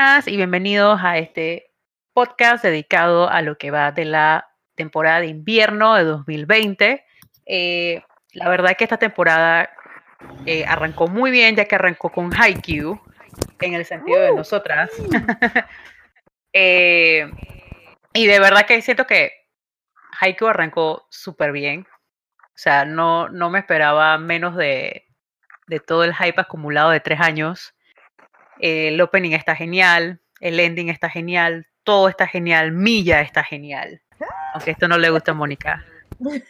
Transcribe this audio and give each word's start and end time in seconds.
Buenas 0.00 0.28
y 0.28 0.36
bienvenidos 0.38 0.98
a 1.02 1.18
este 1.18 1.74
podcast 2.14 2.64
dedicado 2.64 3.28
a 3.28 3.42
lo 3.42 3.58
que 3.58 3.70
va 3.70 3.92
de 3.92 4.06
la 4.06 4.48
temporada 4.74 5.20
de 5.20 5.26
invierno 5.26 5.94
de 5.94 6.04
2020. 6.04 7.04
Eh, 7.44 8.02
la 8.32 8.48
verdad 8.48 8.70
es 8.70 8.78
que 8.78 8.84
esta 8.84 8.96
temporada 8.96 9.68
eh, 10.46 10.64
arrancó 10.64 11.06
muy 11.06 11.30
bien, 11.30 11.54
ya 11.54 11.66
que 11.66 11.74
arrancó 11.74 12.08
con 12.08 12.32
Haikyuu, 12.34 12.98
en 13.60 13.74
el 13.74 13.84
sentido 13.84 14.22
de 14.22 14.30
¡Uh! 14.32 14.36
nosotras. 14.36 14.90
Eh, 16.54 17.30
y 18.14 18.26
de 18.26 18.40
verdad 18.40 18.66
que 18.66 18.80
siento 18.80 19.06
que 19.06 19.32
Haikyuu 20.18 20.48
arrancó 20.48 21.06
súper 21.10 21.52
bien. 21.52 21.86
O 22.38 22.56
sea, 22.56 22.86
no, 22.86 23.28
no 23.28 23.50
me 23.50 23.58
esperaba 23.58 24.16
menos 24.16 24.56
de, 24.56 25.04
de 25.66 25.78
todo 25.78 26.04
el 26.04 26.14
hype 26.14 26.40
acumulado 26.40 26.90
de 26.90 27.00
tres 27.00 27.20
años. 27.20 27.74
El 28.60 29.00
opening 29.00 29.32
está 29.32 29.56
genial, 29.56 30.20
el 30.40 30.60
ending 30.60 30.88
está 30.88 31.08
genial, 31.08 31.66
todo 31.84 32.08
está 32.08 32.26
genial, 32.26 32.72
Milla 32.72 33.20
está 33.20 33.42
genial. 33.42 34.02
Aunque 34.54 34.72
esto 34.72 34.88
no 34.88 34.98
le 34.98 35.10
gusta 35.10 35.32
a 35.32 35.34
Mónica. 35.34 35.84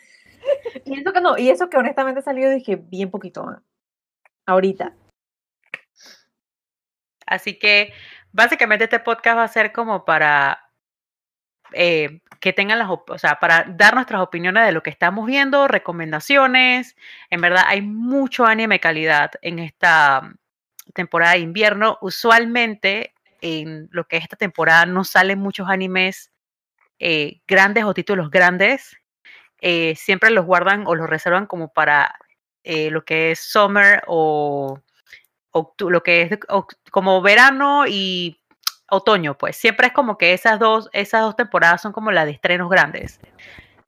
Y 0.86 0.98
eso 0.98 1.12
que 1.12 1.20
no, 1.20 1.36
y 1.36 1.50
eso 1.50 1.68
que 1.68 1.76
honestamente 1.76 2.22
salió 2.22 2.50
dije 2.50 2.76
bien 2.76 3.10
poquito. 3.10 3.44
¿no? 3.44 3.62
Ahorita. 4.46 4.94
Así 7.26 7.58
que 7.58 7.92
básicamente 8.32 8.84
este 8.84 9.00
podcast 9.00 9.36
va 9.36 9.44
a 9.44 9.48
ser 9.48 9.70
como 9.72 10.04
para 10.04 10.70
eh, 11.72 12.20
que 12.40 12.52
tengan 12.52 12.78
las, 12.78 12.88
o 12.90 13.18
sea, 13.18 13.38
para 13.38 13.64
dar 13.64 13.94
nuestras 13.94 14.20
opiniones 14.22 14.64
de 14.64 14.72
lo 14.72 14.82
que 14.82 14.90
estamos 14.90 15.26
viendo, 15.26 15.68
recomendaciones. 15.68 16.96
En 17.28 17.40
verdad 17.40 17.64
hay 17.66 17.82
mucho 17.82 18.46
anime 18.46 18.80
calidad 18.80 19.32
en 19.42 19.58
esta 19.58 20.34
temporada 20.94 21.34
de 21.34 21.40
invierno. 21.40 21.98
Usualmente 22.00 23.14
en 23.40 23.88
lo 23.90 24.04
que 24.04 24.16
es 24.18 24.24
esta 24.24 24.36
temporada 24.36 24.86
no 24.86 25.04
salen 25.04 25.38
muchos 25.38 25.68
animes 25.68 26.30
eh, 26.98 27.40
grandes 27.46 27.84
o 27.84 27.94
títulos 27.94 28.30
grandes. 28.30 28.96
Eh, 29.60 29.94
siempre 29.96 30.30
los 30.30 30.46
guardan 30.46 30.86
o 30.86 30.94
los 30.94 31.08
reservan 31.08 31.46
como 31.46 31.72
para 31.72 32.14
eh, 32.64 32.90
lo 32.90 33.04
que 33.04 33.32
es 33.32 33.40
summer 33.40 34.02
o 34.06 34.80
octu- 35.52 35.90
lo 35.90 36.02
que 36.02 36.22
es 36.22 36.38
como 36.90 37.20
verano 37.22 37.84
y 37.86 38.40
otoño, 38.90 39.36
pues 39.38 39.56
siempre 39.56 39.88
es 39.88 39.92
como 39.92 40.18
que 40.18 40.32
esas 40.32 40.58
dos, 40.58 40.90
esas 40.92 41.22
dos 41.22 41.36
temporadas 41.36 41.80
son 41.82 41.92
como 41.92 42.10
las 42.10 42.26
de 42.26 42.32
estrenos 42.32 42.68
grandes. 42.68 43.20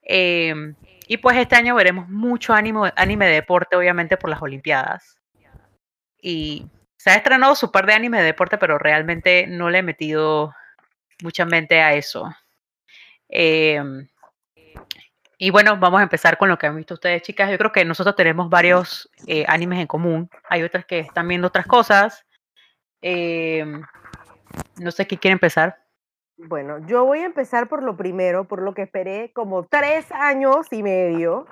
Em, 0.01 0.75
y 1.07 1.17
pues 1.17 1.37
este 1.37 1.55
año 1.55 1.75
veremos 1.75 2.07
mucho 2.09 2.53
anime, 2.53 2.91
anime 2.95 3.25
de 3.27 3.33
deporte, 3.33 3.75
obviamente 3.75 4.17
por 4.17 4.29
las 4.29 4.41
Olimpiadas. 4.41 5.19
Y 6.21 6.67
se 7.03 7.09
ha 7.09 7.15
estrenado 7.15 7.53
su 7.53 7.69
par 7.69 7.85
de 7.85 7.93
anime 7.93 8.19
de 8.19 8.23
deporte, 8.23 8.57
pero 8.57 8.77
realmente 8.77 9.45
no 9.45 9.69
le 9.69 9.79
he 9.79 9.83
metido 9.83 10.55
mucha 11.21 11.43
mente 11.43 11.81
a 11.81 11.95
eso. 11.95 12.33
Em, 13.27 14.07
y 15.37 15.49
bueno, 15.49 15.75
vamos 15.77 15.99
a 15.99 16.03
empezar 16.03 16.37
con 16.37 16.47
lo 16.47 16.57
que 16.57 16.67
han 16.67 16.77
visto 16.77 16.93
ustedes, 16.93 17.21
chicas. 17.21 17.51
Yo 17.51 17.57
creo 17.57 17.73
que 17.73 17.83
nosotros 17.83 18.15
tenemos 18.15 18.49
varios 18.49 19.11
eh, 19.27 19.43
animes 19.49 19.81
en 19.81 19.87
común. 19.87 20.29
Hay 20.47 20.63
otras 20.63 20.85
que 20.85 20.99
están 20.99 21.27
viendo 21.27 21.49
otras 21.49 21.67
cosas. 21.67 22.25
Em, 23.01 23.83
no 24.79 24.91
sé 24.91 25.05
qué 25.05 25.17
quiere 25.17 25.33
empezar. 25.33 25.83
Bueno, 26.37 26.87
yo 26.87 27.03
voy 27.03 27.19
a 27.19 27.25
empezar 27.25 27.67
por 27.67 27.83
lo 27.83 27.97
primero, 27.97 28.45
por 28.45 28.61
lo 28.61 28.73
que 28.73 28.83
esperé 28.83 29.33
como 29.33 29.65
tres 29.65 30.09
años 30.13 30.71
y 30.71 30.81
medio. 30.81 31.47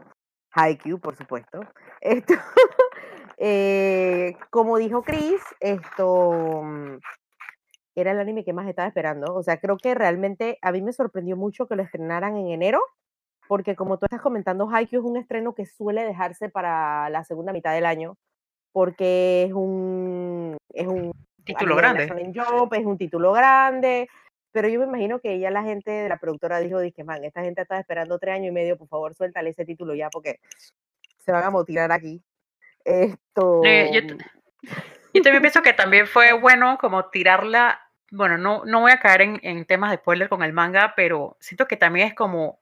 Haikyuu, 0.54 0.98
por 0.98 1.18
supuesto. 1.18 1.60
Esto, 2.00 2.36
eh, 3.44 4.38
como 4.52 4.78
dijo 4.78 5.02
Chris, 5.02 5.42
esto 5.60 6.62
mm, 6.64 7.00
era 7.96 8.12
el 8.12 8.20
anime 8.20 8.44
que 8.44 8.54
más 8.54 8.68
estaba 8.68 8.88
esperando. 8.88 9.34
O 9.34 9.42
sea, 9.42 9.58
creo 9.58 9.78
que 9.78 9.96
realmente 9.96 10.60
a 10.62 10.72
mí 10.72 10.84
me 10.84 10.94
sorprendió 10.94 11.36
mucho 11.36 11.66
que 11.66 11.76
lo 11.76 11.82
estrenaran 11.82 12.38
en 12.38 12.50
enero, 12.50 12.80
porque 13.48 13.76
como 13.76 13.98
tú 13.98 14.06
estás 14.06 14.22
comentando, 14.22 14.70
Haikyuu 14.70 15.02
es 15.02 15.06
un 15.10 15.18
estreno 15.18 15.56
que 15.56 15.66
suele 15.66 16.04
dejarse 16.06 16.50
para 16.50 17.10
la 17.10 17.24
segunda 17.24 17.52
mitad 17.52 17.74
del 17.74 17.88
año, 17.88 18.16
porque 18.72 19.46
es 19.46 19.54
un, 19.54 20.58
es 20.76 20.88
un 20.88 21.12
Título 21.44 21.76
grande. 21.76 22.08
Jump, 22.36 22.74
es 22.74 22.86
un 22.86 22.98
título 23.00 23.32
grande, 23.32 24.08
pero 24.52 24.68
yo 24.68 24.80
me 24.82 24.86
imagino 24.86 25.20
que 25.20 25.40
ya 25.40 25.50
la 25.50 25.64
gente 25.64 25.90
de 25.90 26.10
la 26.10 26.18
productora 26.18 26.60
dijo, 26.60 26.80
dije, 26.80 27.04
man, 27.04 27.24
esta 27.24 27.42
gente 27.42 27.64
está 27.64 27.80
esperando 27.80 28.20
tres 28.20 28.36
años 28.36 28.50
y 28.50 28.52
medio, 28.52 28.78
por 28.78 28.88
favor, 28.88 29.16
suéltale 29.16 29.50
ese 29.50 29.66
título 29.66 29.96
ya, 29.96 30.12
porque 30.12 30.40
se 31.18 31.32
van 31.32 31.44
a 31.44 31.50
motivar 31.50 31.92
aquí. 31.92 32.22
Esto... 32.86 33.62
Eh, 33.64 33.92
yo 33.94 34.16
Yo 35.14 35.22
también 35.22 35.42
pienso 35.42 35.62
que 35.62 35.74
también 35.74 36.08
fue 36.08 36.34
bueno 36.34 36.78
como 36.80 37.06
tirarla. 37.10 37.82
Bueno, 38.12 38.38
no, 38.38 38.64
no 38.66 38.82
voy 38.82 38.92
a 38.92 39.00
caer 39.00 39.22
en, 39.22 39.40
en 39.44 39.66
temas 39.66 39.92
de 39.92 39.98
spoiler 39.98 40.30
con 40.30 40.44
el 40.44 40.54
manga, 40.54 40.94
pero 40.96 41.38
siento 41.40 41.68
que 41.68 41.78
también 41.78 42.08
es 42.08 42.14
como 42.14 42.60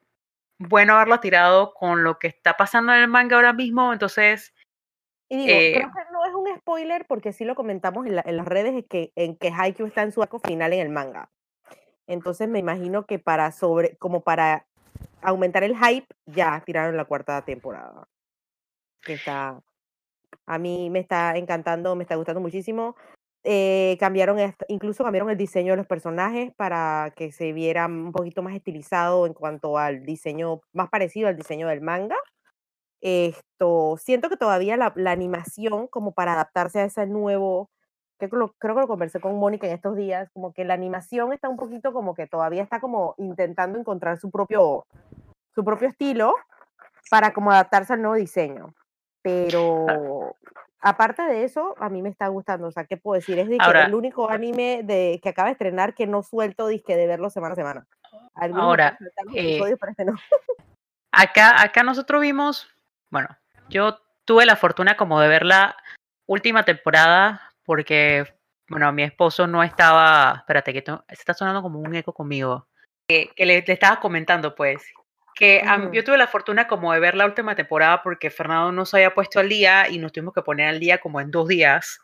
bueno 0.58 0.96
haberlo 0.96 1.20
tirado 1.20 1.74
con 1.74 2.04
lo 2.04 2.20
que 2.20 2.28
está 2.28 2.58
pasando 2.58 2.94
en 2.94 3.00
el 3.02 3.08
manga 3.08 3.36
ahora 3.36 3.54
mismo. 3.54 3.94
Entonces, 3.94 4.54
Y 5.30 5.38
digo, 5.38 5.58
eh, 5.60 5.74
creo 5.76 5.92
que 5.92 6.12
no 6.12 6.26
es 6.26 6.34
un 6.34 6.58
spoiler 6.60 7.06
porque 7.08 7.34
sí 7.34 7.46
lo 7.46 7.56
comentamos 7.56 8.08
en, 8.08 8.16
la- 8.16 8.24
en 8.26 8.36
las 8.38 8.48
redes 8.48 8.76
es 8.76 8.86
que, 8.88 9.12
en 9.16 9.36
que 9.38 9.52
Haikyuu 9.56 9.88
está 9.88 10.02
en 10.02 10.12
su 10.12 10.22
arco 10.24 10.40
final 10.40 10.74
en 10.74 10.80
el 10.82 10.90
manga. 10.90 11.30
Entonces 12.08 12.48
me 12.50 12.58
imagino 12.60 13.06
que 13.06 13.20
para 13.20 13.52
sobre, 13.52 13.96
como 13.98 14.22
para 14.22 14.66
aumentar 15.22 15.64
el 15.64 15.78
hype, 15.78 16.08
ya 16.26 16.62
tiraron 16.66 16.98
la 16.98 17.06
cuarta 17.06 17.44
temporada. 17.44 18.08
Que 19.02 19.14
está, 19.14 19.60
a 20.46 20.58
mí 20.58 20.90
me 20.90 21.00
está 21.00 21.38
encantando, 21.38 21.96
me 21.96 22.04
está 22.04 22.16
gustando 22.16 22.42
muchísimo. 22.42 22.96
Eh, 23.44 23.96
cambiaron, 24.00 24.38
incluso 24.68 25.04
cambiaron 25.04 25.30
el 25.30 25.38
diseño 25.38 25.74
de 25.74 25.78
los 25.78 25.88
personajes 25.88 26.52
para 26.56 27.14
que 27.16 27.32
se 27.32 27.54
viera 27.54 27.86
un 27.86 28.12
poquito 28.12 28.42
más 28.44 28.54
estilizado 28.54 29.26
en 29.26 29.34
cuanto 29.34 29.78
al 29.78 30.04
diseño, 30.04 30.62
más 30.74 30.90
parecido 30.90 31.30
al 31.30 31.38
diseño 31.38 31.68
del 31.68 31.82
manga. 31.82 32.18
Esto, 33.02 33.96
siento 33.98 34.30
que 34.30 34.38
todavía 34.38 34.76
la, 34.78 34.94
animación, 35.12 35.88
como 35.88 36.14
para 36.14 36.34
adaptarse 36.34 36.80
a 36.82 36.86
ese 36.86 37.06
nuevo, 37.08 37.70
que, 38.20 38.28
lo, 38.28 38.54
creo 38.60 38.76
que 38.76 38.82
lo 38.82 38.88
conversé 38.88 39.22
con 39.22 39.38
Mónica 39.40 39.68
en 39.68 39.74
estos 39.74 39.96
días, 39.96 40.30
como 40.34 40.54
que 40.54 40.66
la 40.66 40.74
animación 40.74 41.32
está 41.32 41.48
un 41.50 41.58
poquito 41.58 41.94
como 41.94 42.14
que 42.16 42.28
todavía 42.28 42.64
está 42.64 42.82
como 42.82 43.16
intentando 43.18 43.80
encontrar 43.80 44.18
su 44.20 44.32
propio, 44.32 44.86
su 45.56 45.64
propio 45.64 45.88
estilo 45.88 46.36
para 47.10 47.34
como 47.34 47.52
adaptarse 47.52 47.94
al 47.94 48.02
nuevo 48.02 48.16
diseño. 48.16 48.74
Pero 49.22 50.36
aparte 50.82 51.24
de 51.24 51.44
eso, 51.44 51.76
a 51.80 51.90
mí 51.90 52.02
me 52.02 52.10
está 52.10 52.28
gustando. 52.28 52.68
O 52.68 52.72
sea, 52.72 52.86
¿qué 52.86 52.98
puedo 52.98 53.20
decir? 53.20 53.38
Es 53.40 53.50
de 53.50 53.58
que 53.58 53.80
el 53.82 53.94
único 53.94 54.30
anime 54.30 54.82
de, 54.84 55.20
que 55.22 55.30
acaba 55.30 55.48
de 55.48 55.54
estrenar 55.54 55.94
que 55.94 56.08
no 56.08 56.24
suelto 56.24 56.68
disque 56.68 56.96
de 56.96 57.08
verlo 57.08 57.30
semana 57.30 57.54
a 57.54 57.56
semana. 57.56 57.88
Algunos 58.36 58.64
Ahora, 58.64 58.98
eh, 59.34 59.60
este 59.90 60.06
no. 60.06 60.14
acá, 61.12 61.62
acá 61.62 61.84
nosotros 61.84 62.22
vimos, 62.22 62.68
bueno, 63.10 63.28
yo 63.70 64.00
tuve 64.26 64.46
la 64.46 64.56
fortuna 64.56 64.96
como 64.96 65.20
de 65.20 65.28
ver 65.28 65.46
la 65.46 65.76
última 66.26 66.64
temporada 66.64 67.42
porque, 67.64 68.26
bueno, 68.70 68.92
mi 68.94 69.04
esposo 69.04 69.46
no 69.48 69.62
estaba, 69.64 70.38
espérate, 70.38 70.74
que 70.74 70.84
se 70.84 71.14
está 71.14 71.34
sonando 71.34 71.62
como 71.62 71.80
un 71.80 71.96
eco 71.96 72.14
conmigo, 72.14 72.68
que, 73.08 73.32
que 73.36 73.46
le, 73.46 73.62
le 73.62 73.74
estaba 73.74 74.00
comentando 74.00 74.56
pues, 74.56 74.82
que 75.40 75.64
yo 75.94 76.04
tuve 76.04 76.18
la 76.18 76.28
fortuna 76.28 76.68
como 76.68 76.94
de 76.94 77.00
ver 77.00 77.16
la 77.16 77.26
última 77.26 77.56
temporada 77.56 78.04
porque 78.04 78.30
Fernando 78.30 78.72
no 78.72 78.86
se 78.86 78.98
había 78.98 79.16
puesto 79.16 79.40
al 79.40 79.50
día 79.50 79.90
y 79.90 79.98
nos 79.98 80.12
tuvimos 80.12 80.34
que 80.34 80.44
poner 80.44 80.68
al 80.68 80.80
día 80.80 81.00
como 81.00 81.22
en 81.22 81.32
dos 81.32 81.48
días. 81.48 82.00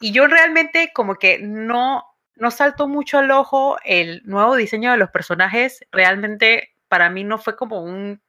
Y 0.00 0.12
yo 0.12 0.26
realmente 0.26 0.90
como 0.92 1.14
que 1.14 1.38
no, 1.38 2.04
no 2.34 2.50
saltó 2.50 2.88
mucho 2.88 3.18
al 3.18 3.30
ojo 3.30 3.78
el 3.84 4.20
nuevo 4.24 4.56
diseño 4.56 4.90
de 4.90 4.98
los 4.98 5.10
personajes, 5.10 5.80
realmente 5.92 6.74
para 6.88 7.08
mí 7.08 7.24
no 7.24 7.38
fue 7.38 7.56
como 7.56 7.82
un 7.82 8.20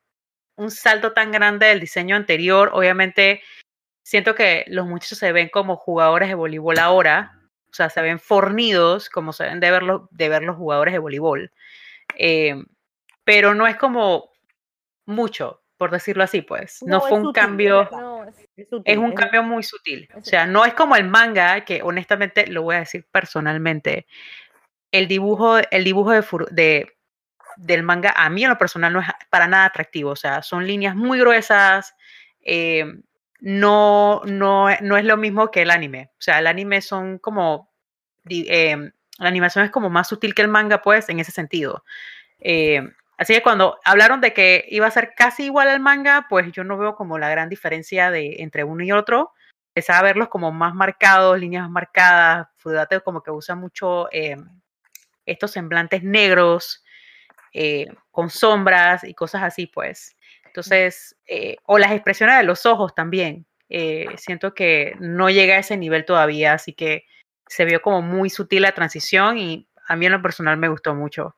un 0.58 0.72
salto 0.72 1.14
tan 1.14 1.32
grande 1.32 1.68
del 1.68 1.80
diseño 1.80 2.16
anterior. 2.16 2.72
Obviamente, 2.74 3.42
siento 4.04 4.36
que 4.36 4.66
los 4.68 4.86
muchachos 4.88 5.20
se 5.20 5.32
ven 5.32 5.50
como 5.50 5.78
jugadores 5.78 6.28
de 6.28 6.36
voleibol 6.36 6.80
ahora, 6.80 7.40
o 7.72 7.74
sea, 7.74 7.90
se 7.90 8.02
ven 8.02 8.20
fornidos 8.20 9.10
como 9.10 9.34
se 9.34 9.46
ven 9.46 9.60
de 9.60 9.72
ver 9.72 9.84
los, 9.84 10.02
de 10.12 10.30
ver 10.30 10.44
los 10.44 10.58
jugadores 10.58 10.94
de 10.94 11.00
voleibol. 11.00 11.52
Eh, 12.18 12.56
pero 13.28 13.54
no 13.54 13.68
es 13.68 13.76
como 13.76 14.32
mucho, 15.06 15.62
por 15.76 15.92
decirlo 15.92 16.24
así, 16.24 16.42
pues. 16.42 16.82
No, 16.84 16.96
No, 17.00 17.02
fue 17.02 17.18
un 17.18 17.26
sutil, 17.26 17.42
cambio. 17.42 17.90
No, 17.92 18.24
es- 18.24 18.48
Es, 18.56 18.70
sutil, 18.70 18.92
es 18.94 18.98
un 18.98 19.10
es- 19.10 19.16
cambio 19.20 19.44
muy 19.44 19.64
sutil. 19.64 20.10
O 20.16 20.22
sea, 20.24 20.48
no 20.48 20.64
es 20.64 20.74
como 20.74 20.96
el 20.96 21.04
manga, 21.10 21.66
que 21.66 21.82
honestamente, 21.84 22.48
lo 22.48 22.64
voy 22.64 22.78
a 22.78 22.80
decir 22.80 23.06
personalmente, 23.12 24.08
el 24.94 25.10
dibujo, 25.10 25.58
el 25.60 25.84
dibujo 25.84 26.12
de, 26.52 26.94
del 27.58 27.84
manga 27.84 28.14
a 28.16 28.30
mí 28.30 28.44
en 28.46 28.50
lo 28.50 28.58
personal 28.58 28.94
no 28.94 29.02
es 29.02 29.08
para 29.30 29.48
nada 29.48 29.66
atractivo. 29.66 30.12
O 30.12 30.16
sea, 30.16 30.42
son 30.42 30.66
líneas 30.66 30.96
muy 30.96 31.20
gruesas. 31.20 31.94
eh, 32.50 32.86
no, 33.42 34.22
no, 34.26 34.68
no 34.82 34.98
es 34.98 35.04
lo 35.06 35.18
mismo 35.18 35.52
que 35.52 35.62
el 35.64 35.70
anime. 35.72 36.10
O 36.14 36.22
sea, 36.22 36.40
el 36.40 36.48
anime 36.48 36.82
son 36.82 37.20
como. 37.20 37.70
em, 38.30 38.92
la 39.20 39.28
animación 39.30 39.66
es 39.66 39.72
como 39.72 39.90
más 39.90 40.08
sutil 40.08 40.34
que 40.34 40.42
el 40.44 40.48
manga, 40.48 40.82
pues, 40.82 41.10
en 41.10 41.20
ese 41.20 41.32
sentido. 41.32 41.84
Eh, 42.40 42.82
así 43.18 43.34
que 43.34 43.42
cuando 43.44 43.80
hablaron 43.86 44.22
de 44.22 44.34
que 44.34 44.66
iba 44.70 44.88
a 44.88 44.92
ser 44.92 45.14
casi 45.16 45.46
igual 45.46 45.70
al 45.70 45.80
manga, 45.80 46.28
pues 46.30 46.52
yo 46.52 46.64
no 46.64 46.78
veo 46.78 46.96
como 46.96 47.18
la 47.20 47.30
gran 47.30 47.50
diferencia 47.50 48.12
de, 48.12 48.38
entre 48.40 48.64
uno 48.64 48.84
y 48.84 48.92
otro. 48.92 49.34
empezaba 49.76 50.00
a 50.00 50.04
verlos 50.04 50.30
como 50.30 50.52
más 50.52 50.74
marcados, 50.76 51.40
líneas 51.40 51.64
más 51.64 51.72
marcadas. 51.72 52.48
Fudate 52.58 53.02
como 53.02 53.24
que 53.24 53.32
usa 53.32 53.56
mucho 53.56 54.10
eh, 54.12 54.38
estos 55.26 55.52
semblantes 55.52 56.04
negros 56.04 56.84
eh, 57.54 57.88
con 58.12 58.30
sombras 58.30 59.04
y 59.04 59.14
cosas 59.16 59.44
así, 59.44 59.68
pues. 59.68 60.16
Entonces, 60.46 61.18
eh, 61.28 61.58
o 61.66 61.78
las 61.80 61.92
expresiones 61.92 62.38
de 62.38 62.44
los 62.44 62.66
ojos 62.66 62.96
también. 62.96 63.46
eh, 63.70 64.08
siento 64.18 64.54
que 64.54 64.96
no 65.00 65.30
llega 65.30 65.56
a 65.56 65.60
ese 65.60 65.78
nivel 65.78 66.06
todavía, 66.06 66.54
así 66.54 66.74
que 66.74 67.06
se 67.48 67.66
vio 67.66 67.82
como 67.82 68.02
muy 68.02 68.30
sutil 68.30 68.64
la 68.64 68.74
transición 68.74 69.38
y 69.40 69.70
a 69.88 69.96
mí 69.98 70.06
en 70.08 70.14
lo 70.14 70.22
personal 70.22 70.58
me 70.58 70.70
gustó 70.70 70.96
mucho. 70.96 71.37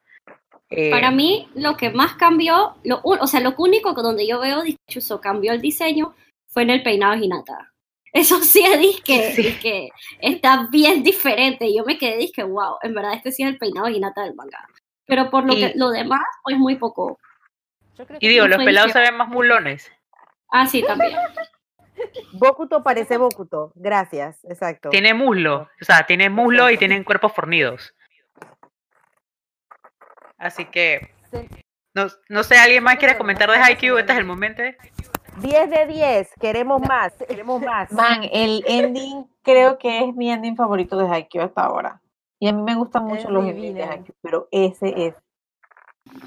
Eh, 0.71 0.91
Para 0.91 1.09
mí, 1.11 1.49
lo 1.55 1.75
que 1.77 1.89
más 1.89 2.13
cambió, 2.13 2.75
lo, 2.83 3.01
o 3.03 3.27
sea, 3.27 3.39
lo 3.39 3.55
único 3.57 3.95
que 3.95 4.01
donde 4.01 4.27
yo 4.27 4.39
veo 4.39 4.61
dichoso 4.61 5.19
cambió 5.19 5.51
el 5.51 5.61
diseño 5.61 6.13
fue 6.47 6.61
en 6.63 6.69
el 6.69 6.83
peinado 6.83 7.15
de 7.17 7.25
Hinata. 7.25 7.71
Eso 8.13 8.39
sí 8.41 8.61
es 8.65 8.79
disque, 8.79 9.31
Sí. 9.35 9.43
disque 9.43 9.89
está 10.19 10.67
bien 10.71 11.03
diferente. 11.03 11.73
Yo 11.75 11.83
me 11.85 11.97
quedé 11.97 12.17
disque, 12.17 12.43
wow, 12.43 12.77
en 12.83 12.93
verdad 12.93 13.13
este 13.13 13.31
sí 13.31 13.43
es 13.43 13.49
el 13.49 13.57
peinado 13.57 13.87
de 13.87 13.93
Hinata 13.93 14.23
del 14.23 14.35
manga. 14.35 14.59
Pero 15.05 15.29
por 15.31 15.45
lo, 15.45 15.53
Y- 15.53 15.59
que, 15.59 15.73
lo 15.75 15.89
demás, 15.89 16.21
pues 16.43 16.57
muy 16.57 16.75
poco. 16.75 17.17
Yo 17.97 18.05
creo 18.05 18.17
y 18.17 18.19
que 18.21 18.29
digo, 18.29 18.47
los 18.47 18.63
pelados 18.63 18.91
se 18.91 18.99
ven 18.99 19.17
más 19.17 19.27
mulones. 19.27 19.91
Ah, 20.51 20.65
sí, 20.67 20.83
también. 20.83 21.13
Bokuto 22.33 22.81
parece 22.83 23.17
Bokuto. 23.17 23.71
Gracias, 23.75 24.43
exacto. 24.45 24.89
Tiene 24.89 25.13
muslo, 25.13 25.67
o 25.81 25.85
sea, 25.85 26.05
tiene 26.05 26.29
muslo 26.29 26.69
y 26.69 26.77
tienen 26.77 27.03
cuerpos 27.03 27.33
fornidos. 27.33 27.93
Así 30.39 30.65
que, 30.65 31.09
Sí. 31.31 31.37
no, 31.93 32.07
no 32.29 32.43
sé, 32.43 32.57
¿alguien 32.57 32.83
más 32.83 32.95
quiere 32.95 33.17
comentar 33.17 33.49
de 33.51 33.57
Haikyuu? 33.57 33.97
Este 33.97 34.13
es 34.13 34.17
el 34.17 34.25
momento. 34.25 34.63
10 35.41 35.69
de 35.69 35.85
10. 35.85 36.29
Queremos 36.39 36.81
más. 36.81 37.13
Queremos 37.27 37.61
más. 37.61 37.91
Man, 38.21 38.21
el 38.31 38.63
ending 38.67 39.25
creo 39.43 39.77
que 39.77 40.05
es 40.05 40.15
mi 40.15 40.31
ending 40.31 40.55
favorito 40.55 40.97
de 40.97 41.07
Haikyuu 41.07 41.43
hasta 41.43 41.61
ahora. 41.61 42.01
Y 42.39 42.47
a 42.47 42.53
mí 42.53 42.61
me 42.61 42.75
gustan 42.75 43.03
mucho 43.05 43.23
Es 43.27 43.29
los 43.29 43.45
endings 43.45 43.75
de. 43.75 43.83
Haikyuu, 43.83 44.15
pero 44.21 44.47
ese 44.51 45.07
es 45.07 45.13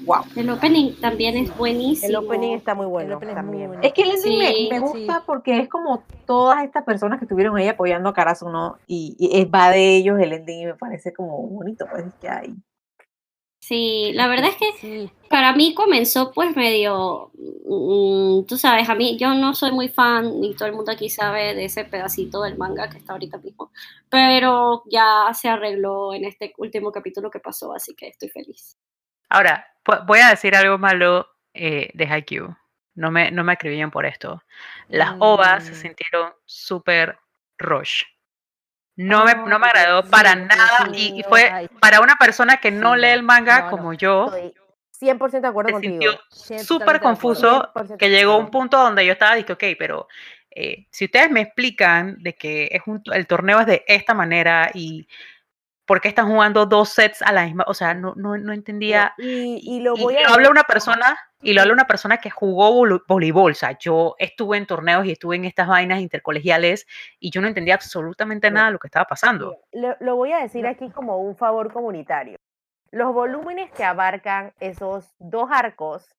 wow. 0.05 0.21
El 0.35 0.49
opening 0.49 0.93
también 1.01 1.35
es 1.37 1.55
buenísimo. 1.57 2.07
El 2.07 2.15
opening 2.25 2.55
está 2.55 2.73
muy 2.75 2.85
bueno 2.85 3.19
muy 3.19 3.33
también. 3.33 3.67
bueno. 3.67 3.83
Es 3.83 3.93
que 3.93 4.03
el 4.03 4.11
ending 4.11 4.39
me- 4.39 4.53
Sí, 4.53 4.69
me, 4.71 4.77
sí. 4.77 4.81
gusta 4.83 5.23
porque 5.25 5.59
es 5.59 5.67
como 5.69 6.03
todas 6.25 6.63
estas 6.63 6.83
personas 6.83 7.19
que 7.19 7.25
estuvieron 7.25 7.55
ahí 7.57 7.67
apoyando 7.67 8.09
a 8.09 8.13
Karasu, 8.13 8.49
¿no? 8.49 8.77
Y, 8.87 9.15
y 9.19 9.39
es, 9.41 9.47
va 9.47 9.71
de 9.71 9.95
ellos 9.97 10.19
el 10.19 10.33
ending 10.33 10.61
y 10.61 10.65
me 10.67 10.75
parece 10.75 11.13
como 11.13 11.37
bonito, 11.47 11.85
pues 11.91 12.05
que 12.21 12.29
hay. 12.29 12.55
Sí, 13.65 14.11
la 14.13 14.27
verdad 14.27 14.49
es 14.49 14.57
que 14.57 14.71
Sí, 14.81 15.09
para 15.29 15.53
mí 15.53 15.73
comenzó 15.73 16.33
pues 16.33 16.53
medio, 16.53 17.31
mm, 17.33 18.43
tú 18.45 18.57
sabes, 18.57 18.89
a 18.89 18.93
mí 18.95 19.17
yo 19.17 19.33
no 19.35 19.55
soy 19.55 19.71
muy 19.71 19.87
fan, 19.87 20.43
y 20.43 20.53
todo 20.53 20.67
el 20.67 20.75
mundo 20.75 20.91
aquí 20.91 21.09
sabe 21.09 21.55
de 21.55 21.63
ese 21.63 21.85
pedacito 21.85 22.41
del 22.43 22.57
manga 22.57 22.89
que 22.89 22.97
está 22.97 23.13
ahorita 23.13 23.37
mismo, 23.37 23.71
pero 24.09 24.83
ya 24.91 25.31
se 25.33 25.47
arregló 25.47 26.13
en 26.13 26.25
este 26.25 26.53
último 26.57 26.91
capítulo 26.91 27.31
que 27.31 27.39
pasó, 27.39 27.73
así 27.73 27.95
que 27.95 28.09
estoy 28.09 28.27
feliz. 28.27 28.77
Ahora, 29.29 29.65
vo- 29.85 30.05
voy 30.05 30.19
a 30.19 30.31
decir 30.31 30.53
algo 30.57 30.77
malo 30.77 31.25
eh, 31.53 31.89
de 31.93 32.05
Haikyuu. 32.05 32.53
No 32.95 33.11
me, 33.11 33.31
no 33.31 33.45
me 33.45 33.53
por 33.91 34.05
esto. 34.05 34.43
Las 34.89 35.15
ovas 35.19 35.63
se 35.63 35.71
Mm. 35.71 35.75
sintieron 35.75 36.33
súper 36.45 37.17
rush. 37.57 38.03
No 38.95 39.25
me, 39.25 39.33
no 39.33 39.57
me 39.57 39.67
agradó 39.67 40.03
para 40.03 40.35
nada 40.35 40.89
y, 40.93 41.19
y 41.19 41.23
fue 41.23 41.69
para 41.79 41.99
una 41.99 42.15
persona 42.15 42.57
que 42.57 42.69
no 42.69 42.95
lee 42.95 43.07
el 43.07 43.23
manga 43.23 43.69
como 43.69 43.93
yo, 43.93 44.25
Estoy 44.25 44.53
100% 45.03 45.41
de 45.41 45.47
acuerdo 45.47 45.69
se 45.69 45.73
contigo. 45.73 46.13
súper 46.29 47.01
confuso 47.01 47.69
100% 47.73 47.97
que 47.97 48.09
llegó 48.09 48.33
a 48.33 48.37
un 48.37 48.49
punto 48.49 48.77
donde 48.77 49.05
yo 49.05 49.13
estaba, 49.13 49.35
dije, 49.35 49.53
ok, 49.53 49.63
pero 49.77 50.07
eh, 50.51 50.85
si 50.91 51.05
ustedes 51.05 51.31
me 51.31 51.41
explican 51.41 52.21
de 52.21 52.35
que 52.35 52.69
es 52.71 52.81
un, 52.85 53.01
el 53.11 53.27
torneo 53.27 53.59
es 53.59 53.65
de 53.65 53.83
esta 53.87 54.13
manera 54.13 54.69
y 54.73 55.07
por 55.85 56.01
qué 56.01 56.07
están 56.07 56.29
jugando 56.29 56.65
dos 56.65 56.89
sets 56.89 57.21
a 57.21 57.31
la 57.31 57.45
misma, 57.45 57.65
o 57.67 57.73
sea, 57.73 57.93
no, 57.93 58.13
no, 58.15 58.37
no 58.37 58.53
entendía. 58.53 59.13
Y, 59.17 59.59
y 59.63 59.81
lo 59.81 59.95
Y 59.97 60.01
voy 60.01 60.17
a 60.17 60.27
lo 60.27 60.33
habla 60.35 60.49
una 60.49 60.63
persona, 60.63 61.17
y 61.41 61.53
lo 61.53 61.61
habla 61.61 61.73
una 61.73 61.87
persona 61.87 62.17
que 62.17 62.29
jugó 62.29 63.01
voleibol, 63.07 63.51
o 63.51 63.55
sea, 63.55 63.77
yo 63.77 64.15
estuve 64.17 64.57
en 64.57 64.65
torneos 64.65 65.05
y 65.05 65.11
estuve 65.11 65.35
en 65.35 65.45
estas 65.45 65.67
vainas 65.67 65.99
intercolegiales 65.99 66.87
y 67.19 67.31
yo 67.31 67.41
no 67.41 67.47
entendía 67.47 67.75
absolutamente 67.75 68.49
nada 68.49 68.67
de 68.67 68.73
lo 68.73 68.79
que 68.79 68.87
estaba 68.87 69.05
pasando. 69.05 69.57
Lo, 69.73 69.95
lo 69.99 70.15
voy 70.15 70.31
a 70.31 70.39
decir 70.39 70.65
aquí 70.65 70.89
como 70.89 71.17
un 71.17 71.35
favor 71.35 71.71
comunitario. 71.73 72.37
Los 72.91 73.13
volúmenes 73.13 73.71
que 73.71 73.83
abarcan 73.83 74.53
esos 74.59 75.15
dos 75.19 75.49
arcos, 75.51 76.15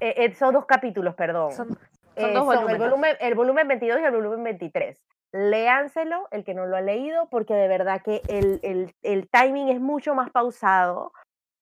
eh, 0.00 0.14
esos 0.16 0.52
dos 0.52 0.66
capítulos, 0.66 1.14
perdón, 1.14 1.52
Son, 1.52 1.78
eh, 2.16 2.32
dos 2.32 2.44
son 2.44 2.52
el, 2.52 2.58
volúmenes. 2.58 2.78
volumen, 2.80 3.16
el 3.20 3.34
volumen 3.34 3.68
22 3.68 4.00
y 4.00 4.04
el 4.04 4.10
volumen 4.10 4.42
23. 4.44 4.98
Léanselo, 5.32 6.28
el 6.30 6.44
que 6.44 6.54
no 6.54 6.66
lo 6.66 6.76
ha 6.76 6.80
leído, 6.80 7.28
porque 7.30 7.54
de 7.54 7.68
verdad 7.68 8.02
que 8.02 8.22
el, 8.28 8.60
el- 8.62 8.94
el 9.02 9.28
timing 9.30 9.68
es 9.68 9.80
mucho 9.80 10.14
más 10.14 10.30
pausado. 10.30 11.12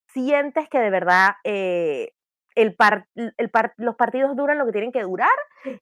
Sientes 0.08 0.68
que 0.68 0.78
de 0.78 0.90
verdad 0.90 1.36
eh, 1.44 2.12
el 2.56 2.74
par- 2.74 3.06
el 3.14 3.50
par- 3.50 3.74
los 3.76 3.94
partidos 3.94 4.34
duran 4.36 4.58
lo 4.58 4.66
que 4.66 4.72
tienen 4.72 4.90
que 4.92 5.02
durar 5.02 5.30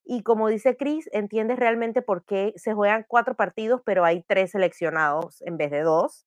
y 0.05 0.23
como 0.23 0.49
dice 0.49 0.77
Chris, 0.77 1.09
entiendes 1.13 1.59
realmente 1.59 2.03
por 2.03 2.25
qué 2.27 2.53
se 2.57 2.75
juegan 2.75 3.07
cuatro 3.09 3.35
partidos, 3.37 3.81
pero 3.87 4.05
hay 4.05 4.23
tres 4.25 4.51
seleccionados 4.51 5.41
en 5.43 5.57
vez 5.57 5.71
de 5.71 5.81
dos. 5.83 6.27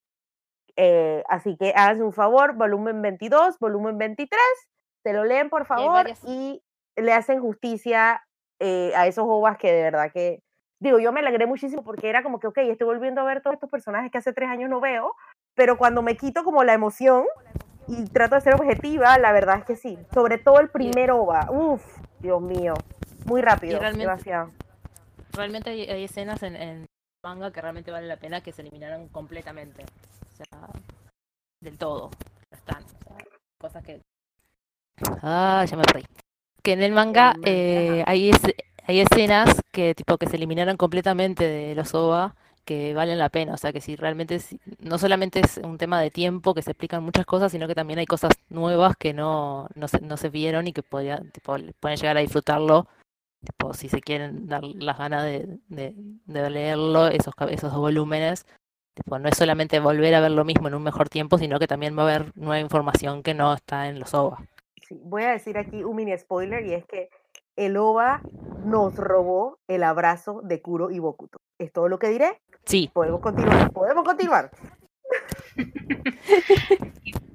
Eh, 0.77 1.23
así 1.29 1.57
que 1.57 1.73
háganse 1.75 2.01
un 2.03 2.13
favor, 2.13 2.53
volumen 2.55 3.01
22, 3.01 3.59
volumen 3.59 3.97
23, 3.99 4.39
se 5.03 5.13
lo 5.13 5.25
leen 5.25 5.49
por 5.49 5.65
favor 5.65 6.05
y 6.25 6.63
le 6.95 7.13
hacen 7.13 7.39
justicia 7.41 8.23
eh, 8.59 8.93
a 8.95 9.05
esos 9.05 9.25
ovas 9.27 9.57
que 9.57 9.71
de 9.71 9.81
verdad 9.83 10.11
que, 10.11 10.41
digo, 10.81 10.99
yo 10.99 11.13
me 11.13 11.21
alegré 11.21 11.45
muchísimo 11.45 11.83
porque 11.83 12.09
era 12.09 12.23
como 12.23 12.39
que, 12.39 12.47
ok, 12.47 12.57
estoy 12.57 12.85
volviendo 12.85 13.21
a 13.21 13.23
ver 13.23 13.41
todos 13.41 13.53
estos 13.53 13.69
personajes 13.69 14.11
que 14.11 14.17
hace 14.17 14.33
tres 14.33 14.49
años 14.49 14.69
no 14.69 14.81
veo, 14.81 15.15
pero 15.55 15.77
cuando 15.77 16.01
me 16.01 16.17
quito 16.17 16.43
como 16.43 16.63
la 16.63 16.73
emoción 16.73 17.25
y 17.87 18.03
trato 18.05 18.35
de 18.35 18.41
ser 18.41 18.55
objetiva, 18.55 19.17
la 19.17 19.31
verdad 19.31 19.59
es 19.59 19.65
que 19.65 19.75
sí, 19.75 19.97
sobre 20.13 20.37
todo 20.37 20.59
el 20.59 20.69
primer 20.69 21.11
ova, 21.11 21.47
uff, 21.49 21.83
Dios 22.19 22.41
mío, 22.41 22.73
muy 23.25 23.41
rápido, 23.41 23.79
realmente- 23.79 24.05
demasiado. 24.05 24.51
realmente 25.33 25.69
hay, 25.69 25.83
hay 25.89 26.03
escenas 26.03 26.41
en, 26.43 26.55
en 26.55 26.85
manga 27.23 27.51
que 27.51 27.61
realmente 27.61 27.91
vale 27.91 28.07
la 28.07 28.17
pena 28.17 28.41
que 28.41 28.51
se 28.51 28.63
eliminaron 28.63 29.07
completamente. 29.09 29.83
O 29.83 30.35
sea, 30.35 30.67
del 31.61 31.77
todo. 31.77 32.09
Están. 32.49 32.83
O 32.83 32.87
sea, 33.03 33.17
cosas 33.59 33.83
que. 33.83 34.01
Ah, 35.21 35.63
ya 35.67 35.77
me 35.77 35.83
perdí. 35.83 36.03
Que 36.63 36.73
en 36.73 36.81
el 36.81 36.91
manga 36.93 37.33
manga, 37.33 37.41
eh, 37.49 38.03
hay, 38.07 38.31
es- 38.31 38.41
hay 38.85 39.01
escenas 39.01 39.61
que 39.71 39.95
tipo 39.95 40.17
que 40.17 40.27
se 40.27 40.37
eliminaron 40.37 40.77
completamente 40.77 41.47
de 41.47 41.75
los 41.75 41.93
OVA 41.93 42.35
que 42.65 42.93
valen 42.93 43.17
la 43.17 43.29
pena. 43.29 43.53
O 43.53 43.57
sea 43.57 43.73
que 43.73 43.81
si 43.81 43.95
realmente 43.95 44.39
no 44.79 44.97
solamente 44.97 45.39
es 45.39 45.57
un 45.57 45.77
tema 45.77 46.01
de 46.01 46.11
tiempo 46.11 46.53
que 46.53 46.61
se 46.61 46.71
explican 46.71 47.03
muchas 47.03 47.25
cosas, 47.25 47.51
sino 47.51 47.67
que 47.67 47.75
también 47.75 47.99
hay 47.99 48.05
cosas 48.05 48.33
nuevas 48.49 48.95
que 48.97 49.13
no, 49.13 49.67
no, 49.75 49.87
se, 49.87 49.99
no 50.01 50.17
se 50.17 50.29
vieron 50.29 50.67
y 50.67 50.73
que 50.73 50.83
podría, 50.83 51.21
tipo, 51.31 51.55
pueden 51.79 51.97
llegar 51.97 52.17
a 52.17 52.21
disfrutarlo 52.21 52.87
tipo, 53.43 53.73
si 53.73 53.89
se 53.89 54.01
quieren 54.01 54.47
dar 54.47 54.63
las 54.63 54.97
ganas 54.97 55.23
de, 55.23 55.59
de, 55.67 55.93
de 55.95 56.49
leerlo, 56.49 57.07
esos, 57.07 57.33
esos 57.49 57.75
volúmenes, 57.75 58.45
tipo, 58.93 59.19
no 59.19 59.29
es 59.29 59.37
solamente 59.37 59.79
volver 59.79 60.13
a 60.15 60.21
ver 60.21 60.31
lo 60.31 60.45
mismo 60.45 60.67
en 60.67 60.75
un 60.75 60.83
mejor 60.83 61.09
tiempo, 61.09 61.37
sino 61.37 61.59
que 61.59 61.67
también 61.67 61.97
va 61.97 62.03
a 62.03 62.15
haber 62.15 62.31
nueva 62.35 62.59
información 62.59 63.23
que 63.23 63.33
no 63.33 63.53
está 63.53 63.89
en 63.89 63.99
los 63.99 64.13
OVA. 64.13 64.37
Sí, 64.87 64.99
voy 65.03 65.23
a 65.23 65.31
decir 65.31 65.57
aquí 65.57 65.83
un 65.83 65.95
mini 65.95 66.17
spoiler 66.17 66.65
y 66.65 66.73
es 66.73 66.85
que 66.85 67.09
el 67.55 67.77
OVA 67.77 68.21
nos 68.65 68.95
robó 68.95 69.59
el 69.67 69.83
abrazo 69.83 70.41
de 70.43 70.61
Kuro 70.61 70.91
y 70.91 70.99
Bokuto. 70.99 71.39
Es 71.57 71.71
todo 71.71 71.87
lo 71.89 71.99
que 71.99 72.07
diré. 72.09 72.41
Sí, 72.65 72.89
Podemos 72.93 73.21
continuar. 73.21 73.71
Podemos 73.71 74.03
continuar. 74.03 74.51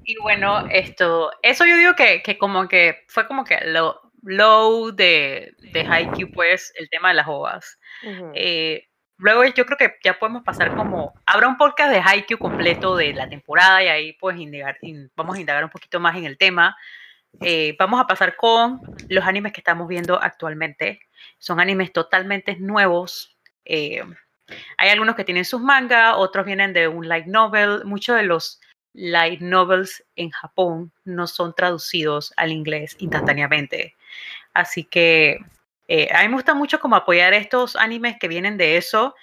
Y 0.08 0.16
bueno, 0.23 0.68
esto, 0.70 1.32
eso 1.42 1.66
yo 1.66 1.76
digo 1.76 1.94
que, 1.94 2.23
que 2.23 2.38
como 2.38 2.68
que 2.68 3.04
fue 3.08 3.26
como 3.26 3.42
que 3.44 3.58
lo 3.64 4.00
low 4.23 4.92
de, 4.92 5.52
de 5.73 5.80
Haikyuu, 5.80 6.30
pues, 6.30 6.73
el 6.76 6.88
tema 6.88 7.08
de 7.08 7.14
las 7.14 7.26
ovas. 7.26 7.76
Ujú. 8.04 8.30
Eh, 8.35 8.85
luego 9.16 9.44
yo 9.46 9.66
creo 9.66 9.76
que 9.76 9.96
ya 10.04 10.16
podemos 10.16 10.44
pasar 10.44 10.76
como, 10.76 11.12
habrá 11.26 11.49
un 11.49 11.56
podcast 11.56 11.90
de 11.92 11.99
Haikyuu 12.04 12.38
completo 12.38 12.94
de 12.94 13.14
la 13.14 13.28
temporada 13.28 13.82
y 13.82 13.88
ahí 13.88 14.12
pues 14.20 14.38
indagar, 14.38 14.78
in- 14.82 15.11
vamos 15.16 15.37
a 15.38 15.40
indagar 15.40 15.64
un 15.64 15.70
poquito 15.70 15.99
más 15.99 16.16
en 16.16 16.25
el 16.25 16.38
tema. 16.38 16.76
Eh, 17.40 17.76
vamos 17.78 18.00
a 18.00 18.07
pasar 18.07 18.37
con 18.37 18.81
los 19.09 19.25
animes 19.25 19.52
que 19.52 19.61
estamos 19.61 19.88
viendo 19.88 20.21
actualmente. 20.21 21.00
Son 21.38 21.61
animes 21.61 21.93
totalmente 21.93 22.57
nuevos. 22.57 23.37
eh, 23.64 24.02
hay 24.78 24.90
algunos 24.90 25.16
que 25.16 25.25
tienen 25.25 25.45
sus 25.45 25.61
mangas, 25.61 26.14
otros 26.16 26.47
vienen 26.47 26.73
de 26.73 26.87
un 26.87 27.09
light 27.09 27.26
novel. 27.26 27.85
Muchos 27.85 28.16
de 28.16 28.23
los 28.23 28.61
light 28.93 29.40
novels 29.40 30.05
en 30.14 30.31
Japón 30.31 30.93
no 31.05 31.26
son 31.26 31.52
traducidos 31.55 32.33
al 32.37 32.52
inglés 32.52 32.97
instantáneamente. 33.00 33.97
Así 34.55 34.85
que 34.85 35.38
eh, 35.88 36.09
a 36.12 36.23
mí 36.23 36.28
me 36.28 36.35
gusta 36.35 36.55
mucho 36.55 36.78
como 36.78 36.95
apoyar 36.97 37.35
estos 37.35 37.75
animes 37.75 38.16
que 38.21 38.28
vienen 38.28 38.57
de 38.57 38.76
eso, 38.76 39.16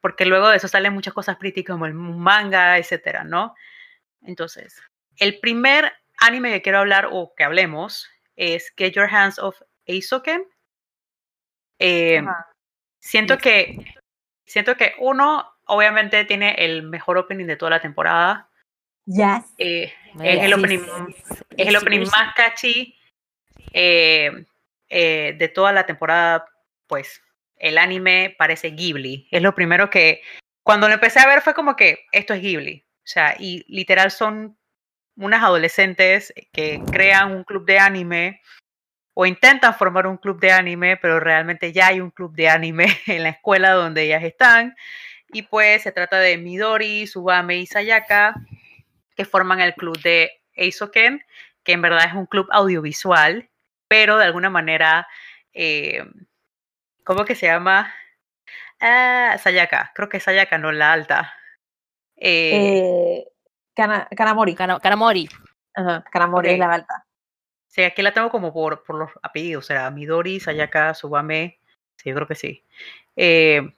porque 0.00 0.24
luego 0.26 0.48
de 0.48 0.58
eso 0.58 0.68
salen 0.68 0.92
muchas 0.92 1.12
cosas 1.12 1.36
pretty 1.36 1.64
como 1.64 1.86
el 1.86 1.94
manga, 1.94 2.78
etcétera, 2.78 3.24
¿no? 3.24 3.54
Entonces, 4.22 4.80
el 5.16 5.40
primer 5.40 5.92
anime 6.22 6.50
que 6.52 6.62
quiero 6.62 6.78
hablar 6.78 7.08
o 7.10 7.34
que 7.36 7.44
hablemos 7.44 8.08
es 8.36 8.72
Get 8.76 8.94
Your 8.94 9.08
Hands 9.12 9.38
Off 9.38 9.60
Eisoken. 9.86 10.44
Eh. 11.78 12.22
Siento 13.02 13.34
Yes. 13.34 13.42
que, 13.42 13.94
siento 14.46 14.76
que 14.76 14.94
uno, 14.98 15.44
obviamente, 15.66 16.24
tiene 16.24 16.54
el 16.58 16.84
mejor 16.84 17.18
opening 17.18 17.46
de 17.46 17.56
toda 17.56 17.70
la 17.70 17.80
temporada. 17.80 18.48
Yes. 19.06 19.52
Eh, 19.58 19.92
es 20.22 20.44
el 20.44 20.54
opening, 20.54 20.80
es 21.56 21.66
el 21.66 22.06
más 22.06 22.34
catchy 22.36 22.96
eh, 23.72 24.46
eh, 24.88 25.34
de 25.36 25.48
toda 25.48 25.72
la 25.72 25.84
temporada. 25.84 26.46
Pues 26.86 27.22
el 27.56 27.76
anime 27.76 28.36
parece 28.38 28.70
Ghibli. 28.70 29.26
Es 29.32 29.42
lo 29.42 29.54
primero 29.54 29.90
que, 29.90 30.22
cuando 30.62 30.86
lo 30.86 30.94
empecé 30.94 31.18
a 31.18 31.26
ver, 31.26 31.40
fue 31.40 31.54
como 31.54 31.74
que 31.74 32.06
esto 32.12 32.34
es 32.34 32.40
Ghibli. 32.40 32.86
O 32.98 33.06
sea, 33.06 33.34
y 33.36 33.64
literal 33.66 34.12
son 34.12 34.56
unas 35.16 35.42
adolescentes 35.42 36.32
que 36.52 36.82
crean 36.90 37.32
un 37.32 37.44
club 37.44 37.64
de 37.64 37.78
anime 37.78 38.40
o 39.14 39.26
intentan 39.26 39.74
formar 39.74 40.06
un 40.06 40.16
club 40.16 40.40
de 40.40 40.52
anime, 40.52 40.96
pero 40.96 41.20
realmente 41.20 41.72
ya 41.72 41.88
hay 41.88 42.00
un 42.00 42.10
club 42.10 42.34
de 42.34 42.48
anime 42.48 42.86
en 43.06 43.22
la 43.22 43.30
escuela 43.30 43.72
donde 43.72 44.04
ellas 44.04 44.24
están. 44.24 44.74
Y 45.32 45.42
pues 45.42 45.82
se 45.82 45.92
trata 45.92 46.18
de 46.18 46.38
Midori, 46.38 47.06
Subame 47.06 47.56
y 47.56 47.66
Sayaka, 47.66 48.34
que 49.16 49.24
forman 49.24 49.60
el 49.60 49.74
club 49.74 49.98
de 50.02 50.30
Eisoken, 50.54 51.24
que 51.62 51.72
en 51.72 51.82
verdad 51.82 52.06
es 52.06 52.14
un 52.14 52.26
club 52.26 52.48
audiovisual, 52.50 53.48
pero 53.88 54.18
de 54.18 54.24
alguna 54.24 54.50
manera, 54.50 55.06
eh, 55.52 56.04
¿cómo 57.04 57.24
que 57.24 57.34
se 57.34 57.46
llama? 57.46 57.94
Ah, 58.80 59.36
Sayaka, 59.42 59.92
creo 59.94 60.08
que 60.08 60.18
es 60.18 60.22
Sayaka, 60.22 60.58
no 60.58 60.72
la 60.72 60.92
alta. 60.92 61.34
Eh, 62.16 63.24
Eh, 63.24 63.31
Kana- 63.74 64.08
Kanamori. 64.16 64.54
Kana- 64.54 64.80
Kanamori. 64.80 65.28
Ajá, 65.74 66.04
Kanamori 66.10 66.48
Ok. 66.48 66.52
es 66.52 66.58
la 66.58 66.72
alta. 66.72 67.06
Sí, 67.68 67.82
aquí 67.82 68.02
la 68.02 68.12
tengo 68.12 68.28
como 68.30 68.52
por, 68.52 68.82
por 68.84 68.96
los 68.96 69.10
apellidos, 69.22 69.64
o 69.64 69.66
sea, 69.66 69.90
Midori, 69.90 70.40
Sayaka, 70.40 70.92
Subame, 70.94 71.58
sí, 71.96 72.10
yo 72.10 72.14
creo 72.14 72.28
que 72.28 72.34
sí. 72.34 72.62
Eh, 73.16 73.74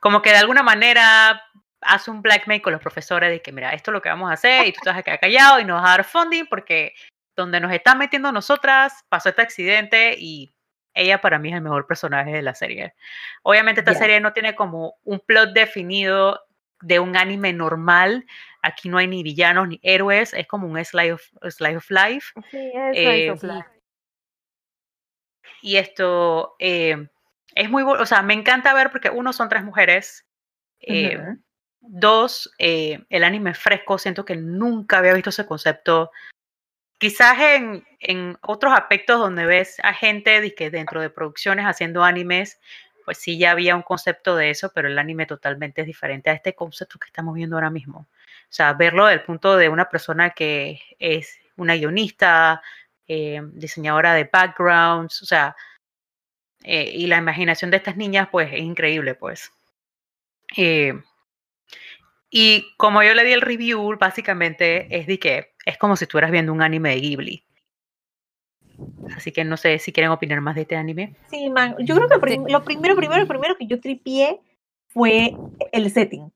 como 0.00 0.20
que 0.20 0.30
de 0.30 0.36
alguna 0.36 0.62
manera 0.62 1.42
hace 1.80 2.10
un 2.10 2.20
blackmail 2.20 2.60
con 2.60 2.72
los 2.74 2.82
profesores 2.82 3.30
de 3.30 3.40
que, 3.40 3.50
mira, 3.50 3.72
esto 3.72 3.90
es 3.90 3.94
lo 3.94 4.02
que 4.02 4.10
vamos 4.10 4.30
a 4.30 4.34
hacer 4.34 4.66
y 4.66 4.72
tú 4.72 4.80
te 4.82 4.90
vas 4.90 4.98
a 4.98 5.02
quedar 5.02 5.18
callado 5.18 5.58
y 5.60 5.64
nos 5.64 5.80
vas 5.80 5.88
a 5.88 5.96
dar 5.96 6.04
funding 6.04 6.44
porque 6.46 6.92
donde 7.34 7.58
nos 7.58 7.72
están 7.72 7.96
metiendo 7.98 8.30
nosotras 8.30 9.04
pasó 9.08 9.30
este 9.30 9.40
accidente 9.42 10.14
y 10.18 10.54
ella 10.94 11.20
para 11.22 11.38
mí 11.38 11.48
es 11.48 11.54
el 11.54 11.62
mejor 11.62 11.86
personaje 11.86 12.30
de 12.32 12.42
la 12.42 12.54
serie. 12.54 12.94
Obviamente 13.42 13.80
esta 13.80 13.94
Ya. 13.94 13.98
serie 13.98 14.20
no 14.20 14.34
tiene 14.34 14.54
como 14.54 14.96
un 15.04 15.20
plot 15.20 15.54
definido 15.54 16.44
de 16.82 17.00
un 17.00 17.16
anime 17.16 17.54
normal. 17.54 18.26
Aquí 18.62 18.88
no 18.88 18.98
hay 18.98 19.08
ni 19.08 19.22
villanos 19.22 19.68
ni 19.68 19.80
héroes, 19.82 20.32
es 20.34 20.46
como 20.46 20.66
un 20.66 20.82
slice 20.84 21.12
of, 21.12 21.22
life. 21.90 22.32
Sí, 22.50 22.72
es 22.74 22.96
Eh, 22.96 23.26
slice 23.26 23.30
of 23.30 23.42
life. 23.42 23.82
Y 25.62 25.76
esto 25.76 26.56
eh, 26.58 27.08
es 27.54 27.70
muy, 27.70 27.82
o 27.82 28.06
sea, 28.06 28.22
me 28.22 28.34
encanta 28.34 28.74
ver 28.74 28.90
porque 28.90 29.10
uno 29.10 29.32
son 29.32 29.48
tres 29.48 29.62
mujeres, 29.62 30.26
eh, 30.80 31.18
dos, 31.80 32.52
eh, 32.58 33.04
el 33.08 33.24
anime 33.24 33.50
es 33.50 33.58
fresco, 33.58 33.98
siento 33.98 34.24
que 34.24 34.36
nunca 34.36 34.98
había 34.98 35.14
visto 35.14 35.30
ese 35.30 35.46
concepto. 35.46 36.10
Quizás 36.98 37.38
en, 37.40 37.84
en 38.00 38.38
otros 38.42 38.72
aspectos 38.72 39.18
donde 39.18 39.44
ves 39.46 39.78
a 39.82 39.94
gente 39.94 40.40
dentro 40.70 41.00
de 41.00 41.10
producciones 41.10 41.64
haciendo 41.64 42.04
animes, 42.04 42.60
pues 43.04 43.18
sí 43.18 43.38
ya 43.38 43.50
había 43.52 43.76
un 43.76 43.82
concepto 43.82 44.36
de 44.36 44.50
eso, 44.50 44.70
pero 44.74 44.88
el 44.88 44.98
anime 44.98 45.26
totalmente 45.26 45.80
es 45.80 45.86
diferente 45.86 46.30
a 46.30 46.34
este 46.34 46.54
concepto 46.54 46.98
que 46.98 47.06
estamos 47.06 47.34
viendo 47.34 47.56
ahora 47.56 47.70
mismo. 47.70 48.06
O 48.52 48.54
sea, 48.54 48.74
verlo 48.74 49.06
del 49.06 49.22
punto 49.22 49.56
de 49.56 49.70
una 49.70 49.88
persona 49.88 50.28
que 50.28 50.78
es 50.98 51.40
una 51.56 51.74
guionista, 51.74 52.60
eh, 53.08 53.40
diseñadora 53.54 54.12
de 54.12 54.28
backgrounds, 54.30 55.22
o 55.22 55.24
sea, 55.24 55.56
eh, 56.62 56.92
y 56.94 57.06
la 57.06 57.16
imaginación 57.16 57.70
de 57.70 57.78
estas 57.78 57.96
niñas, 57.96 58.28
pues 58.30 58.52
es 58.52 58.60
increíble, 58.60 59.14
pues. 59.14 59.50
Eh, 60.54 60.92
y 62.28 62.66
como 62.76 63.02
yo 63.02 63.14
le 63.14 63.24
di 63.24 63.32
el 63.32 63.40
review, 63.40 63.96
básicamente 63.98 64.86
es 64.94 65.06
de 65.06 65.18
que 65.18 65.54
es 65.64 65.78
como 65.78 65.96
si 65.96 66.04
estuvieras 66.04 66.30
viendo 66.30 66.52
un 66.52 66.60
anime 66.60 66.90
de 66.90 67.00
Ghibli. 67.00 67.46
Así 69.16 69.32
que 69.32 69.44
no 69.44 69.56
sé 69.56 69.78
si 69.78 69.94
quieren 69.94 70.12
opinar 70.12 70.42
más 70.42 70.56
de 70.56 70.62
este 70.62 70.76
anime. 70.76 71.16
Sí, 71.30 71.48
man. 71.48 71.74
Yo 71.78 71.94
creo 71.94 72.06
que 72.06 72.16
lo 72.52 72.62
primero, 72.62 72.96
primero, 72.96 73.26
primero 73.26 73.56
que 73.56 73.66
yo 73.66 73.80
tripié 73.80 74.40
fue 74.88 75.34
el 75.72 75.90
setting. 75.90 76.30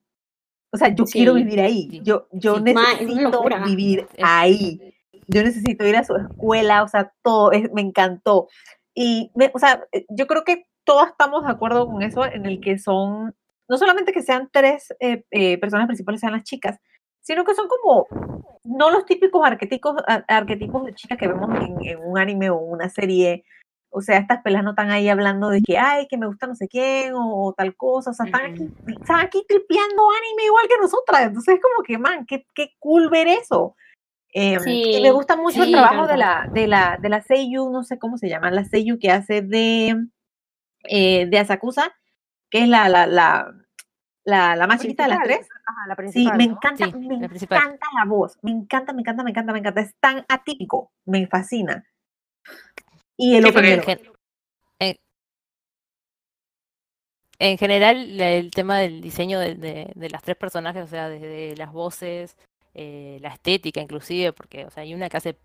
O 0.77 0.79
sea, 0.79 0.95
yo 0.95 1.05
quiero 1.05 1.35
Sí. 1.35 1.43
vivir 1.43 1.61
ahí. 1.61 2.01
Yo, 2.05 2.27
yo 2.33 2.57
Sí. 2.57 2.73
Ma, 2.75 2.93
necesito 3.01 3.31
locura. 3.31 3.65
vivir 3.65 4.07
ahí. 4.23 4.81
Yo 5.29 5.43
necesito 5.43 5.85
ir 5.87 5.97
a 5.97 6.05
su 6.05 6.15
escuela, 6.17 6.83
o 6.83 6.89
sea, 6.89 7.13
todo, 7.23 7.51
es- 7.53 7.73
me 7.73 7.81
encantó. 7.81 8.49
Y, 8.95 9.31
me- 9.35 9.51
o 9.55 9.59
sea, 9.59 9.85
eh, 9.93 10.07
yo 10.11 10.27
creo 10.27 10.45
que 10.45 10.67
todos 10.85 11.09
estamos 11.09 11.45
de 11.45 11.51
acuerdo 11.51 11.87
con 11.89 12.03
eso, 12.03 12.25
en 12.25 12.47
el 12.47 12.61
que 12.61 12.79
son, 12.79 13.35
no 13.69 13.77
solamente 13.77 14.13
que 14.13 14.23
sean 14.23 14.49
tres 14.53 14.95
eh, 15.01 15.25
eh, 15.33 15.59
personas 15.59 15.87
principales, 15.89 16.21
sean 16.21 16.33
las 16.33 16.45
chicas, 16.45 16.79
sino 17.23 17.45
que 17.45 17.55
son 17.57 17.67
como, 17.67 18.07
no 18.63 18.91
los 18.91 19.05
típicos 19.05 19.45
arquetipos, 19.45 19.97
arquetipos 20.29 20.85
de 20.85 20.95
chicas 20.95 21.19
que 21.19 21.27
vemos 21.27 21.51
en, 21.61 21.77
en 21.85 21.99
un 22.05 22.19
anime 22.19 22.51
o 22.51 22.59
una 22.59 22.89
serie. 22.89 23.45
O 23.97 24.03
sea, 24.03 24.19
estas 24.19 24.43
pelas 24.43 24.63
no 24.63 24.71
están 24.71 24.91
ahí 24.91 25.09
hablando 25.09 25.49
de 25.49 25.63
que, 25.63 25.79
ay, 25.79 26.07
que 26.07 26.19
me 26.19 26.27
gusta 26.27 26.47
no 26.47 26.55
sé 26.55 26.69
quién 26.69 27.15
o, 27.15 27.55
tal 27.57 27.75
cosa. 27.77 28.11
O 28.11 28.13
sea, 28.13 28.27
están 28.27 28.45
aquí, 28.45 28.69
están 28.89 29.21
aquí 29.21 29.43
tripeando 29.49 30.11
anime 30.11 30.45
igual 30.45 30.69
que 30.69 30.77
nosotras. 30.79 31.23
Entonces 31.23 31.55
es 31.55 31.61
como 31.63 31.83
que, 31.83 31.97
man, 31.97 32.27
qué, 32.27 32.47
qué 32.55 32.75
cool 32.79 33.09
ver 33.09 33.27
eso. 33.27 33.75
Em, 34.35 34.61
y 34.69 35.01
me 35.01 35.13
gusta 35.13 35.35
mucho 35.35 35.63
el 35.63 35.73
trabajo 35.73 36.07
de 36.07 36.19
la, 36.19 36.47
de 36.53 36.67
la, 36.67 36.99
de 37.01 37.09
la 37.09 37.23
Seiyu, 37.23 37.71
no 37.71 37.85
sé 37.85 37.99
cómo 37.99 38.19
se 38.19 38.29
llama, 38.29 38.51
la 38.51 38.65
Seiyu 38.65 38.99
que 38.99 39.11
hace 39.11 39.41
de, 39.41 39.97
eh, 40.85 41.27
de 41.27 41.39
Asakusa, 41.39 41.97
que 42.51 42.65
es 42.65 42.69
la, 42.69 42.91
la, 42.91 43.07
la, 43.07 43.51
la, 44.25 44.57
la 44.57 44.67
más 44.67 44.83
chiquita 44.83 45.05
de 45.05 45.09
las 45.09 45.23
tres. 45.23 45.49
Ajá, 45.65 45.87
la 45.89 46.13
Sí, 46.13 46.29
me 46.37 46.49
¿no? 46.49 46.53
encanta, 46.53 46.85
Sí, 46.85 46.93
me 46.93 47.19
la 47.19 47.25
encanta 47.25 47.87
la 47.99 48.05
voz, 48.05 48.39
me 48.43 48.51
encanta, 48.51 48.93
me 48.93 49.01
encanta, 49.01 49.25
me 49.25 49.31
encanta, 49.31 49.53
me 49.55 49.59
encanta, 49.61 49.81
es 49.81 49.95
tan 50.01 50.27
atípico, 50.29 50.93
me 51.07 51.27
fascina. 51.27 51.87
Y 53.19 53.37
el 53.37 53.45
Sí, 53.45 53.49
En, 53.59 53.83
gen- 53.85 53.99
en- 54.81 54.97
en 57.39 57.59
general, 57.59 58.21
el 58.21 58.51
tema 58.51 58.79
del 58.79 59.01
diseño 59.01 59.39
de, 59.39 59.55
de- 59.55 59.93
de 59.95 60.11
las 60.11 60.23
tres 60.23 60.37
personajes, 60.37 60.85
o 60.85 60.87
sea, 60.87 61.09
desde 61.09 61.57
las 61.57 61.73
voces, 61.73 62.37
eh, 62.75 63.19
la 63.21 63.29
estética 63.31 63.81
inclusive, 63.81 64.33
porque, 64.33 64.65
o 64.67 64.71
sea, 64.71 64.83
hay 64.83 64.95
una 64.95 65.09
que 65.09 65.17
hace 65.19 65.39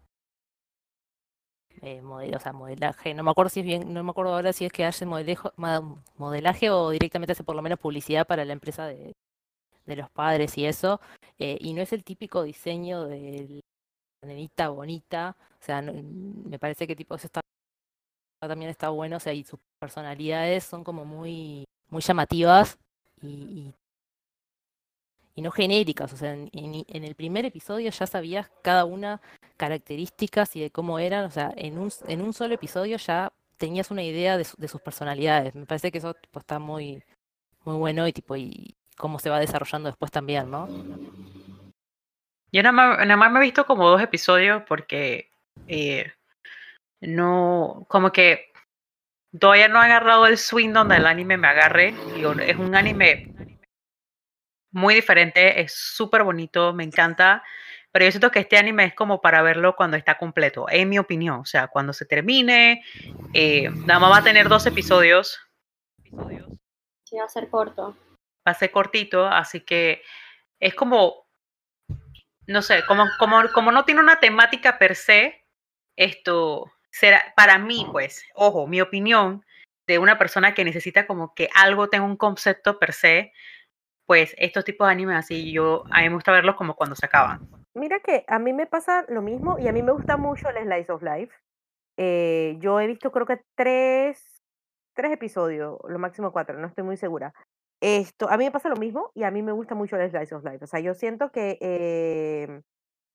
eh, 1.82 2.02
modelo, 2.02 2.38
o 2.38 2.40
sea, 2.40 2.54
modelaje, 2.54 3.14
no 3.14 3.24
me 3.24 3.32
acuerdo 3.32 3.50
si 3.50 3.62
es 3.62 3.66
bien, 3.66 3.94
no 3.94 4.04
me 4.04 4.12
acuerdo 4.12 4.34
ahora 4.36 4.54
si 4.54 4.66
es 4.66 4.72
que 4.72 4.86
hace 4.86 5.06
modelejo- 5.06 5.54
modelaje 6.18 6.70
o 6.70 6.90
directamente 6.92 7.32
hace 7.34 7.44
por 7.44 7.56
lo 7.56 7.62
menos 7.62 7.80
publicidad 7.80 8.28
para 8.28 8.46
la 8.46 8.54
empresa 8.54 8.86
de, 8.88 9.14
de 9.86 9.96
los 9.98 10.10
padres 10.12 10.58
y 10.58 10.66
eso, 10.66 11.02
eh, 11.40 11.58
y 11.62 11.74
no 11.74 11.82
es 11.82 11.94
el 11.94 12.04
típico 12.04 12.44
diseño 12.44 13.06
de 13.08 13.62
la 14.24 14.30
nenita 14.30 14.70
bonita, 14.70 15.38
o 15.62 15.64
sea, 15.66 15.82
no- 15.82 15.94
me 16.50 16.60
parece 16.60 16.88
que 16.88 16.96
tipo 16.96 17.16
eso 17.16 17.28
está 17.28 17.42
también 18.48 18.70
está 18.72 18.90
bueno, 18.90 19.18
o 19.18 19.20
sea, 19.20 19.34
y 19.34 19.44
sus 19.44 19.60
personalidades 19.80 20.64
son 20.64 20.84
como 20.84 21.06
muy, 21.06 21.66
muy 21.90 22.02
llamativas 22.02 22.78
y, 23.22 23.74
y, 25.36 25.42
no 25.42 25.52
genéricas, 25.52 26.14
o 26.14 26.18
sea, 26.18 26.34
en, 26.34 26.50
en- 26.54 27.04
el 27.04 27.16
primer 27.16 27.46
episodio 27.46 27.90
ya 27.90 28.06
sabías 28.06 28.52
cada 28.62 28.86
una 28.86 29.22
características 29.58 30.56
y 30.56 30.62
de 30.62 30.70
cómo 30.72 31.00
eran, 31.00 31.26
o 31.26 31.32
sea, 31.32 31.52
en 31.56 31.78
un, 31.80 31.92
en 32.08 32.22
un 32.22 32.34
solo 32.34 32.54
episodio 32.54 32.98
ya 32.98 33.32
tenías 33.58 33.90
una 33.92 34.04
idea 34.04 34.38
de, 34.38 34.44
su- 34.44 34.58
de 34.58 34.68
sus 34.68 34.82
personalidades, 34.82 35.56
me 35.56 35.66
parece 35.66 35.92
que 35.92 35.98
eso 36.00 36.16
está 36.36 36.60
muy, 36.60 37.04
muy 37.66 37.76
bueno 37.76 38.08
y 38.08 38.14
tipo, 38.14 38.36
y 38.36 38.76
cómo 38.98 39.18
se 39.20 39.30
va 39.30 39.40
desarrollando 39.40 39.90
después 39.90 40.12
también, 40.12 40.50
¿no? 40.52 40.68
Yo 42.52 42.62
nada 42.64 42.72
más, 42.74 42.98
nada 43.00 43.18
más 43.18 43.32
me 43.32 43.40
he 43.40 43.44
visto 43.44 43.66
como 43.66 43.90
dos 43.90 44.02
episodios 44.02 44.64
porque 44.68 45.30
eh, 45.68 46.12
no, 47.02 47.86
como 47.90 48.12
que 48.12 48.52
todavía 49.38 49.68
no 49.68 49.82
he 49.82 49.86
agarrado 49.86 50.28
el 50.28 50.38
swing 50.38 50.72
donde 50.72 50.98
el 50.98 51.06
anime 51.08 51.38
me 51.38 51.48
agarre. 51.48 51.94
Digo, 52.16 52.34
es 52.34 52.58
un 52.58 52.76
anime 52.76 53.58
muy 54.72 54.94
diferente, 54.94 55.62
es 55.62 55.74
súper 55.74 56.24
bonito, 56.24 56.74
me 56.74 56.84
encanta, 56.84 57.44
pero 57.92 58.06
yo 58.06 58.12
siento 58.12 58.32
que 58.32 58.40
este 58.40 58.58
anime 58.58 58.86
es 58.86 58.96
como 58.96 59.20
para 59.20 59.42
verlo 59.42 59.76
cuando 59.76 59.98
está 59.98 60.18
completo, 60.18 60.66
en 60.70 60.88
mi 60.90 60.98
opinión. 60.98 61.42
O 61.42 61.46
sea, 61.46 61.68
cuando 61.68 61.92
se 61.92 62.06
termine, 62.06 62.84
eh, 63.34 63.70
nada 63.70 64.00
más 64.00 64.12
va 64.12 64.18
a 64.18 64.24
tener 64.24 64.48
dos 64.48 64.66
episodios, 64.66 65.40
Sí, 67.06 67.18
va 67.18 67.26
a 67.26 67.30
ser 67.30 67.50
corto. 67.50 67.98
va 68.48 68.52
a 68.52 68.54
ser 68.54 68.72
cortito, 68.72 69.26
así 69.28 69.62
que 69.62 70.02
es 70.60 70.74
como, 70.74 71.26
no 72.48 72.62
sé, 72.62 72.86
como, 72.86 73.06
como, 73.20 73.50
como 73.54 73.72
no 73.72 73.84
tiene 73.84 74.00
una 74.02 74.20
temática 74.20 74.78
per 74.78 74.96
se, 74.96 75.46
esto 75.98 76.72
será, 76.92 77.34
para 77.36 77.58
mí, 77.58 77.88
pues, 77.92 78.24
ojo, 78.36 78.68
mi 78.68 78.82
opinión 78.82 79.44
de 79.88 80.00
una 80.00 80.18
persona 80.18 80.54
que 80.54 80.64
necesita 80.64 81.08
como 81.08 81.34
que 81.34 81.50
algo 81.56 81.90
tenga 81.90 82.06
un 82.06 82.18
concepto 82.18 82.80
per 82.80 82.94
se, 82.94 83.34
pues 84.06 84.36
estos 84.38 84.66
tipos 84.66 84.88
de 84.88 84.92
animes 84.92 85.18
así, 85.18 85.52
yo, 85.52 85.84
a 85.92 86.02
mí 86.02 86.10
me 86.10 86.16
gusta 86.16 86.32
verlos 86.32 86.56
como 86.56 86.76
cuando 86.76 86.96
se 86.96 87.06
acaban. 87.06 87.48
Mira 87.74 88.00
que 88.02 88.26
a 88.28 88.40
mí 88.40 88.54
me 88.54 88.68
pasa 88.68 89.06
lo 89.08 89.22
mismo 89.22 89.58
y 89.58 89.68
a 89.68 89.72
mí 89.72 89.82
me 89.82 89.94
gusta 89.94 90.18
mucho 90.18 90.50
el 90.50 90.64
Slice 90.64 90.92
of 90.92 91.02
Life. 91.02 91.34
Eh, 91.98 92.58
yo 92.60 92.80
he 92.80 92.88
visto 92.88 93.12
creo 93.12 93.26
que 93.26 93.42
tres 93.56 94.42
tres 94.94 95.14
episodios, 95.14 95.78
lo 95.88 96.00
máximo 96.00 96.32
cuatro, 96.32 96.58
no 96.60 96.68
estoy 96.68 96.84
muy 96.84 96.98
segura. 96.98 97.34
Esto, 97.82 98.30
a 98.30 98.38
mí 98.38 98.46
me 98.46 98.52
pasa 98.52 98.70
lo 98.70 98.76
mismo 98.76 99.12
y 99.16 99.24
a 99.24 99.32
mí 99.32 99.42
me 99.42 99.52
gusta 99.52 99.74
mucho 99.74 99.98
el 99.98 100.10
Slice 100.10 100.36
of 100.36 100.44
Life. 100.44 100.64
O 100.64 100.68
sea, 100.68 100.80
yo 100.80 100.94
siento 100.94 101.32
que 101.32 101.58
eh, 101.62 102.62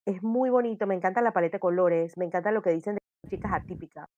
es 0.07 0.23
muy 0.23 0.51
bonito, 0.51 0.87
me 0.87 0.95
encanta 0.95 1.21
la 1.21 1.33
paleta 1.33 1.57
de 1.57 1.61
colores, 1.61 2.17
me 2.17 2.25
encanta 2.25 2.51
lo 2.51 2.63
que 2.63 2.71
dicen 2.71 2.95
de 2.95 3.01
chicas 3.29 3.53
atípicas. 3.53 4.09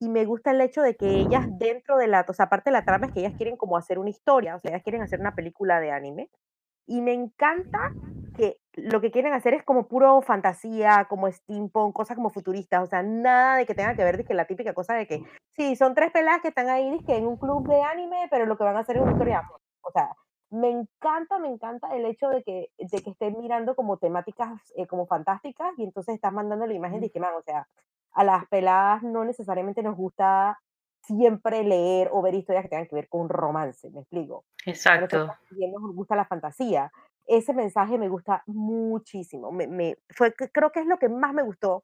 Y 0.00 0.08
me 0.08 0.24
gusta 0.24 0.50
el 0.50 0.60
hecho 0.60 0.82
de 0.82 0.96
que 0.96 1.06
ellas 1.06 1.46
dentro 1.58 1.96
de 1.96 2.08
la, 2.08 2.24
o 2.28 2.32
sea, 2.32 2.46
aparte 2.46 2.70
de 2.70 2.72
la 2.72 2.84
trama 2.84 3.06
es 3.06 3.12
que 3.12 3.20
ellas 3.20 3.34
quieren 3.36 3.56
como 3.56 3.76
hacer 3.76 3.98
una 3.98 4.10
historia, 4.10 4.56
o 4.56 4.60
sea, 4.60 4.70
ellas 4.70 4.82
quieren 4.82 5.02
hacer 5.02 5.20
una 5.20 5.34
película 5.34 5.80
de 5.80 5.92
anime. 5.92 6.30
Y 6.86 7.00
me 7.00 7.14
encanta 7.14 7.92
que 8.36 8.58
lo 8.74 9.00
que 9.00 9.10
quieren 9.10 9.32
hacer 9.32 9.54
es 9.54 9.62
como 9.64 9.88
puro 9.88 10.20
fantasía, 10.20 11.06
como 11.08 11.30
steampunk, 11.30 11.94
cosas 11.94 12.16
como 12.16 12.30
futuristas, 12.30 12.82
o 12.82 12.86
sea, 12.86 13.02
nada 13.02 13.56
de 13.56 13.64
que 13.64 13.74
tenga 13.74 13.94
que 13.94 14.04
ver 14.04 14.18
de 14.18 14.24
que 14.24 14.34
la 14.34 14.46
típica 14.46 14.74
cosa 14.74 14.94
de 14.94 15.06
que, 15.06 15.22
sí, 15.56 15.76
son 15.76 15.94
tres 15.94 16.10
peladas 16.12 16.42
que 16.42 16.48
están 16.48 16.68
ahí 16.68 16.98
que 17.06 17.16
en 17.16 17.26
un 17.26 17.36
club 17.38 17.66
de 17.68 17.80
anime, 17.82 18.28
pero 18.30 18.44
lo 18.44 18.58
que 18.58 18.64
van 18.64 18.76
a 18.76 18.80
hacer 18.80 18.96
es 18.96 19.02
una 19.02 19.12
historia. 19.12 19.42
O 19.80 19.90
sea, 19.92 20.10
me 20.50 20.70
encanta, 20.70 21.38
me 21.38 21.48
encanta 21.48 21.94
el 21.96 22.04
hecho 22.04 22.28
de 22.28 22.42
que, 22.42 22.70
de 22.78 23.02
que 23.02 23.10
estén 23.10 23.38
mirando 23.38 23.74
como 23.74 23.96
temáticas 23.96 24.60
eh, 24.76 24.86
como 24.86 25.06
fantásticas 25.06 25.72
y 25.78 25.84
entonces 25.84 26.14
estás 26.14 26.32
mandando 26.32 26.66
la 26.66 26.74
imagen 26.74 27.00
de 27.00 27.10
que, 27.10 27.20
man, 27.20 27.34
o 27.36 27.42
sea, 27.42 27.66
a 28.14 28.24
las 28.24 28.46
peladas 28.48 29.02
no 29.02 29.24
necesariamente 29.24 29.82
nos 29.82 29.96
gusta 29.96 30.58
siempre 31.02 31.64
leer 31.64 32.08
o 32.12 32.22
ver 32.22 32.34
historias 32.34 32.64
que 32.64 32.70
tengan 32.70 32.86
que 32.86 32.94
ver 32.94 33.08
con 33.08 33.28
romance, 33.28 33.90
me 33.90 34.00
explico. 34.00 34.44
Exacto. 34.64 35.26
nos 35.26 35.94
gusta 35.94 36.16
la 36.16 36.24
fantasía. 36.24 36.90
Ese 37.26 37.54
mensaje 37.54 37.98
me 37.98 38.08
gusta 38.08 38.42
muchísimo. 38.46 39.50
Me, 39.50 39.66
me, 39.66 39.96
fue, 40.10 40.34
creo 40.34 40.70
que 40.70 40.80
es 40.80 40.86
lo 40.86 40.98
que 40.98 41.08
más 41.08 41.32
me 41.32 41.42
gustó 41.42 41.82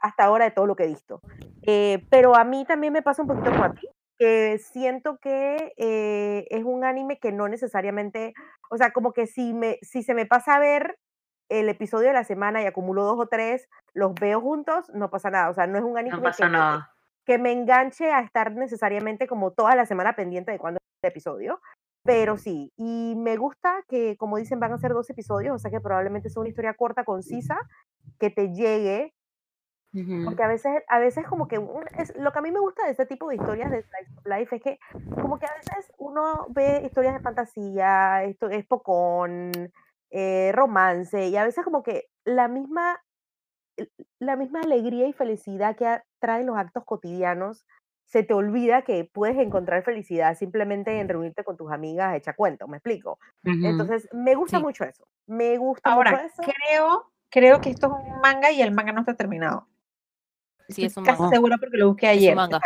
hasta 0.00 0.24
ahora 0.24 0.46
de 0.46 0.50
todo 0.50 0.66
lo 0.66 0.76
que 0.76 0.84
he 0.84 0.88
visto. 0.88 1.20
Eh, 1.62 2.04
pero 2.10 2.34
a 2.34 2.44
mí 2.44 2.64
también 2.64 2.92
me 2.92 3.02
pasa 3.02 3.22
un 3.22 3.28
poquito 3.28 3.50
como 3.50 3.64
a 3.64 3.72
ti, 3.72 3.86
que 4.18 4.58
siento 4.58 5.18
que 5.18 5.74
eh, 5.76 6.46
es 6.50 6.64
un 6.64 6.84
anime 6.84 7.18
que 7.18 7.32
no 7.32 7.48
necesariamente, 7.48 8.34
o 8.70 8.76
sea, 8.76 8.92
como 8.92 9.12
que 9.12 9.26
si, 9.26 9.52
me, 9.52 9.78
si 9.82 10.02
se 10.02 10.14
me 10.14 10.26
pasa 10.26 10.56
a 10.56 10.60
ver 10.60 10.98
el 11.48 11.68
episodio 11.68 12.08
de 12.08 12.14
la 12.14 12.24
semana 12.24 12.62
y 12.62 12.66
acumulo 12.66 13.04
dos 13.04 13.18
o 13.18 13.26
tres, 13.26 13.68
los 13.94 14.14
veo 14.14 14.40
juntos, 14.40 14.90
no 14.94 15.10
pasa 15.10 15.30
nada. 15.30 15.50
O 15.50 15.54
sea, 15.54 15.66
no 15.66 15.78
es 15.78 15.84
un 15.84 15.98
anime 15.98 16.16
no 16.16 16.22
pasa 16.22 16.46
que, 16.46 16.52
nada 16.52 16.92
que 17.28 17.36
me 17.36 17.52
enganche 17.52 18.10
a 18.10 18.20
estar 18.20 18.52
necesariamente 18.52 19.26
como 19.26 19.50
toda 19.50 19.76
la 19.76 19.84
semana 19.84 20.16
pendiente 20.16 20.50
de 20.50 20.58
cuándo 20.58 20.78
es 20.78 21.04
el 21.04 21.10
episodio. 21.10 21.60
Pero 22.02 22.38
sí, 22.38 22.72
y 22.78 23.16
me 23.18 23.36
gusta 23.36 23.84
que, 23.86 24.16
como 24.16 24.38
dicen, 24.38 24.58
van 24.58 24.72
a 24.72 24.78
ser 24.78 24.94
dos 24.94 25.10
episodios, 25.10 25.54
o 25.54 25.58
sea 25.58 25.70
que 25.70 25.78
probablemente 25.78 26.30
sea 26.30 26.40
una 26.40 26.48
historia 26.48 26.72
corta, 26.72 27.04
concisa, 27.04 27.58
que 28.18 28.30
te 28.30 28.54
llegue. 28.54 29.12
Porque 30.24 30.42
a 30.42 30.48
veces, 30.48 30.82
a 30.88 30.98
veces 30.98 31.26
como 31.26 31.48
que 31.48 31.60
es, 31.98 32.16
lo 32.16 32.32
que 32.32 32.38
a 32.38 32.42
mí 32.42 32.50
me 32.50 32.60
gusta 32.60 32.86
de 32.86 32.92
este 32.92 33.04
tipo 33.04 33.28
de 33.28 33.34
historias 33.34 33.70
de 33.70 33.84
Life 34.24 34.56
es 34.56 34.62
que 34.62 34.78
como 35.20 35.38
que 35.38 35.46
a 35.46 35.54
veces 35.54 35.92
uno 35.98 36.46
ve 36.48 36.80
historias 36.82 37.12
de 37.12 37.20
fantasía, 37.20 38.24
esto 38.24 38.48
es 38.48 38.64
pocón, 38.64 39.52
eh, 40.10 40.52
romance, 40.54 41.28
y 41.28 41.36
a 41.36 41.44
veces 41.44 41.64
como 41.64 41.82
que 41.82 42.08
la 42.24 42.48
misma 42.48 43.00
la 44.18 44.36
misma 44.36 44.60
alegría 44.60 45.06
y 45.06 45.12
felicidad 45.12 45.76
que 45.76 46.00
traen 46.18 46.46
los 46.46 46.56
actos 46.56 46.84
cotidianos, 46.84 47.64
se 48.06 48.22
te 48.22 48.32
olvida 48.32 48.82
que 48.82 49.04
puedes 49.04 49.36
encontrar 49.36 49.82
felicidad 49.82 50.36
simplemente 50.36 50.98
en 50.98 51.08
reunirte 51.08 51.44
con 51.44 51.56
tus 51.56 51.70
amigas 51.70 52.16
echa 52.16 52.32
cuento, 52.32 52.66
¿me 52.66 52.78
explico? 52.78 53.18
Entonces, 53.44 54.08
me 54.12 54.34
gusta 54.34 54.60
mucho 54.60 54.84
eso. 54.84 55.06
Me 55.26 55.58
gusta 55.58 55.90
Ahora, 55.90 56.12
mucho 56.12 56.24
eso. 56.24 56.42
Creo, 56.42 57.12
creo 57.28 57.60
que 57.60 57.70
esto 57.70 57.86
es 57.86 58.12
un 58.12 58.20
manga 58.20 58.50
y 58.50 58.62
el 58.62 58.72
manga 58.72 58.92
no 58.92 59.00
está 59.00 59.14
terminado. 59.14 59.68
Sí, 60.68 60.86
es 60.86 60.96
un 60.96 61.04
casi 61.04 61.20
manga. 61.20 61.36
segura 61.36 61.56
porque 61.58 61.76
lo 61.76 61.88
busqué 61.88 62.08
ayer. 62.08 62.30
Es 62.30 62.30
un 62.30 62.36
manga. 62.36 62.60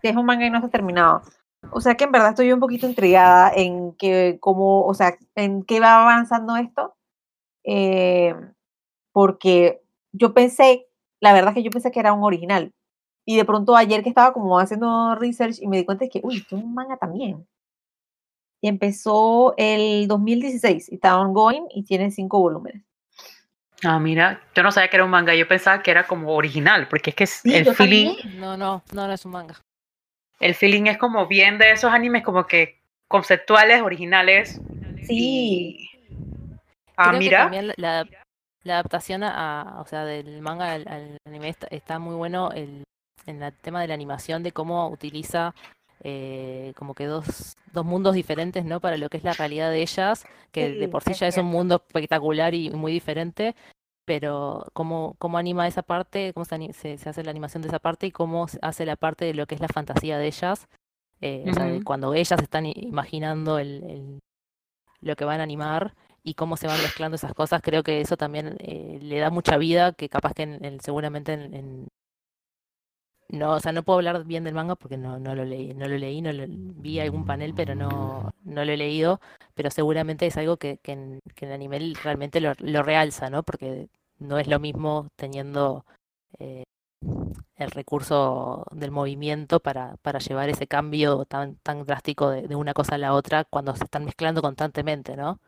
Que 0.00 0.08
es 0.10 0.16
un 0.16 0.26
manga 0.26 0.46
y 0.46 0.50
no 0.50 0.58
está 0.58 0.70
terminado. 0.70 1.22
O 1.70 1.80
sea 1.80 1.96
que 1.96 2.04
en 2.04 2.12
verdad 2.12 2.30
estoy 2.30 2.52
un 2.52 2.60
poquito 2.60 2.86
intrigada 2.86 3.52
en 3.54 3.92
que 3.94 4.38
cómo, 4.40 4.84
o 4.84 4.94
sea, 4.94 5.18
en 5.34 5.64
qué 5.64 5.80
va 5.80 6.02
avanzando 6.02 6.56
esto. 6.56 6.96
Eh, 7.64 8.34
porque 9.12 9.82
yo 10.12 10.32
pensé, 10.32 10.86
la 11.20 11.32
verdad 11.32 11.50
es 11.50 11.56
que 11.56 11.62
yo 11.62 11.70
pensé 11.70 11.90
que 11.90 12.00
era 12.00 12.12
un 12.12 12.22
original. 12.22 12.72
Y 13.26 13.36
de 13.36 13.44
pronto 13.44 13.76
ayer 13.76 14.02
que 14.02 14.08
estaba 14.08 14.32
como 14.32 14.58
haciendo 14.58 15.14
research 15.14 15.60
y 15.60 15.66
me 15.66 15.76
di 15.76 15.84
cuenta 15.84 16.04
de 16.04 16.10
que, 16.10 16.20
uy, 16.22 16.38
esto 16.38 16.56
es 16.56 16.62
un 16.62 16.72
manga 16.72 16.96
también. 16.96 17.46
Y 18.60 18.68
empezó 18.68 19.54
el 19.56 20.08
2016 20.08 20.90
y 20.90 20.94
está 20.94 21.18
ongoing 21.18 21.66
y 21.70 21.84
tiene 21.84 22.10
cinco 22.10 22.40
volúmenes. 22.40 22.82
Ah, 23.84 24.00
mira, 24.00 24.40
yo 24.54 24.62
no 24.62 24.72
sabía 24.72 24.88
que 24.88 24.96
era 24.96 25.04
un 25.04 25.10
manga, 25.10 25.34
yo 25.34 25.46
pensaba 25.46 25.82
que 25.82 25.90
era 25.90 26.06
como 26.06 26.32
original, 26.32 26.88
porque 26.88 27.10
es 27.10 27.16
que 27.16 27.26
Sí, 27.26 27.54
el 27.54 27.66
feeling, 27.74 28.16
también. 28.16 28.40
No, 28.40 28.56
no, 28.56 28.82
no, 28.92 29.06
no 29.06 29.12
es 29.12 29.24
un 29.24 29.32
manga. 29.32 29.54
El 30.40 30.54
feeling 30.54 30.84
es 30.86 30.98
como 30.98 31.26
bien 31.26 31.58
de 31.58 31.72
esos 31.72 31.92
animes 31.92 32.22
como 32.22 32.46
que 32.46 32.78
conceptuales, 33.08 33.82
originales. 33.82 34.60
Sí. 35.04 35.08
y- 35.10 35.90
Ah, 37.00 37.10
Creo 37.10 37.20
que 37.20 37.24
mira. 37.26 37.38
también 37.42 37.72
la, 37.76 38.04
adaptación 38.64 39.22
a, 39.22 39.76
o 39.80 39.86
sea, 39.86 40.04
del 40.04 40.42
manga 40.42 40.72
al, 40.72 40.86
al 40.88 41.16
anime 41.26 41.48
está, 41.48 41.68
está 41.70 42.00
muy 42.00 42.16
bueno 42.16 42.50
el, 42.50 42.82
en 43.26 43.40
el 43.42 43.52
tema 43.52 43.80
de 43.80 43.86
la 43.88 43.94
animación, 43.94 44.42
de 44.42 44.50
cómo 44.50 44.88
utiliza 44.88 45.54
eh, 46.02 46.72
como 46.76 46.94
que 46.94 47.06
dos, 47.06 47.54
dos 47.72 47.84
mundos 47.84 48.14
diferentes, 48.16 48.64
¿no? 48.64 48.80
Para 48.80 48.96
lo 48.96 49.08
que 49.08 49.16
es 49.18 49.24
la 49.24 49.32
realidad 49.32 49.70
de 49.70 49.80
ellas, 49.82 50.26
que 50.50 50.70
de 50.70 50.88
por 50.88 51.04
sí 51.04 51.12
ya 51.14 51.28
es 51.28 51.36
un 51.38 51.46
mundo 51.46 51.76
espectacular 51.76 52.52
y 52.54 52.70
muy 52.70 52.90
diferente, 52.92 53.54
pero 54.08 54.64
cómo, 54.72 55.14
cómo 55.18 55.36
anima 55.36 55.68
esa 55.68 55.82
parte, 55.82 56.32
cómo 56.32 56.46
se, 56.46 56.54
ani- 56.54 56.72
se, 56.72 56.96
se 56.96 57.10
hace 57.10 57.22
la 57.22 57.30
animación 57.30 57.60
de 57.62 57.68
esa 57.68 57.78
parte 57.78 58.06
y 58.06 58.10
cómo 58.10 58.48
se 58.48 58.58
hace 58.62 58.86
la 58.86 58.96
parte 58.96 59.26
de 59.26 59.34
lo 59.34 59.46
que 59.46 59.54
es 59.54 59.60
la 59.60 59.68
fantasía 59.68 60.16
de 60.16 60.26
ellas, 60.28 60.66
eh, 61.20 61.44
o 61.50 61.52
sea, 61.54 61.64
de 61.66 61.82
cuando 61.84 62.14
ellas 62.14 62.40
están 62.42 62.64
imaginando 62.64 63.58
el, 63.58 63.84
el- 63.84 64.18
lo 65.02 65.14
que 65.14 65.26
van 65.26 65.40
a 65.40 65.42
animar 65.44 65.94
y 66.24 66.32
cómo 66.34 66.56
se 66.56 66.66
van 66.68 66.78
mezclando 66.82 67.16
esas 67.16 67.34
cosas, 67.34 67.60
creo 67.62 67.82
que 67.82 68.00
eso 68.00 68.16
también 68.16 68.56
eh, 68.60 68.98
le 69.02 69.18
da 69.18 69.28
mucha 69.30 69.58
vida, 69.58 69.92
que 69.92 70.08
capaz 70.08 70.32
que 70.32 70.44
en- 70.44 70.64
en- 70.64 70.80
seguramente 70.80 71.34
en, 71.34 71.86
no, 73.30 73.52
o 73.56 73.60
sea, 73.60 73.72
no 73.72 73.82
puedo 73.82 73.98
hablar 73.98 74.24
bien 74.24 74.42
del 74.44 74.54
manga 74.54 74.74
porque 74.74 74.96
no, 74.96 75.18
no 75.18 75.34
lo 75.34 75.44
leí, 75.44 75.74
no 75.74 75.86
lo 75.86 75.98
leí, 75.98 76.22
no 76.22 76.32
lo, 76.32 76.44
vi 76.48 76.98
algún 76.98 77.26
panel, 77.26 77.52
pero 77.54 77.74
no, 77.74 78.30
no 78.42 78.64
lo 78.64 78.72
he 78.72 78.76
leído, 78.78 79.20
pero 79.54 79.70
seguramente 79.70 80.24
es 80.26 80.36
algo 80.38 80.56
que, 80.56 80.78
que 80.78 80.92
en, 80.92 81.20
que 81.34 81.44
en 81.44 81.52
anime 81.52 81.92
realmente 82.02 82.40
lo, 82.40 82.54
lo 82.58 82.82
realza, 82.82 83.28
¿no? 83.28 83.42
Porque 83.42 83.88
no 84.18 84.38
es 84.38 84.48
lo 84.48 84.58
mismo 84.58 85.08
teniendo 85.16 85.84
eh, 86.38 86.64
el 87.56 87.70
recurso 87.70 88.64
del 88.70 88.90
movimiento 88.90 89.60
para, 89.60 89.96
para 90.02 90.18
llevar 90.20 90.48
ese 90.48 90.66
cambio 90.66 91.24
tan, 91.24 91.56
tan 91.56 91.84
drástico 91.84 92.30
de, 92.30 92.54
una 92.54 92.74
cosa 92.74 92.94
a 92.94 92.98
la 92.98 93.14
otra 93.14 93.44
cuando 93.44 93.74
se 93.74 93.84
están 93.84 94.04
mezclando 94.04 94.42
constantemente, 94.42 95.16
¿no? 95.16 95.38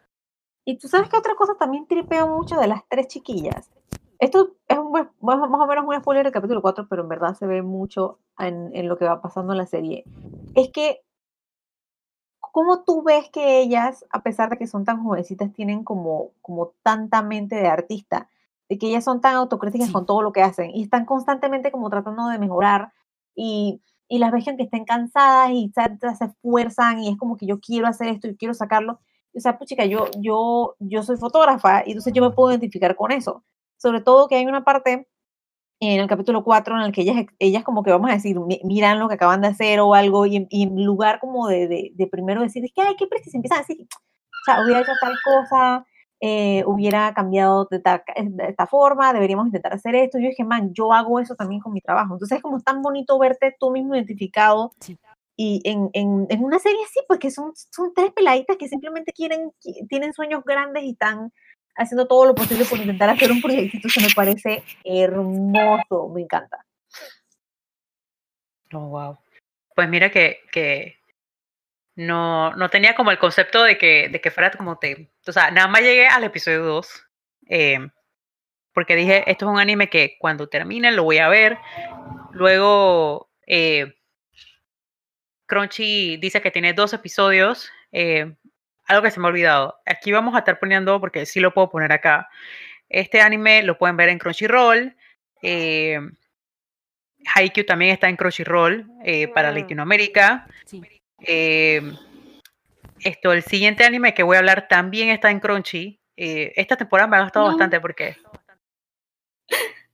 Y 0.64 0.76
tú 0.78 0.88
sabes 0.88 1.08
que 1.08 1.16
otra 1.16 1.34
cosa 1.36 1.54
también 1.54 1.86
tripeo 1.86 2.28
mucho 2.28 2.56
de 2.56 2.66
las 2.66 2.86
tres 2.88 3.08
chiquillas. 3.08 3.70
Esto 4.18 4.56
es 4.68 4.76
un, 4.76 4.92
más, 4.92 5.08
más 5.20 5.38
o 5.38 5.66
menos 5.66 5.84
un 5.86 5.98
spoiler 5.98 6.24
del 6.24 6.32
capítulo 6.32 6.60
4, 6.60 6.86
pero 6.88 7.02
en 7.02 7.08
verdad 7.08 7.34
se 7.34 7.46
ve 7.46 7.62
mucho 7.62 8.18
en, 8.38 8.70
en 8.74 8.88
lo 8.88 8.98
que 8.98 9.06
va 9.06 9.22
pasando 9.22 9.52
en 9.52 9.58
la 9.58 9.66
serie. 9.66 10.04
Es 10.54 10.70
que, 10.70 11.00
¿cómo 12.38 12.84
tú 12.84 13.02
ves 13.02 13.30
que 13.30 13.60
ellas, 13.60 14.04
a 14.10 14.22
pesar 14.22 14.50
de 14.50 14.58
que 14.58 14.66
son 14.66 14.84
tan 14.84 15.02
jovencitas, 15.02 15.52
tienen 15.52 15.84
como, 15.84 16.32
como 16.42 16.72
tanta 16.82 17.22
mente 17.22 17.56
de 17.56 17.68
artista? 17.68 18.28
De 18.70 18.78
que 18.78 18.86
ellas 18.88 19.04
son 19.04 19.20
tan 19.20 19.34
autocríticas 19.34 19.88
Sí. 19.88 19.92
con 19.92 20.06
todo 20.06 20.22
lo 20.22 20.32
que 20.32 20.42
hacen 20.42 20.70
y 20.74 20.82
están 20.84 21.04
constantemente 21.04 21.70
como 21.70 21.90
tratando 21.90 22.28
de 22.28 22.38
mejorar 22.38 22.92
y, 23.34 23.82
y 24.08 24.18
las 24.18 24.32
ves 24.32 24.44
que 24.44 24.50
aunque 24.50 24.62
estén 24.64 24.86
cansadas 24.86 25.50
y 25.50 25.70
se, 25.74 26.16
se 26.16 26.24
esfuerzan 26.24 27.00
y 27.00 27.10
es 27.10 27.18
como 27.18 27.36
que 27.36 27.44
yo 27.46 27.60
quiero 27.60 27.86
hacer 27.86 28.08
esto 28.08 28.28
y 28.28 28.36
quiero 28.36 28.54
sacarlo 28.54 28.98
o 29.32 29.38
sea, 29.40 29.58
puchica, 29.58 29.84
yo, 29.84 30.06
yo, 30.18 30.74
yo 30.80 31.02
soy 31.04 31.16
fotógrafa 31.16 31.82
y 31.86 31.90
entonces 31.92 32.12
yo 32.12 32.20
me 32.22 32.30
puedo 32.34 32.50
identificar 32.50 32.96
con 32.96 33.12
eso. 33.12 33.44
Sobre 33.76 34.00
todo 34.00 34.26
que 34.26 34.34
hay 34.34 34.44
una 34.46 34.64
parte 34.64 35.06
en 35.80 36.00
el 36.00 36.08
capítulo 36.08 36.44
4 36.44 36.76
en 36.76 36.82
el 36.82 36.92
que 36.92 37.02
ellas, 37.02 37.26
ellas 37.38 37.64
como 37.64 37.82
que 37.84 37.90
vamos 37.92 38.10
a 38.10 38.14
decir, 38.14 38.38
"Mi- 38.40 38.60
miran 38.64 38.98
lo 38.98 39.08
que 39.08 39.14
acaban 39.14 39.40
de 39.40 39.48
hacer 39.48 39.80
o 39.80 39.94
algo 39.94 40.26
y 40.26 40.36
en, 40.36 40.46
y 40.50 40.64
en 40.64 40.84
lugar 40.84 41.20
como 41.20 41.46
de, 41.48 41.68
de, 41.68 41.92
de 41.94 42.06
primero 42.08 42.42
decir, 42.42 42.64
es 42.64 42.72
que, 42.74 42.82
ay, 42.82 42.96
qué 42.98 43.06
preciso, 43.06 43.36
empiezan 43.36 43.58
a 43.58 43.60
decir, 43.62 43.78
o 43.82 44.44
sea, 44.44 44.62
hubiera 44.64 44.80
hecho 44.80 44.92
tal 45.00 45.14
cosa, 45.24 45.86
eh, 46.20 46.62
hubiera 46.66 47.14
cambiado 47.14 47.66
de, 47.70 47.80
ta- 47.80 48.04
de 48.16 48.44
esta 48.48 48.66
forma, 48.66 49.12
deberíamos 49.12 49.46
intentar 49.46 49.72
hacer 49.72 49.94
esto. 49.94 50.18
Yo 50.18 50.28
dije, 50.28 50.44
man, 50.44 50.72
yo 50.74 50.92
hago 50.92 51.18
eso 51.18 51.34
también 51.34 51.60
con 51.62 51.72
mi 51.72 51.80
trabajo. 51.80 52.14
Entonces 52.14 52.36
es 52.36 52.42
como 52.42 52.60
tan 52.60 52.82
bonito 52.82 53.18
verte 53.18 53.56
tú 53.58 53.70
mismo 53.70 53.94
identificado 53.94 54.72
Sí. 54.80 54.98
y 55.36 55.62
en, 55.64 55.88
en, 55.94 56.26
en 56.28 56.44
una 56.44 56.58
serie 56.58 56.78
así, 56.84 57.00
pues 57.08 57.18
que 57.18 57.30
son, 57.30 57.52
son 57.54 57.92
tres 57.94 58.12
peladitas 58.12 58.56
que 58.58 58.68
simplemente 58.68 59.12
quieren, 59.12 59.50
qui- 59.64 59.88
tienen 59.88 60.12
sueños 60.12 60.42
grandes 60.44 60.82
y 60.84 60.90
están 60.90 61.32
haciendo 61.76 62.06
todo 62.06 62.26
lo 62.26 62.34
posible 62.34 62.66
por 62.66 62.78
intentar 62.78 63.08
hacer 63.08 63.32
un 63.32 63.40
proyectito. 63.40 63.88
Eso 63.88 64.00
me 64.02 64.12
parece 64.14 64.62
hermoso, 64.84 66.08
me 66.14 66.20
encanta. 66.22 66.66
Oh, 68.72 68.88
wow. 68.88 69.16
Pues 69.74 69.88
mira 69.88 70.10
que, 70.10 70.38
que 70.52 70.96
no, 72.00 72.54
no 72.56 72.70
tenía 72.70 72.94
como 72.94 73.10
el 73.10 73.18
concepto 73.18 73.62
de 73.62 73.76
que, 73.76 74.08
de 74.08 74.20
que 74.20 74.30
fuera 74.30 74.50
como 74.50 74.78
te. 74.78 75.10
O 75.26 75.32
sea, 75.32 75.50
nada 75.50 75.68
más 75.68 75.82
llegué 75.82 76.06
al 76.06 76.24
episodio 76.24 76.64
2. 76.64 77.06
porque 78.72 78.96
dije, 78.96 79.30
esto 79.30 79.46
es 79.46 79.52
un 79.52 79.60
anime 79.60 79.90
que 79.90 80.16
cuando 80.18 80.48
termine 80.48 80.92
lo 80.92 81.04
voy 81.04 81.18
a 81.18 81.28
ver. 81.28 81.58
Luego, 82.32 83.30
eh, 83.46 83.94
Crunchy 85.46 86.16
dice 86.16 86.40
que 86.40 86.50
tiene 86.50 86.72
dos 86.72 86.92
episodios. 86.92 87.70
eh, 87.92 88.34
algo 88.86 89.02
que 89.02 89.10
se 89.10 89.20
me 89.20 89.26
ha 89.26 89.30
olvidado. 89.30 89.78
Aquí 89.86 90.10
vamos 90.10 90.34
a 90.34 90.38
estar 90.38 90.58
poniendo, 90.58 90.98
porque 91.00 91.24
sí 91.26 91.38
lo 91.38 91.52
puedo 91.52 91.70
poner 91.70 91.92
acá. 91.92 92.28
Este 92.88 93.20
anime 93.20 93.62
lo 93.62 93.78
pueden 93.78 93.96
ver 93.96 94.08
en 94.08 94.18
Crunchyroll. 94.18 94.96
Eh, 95.42 96.00
Haikyuu 97.34 97.66
también 97.66 97.92
está 97.92 98.08
en 98.08 98.16
Crunchyroll 98.16 98.86
eh, 99.04 99.28
para. 99.28 99.52
Latinoamérica. 99.52 100.46
Sí. 100.64 100.82
Eh, 101.22 101.80
esto, 103.00 103.32
el 103.32 103.42
siguiente 103.42 103.84
anime 103.84 104.14
que 104.14 104.22
voy 104.22 104.36
a 104.36 104.40
hablar 104.40 104.68
también 104.68 105.08
está 105.08 105.30
en 105.30 105.40
Crunchy. 105.40 106.00
Eh, 106.16 106.52
esta 106.56 106.76
temporada 106.76 107.08
me 107.08 107.16
ha 107.16 107.22
gustado 107.22 107.46
No. 107.46 107.52
bastante 107.52 107.80
porque 107.80 108.16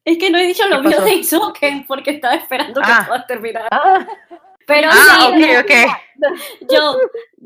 Es 0.05 0.19
que 0.19 0.31
no 0.31 0.39
he 0.39 0.47
dicho 0.47 0.67
lo 0.69 0.83
¿Qué 0.83 0.89
mío 0.89 0.97
pasó? 0.99 1.05
de 1.09 1.15
Isoken 1.15 1.87
porque 1.87 2.11
estaba 2.13 2.35
esperando 2.35 2.81
que 2.81 2.87
Ah. 2.91 3.05
pueda 3.09 3.27
terminar. 3.27 3.67
Ah, 3.71 4.07
Pero 4.67 4.89
Ah, 4.91 5.33
sí, 5.37 5.45
ok, 5.45 5.65
ok. 5.65 5.73
yo, 6.71 6.97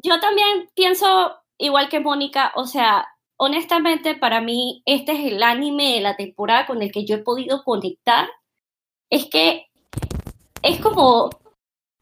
yo 0.02 0.20
también 0.20 0.68
pienso 0.74 1.36
igual 1.58 1.88
que 1.90 2.00
Mónica, 2.00 2.52
o 2.54 2.64
sea, 2.66 3.06
honestamente 3.38 4.14
para 4.14 4.40
mí 4.40 4.82
este 4.86 5.12
es 5.12 5.32
el 5.32 5.42
anime 5.42 5.94
de 5.94 6.00
la 6.00 6.16
temporada 6.16 6.66
con 6.66 6.80
el 6.82 6.90
que 6.92 7.04
yo 7.06 7.16
he 7.16 7.22
podido 7.22 7.62
conectar. 7.64 8.28
Es 9.10 9.26
que 9.30 9.66
es 10.62 10.78
como 10.80 11.28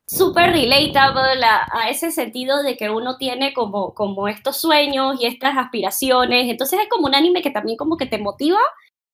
súper 0.08 0.52
relatable 0.52 1.44
a, 1.44 1.68
a 1.70 1.90
ese 1.90 2.10
sentido 2.10 2.62
de 2.62 2.76
que 2.76 2.90
uno 2.90 3.16
tiene 3.18 3.52
como, 3.52 3.94
como 3.94 4.26
estos 4.26 4.56
sueños 4.56 5.16
y 5.20 5.26
estas 5.26 5.56
aspiraciones. 5.56 6.48
Entonces 6.48 6.80
es 6.80 6.88
como 6.88 7.06
un 7.06 7.14
anime 7.14 7.42
que 7.42 7.50
también 7.50 7.76
como 7.76 7.96
que 7.96 8.06
te 8.06 8.18
motiva 8.18 8.58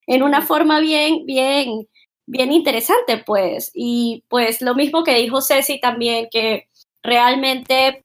en 0.07 0.23
una 0.23 0.43
forma 0.43 0.81
bien, 0.81 1.27
bien, 1.27 1.89
bien 2.27 2.53
interesante, 2.53 3.19
pues. 3.19 3.71
Y 3.75 4.25
pues 4.29 4.63
lo 4.63 4.75
mismo 4.75 5.03
que 5.03 5.17
dijo 5.17 5.41
Ceci 5.41 5.81
también, 5.81 6.29
que 6.31 6.69
realmente 7.03 8.05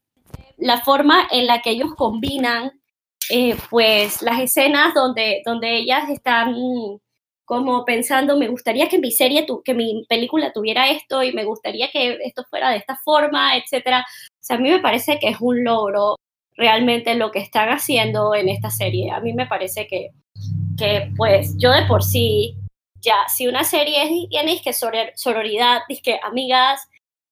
la 0.57 0.81
forma 0.81 1.27
en 1.31 1.47
la 1.47 1.61
que 1.61 1.71
ellos 1.71 1.93
combinan, 1.95 2.71
eh, 3.29 3.55
pues 3.69 4.21
las 4.21 4.39
escenas 4.39 4.93
donde, 4.93 5.41
donde 5.45 5.77
ellas 5.77 6.09
están 6.09 6.55
como 7.49 7.83
pensando, 7.83 8.37
me 8.37 8.47
gustaría 8.47 8.87
que 8.89 8.99
mi 8.99 9.09
serie, 9.09 9.47
que 9.65 9.73
mi 9.73 10.05
película 10.07 10.53
tuviera 10.53 10.87
esto 10.91 11.23
y 11.23 11.33
me 11.33 11.45
gustaría 11.45 11.89
que 11.89 12.19
esto 12.23 12.45
fuera 12.47 12.69
de 12.69 12.77
esta 12.77 12.95
forma, 13.03 13.57
etcétera. 13.57 14.05
O 14.29 14.37
sea, 14.39 14.57
a 14.57 14.59
mí 14.59 14.69
me 14.69 14.77
parece 14.77 15.17
que 15.17 15.29
es 15.29 15.37
un 15.41 15.63
logro 15.63 16.17
realmente 16.55 17.15
lo 17.15 17.31
que 17.31 17.39
están 17.39 17.69
haciendo 17.69 18.35
en 18.35 18.49
esta 18.49 18.69
serie. 18.69 19.09
A 19.09 19.19
mí 19.19 19.33
me 19.33 19.47
parece 19.47 19.87
que, 19.87 20.11
que 20.77 21.09
pues 21.17 21.55
yo 21.57 21.71
de 21.71 21.87
por 21.87 22.03
sí, 22.03 22.55
ya, 23.01 23.15
si 23.27 23.47
una 23.47 23.63
serie 23.63 24.03
es, 24.03 24.29
tiene 24.29 24.61
que 24.61 24.69
soror- 24.69 25.13
sororidad, 25.15 25.79
que 26.03 26.19
amigas, 26.21 26.87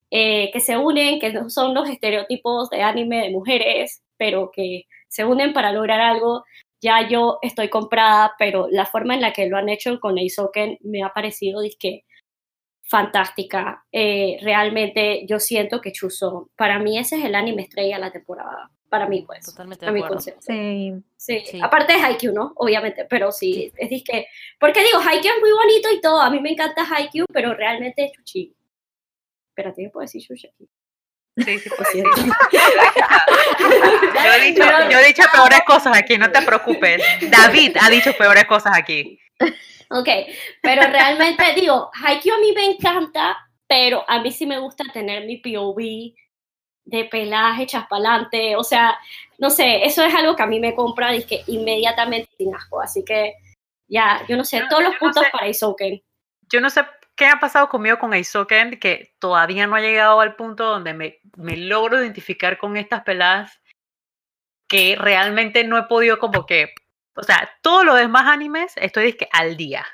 eh, 0.09 0.49
que 0.51 0.61
se 0.61 0.77
unen, 0.77 1.19
que 1.19 1.31
no 1.31 1.51
son 1.51 1.75
los 1.75 1.87
estereotipos 1.87 2.71
de 2.71 2.81
anime 2.81 3.21
de 3.21 3.29
mujeres, 3.29 4.01
pero 4.17 4.49
que 4.51 4.85
se 5.09 5.25
unen 5.25 5.53
para 5.53 5.71
lograr 5.73 5.99
algo, 5.99 6.43
ya 6.81 7.07
yo 7.07 7.39
estoy 7.41 7.69
comprada, 7.69 8.33
pero 8.37 8.67
la 8.69 8.85
forma 8.85 9.15
en 9.15 9.21
la 9.21 9.33
que 9.33 9.47
lo 9.47 9.57
han 9.57 9.69
hecho 9.69 9.99
con 9.99 10.17
Eisoken 10.17 10.77
me 10.81 11.03
ha 11.03 11.09
parecido 11.09 11.61
disque 11.61 12.05
fantástica. 12.83 13.85
Eh, 13.91 14.37
realmente 14.41 15.25
yo 15.27 15.39
siento 15.39 15.81
que 15.81 15.91
Chuzo, 15.91 16.49
para 16.55 16.79
mí 16.79 16.97
ese 16.97 17.17
es 17.17 17.25
el 17.25 17.35
anime 17.35 17.63
estrella 17.63 17.95
de 17.95 18.01
la 18.01 18.11
temporada, 18.11 18.71
para 18.89 19.07
mí 19.09 19.23
pues, 19.23 19.45
Totalmente 19.45 19.85
a 19.85 19.89
de 19.89 19.93
mi 19.93 19.99
acuerdo. 19.99 20.15
concepto. 20.15 20.41
sí. 20.41 20.93
Sí. 21.17 21.43
Sí. 21.45 21.59
aparte 21.61 21.93
de 21.93 21.99
Haikyuu, 21.99 22.33
¿no? 22.33 22.53
Obviamente, 22.55 23.05
pero 23.09 23.31
sí, 23.33 23.71
es 23.75 23.89
disque, 23.89 24.27
porque 24.59 24.81
digo, 24.83 24.99
Haikyuu 24.99 25.33
es 25.33 25.41
muy 25.41 25.51
bonito 25.51 25.89
y 25.91 25.99
todo, 25.99 26.21
a 26.21 26.29
mí 26.29 26.39
me 26.39 26.51
encanta 26.51 26.85
Haikyuu, 26.89 27.25
pero 27.33 27.53
realmente 27.53 28.05
es 28.05 28.11
Chuchi. 28.13 28.53
Espérate, 29.49 29.81
¿qué 29.83 29.89
puedo 29.89 30.03
decir 30.03 30.21
Chuchi 30.21 30.47
aquí? 30.47 30.69
Sí, 31.37 31.59
sí, 31.59 31.69
siento. 31.91 32.09
decir. 32.15 32.33
Yo 32.49 34.33
he, 34.33 34.41
dicho, 34.45 34.63
yo 34.89 34.99
he 34.99 35.07
dicho 35.07 35.23
peores 35.31 35.61
cosas 35.65 35.97
aquí, 35.97 36.17
no 36.17 36.31
te 36.31 36.41
preocupes. 36.41 37.01
David 37.29 37.77
ha 37.79 37.89
dicho 37.89 38.11
peores 38.13 38.45
cosas 38.45 38.73
aquí. 38.75 39.19
Ok, 39.89 40.09
pero 40.61 40.81
realmente 40.81 41.43
digo, 41.55 41.89
Haikyuu 42.03 42.35
a 42.35 42.39
mí 42.39 42.51
me 42.53 42.65
encanta, 42.65 43.37
pero 43.67 44.03
a 44.07 44.19
mí 44.19 44.31
sí 44.31 44.45
me 44.45 44.59
gusta 44.59 44.83
tener 44.91 45.25
mi 45.25 45.37
POV 45.37 46.13
de 46.85 47.05
pelaje, 47.05 47.65
chaspalante, 47.65 48.55
o 48.55 48.63
sea, 48.63 48.97
no 49.37 49.49
sé, 49.49 49.85
eso 49.85 50.03
es 50.03 50.13
algo 50.13 50.35
que 50.35 50.43
a 50.43 50.47
mí 50.47 50.59
me 50.59 50.73
compra 50.73 51.11
que 51.21 51.43
inmediatamente 51.47 52.29
sin 52.37 52.55
asco, 52.55 52.81
así 52.81 53.03
que 53.05 53.35
ya, 53.87 54.25
yo 54.27 54.35
no 54.35 54.43
sé, 54.43 54.63
todos 54.69 54.83
los 54.83 54.93
yo 54.93 54.95
no 54.95 54.99
puntos 54.99 55.23
sé. 55.23 55.29
para 55.31 55.47
Isoken. 55.47 56.01
Yo 56.49 56.61
no 56.61 56.69
sé 56.69 56.83
qué 57.17 57.27
ha 57.27 57.39
pasado 57.39 57.69
conmigo 57.69 57.99
con 57.99 58.13
Aizoken, 58.13 58.79
que 58.79 59.15
todavía 59.19 59.67
no 59.67 59.75
ha 59.75 59.81
llegado 59.81 60.21
al 60.21 60.35
punto 60.35 60.65
donde 60.65 60.93
me, 60.93 61.19
me 61.35 61.57
logro 61.57 62.01
identificar 62.01 62.57
con 62.57 62.77
estas 62.77 63.03
peladas 63.03 63.59
que 64.67 64.95
realmente 64.99 65.63
no 65.63 65.77
he 65.77 65.83
podido 65.83 66.19
como 66.19 66.45
que, 66.45 66.73
o 67.15 67.23
sea, 67.23 67.49
todos 67.61 67.85
los 67.85 67.97
demás 67.97 68.25
animes 68.27 68.73
estoy 68.77 69.05
dizque 69.05 69.29
al 69.31 69.57
día. 69.57 69.85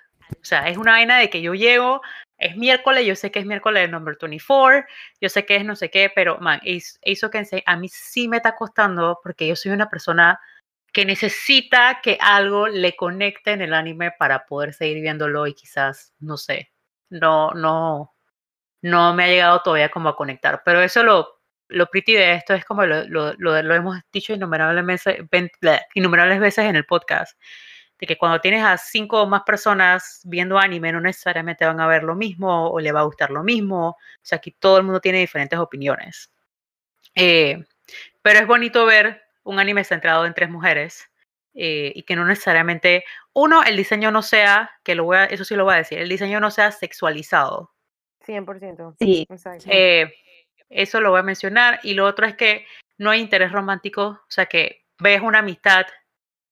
O 0.41 0.45
sea, 0.45 0.67
es 0.67 0.77
una 0.77 0.93
vaina 0.93 1.17
de 1.19 1.29
que 1.29 1.41
yo 1.41 1.53
llego, 1.53 2.01
es 2.38 2.57
miércoles, 2.57 3.05
yo 3.05 3.15
sé 3.15 3.31
que 3.31 3.39
es 3.39 3.45
miércoles 3.45 3.83
de 3.83 3.88
number 3.88 4.17
24, 4.19 4.86
yo 5.21 5.29
sé 5.29 5.45
que 5.45 5.55
es 5.57 5.65
no 5.65 5.75
sé 5.75 5.89
qué, 5.91 6.12
pero 6.13 6.39
man, 6.39 6.59
se- 7.45 7.63
a 7.65 7.77
mí 7.77 7.88
sí 7.89 8.27
me 8.27 8.38
está 8.38 8.55
costando 8.55 9.19
porque 9.23 9.47
yo 9.47 9.55
soy 9.55 9.71
una 9.71 9.89
persona 9.89 10.39
que 10.91 11.05
necesita 11.05 12.01
que 12.03 12.17
algo 12.21 12.67
le 12.67 12.95
conecte 12.95 13.51
en 13.51 13.62
el 13.62 13.73
anime 13.73 14.12
para 14.12 14.45
poder 14.45 14.73
seguir 14.73 15.01
viéndolo 15.01 15.47
y 15.47 15.53
quizás, 15.53 16.13
no 16.19 16.38
sé, 16.38 16.72
no, 17.13 17.52
no, 17.52 18.13
no 18.82 19.13
me 19.13 19.23
ha 19.23 19.28
llegado 19.28 19.62
todavía 19.62 19.89
como 19.89 20.10
a 20.10 20.15
conectar. 20.15 20.62
Pero 20.65 20.82
eso 20.82 21.04
lo, 21.04 21.41
lo 21.69 21.88
pretty 21.88 22.13
de 22.13 22.34
esto 22.34 22.54
es 22.54 22.65
como 22.65 22.86
lo, 22.86 23.06
lo, 23.38 23.73
hemos 23.76 23.99
dicho 24.12 24.34
innumerables 24.34 24.86
veces, 24.86 25.17
innumerables 25.93 26.39
veces 26.39 26.65
en 26.65 26.76
el 26.76 26.86
podcast, 26.86 27.39
de 27.99 28.08
que 28.08 28.17
cuando 28.17 28.41
tienes 28.41 28.63
a 28.63 28.78
cinco 28.78 29.21
o 29.21 29.28
más 29.28 29.43
personas 29.43 30.21
viendo 30.26 30.58
anime, 30.58 30.91
no 30.91 30.99
necesariamente 30.99 31.65
van 31.65 31.80
a 31.80 31.88
ver 31.88 32.04
lo 32.04 32.15
mismo 32.15 32.69
o 32.69 32.80
le 32.80 32.91
va 32.91 33.02
a 33.02 33.06
gustar 33.06 33.30
lo 33.32 33.43
mismo. 33.43 33.89
O 33.89 33.97
sea, 34.21 34.38
aquí 34.38 34.52
todo 34.52 34.78
el 34.78 34.84
mundo 34.84 34.99
tiene 34.99 35.19
diferentes 35.19 35.60
opiniones. 35.60 36.32
Eh, 37.15 37.63
pero 38.21 38.39
es 38.39 38.47
bonito 38.47 38.86
ver 38.86 39.21
un 39.43 39.60
anime 39.60 39.84
centrado 39.84 40.26
en 40.26 40.34
tres 40.34 40.49
mujeres 40.49 41.10
eh, 41.53 41.91
y 41.95 42.03
que 42.03 42.15
no 42.15 42.25
necesariamente, 42.25 43.05
uno, 43.33 43.63
el 43.63 43.77
diseño 43.77 44.11
no 44.11 44.21
sea, 44.21 44.71
que 44.83 44.95
lo 44.95 45.05
voy 45.05 45.17
a, 45.17 45.25
eso 45.25 45.45
sí 45.45 45.55
lo 45.55 45.65
voy 45.65 45.75
a 45.75 45.77
decir, 45.77 45.99
el 45.99 46.09
diseño 46.09 46.39
no 46.39 46.51
sea 46.51 46.71
sexualizado. 46.71 47.71
100%. 48.25 48.95
Sí. 48.99 49.27
Eh, 49.67 50.13
eso 50.69 51.01
lo 51.01 51.11
voy 51.11 51.19
a 51.19 51.23
mencionar. 51.23 51.79
Y 51.83 51.93
lo 51.93 52.05
otro 52.05 52.25
es 52.25 52.35
que 52.35 52.65
no 52.97 53.11
hay 53.11 53.19
interés 53.19 53.51
romántico, 53.51 54.03
o 54.03 54.25
sea, 54.29 54.45
que 54.45 54.85
ves 54.99 55.21
una 55.21 55.39
amistad 55.39 55.85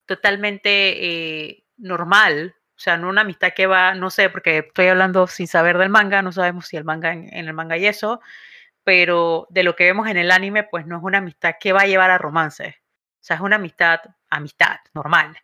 totalmente 0.05 1.49
eh, 1.49 1.63
normal. 1.77 2.55
O 2.75 2.79
sea, 2.83 2.97
no 2.97 3.09
una 3.09 3.21
amistad 3.21 3.53
que 3.55 3.67
va, 3.67 3.93
no 3.93 4.09
sé, 4.09 4.29
porque 4.29 4.59
estoy 4.59 4.87
hablando 4.87 5.27
sin 5.27 5.47
saber 5.47 5.77
del 5.77 5.89
manga, 5.89 6.21
no 6.21 6.31
sabemos 6.31 6.67
si 6.67 6.77
el 6.77 6.83
manga 6.83 7.13
en, 7.13 7.31
en 7.33 7.47
el 7.47 7.53
manga 7.53 7.77
y 7.77 7.85
eso, 7.85 8.21
pero 8.83 9.47
de 9.51 9.63
lo 9.63 9.75
que 9.75 9.85
vemos 9.85 10.07
en 10.09 10.17
el 10.17 10.31
anime, 10.31 10.63
pues 10.63 10.87
no 10.87 10.97
es 10.97 11.03
una 11.03 11.19
amistad 11.19 11.55
que 11.59 11.73
va 11.73 11.81
a 11.81 11.87
llevar 11.87 12.09
a 12.09 12.17
romance. 12.17 12.80
O 13.21 13.23
sea, 13.23 13.35
es 13.35 13.41
una 13.41 13.57
amistad, 13.57 13.99
amistad, 14.29 14.77
normal. 14.95 15.37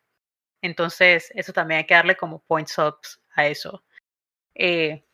Entonces, 0.61 1.31
eso 1.35 1.53
también 1.53 1.79
hay 1.79 1.85
que 1.85 1.93
darle 1.93 2.15
como 2.17 2.39
points 2.43 2.77
ups 2.79 3.21
a 3.35 3.45
eso. 3.45 3.83
Eh, 4.55 5.05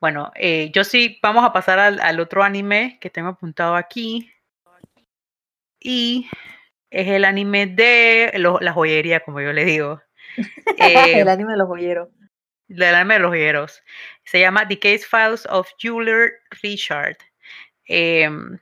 bueno, 0.00 0.30
eh, 0.36 0.70
yo 0.72 0.84
sí, 0.84 1.18
vamos 1.22 1.44
a 1.44 1.52
pasar 1.52 1.78
al, 1.80 1.98
al 2.00 2.20
otro 2.20 2.44
anime 2.44 2.98
que 3.00 3.10
tengo 3.10 3.30
apuntado 3.30 3.74
aquí. 3.74 4.30
Y 5.80 6.28
es 6.90 7.08
el 7.08 7.24
anime 7.24 7.66
de 7.66 8.32
lo- 8.36 8.60
la 8.60 8.72
joyería, 8.72 9.20
como 9.20 9.40
yo 9.40 9.52
le 9.52 9.64
digo. 9.64 10.00
Eh, 10.78 11.20
el 11.20 11.28
anime 11.28 11.52
de 11.52 11.58
los 11.58 11.68
joyeros. 11.68 12.08
del 12.68 12.94
anime 12.94 13.14
de 13.14 13.20
los 13.20 13.30
joyeros. 13.30 13.82
Se 14.24 14.40
llama 14.40 14.66
The 14.66 14.78
Case 14.78 15.04
Files 15.08 15.46
of 15.46 15.68
Jeweler 15.78 16.32
Richard. 16.62 17.16
Em, 17.86 18.58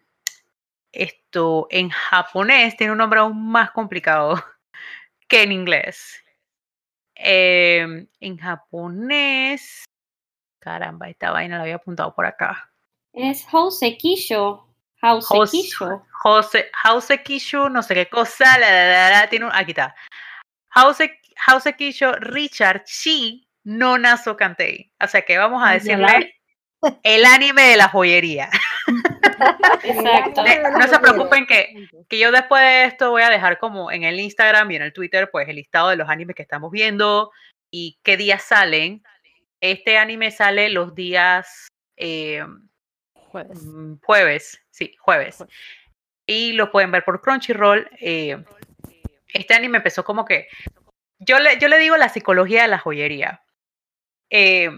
esto 0.93 1.67
en 1.71 1.91
japonés 1.91 2.77
tiene 2.77 2.93
un 2.93 2.99
nombre 2.99 3.21
aún 3.21 3.51
más 3.51 3.71
complicado 3.71 4.43
que 5.29 5.43
en 5.43 5.53
inglés. 5.53 6.23
Em, 7.15 8.07
en 8.21 8.37
japonés. 8.37 9.85
Caramba, 10.61 11.09
esta 11.09 11.31
vaina 11.31 11.57
la 11.57 11.63
había 11.63 11.77
apuntado 11.77 12.15
por 12.15 12.27
acá. 12.27 12.71
Es 13.13 13.45
Housekisho. 13.47 14.69
Housekisho. 15.01 16.07
Kishu, 17.25 17.69
no 17.69 17.83
sé 17.83 17.95
qué 17.95 18.09
cosa, 18.09 18.59
la, 18.59 19.11
la, 19.11 19.29
tiene 19.29 19.47
un, 19.47 19.53
aquí 19.53 19.73
está. 19.73 19.95
House, 20.69 21.01
Richard 22.21 22.85
Chi, 22.85 23.49
no 23.65 23.99
Naso 23.99 24.37
Kantei. 24.37 24.93
O 25.01 25.09
sea 25.09 25.23
que 25.23 25.39
vamos 25.39 25.63
a 25.65 25.73
decirle 25.73 26.42
el 27.03 27.25
anime 27.25 27.63
de 27.63 27.77
la 27.77 27.89
joyería. 27.89 28.51
Exacto. 29.85 30.45
No 30.79 30.89
se 30.89 30.99
preocupen 30.99 31.47
que, 31.47 31.89
que 32.09 32.19
yo 32.19 32.31
después 32.33 32.63
de 32.63 32.85
esto 32.85 33.11
voy 33.11 33.23
a 33.23 33.31
dejar 33.31 33.59
como 33.59 33.91
en 33.91 34.05
el 34.05 34.19
Instagram 34.21 34.71
y 34.71 34.77
en 34.77 34.83
el 34.83 34.93
Twitter, 34.93 35.31
pues 35.31 35.49
el 35.49 35.57
listado 35.57 35.89
de 35.91 35.97
los 35.97 36.09
animes 36.09 36.37
que 36.37 36.43
estamos 36.43 36.71
viendo 36.71 37.31
y 37.71 37.99
qué 38.03 38.17
días 38.17 38.43
salen. 38.43 39.03
Este 39.61 39.99
anime 39.99 40.31
sale 40.31 40.69
los 40.71 40.95
días, 40.95 41.69
eh, 41.97 42.45
Jueves. 43.15 43.65
mm, 43.65 43.95
jueves, 44.03 44.63
sí, 44.71 44.95
jueves. 44.99 45.39
Jue- 45.39 45.49
Y 46.27 46.53
lo 46.53 46.71
pueden 46.73 46.91
ver 46.91 47.05
por 47.05 47.21
Crunchyroll. 47.21 47.89
eh, 48.01 48.43
este 49.35 49.55
anime 49.55 49.79
empezó 49.79 50.05
como 50.05 50.25
que, 50.25 50.47
yo 51.19 51.39
le, 51.39 51.59
yo 51.59 51.69
le 51.69 51.79
digo 51.79 51.97
la 51.97 52.09
psicología 52.11 52.63
de 52.63 52.69
la 52.69 52.79
joyería. 52.79 53.43
Eh, 54.31 54.71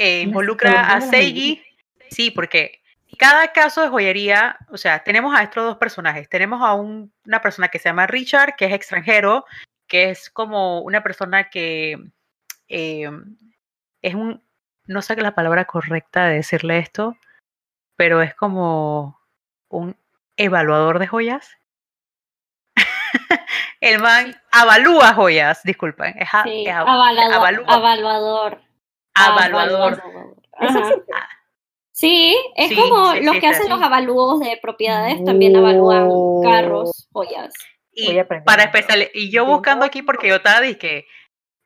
eh, 0.00 0.22
involucra 0.22 0.70
a 0.94 1.00
Seiji, 1.10 1.62
sí, 2.10 2.30
porque 2.30 2.80
cada 3.18 3.52
caso 3.52 3.82
de 3.82 3.88
joyería, 3.88 4.56
o 4.70 4.76
sea, 4.76 5.02
tenemos 5.04 5.34
a 5.38 5.42
estos 5.42 5.64
dos 5.64 5.76
personajes. 5.76 6.28
Tenemos 6.28 6.62
a 6.62 6.74
un- 6.74 7.12
una 7.26 7.40
persona 7.42 7.68
que 7.68 7.78
se 7.78 7.88
llama 7.88 8.06
Richard, 8.06 8.56
que 8.56 8.64
es 8.66 8.72
extranjero, 8.72 9.44
que 9.86 10.10
es 10.10 10.30
como 10.30 10.80
una 10.80 11.02
persona 11.02 11.50
que 11.50 11.98
eh, 12.68 13.10
es 14.02 14.14
un, 14.14 14.42
no 14.86 15.02
sé 15.02 15.16
la 15.16 15.34
palabra 15.34 15.64
correcta 15.66 16.26
de 16.26 16.36
decirle 16.36 16.78
esto, 16.78 17.16
pero 17.96 18.22
es 18.22 18.34
como 18.34 19.20
un 19.68 19.96
evaluador 20.36 20.98
de 21.00 21.06
joyas. 21.08 21.58
El 23.80 23.98
man 24.00 24.34
avalúa 24.52 25.14
joyas, 25.14 25.62
disculpen. 25.64 26.14
Es, 26.18 26.28
a- 26.32 26.44
Sí, 26.44 26.64
es 26.66 26.72
a- 26.74 26.80
avalado- 26.82 27.32
avalúa- 27.32 27.64
avaluador. 27.74 28.60
Avaluador. 29.14 30.02
Ajá. 30.52 30.90
Sí, 31.92 32.36
es 32.56 32.68
Sí, 32.68 32.76
como 32.76 33.12
sí 33.12 33.20
los 33.22 33.32
que 33.32 33.38
existe, 33.38 33.46
hacen 33.48 33.62
sí. 33.64 33.68
los 33.68 33.82
avalúos 33.82 34.40
de 34.40 34.58
propiedades 34.62 35.22
también 35.24 35.54
avalúan 35.56 36.08
carros, 36.42 37.08
joyas. 37.12 37.52
Y 37.92 38.16
a 38.18 38.26
para 38.26 38.62
especial 38.62 39.10
y 39.12 39.30
yo 39.30 39.44
buscando 39.44 39.84
aquí 39.84 40.00
porque 40.02 40.28
yo 40.28 40.36
estaba 40.36 40.60
dije, 40.60 41.06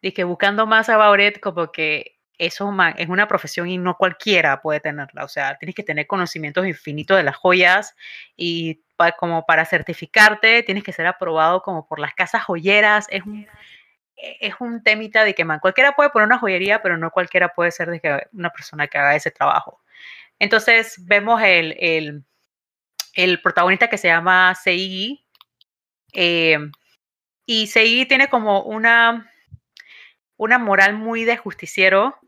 dije 0.02 0.24
buscando 0.24 0.66
más 0.66 0.88
about 0.88 1.20
it, 1.20 1.38
como 1.40 1.70
que 1.70 2.18
eso 2.36 2.72
man, 2.72 2.94
es 2.98 3.08
una 3.08 3.28
profesión 3.28 3.68
y 3.68 3.78
no 3.78 3.96
cualquiera 3.96 4.60
puede 4.60 4.80
tenerla. 4.80 5.24
O 5.24 5.28
sea, 5.28 5.56
tienes 5.58 5.76
que 5.76 5.84
tener 5.84 6.08
conocimientos 6.08 6.66
infinitos 6.66 7.16
de 7.16 7.22
las 7.22 7.36
joyas 7.36 7.94
y 8.36 8.82
pa- 8.96 9.12
como 9.12 9.46
para 9.46 9.64
certificarte 9.66 10.64
tienes 10.64 10.82
que 10.82 10.92
ser 10.92 11.06
aprobado 11.06 11.62
como 11.62 11.86
por 11.86 12.00
las 12.00 12.12
casas 12.14 12.42
joyeras. 12.42 13.06
Es 13.10 13.22
un, 13.24 13.46
es 14.16 14.54
un 14.60 14.82
temita 14.82 15.24
de 15.24 15.34
que 15.34 15.44
man, 15.44 15.60
cualquiera 15.60 15.92
puede 15.92 16.10
poner 16.10 16.26
una 16.26 16.38
joyería, 16.38 16.82
pero 16.82 16.96
no 16.96 17.10
cualquiera 17.10 17.48
puede 17.48 17.70
ser 17.70 17.90
de 17.90 18.00
que 18.00 18.26
una 18.32 18.50
persona 18.50 18.86
que 18.86 18.98
haga 18.98 19.16
ese 19.16 19.30
trabajo. 19.30 19.80
Entonces 20.38 20.96
vemos 21.06 21.42
el, 21.42 21.76
el, 21.78 22.24
el 23.14 23.40
protagonista 23.42 23.88
que 23.88 23.98
se 23.98 24.08
llama 24.08 24.54
Seiji. 24.54 25.26
eh, 26.12 26.58
y 27.46 27.66
Seiji 27.66 28.06
tiene 28.06 28.28
como 28.28 28.62
una, 28.62 29.30
una 30.36 30.58
moral 30.58 30.94
muy 30.94 31.24
de 31.24 31.36
justiciero. 31.36 32.18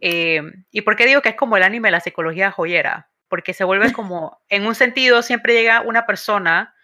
eh, 0.00 0.42
¿Y 0.70 0.82
por 0.82 0.96
qué 0.96 1.06
digo 1.06 1.22
que 1.22 1.30
es 1.30 1.36
como 1.36 1.56
el 1.56 1.62
anime 1.62 1.88
de 1.88 1.92
la 1.92 2.00
psicología 2.00 2.50
joyera? 2.50 3.10
Porque 3.28 3.54
se 3.54 3.64
vuelve 3.64 3.92
como, 3.92 4.40
en 4.48 4.66
un 4.66 4.74
sentido, 4.74 5.22
siempre 5.22 5.54
llega 5.54 5.80
una 5.82 6.06
persona 6.06 6.74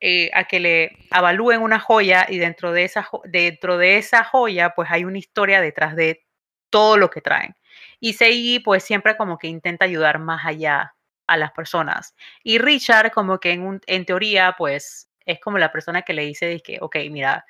eh, 0.00 0.30
a 0.34 0.44
que 0.44 0.60
le 0.60 0.98
avalúen 1.10 1.62
una 1.62 1.80
joya 1.80 2.26
y 2.28 2.38
dentro 2.38 2.72
de, 2.72 2.84
esa, 2.84 3.08
dentro 3.24 3.78
de 3.78 3.96
esa 3.98 4.24
joya 4.24 4.70
pues 4.74 4.88
hay 4.90 5.04
una 5.04 5.18
historia 5.18 5.60
detrás 5.60 5.96
de 5.96 6.24
todo 6.70 6.96
lo 6.96 7.10
que 7.10 7.20
traen. 7.20 7.54
Y 8.00 8.12
Seiji 8.14 8.60
pues 8.60 8.84
siempre 8.84 9.16
como 9.16 9.38
que 9.38 9.48
intenta 9.48 9.84
ayudar 9.86 10.18
más 10.18 10.44
allá 10.46 10.94
a 11.26 11.36
las 11.36 11.52
personas. 11.52 12.14
Y 12.42 12.58
Richard 12.58 13.10
como 13.12 13.40
que 13.40 13.52
en, 13.52 13.80
en 13.86 14.04
teoría 14.04 14.54
pues 14.58 15.08
es 15.24 15.40
como 15.40 15.58
la 15.58 15.72
persona 15.72 16.02
que 16.02 16.12
le 16.12 16.22
dice 16.24 16.60
que, 16.62 16.78
ok, 16.80 16.96
mira, 17.10 17.44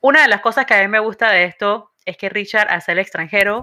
una 0.00 0.22
de 0.22 0.28
las 0.28 0.40
cosas 0.40 0.64
que 0.66 0.74
a 0.74 0.80
mí 0.80 0.88
me 0.88 0.98
gusta 1.00 1.30
de 1.30 1.44
esto 1.44 1.92
es 2.06 2.16
que 2.16 2.28
Richard, 2.28 2.68
al 2.70 2.82
ser 2.82 2.98
extranjero, 2.98 3.62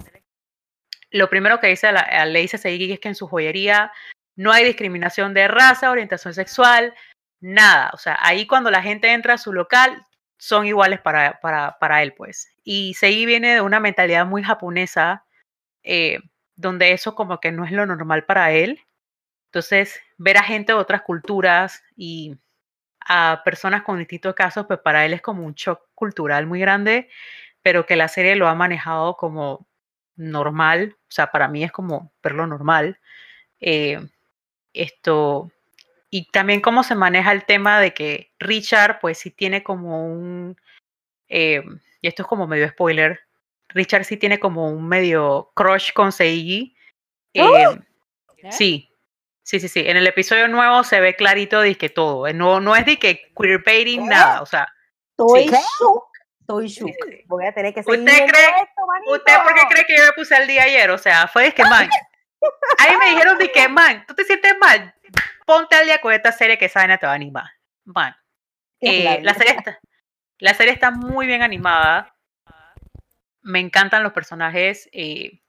lo 1.12 1.30
primero 1.30 1.60
que 1.60 1.68
dice 1.68 1.88
a 1.88 1.92
la- 1.92 2.02
a- 2.02 2.26
le 2.26 2.40
dice 2.42 2.58
a 2.58 2.70
es 2.72 3.00
que 3.00 3.08
en 3.10 3.16
su 3.16 3.28
joyería 3.28 3.92
no 4.36 4.52
hay 4.52 4.64
discriminación 4.64 5.34
de 5.34 5.48
raza, 5.48 5.92
orientación 5.92 6.34
sexual, 6.34 6.94
nada. 7.42 7.92
O 7.94 7.98
sea, 7.98 8.18
ahí 8.22 8.48
cuando 8.48 8.72
la 8.72 8.82
gente 8.82 9.12
entra 9.14 9.36
a 9.36 9.38
su 9.38 9.54
local, 9.54 10.06
son 10.38 10.66
iguales 10.66 11.02
para, 11.02 11.40
para, 11.42 11.78
para 11.80 12.02
él, 12.04 12.14
pues. 12.14 12.52
Y 12.64 12.94
Seiji 12.96 13.26
viene 13.26 13.56
de 13.56 13.62
una 13.62 13.80
mentalidad 13.80 14.26
muy 14.26 14.44
japonesa, 14.44 15.26
eh, 15.84 16.20
donde 16.56 16.92
eso 16.94 17.16
como 17.16 17.40
que 17.40 17.52
no 17.52 17.66
es 17.66 17.72
lo 17.72 17.86
normal 17.86 18.26
para 18.26 18.52
él. 18.52 18.82
Entonces, 19.48 20.00
ver 20.18 20.38
a 20.38 20.44
gente 20.44 20.74
de 20.74 20.80
otras 20.80 21.02
culturas 21.02 21.84
y 21.98 22.38
a 23.02 23.42
personas 23.44 23.84
con 23.84 24.00
distintos 24.00 24.36
casos, 24.36 24.66
pues 24.68 24.80
para 24.80 25.06
él 25.06 25.14
es 25.14 25.22
como 25.22 25.44
un 25.46 25.54
shock 25.54 25.82
cultural 25.96 26.46
muy 26.48 26.60
grande, 26.60 27.10
pero 27.62 27.86
que 27.86 27.96
la 27.96 28.08
serie 28.08 28.36
lo 28.36 28.48
ha 28.48 28.56
manejado 28.56 29.18
como 29.18 29.68
normal, 30.16 30.98
o 31.02 31.12
sea, 31.12 31.32
para 31.32 31.48
mí 31.48 31.64
es 31.64 31.72
como 31.72 32.14
verlo 32.24 32.46
normal. 32.48 33.00
Eh, 33.60 34.00
esto, 34.74 35.52
y 36.10 36.30
también 36.32 36.62
cómo 36.62 36.84
se 36.84 36.96
maneja 36.96 37.32
el 37.32 37.46
tema 37.46 37.80
de 37.80 37.94
que 37.94 38.32
Richard, 38.40 39.00
pues 39.00 39.18
sí 39.20 39.32
tiene 39.32 39.64
como 39.64 40.06
un, 40.06 40.58
eh, 41.28 41.64
y 42.02 42.08
esto 42.08 42.24
es 42.24 42.28
como 42.28 42.48
medio 42.48 42.68
spoiler, 42.70 43.20
Richard 43.70 44.06
sí 44.06 44.18
tiene 44.18 44.40
como 44.40 44.70
un 44.72 44.88
medio 44.88 45.52
crush 45.56 45.94
con 45.94 46.12
Seiji. 46.12 46.76
¡Oh! 47.38 47.58
eh, 47.58 47.80
Sí, 48.52 48.90
sí, 49.44 49.60
sí, 49.60 49.68
sí. 49.68 49.84
En 49.86 49.98
el 49.98 50.08
episodio 50.08 50.48
nuevo 50.48 50.84
se 50.84 51.00
ve 51.02 51.16
clarito 51.16 51.62
de 51.62 51.76
que 51.76 51.90
todo. 51.90 52.26
eh, 52.28 52.34
No, 52.34 52.60
no 52.62 52.76
es 52.76 52.86
de 52.86 52.98
que 52.98 53.32
queerbaiting, 53.38 54.04
¿Qué? 54.04 54.10
nada. 54.10 54.42
O 54.42 54.46
sea, 54.46 54.68
Estoy 55.12 55.50
Sí. 55.50 55.56
shook. 55.80 56.06
Estoy 56.40 56.68
shook. 56.68 56.96
Voy 57.28 57.46
a 57.46 57.52
tener 57.54 57.74
que 57.74 57.82
¿Usted 57.82 57.92
seguir 57.94 58.06
viendo 58.10 58.32
cree- 58.34 58.64
esto. 58.64 59.12
¿Usted 59.14 59.34
por 59.44 59.54
qué 59.54 59.62
cree 59.70 59.86
que 59.86 59.98
yo 59.98 60.04
me 60.06 60.12
puse 60.14 60.34
al 60.34 60.48
día 60.48 60.64
ayer? 60.64 60.90
O 60.92 60.98
sea, 60.98 61.28
fue 61.28 61.44
de 61.44 61.52
que, 61.54 61.64
man, 61.66 61.90
ahí 62.78 62.98
me 62.98 63.12
dijeron 63.12 63.38
de 63.38 63.52
que, 63.52 63.68
man, 63.68 64.06
tú 64.08 64.14
te 64.14 64.24
sientes 64.24 64.58
mal, 64.60 64.94
ponte 65.46 65.76
al 65.76 65.86
día 65.86 66.02
con 66.02 66.14
esta 66.14 66.32
serie 66.32 66.58
que 66.58 66.66
esa 66.66 66.80
vaina 66.80 66.98
te 66.98 67.06
va 67.06 67.14
a 67.14 67.16
animar. 67.16 67.50
Man, 67.86 68.16
eh, 68.80 69.04
la 69.04 69.12
la, 69.12 69.18
vida. 69.20 69.34
serie 69.34 69.56
está, 69.58 69.80
la 70.40 70.54
serie 70.54 70.74
está 70.74 70.92
muy 70.92 71.28
bien 71.28 71.42
animada. 71.42 72.16
Me 73.42 73.60
encantan 73.60 74.04
los 74.04 74.14
personajes. 74.14 74.90
eh, 74.92 75.42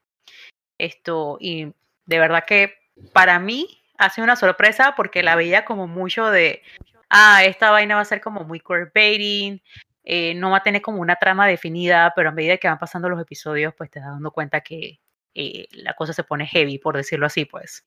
esto, 0.80 1.36
y 1.40 1.72
de 2.06 2.18
verdad 2.18 2.44
que 2.46 2.74
para 3.12 3.38
mí 3.38 3.82
ha 3.98 4.10
sido 4.10 4.24
una 4.24 4.36
sorpresa 4.36 4.94
porque 4.96 5.22
la 5.22 5.36
veía 5.36 5.64
como 5.64 5.86
mucho 5.86 6.30
de, 6.30 6.62
ah, 7.10 7.44
esta 7.44 7.70
vaina 7.70 7.96
va 7.96 8.00
a 8.00 8.06
ser 8.06 8.20
como 8.20 8.44
muy 8.44 8.60
queerbaiting, 8.60 9.62
eh, 10.04 10.34
no 10.34 10.50
va 10.50 10.58
a 10.58 10.62
tener 10.62 10.82
como 10.82 11.00
una 11.00 11.16
trama 11.16 11.46
definida, 11.46 12.12
pero 12.16 12.30
a 12.30 12.32
medida 12.32 12.56
que 12.56 12.68
van 12.68 12.78
pasando 12.78 13.08
los 13.08 13.20
episodios, 13.20 13.74
pues 13.76 13.90
te 13.90 14.00
das 14.00 14.10
dando 14.10 14.30
cuenta 14.32 14.62
que 14.62 15.00
eh, 15.34 15.66
la 15.72 15.94
cosa 15.94 16.12
se 16.12 16.24
pone 16.24 16.46
heavy, 16.46 16.78
por 16.78 16.96
decirlo 16.96 17.26
así, 17.26 17.44
pues. 17.44 17.84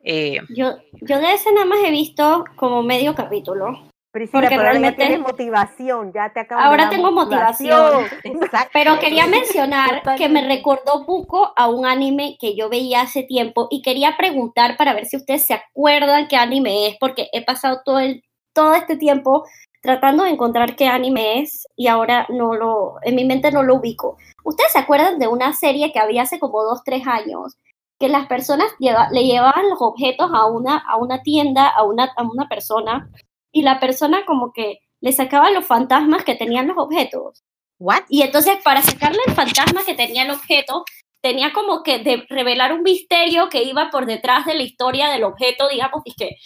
Eh, 0.00 0.38
Yo, 0.50 0.76
yo 1.00 1.18
de 1.18 1.32
ese 1.32 1.50
nada 1.52 1.64
más 1.66 1.78
he 1.84 1.90
visto 1.90 2.44
como 2.56 2.82
medio 2.82 3.14
capítulo. 3.14 3.88
Priscila, 4.12 4.42
porque 4.42 4.54
pero 4.54 4.60
ahora 4.60 4.72
ya 4.74 4.78
realmente- 4.80 5.06
tienes 5.06 5.20
motivación, 5.26 6.12
ya 6.12 6.32
te 6.32 6.38
acabo 6.40 6.60
de 6.60 6.66
Ahora 6.68 6.84
dar 6.84 6.92
tengo 6.92 7.10
motivación. 7.10 8.04
Exacto. 8.24 8.70
Pero 8.72 9.00
quería 9.00 9.26
mencionar 9.26 10.02
que 10.16 10.28
me 10.28 10.46
recordó 10.46 11.04
poco 11.04 11.52
a 11.56 11.68
un 11.68 11.84
anime 11.84 12.36
que 12.38 12.54
yo 12.54 12.68
veía 12.68 13.00
hace 13.00 13.24
tiempo 13.24 13.66
y 13.72 13.82
quería 13.82 14.16
preguntar 14.16 14.76
para 14.76 14.92
ver 14.94 15.06
si 15.06 15.16
ustedes 15.16 15.44
se 15.44 15.54
acuerdan 15.54 16.28
qué 16.28 16.36
anime 16.36 16.86
es, 16.86 16.96
porque 17.00 17.28
he 17.32 17.44
pasado 17.44 17.80
todo, 17.84 17.98
el, 17.98 18.22
todo 18.54 18.76
este 18.76 18.96
tiempo 18.96 19.44
tratando 19.84 20.24
de 20.24 20.30
encontrar 20.30 20.76
qué 20.76 20.86
anime 20.88 21.40
es 21.40 21.66
y 21.76 21.88
ahora 21.88 22.26
no 22.30 22.54
lo, 22.54 22.94
en 23.02 23.14
mi 23.14 23.26
mente 23.26 23.52
no 23.52 23.62
lo 23.62 23.74
ubico. 23.74 24.16
¿Ustedes 24.42 24.72
se 24.72 24.78
acuerdan 24.78 25.18
de 25.18 25.28
una 25.28 25.52
serie 25.52 25.92
que 25.92 25.98
había 25.98 26.22
hace 26.22 26.40
como 26.40 26.62
dos, 26.62 26.82
tres 26.82 27.06
años? 27.06 27.58
Que 28.00 28.08
las 28.08 28.26
personas 28.26 28.66
lleva- 28.78 29.10
le 29.12 29.24
llevaban 29.24 29.68
los 29.68 29.80
objetos 29.80 30.30
a 30.32 30.46
una, 30.46 30.78
a 30.78 30.96
una 30.96 31.22
tienda, 31.22 31.68
a 31.68 31.84
una, 31.84 32.10
a 32.16 32.22
una 32.22 32.48
persona, 32.48 33.10
y 33.52 33.62
la 33.62 33.78
persona 33.78 34.24
como 34.24 34.52
que 34.54 34.78
le 35.02 35.12
sacaba 35.12 35.50
los 35.50 35.66
fantasmas 35.66 36.24
que 36.24 36.34
tenían 36.34 36.66
los 36.66 36.78
objetos. 36.78 37.42
What? 37.78 38.04
Y 38.08 38.22
entonces 38.22 38.56
para 38.64 38.80
sacarle 38.80 39.20
el 39.26 39.34
fantasma 39.34 39.84
que 39.84 39.94
tenía 39.94 40.22
el 40.22 40.30
objeto, 40.30 40.84
tenía 41.20 41.52
como 41.52 41.82
que 41.82 41.98
de 41.98 42.24
revelar 42.30 42.72
un 42.72 42.82
misterio 42.82 43.50
que 43.50 43.64
iba 43.64 43.90
por 43.90 44.06
detrás 44.06 44.46
de 44.46 44.54
la 44.54 44.62
historia 44.62 45.10
del 45.10 45.24
objeto, 45.24 45.68
digamos, 45.68 46.00
y 46.06 46.14
que 46.14 46.36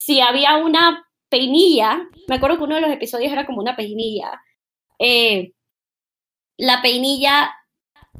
si 0.00 0.20
había 0.22 0.56
una 0.56 1.05
peinilla, 1.28 2.06
me 2.28 2.36
acuerdo 2.36 2.58
que 2.58 2.64
uno 2.64 2.74
de 2.76 2.80
los 2.80 2.90
episodios 2.90 3.32
era 3.32 3.46
como 3.46 3.60
una 3.60 3.76
peinilla, 3.76 4.40
eh, 4.98 5.52
la 6.56 6.80
peinilla 6.80 7.54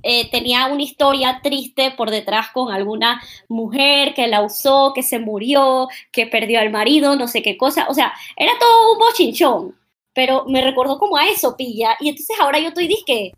eh, 0.03 0.31
tenía 0.31 0.67
una 0.67 0.83
historia 0.83 1.41
triste 1.43 1.93
por 1.97 2.11
detrás 2.11 2.51
con 2.51 2.73
alguna 2.73 3.23
mujer 3.49 4.15
que 4.15 4.27
la 4.27 4.43
usó, 4.43 4.93
que 4.95 5.03
se 5.03 5.19
murió, 5.19 5.89
que 6.13 6.27
perdió 6.27 6.61
al 6.61 6.71
marido, 6.71 7.17
no 7.17 7.29
sé 7.29 7.43
qué 7.43 7.57
cosa, 7.57 7.87
o 7.89 7.95
sea, 7.95 8.13
era 8.37 8.53
todo 8.59 8.93
un 8.93 8.99
bochinchón 8.99 9.75
pero 10.17 10.47
me 10.47 10.63
recordó 10.63 10.99
como 10.99 11.19
a 11.19 11.27
eso, 11.27 11.55
pilla. 11.59 11.95
Y 12.01 12.09
entonces 12.09 12.35
ahora 12.41 12.59
yo 12.59 12.69
estoy 12.69 12.89
disque. 12.89 13.33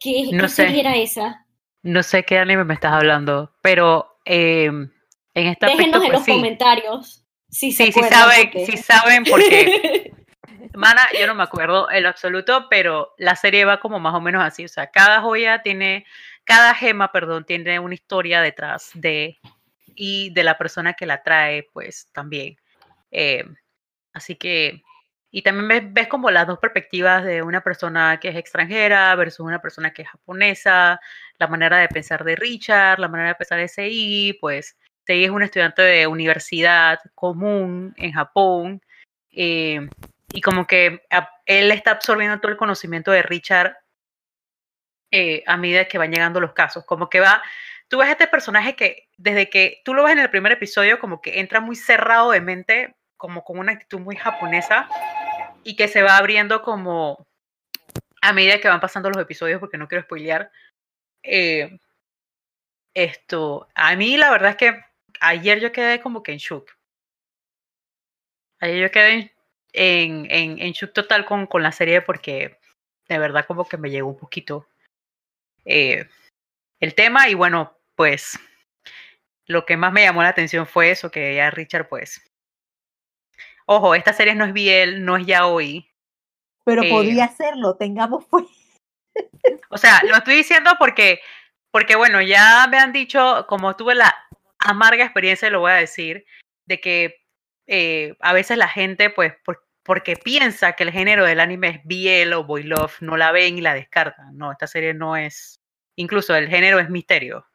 ¿Qué, 0.00 0.30
No 0.32 0.42
qué 0.42 0.48
sé. 0.48 0.80
era 0.80 0.96
esa? 0.96 1.46
no 1.84 2.02
sé 2.02 2.24
qué 2.24 2.36
anime 2.38 2.64
me 2.64 2.74
estás 2.74 2.92
hablando, 2.92 3.52
pero 3.62 4.18
eh, 4.24 4.64
en 4.66 5.46
aspecto, 5.46 5.66
Déjenos 5.76 5.94
en 5.94 6.00
pues 6.00 6.12
los 6.12 6.24
sí. 6.24 6.32
comentarios. 6.32 7.17
Sí, 7.50 7.72
sí 7.72 7.88
acuerdan, 7.88 8.12
saben, 8.12 8.66
sí 8.66 8.76
saben 8.76 9.24
porque 9.24 10.12
Mana, 10.74 11.02
yo 11.18 11.26
no 11.26 11.34
me 11.34 11.42
acuerdo 11.42 11.90
en 11.90 12.04
lo 12.04 12.08
absoluto, 12.08 12.68
pero 12.70 13.12
la 13.18 13.34
serie 13.34 13.64
va 13.64 13.80
como 13.80 13.98
más 13.98 14.14
o 14.14 14.20
menos 14.20 14.44
así. 14.44 14.64
O 14.64 14.68
sea, 14.68 14.88
cada 14.90 15.20
joya 15.20 15.62
tiene, 15.62 16.06
cada 16.44 16.72
gema, 16.74 17.10
perdón, 17.10 17.44
tiene 17.44 17.80
una 17.80 17.94
historia 17.94 18.40
detrás 18.40 18.90
de 18.94 19.38
y 19.96 20.30
de 20.30 20.44
la 20.44 20.56
persona 20.56 20.94
que 20.94 21.06
la 21.06 21.22
trae, 21.24 21.66
pues 21.72 22.08
también. 22.12 22.56
Eh, 23.10 23.44
así 24.12 24.36
que, 24.36 24.82
y 25.32 25.42
también 25.42 25.68
ves, 25.68 25.82
ves, 25.92 26.08
como 26.08 26.30
las 26.30 26.46
dos 26.46 26.58
perspectivas 26.60 27.24
de 27.24 27.42
una 27.42 27.62
persona 27.62 28.18
que 28.20 28.28
es 28.28 28.36
extranjera 28.36 29.14
versus 29.16 29.40
una 29.40 29.60
persona 29.60 29.92
que 29.92 30.02
es 30.02 30.08
japonesa, 30.08 31.00
la 31.38 31.46
manera 31.48 31.78
de 31.78 31.88
pensar 31.88 32.24
de 32.24 32.36
Richard, 32.36 33.00
la 33.00 33.08
manera 33.08 33.30
de 33.30 33.34
pensar 33.34 33.58
de 33.58 33.68
Sei, 33.68 34.38
pues 34.40 34.76
Sei 35.08 35.24
es 35.24 35.30
un 35.30 35.42
estudiante 35.42 35.80
de 35.80 36.06
universidad 36.06 36.98
común 37.14 37.94
en 37.96 38.12
Japón, 38.12 38.82
eh, 39.32 39.88
y 40.34 40.42
como 40.42 40.66
que 40.66 41.00
él 41.46 41.70
está 41.70 41.92
absorbiendo 41.92 42.38
todo 42.40 42.52
el 42.52 42.58
conocimiento 42.58 43.10
de 43.10 43.22
Richard 43.22 43.78
eh, 45.10 45.42
a 45.46 45.56
medida 45.56 45.88
que 45.88 45.96
van 45.96 46.12
llegando 46.12 46.40
los 46.40 46.52
casos, 46.52 46.84
como 46.84 47.08
que 47.08 47.20
va, 47.20 47.42
tú 47.88 47.96
ves 47.96 48.10
este 48.10 48.26
personaje 48.26 48.76
que 48.76 49.08
desde 49.16 49.48
que 49.48 49.80
tú 49.82 49.94
lo 49.94 50.04
ves 50.04 50.12
en 50.12 50.18
el 50.18 50.28
primer 50.28 50.52
episodio, 50.52 50.98
como 50.98 51.22
que 51.22 51.40
entra 51.40 51.62
muy 51.62 51.74
cerrado 51.74 52.32
de 52.32 52.42
mente, 52.42 52.94
como 53.16 53.44
con 53.44 53.58
una 53.58 53.72
actitud 53.72 54.00
muy 54.00 54.16
japonesa, 54.16 54.90
y 55.64 55.74
que 55.74 55.88
se 55.88 56.02
va 56.02 56.18
abriendo 56.18 56.60
como 56.60 57.26
a 58.20 58.34
medida 58.34 58.60
que 58.60 58.68
van 58.68 58.80
pasando 58.80 59.08
los 59.08 59.22
episodios, 59.22 59.58
porque 59.58 59.78
no 59.78 59.88
quiero 59.88 60.04
spoilear. 60.04 60.52
Eh, 61.22 61.78
esto, 62.92 63.68
a 63.74 63.96
mí 63.96 64.18
la 64.18 64.30
verdad 64.30 64.50
es 64.50 64.56
que 64.56 64.87
ayer 65.20 65.60
yo 65.60 65.72
quedé 65.72 66.00
como 66.00 66.22
que 66.22 66.32
en 66.32 66.38
shock. 66.38 66.70
Ayer 68.60 68.80
yo 68.82 68.90
quedé 68.90 69.34
en, 69.72 70.26
en, 70.30 70.58
en 70.60 70.72
shock 70.72 70.92
total 70.92 71.24
con, 71.24 71.46
con 71.46 71.62
la 71.62 71.72
serie 71.72 72.02
porque 72.02 72.58
de 73.08 73.18
verdad 73.18 73.46
como 73.46 73.66
que 73.66 73.76
me 73.76 73.90
llegó 73.90 74.08
un 74.08 74.18
poquito 74.18 74.68
eh, 75.64 76.08
el 76.80 76.94
tema 76.94 77.28
y 77.28 77.34
bueno, 77.34 77.76
pues 77.94 78.38
lo 79.46 79.66
que 79.66 79.76
más 79.76 79.92
me 79.92 80.02
llamó 80.02 80.22
la 80.22 80.28
atención 80.28 80.66
fue 80.66 80.90
eso, 80.90 81.10
que 81.10 81.34
ya 81.34 81.50
Richard 81.50 81.88
pues... 81.88 82.22
Ojo, 83.66 83.94
esta 83.94 84.14
serie 84.14 84.34
no 84.34 84.46
es 84.46 84.54
Biel, 84.54 85.04
no 85.04 85.18
es 85.18 85.26
ya 85.26 85.46
hoy. 85.46 85.90
Pero 86.64 86.82
eh, 86.82 86.88
podría 86.88 87.28
serlo, 87.28 87.76
tengamos 87.76 88.24
pues. 88.30 88.46
O 89.70 89.76
sea, 89.76 90.00
lo 90.04 90.16
estoy 90.16 90.36
diciendo 90.36 90.70
porque, 90.78 91.20
porque 91.70 91.96
bueno, 91.96 92.22
ya 92.22 92.66
me 92.70 92.78
han 92.78 92.92
dicho, 92.92 93.44
como 93.46 93.76
tuve 93.76 93.94
la 93.94 94.14
amarga 94.58 95.04
experiencia, 95.04 95.50
lo 95.50 95.60
voy 95.60 95.72
a 95.72 95.76
decir, 95.76 96.24
de 96.66 96.80
que 96.80 97.16
eh, 97.66 98.16
a 98.20 98.32
veces 98.32 98.58
la 98.58 98.68
gente, 98.68 99.10
pues, 99.10 99.34
por, 99.44 99.66
porque 99.82 100.16
piensa 100.16 100.72
que 100.74 100.84
el 100.84 100.90
género 100.90 101.24
del 101.24 101.40
anime 101.40 101.68
es 101.68 101.80
BL 101.84 102.34
o 102.34 102.44
Boy 102.44 102.64
Love, 102.64 103.00
no 103.00 103.16
la 103.16 103.32
ven 103.32 103.58
y 103.58 103.62
la 103.62 103.74
descartan. 103.74 104.36
No, 104.36 104.52
esta 104.52 104.66
serie 104.66 104.92
no 104.94 105.16
es, 105.16 105.60
incluso 105.96 106.36
el 106.36 106.48
género 106.48 106.78
es 106.78 106.90
misterio. 106.90 107.46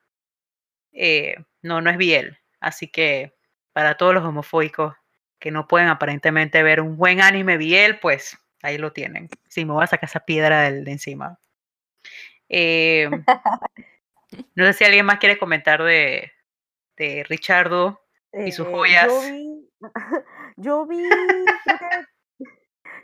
Eh, 0.91 1.35
no, 1.61 1.81
no 1.81 1.91
es 1.91 1.97
BL. 1.97 2.37
Así 2.59 2.87
que 2.87 3.35
para 3.71 3.97
todos 3.97 4.13
los 4.13 4.23
homofóbicos 4.23 4.95
que 5.39 5.51
no 5.51 5.67
pueden 5.67 5.89
aparentemente 5.89 6.63
ver 6.63 6.81
un 6.81 6.97
buen 6.97 7.21
anime 7.21 7.57
BL, 7.57 7.99
pues 8.01 8.37
ahí 8.63 8.77
lo 8.77 8.93
tienen. 8.93 9.29
Sí, 9.47 9.65
me 9.65 9.73
voy 9.73 9.83
a 9.83 9.87
sacar 9.87 10.09
esa 10.09 10.21
piedra 10.21 10.71
de, 10.71 10.81
de 10.83 10.91
encima. 10.91 11.39
Eh, 12.49 13.09
no 14.55 14.65
sé 14.65 14.73
si 14.73 14.83
alguien 14.85 15.05
más 15.05 15.19
quiere 15.19 15.37
comentar 15.37 15.83
de, 15.83 16.31
de 16.97 17.23
Richardo 17.27 17.99
y 18.31 18.51
sus 18.51 18.67
joyas. 18.67 19.11
Eh, 19.11 19.11
yo 19.11 19.31
vi, 19.31 19.63
yo 20.57 20.85
vi, 20.85 21.03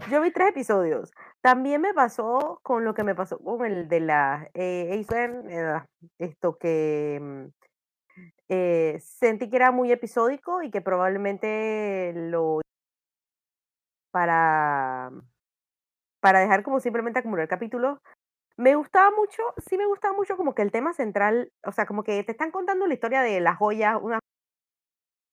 yo 0.09 0.21
vi 0.21 0.31
tres 0.31 0.49
episodios. 0.49 1.11
También 1.41 1.81
me 1.81 1.93
pasó 1.93 2.59
con 2.63 2.83
lo 2.83 2.93
que 2.93 3.03
me 3.03 3.15
pasó 3.15 3.39
con 3.39 3.65
el 3.65 3.87
de 3.87 3.99
la 4.01 4.49
eh, 4.53 5.05
eh, 5.09 5.81
esto 6.17 6.57
que 6.57 7.19
mm, 7.21 7.45
eh, 8.49 8.97
sentí 8.99 9.49
que 9.49 9.55
era 9.55 9.71
muy 9.71 9.91
episódico 9.91 10.61
y 10.63 10.71
que 10.71 10.81
probablemente 10.81 12.13
lo 12.15 12.61
para 14.11 15.11
para 16.19 16.39
dejar 16.41 16.63
como 16.63 16.79
simplemente 16.79 17.19
acumular 17.19 17.47
capítulos. 17.47 17.99
Me 18.59 18.75
gustaba 18.75 19.09
mucho, 19.15 19.41
sí 19.69 19.77
me 19.77 19.85
gustaba 19.85 20.13
mucho 20.13 20.35
como 20.35 20.53
que 20.53 20.61
el 20.61 20.71
tema 20.73 20.93
central, 20.93 21.49
o 21.65 21.71
sea, 21.71 21.85
como 21.85 22.03
que 22.03 22.21
te 22.25 22.33
están 22.33 22.51
contando 22.51 22.87
la 22.87 22.93
historia 22.93 23.21
de 23.21 23.39
las 23.39 23.57
joyas, 23.57 23.97
una 24.01 24.19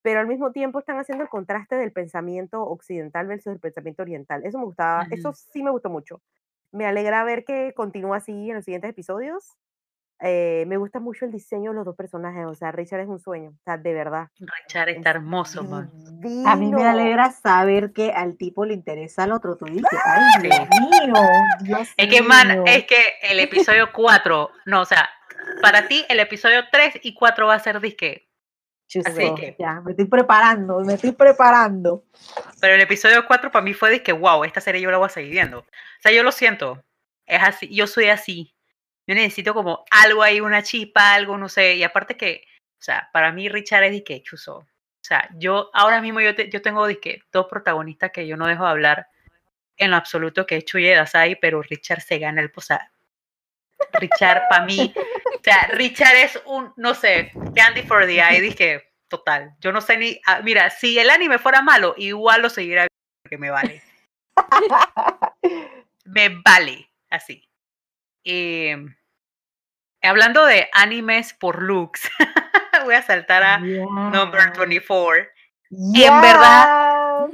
pero 0.01 0.21
al 0.21 0.29
mismo 0.29 0.53
tiempo 0.53 0.79
están 0.79 0.99
haciendo 0.99 1.25
el 1.25 1.29
contraste 1.29 1.75
del 1.75 1.91
pensamiento 1.93 2.63
occidental 2.63 3.27
versus 3.27 3.53
el 3.53 3.59
pensamiento 3.59 4.03
oriental. 4.05 4.47
Eso 4.47 4.59
me 4.59 4.65
gustaba, 4.65 5.09
eso 5.11 5.33
sí 5.33 5.65
me 5.65 5.73
gustó 5.73 5.91
mucho. 5.91 6.23
Me 6.71 6.87
alegra 6.87 7.25
ver 7.25 7.45
que 7.45 7.73
continúa 7.75 8.19
así 8.19 8.51
en 8.51 8.55
los 8.55 8.65
siguientes 8.65 8.91
episodios. 8.91 9.57
Eh, 10.21 10.65
me 10.67 10.79
gusta 10.79 10.99
mucho 10.99 11.27
el 11.27 11.31
diseño 11.31 11.71
de 11.71 11.77
los 11.77 11.85
dos 11.85 11.95
personajes, 11.95 12.47
o 12.47 12.55
sea, 12.55 12.73
Richard 12.73 13.01
es 13.01 13.09
un 13.09 13.19
sueño, 13.19 13.51
o 13.51 13.63
sea, 13.65 13.77
de 13.77 13.93
verdad. 13.93 14.29
Richard 14.39 14.89
está 14.89 15.11
hermoso, 15.11 15.63
man. 15.63 15.91
A 16.47 16.57
mí 16.57 16.73
me 16.73 16.85
alegra 16.85 17.31
saber 17.33 17.93
que 17.93 18.13
al 18.13 18.37
tipo 18.37 18.65
le 18.65 18.75
interesa 18.75 19.25
al 19.25 19.33
otro. 19.33 19.57
Tú 19.57 19.67
dices, 19.67 19.85
ay, 20.05 20.43
Dios 20.43 20.59
mío, 20.91 21.15
Dios 21.61 21.89
Es 21.97 22.09
que, 22.09 22.23
man, 22.23 22.63
es 22.67 22.87
que 22.87 22.97
el 23.23 23.41
episodio 23.41 23.91
4, 23.93 24.51
no, 24.67 24.81
o 24.81 24.85
sea, 24.87 25.09
para 25.61 25.87
ti 25.87 26.05
el 26.09 26.21
episodio 26.21 26.63
3 26.73 27.01
y 27.03 27.15
4 27.15 27.47
va 27.47 27.55
a 27.55 27.59
ser 27.59 27.81
disque 27.81 28.27
Así 29.05 29.35
que, 29.35 29.57
ya, 29.59 29.81
me 29.81 29.91
estoy 29.91 30.07
preparando, 30.07 30.81
me 30.81 30.95
estoy 30.95 31.11
preparando. 31.11 32.05
Pero 32.61 32.75
el 32.75 32.81
episodio 32.81 33.27
4 33.27 33.51
para 33.51 33.65
mí 33.65 33.75
fue 33.75 33.91
de 33.91 34.03
que, 34.03 34.13
wow, 34.13 34.45
esta 34.45 34.61
serie 34.61 34.81
yo 34.81 34.91
la 34.91 34.99
voy 34.99 35.07
a 35.07 35.11
seguir 35.11 35.33
viendo. 35.33 35.59
O 35.61 35.65
sea, 36.01 36.13
yo 36.13 36.23
lo 36.23 36.31
siento. 36.31 36.83
Es 37.27 37.43
así, 37.43 37.75
yo 37.75 37.89
soy 37.89 38.07
así. 38.07 38.55
Yo 39.07 39.15
necesito 39.15 39.55
como 39.55 39.85
algo 39.91 40.23
ahí, 40.23 40.41
una 40.41 40.63
chispa, 40.63 41.15
algo, 41.15 41.39
no 41.39 41.49
sé. 41.49 41.77
Y 41.77 41.85
aparte 41.85 42.17
que, 42.17 42.45
o 42.79 42.83
sea, 42.83 43.09
para 43.13 43.33
mí 43.33 43.49
Richard 43.49 43.85
es 43.85 43.93
de 43.93 44.05
que 44.05 44.23
chuzo. 44.23 44.59
O 44.59 44.67
sea, 45.09 45.29
yo 45.37 45.71
ahora 45.73 46.01
mismo 46.01 46.21
yo, 46.21 46.35
te, 46.35 46.49
yo 46.51 46.61
tengo 46.63 46.87
de 46.87 46.99
que 46.99 47.21
dos 47.33 47.47
protagonistas 47.47 48.11
que 48.11 48.27
yo 48.27 48.37
no 48.37 48.47
dejo 48.47 48.65
de 48.65 48.71
hablar 48.71 49.09
en 49.77 49.91
lo 49.91 49.97
absoluto, 49.97 50.47
que 50.47 50.57
es 50.57 50.65
Chuye 50.65 50.95
Dasai, 50.95 51.39
pero 51.39 51.63
Richard 51.63 52.01
se 52.01 52.19
gana 52.19 52.41
el, 52.41 52.51
sea, 52.59 52.91
Richard, 53.93 54.49
para 54.49 54.65
mí, 54.65 54.93
o 54.97 55.43
sea, 55.43 55.69
Richard 55.73 56.17
es 56.17 56.41
un, 56.47 56.73
no 56.77 56.95
sé, 56.95 57.33
Candy 57.55 57.83
for 57.83 58.07
the 58.07 58.21
Eye, 58.21 58.41
dije, 58.41 58.93
total. 59.09 59.55
Yo 59.61 59.73
no 59.73 59.81
sé 59.81 59.97
ni, 59.97 60.21
ah, 60.27 60.41
mira, 60.43 60.71
si 60.71 60.99
el 60.99 61.11
anime 61.11 61.39
fuera 61.39 61.63
malo, 61.63 61.95
igual 61.97 62.43
lo 62.43 62.51
seguirá 62.51 62.87
que 63.29 63.39
me 63.39 63.51
vale. 63.51 63.83
me 66.05 66.29
vale, 66.45 66.91
así. 67.11 67.46
Eh, 68.29 68.77
hablando 70.03 70.45
de 70.45 70.69
animes 70.73 71.33
por 71.33 71.63
looks, 71.63 72.11
voy 72.85 72.95
a 72.97 73.03
saltar 73.03 73.45
a 73.45 73.61
yeah. 73.61 73.85
Number 73.85 74.53
24. 74.59 75.29
Yeah. 75.71 76.17
En 76.17 76.21
verdad, 76.21 77.29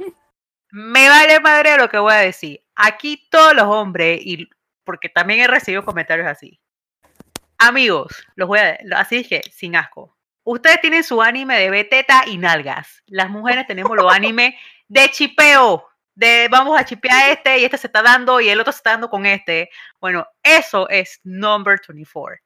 me 0.69 1.09
vale 1.09 1.39
madre 1.39 1.77
lo 1.77 1.89
que 1.89 1.97
voy 1.97 2.13
a 2.13 2.17
decir. 2.17 2.61
Aquí 2.75 3.27
todos 3.31 3.55
los 3.55 3.65
hombres 3.65 4.19
y 4.23 4.47
porque 4.83 5.09
también 5.09 5.39
he 5.39 5.47
recibido 5.47 5.83
comentarios 5.83 6.27
así. 6.27 6.61
Amigos, 7.57 8.25
los 8.35 8.47
voy 8.47 8.59
a, 8.59 8.77
así 8.95 9.17
dije, 9.17 9.41
sin 9.51 9.75
asco. 9.75 10.15
Ustedes 10.43 10.79
tienen 10.81 11.03
su 11.03 11.23
anime 11.23 11.57
de 11.57 11.71
beteta 11.71 12.23
y 12.27 12.37
nalgas. 12.37 13.01
Las 13.07 13.31
mujeres 13.31 13.65
tenemos 13.65 13.95
los 13.95 14.13
anime 14.13 14.59
de 14.87 15.09
chipeo, 15.09 15.87
de 16.15 16.47
vamos 16.49 16.79
a 16.79 16.85
chipear 16.85 17.31
este 17.31 17.59
y 17.59 17.65
este 17.65 17.77
se 17.77 17.87
está 17.87 18.01
dando 18.01 18.39
y 18.39 18.49
el 18.49 18.59
otro 18.59 18.71
se 18.71 18.77
está 18.77 18.91
dando 18.91 19.09
con 19.09 19.25
este. 19.25 19.69
Bueno, 19.99 20.27
eso 20.43 20.87
es 20.89 21.19
Number 21.23 21.79
24. 21.87 22.37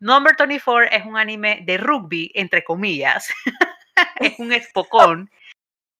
Number 0.00 0.34
24 0.36 0.96
es 0.96 1.04
un 1.04 1.16
anime 1.16 1.60
de 1.64 1.76
rugby, 1.76 2.30
entre 2.34 2.64
comillas. 2.64 3.28
es 4.20 4.38
un 4.38 4.52
espocón. 4.52 5.30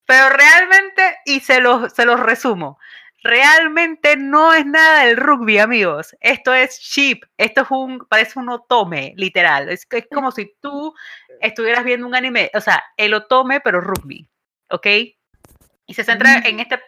Pero 0.06 0.28
realmente, 0.30 1.18
y 1.24 1.40
se 1.40 1.61
los, 1.61 1.92
se 1.92 2.04
los 2.04 2.18
resumo, 2.18 2.78
realmente 3.22 4.16
no 4.16 4.52
es 4.52 4.66
nada 4.66 5.04
del 5.04 5.16
rugby, 5.16 5.58
amigos. 5.58 6.16
Esto 6.20 6.52
es 6.52 6.80
cheap. 6.80 7.22
Esto 7.36 7.62
es 7.62 7.70
un, 7.70 8.06
parece 8.08 8.38
un 8.38 8.48
otome, 8.48 9.12
literal. 9.16 9.68
Es, 9.68 9.86
es 9.90 10.06
como 10.11 10.32
si 10.32 10.54
tú 10.61 10.94
estuvieras 11.40 11.84
viendo 11.84 12.06
un 12.06 12.14
anime, 12.14 12.50
o 12.54 12.61
sea, 12.61 12.82
el 12.96 13.14
otome, 13.14 13.61
pero 13.61 13.80
rugby. 13.80 14.26
¿Ok? 14.70 14.86
Y 15.86 15.94
se 15.94 16.04
centra 16.04 16.38
en 16.44 16.61
este, 16.61 16.80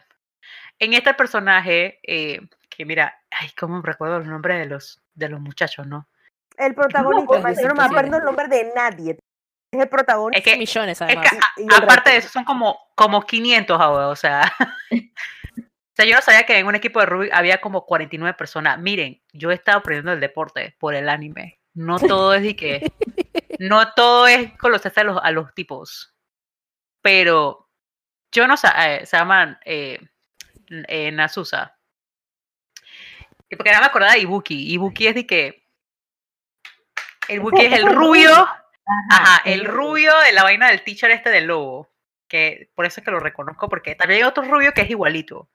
en 0.83 0.95
este 0.95 1.15
personaje 1.15 2.01
eh, 2.03 2.41
que, 2.69 2.85
mira, 2.85 3.17
ay, 3.31 3.51
cómo 3.57 3.81
recuerdo 3.83 4.19
los 4.19 4.27
nombres 4.27 4.59
de 4.59 4.67
los, 4.67 5.01
de 5.15 5.29
los 5.29 5.41
muchachos, 5.41 5.87
¿no? 5.87 6.09
El 6.57 6.75
protagonista, 6.75 7.39
no, 7.39 7.53
yo 7.55 7.69
no 7.69 7.75
me 7.75 7.85
acuerdo 7.85 8.19
el 8.19 8.25
nombre 8.25 8.49
de 8.49 8.73
nadie. 8.75 9.17
Es 9.73 9.81
el 9.81 9.89
protagonista. 9.89 10.39
Es 10.39 10.45
que, 10.45 10.59
millones, 10.59 11.01
además. 11.01 11.27
Es 11.27 11.31
que, 11.31 11.73
a, 11.73 11.79
aparte 11.79 12.11
de 12.11 12.17
eso, 12.17 12.29
son 12.29 12.45
como, 12.45 12.77
como 12.97 13.23
500 13.23 13.81
ahora, 13.81 14.09
o 14.09 14.17
sea. 14.17 14.53
O 15.55 15.95
sea, 15.95 16.07
yo 16.07 16.17
no 16.17 16.23
sabía 16.23 16.47
que 16.47 16.57
en 16.57 16.67
un 16.67 16.75
equipo 16.75 17.01
de 17.01 17.05
rugby 17.05 17.29
había 17.35 17.61
como 17.61 17.85
49 17.85 18.35
personas. 18.35 18.79
Miren, 18.79 19.21
yo 19.35 19.51
he 19.51 19.55
estado 19.55 19.77
aprendiendo 19.77 20.15
el 20.15 20.21
deporte 20.21 20.75
por 20.79 20.95
el 20.95 21.07
anime. 21.07 21.61
No 21.75 21.99
todo 21.99 22.33
es 22.33 22.43
de 22.43 22.57
que. 22.57 22.91
no 23.59 23.93
todo 23.93 24.27
es 24.27 24.57
conocerse 24.57 25.01
a 25.01 25.05
los, 25.05 25.21
a 25.23 25.31
los 25.33 25.53
tipos. 25.53 26.15
Pero 27.03 27.69
yo 28.33 28.49
no 28.49 28.57
sé, 28.57 28.69
eh, 28.75 29.05
se 29.05 29.19
llaman 29.19 29.59
eh, 29.67 30.01
eh, 30.89 31.11
Nasusa. 31.13 31.77
Porque 33.57 33.73
no 33.73 33.81
me 33.81 33.87
acordaba 33.87 34.13
de 34.13 34.21
Ibuki. 34.21 34.73
Ibuki 34.73 35.07
es 35.07 35.15
de 35.15 35.27
que. 35.27 35.63
El 37.29 37.41
Wookiee 37.41 37.67
es 37.67 37.73
el 37.75 37.95
rubio. 37.95 38.49
Ajá, 39.11 39.43
el 39.45 39.65
rubio 39.65 40.13
de 40.21 40.33
la 40.33 40.43
vaina 40.43 40.69
del 40.69 40.83
teacher 40.83 41.11
este 41.11 41.31
del 41.31 41.47
lobo. 41.47 41.91
Que 42.29 42.71
por 42.75 42.87
eso 42.87 43.01
es 43.01 43.05
que 43.05 43.11
lo 43.11 43.21
reconozco, 43.21 43.69
porque 43.69 43.95
también 43.95 44.23
hay 44.23 44.29
otro 44.29 44.43
rubio 44.43 44.73
que 44.73 44.83
es 44.83 44.91
igualito. 44.91 45.49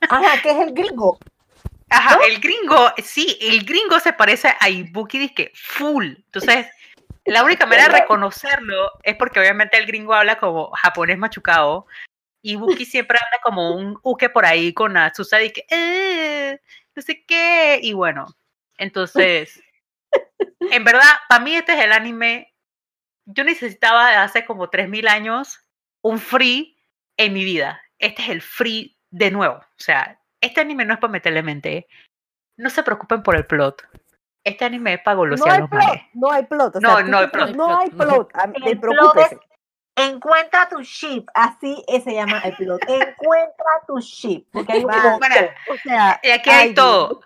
Ajá, 0.00 0.42
que 0.42 0.50
es 0.50 0.58
el 0.58 0.74
gringo. 0.74 1.18
Ajá, 1.90 2.18
el 2.26 2.40
gringo, 2.40 2.92
sí, 3.02 3.38
el 3.40 3.64
gringo 3.64 4.00
se 4.00 4.12
parece 4.12 4.54
a 4.58 4.68
Ibuki 4.68 5.32
que 5.34 5.52
full. 5.54 6.06
Entonces, 6.06 6.66
la 7.24 7.44
única 7.44 7.66
manera 7.66 7.88
de 7.88 8.00
reconocerlo 8.00 8.90
es 9.02 9.14
porque 9.16 9.40
obviamente 9.40 9.78
el 9.78 9.86
gringo 9.86 10.14
habla 10.14 10.38
como 10.38 10.70
japonés 10.72 11.18
machucado. 11.18 11.86
Y 12.46 12.56
Buki 12.56 12.84
siempre 12.84 13.16
anda 13.18 13.38
como 13.42 13.74
un 13.74 13.98
uke 14.02 14.28
por 14.28 14.44
ahí 14.44 14.74
con 14.74 14.94
Azusa 14.98 15.42
y 15.42 15.50
que, 15.50 15.64
"Eh, 15.70 16.60
no 16.94 17.00
sé 17.00 17.24
qué. 17.24 17.78
Y 17.82 17.94
bueno, 17.94 18.26
entonces, 18.76 19.62
en 20.60 20.84
verdad, 20.84 21.08
para 21.26 21.42
mí 21.42 21.56
este 21.56 21.72
es 21.72 21.82
el 21.84 21.92
anime. 21.92 22.52
Yo 23.24 23.44
necesitaba 23.44 24.10
de 24.10 24.16
hace 24.16 24.44
como 24.44 24.68
3000 24.68 25.08
años 25.08 25.58
un 26.02 26.18
free 26.18 26.76
en 27.16 27.32
mi 27.32 27.44
vida. 27.44 27.80
Este 27.98 28.20
es 28.20 28.28
el 28.28 28.42
free 28.42 28.94
de 29.10 29.30
nuevo. 29.30 29.54
O 29.56 29.64
sea, 29.78 30.20
este 30.42 30.60
anime 30.60 30.84
no 30.84 30.92
es 30.92 31.00
para 31.00 31.12
meterle 31.12 31.42
mente. 31.42 31.86
No 32.58 32.68
se 32.68 32.82
preocupen 32.82 33.22
por 33.22 33.36
el 33.36 33.46
plot. 33.46 33.88
Este 34.44 34.66
anime 34.66 34.92
es 34.94 35.00
para 35.00 35.14
No 35.14 35.18
golosear 35.20 35.54
hay 35.54 35.60
los 35.60 35.70
plot, 35.70 36.00
no 36.12 36.30
hay 36.30 36.42
plot. 36.44 36.76
o 36.76 36.80
No, 36.80 36.94
sea, 36.96 37.04
tú 37.06 37.10
no 37.10 37.18
hay 37.20 37.26
plot. 37.28 37.56
No 37.56 37.78
hay 37.78 37.88
plot. 38.28 38.30
a- 38.36 38.52
El 38.52 38.68
eh, 38.68 38.76
plot 38.76 39.16
es-. 39.16 39.38
Encuentra 39.96 40.68
tu 40.68 40.80
ship, 40.80 41.24
así 41.34 41.84
se 42.02 42.14
llama 42.14 42.40
el 42.40 42.56
plot. 42.56 42.82
Encuentra 42.88 43.66
tu 43.86 43.98
ship, 44.00 44.44
porque 44.52 44.72
hay. 44.72 44.82
Bueno, 44.82 45.18
O 45.70 45.76
sea, 45.82 46.20
Y 46.22 46.30
aquí 46.30 46.50
hay 46.50 46.68
ay, 46.68 46.74
todo. 46.74 47.20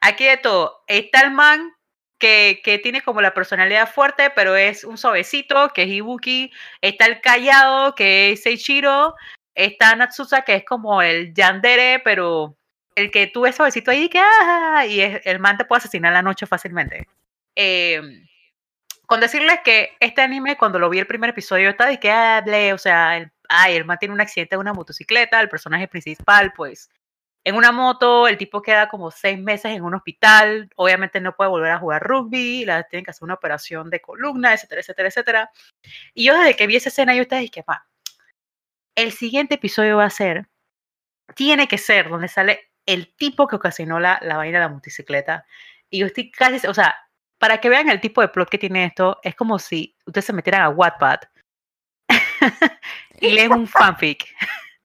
Aquí 0.00 0.28
hay 0.28 0.40
todo. 0.40 0.84
Está 0.86 1.22
el 1.22 1.32
man 1.32 1.74
que, 2.18 2.60
que 2.62 2.78
tiene 2.78 3.02
como 3.02 3.20
la 3.20 3.34
personalidad 3.34 3.88
fuerte, 3.92 4.30
pero 4.30 4.54
es 4.54 4.84
un 4.84 4.96
suavecito, 4.96 5.70
que 5.70 5.82
es 5.82 5.88
Ibuki. 5.88 6.52
Está 6.80 7.06
el 7.06 7.20
callado, 7.20 7.94
que 7.96 8.30
es 8.32 8.42
Seichiro. 8.42 9.14
Está 9.56 9.96
Natsusa, 9.96 10.42
que 10.42 10.54
es 10.54 10.64
como 10.64 11.02
el 11.02 11.34
yandere, 11.34 11.98
pero 12.04 12.56
el 12.94 13.10
que 13.10 13.26
tú 13.26 13.40
ves 13.40 13.56
suavecito 13.56 13.90
ahí, 13.90 14.08
que 14.08 14.20
ah, 14.20 14.84
y 14.88 15.00
es- 15.00 15.20
el 15.26 15.40
man 15.40 15.56
te 15.58 15.64
puede 15.64 15.78
asesinar 15.78 16.12
la 16.12 16.22
noche 16.22 16.46
fácilmente. 16.46 17.08
Eh, 17.56 18.00
con 19.08 19.20
decirles 19.20 19.60
que 19.64 19.96
este 20.00 20.20
anime, 20.20 20.58
cuando 20.58 20.78
lo 20.78 20.90
vi 20.90 20.98
el 20.98 21.06
primer 21.06 21.30
episodio, 21.30 21.70
estaba 21.70 21.88
de 21.88 21.98
que, 21.98 22.10
ah, 22.10 22.42
ble, 22.44 22.74
o 22.74 22.78
sea, 22.78 23.16
el, 23.16 23.32
ay, 23.48 23.74
el 23.74 23.86
man 23.86 23.96
tiene 23.98 24.12
un 24.12 24.20
accidente 24.20 24.54
de 24.54 24.60
una 24.60 24.74
motocicleta, 24.74 25.40
el 25.40 25.48
personaje 25.48 25.88
principal, 25.88 26.52
pues, 26.54 26.90
en 27.42 27.54
una 27.54 27.72
moto, 27.72 28.28
el 28.28 28.36
tipo 28.36 28.60
queda 28.60 28.90
como 28.90 29.10
seis 29.10 29.38
meses 29.38 29.72
en 29.72 29.82
un 29.82 29.94
hospital, 29.94 30.68
obviamente 30.76 31.22
no 31.22 31.34
puede 31.34 31.48
volver 31.48 31.70
a 31.72 31.78
jugar 31.78 32.02
rugby, 32.02 32.66
la 32.66 32.82
tienen 32.82 33.02
que 33.06 33.12
hacer 33.12 33.24
una 33.24 33.32
operación 33.34 33.88
de 33.88 34.02
columna, 34.02 34.52
etcétera, 34.52 34.82
etcétera, 34.82 35.08
etcétera. 35.08 35.50
Y 36.12 36.26
yo 36.26 36.36
desde 36.38 36.54
que 36.54 36.66
vi 36.66 36.76
esa 36.76 36.90
escena, 36.90 37.14
yo 37.14 37.22
estaba 37.22 37.40
dije, 37.40 37.62
pa, 37.62 37.88
el 38.94 39.12
siguiente 39.12 39.54
episodio 39.54 39.96
va 39.96 40.04
a 40.04 40.10
ser, 40.10 40.48
tiene 41.34 41.66
que 41.66 41.78
ser 41.78 42.10
donde 42.10 42.28
sale 42.28 42.72
el 42.84 43.14
tipo 43.16 43.48
que 43.48 43.56
ocasionó 43.56 44.00
la, 44.00 44.18
la 44.22 44.36
vaina 44.36 44.58
de 44.58 44.64
la 44.66 44.70
motocicleta. 44.70 45.46
Y 45.88 46.00
yo 46.00 46.06
estoy 46.06 46.30
casi, 46.30 46.66
o 46.66 46.74
sea, 46.74 46.94
para 47.38 47.58
que 47.58 47.68
vean 47.68 47.88
el 47.88 48.00
tipo 48.00 48.20
de 48.20 48.28
plot 48.28 48.48
que 48.50 48.58
tiene 48.58 48.84
esto, 48.84 49.18
es 49.22 49.34
como 49.34 49.58
si 49.58 49.96
ustedes 50.06 50.24
se 50.26 50.32
metieran 50.32 50.62
a 50.62 50.68
Wattpad 50.70 51.20
y 53.20 53.30
leen 53.32 53.52
un 53.52 53.66
fanfic. 53.66 54.26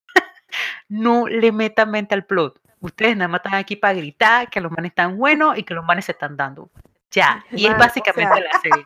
no 0.89 1.27
le 1.27 1.51
metan 1.51 1.91
mente 1.91 2.13
al 2.15 2.25
plot. 2.25 2.59
Ustedes 2.79 3.15
nada 3.15 3.27
más 3.29 3.39
están 3.39 3.55
aquí 3.55 3.75
para 3.75 3.93
gritar 3.93 4.49
que 4.49 4.59
los 4.59 4.71
manes 4.71 4.89
están 4.91 5.17
buenos 5.17 5.57
y 5.57 5.63
que 5.63 5.73
los 5.73 5.85
manes 5.85 6.05
se 6.05 6.11
están 6.11 6.35
dando. 6.35 6.69
Ya, 7.11 7.45
y 7.51 7.67
es 7.67 7.73
o 7.73 7.77
básicamente 7.77 8.35
sea, 8.35 8.43
la 8.51 8.59
serie. 8.59 8.85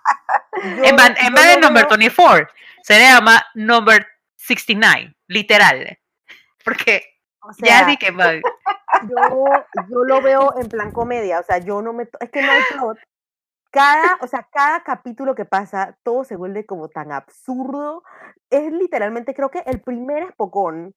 yo- 0.77 0.83
En, 0.83 0.95
van- 0.95 1.15
en 1.17 1.29
yo 1.29 1.33
vez 1.35 1.55
de 1.55 1.61
number 1.61 1.83
veo- 1.87 1.97
24, 1.97 2.47
se 2.83 2.99
llama 2.99 3.45
number 3.55 4.05
69, 4.35 5.15
literal. 5.27 5.97
Porque 6.63 7.03
o 7.41 7.49
ya 7.59 7.85
di 7.85 7.95
que 7.97 8.11
man, 8.11 8.41
yo, 9.09 9.65
yo 9.89 10.03
lo 10.03 10.21
veo 10.21 10.53
en 10.59 10.67
plan 10.67 10.91
comedia, 10.91 11.39
o 11.39 11.43
sea, 11.43 11.57
yo 11.59 11.81
no 11.81 11.93
me, 11.93 12.03
es 12.19 12.29
que 12.29 12.41
no 12.41 12.51
hay 12.51 12.61
plot. 12.73 12.97
Cada, 13.77 14.17
o 14.21 14.27
sea, 14.27 14.47
cada 14.51 14.83
capítulo 14.83 15.35
que 15.35 15.45
pasa, 15.45 15.95
todo 16.01 16.23
se 16.23 16.35
vuelve 16.35 16.65
como 16.65 16.89
tan 16.89 17.11
absurdo. 17.11 18.03
Es 18.49 18.71
literalmente, 18.71 19.35
creo 19.35 19.51
que 19.51 19.59
el 19.67 19.81
primer 19.81 20.23
espocón 20.23 20.95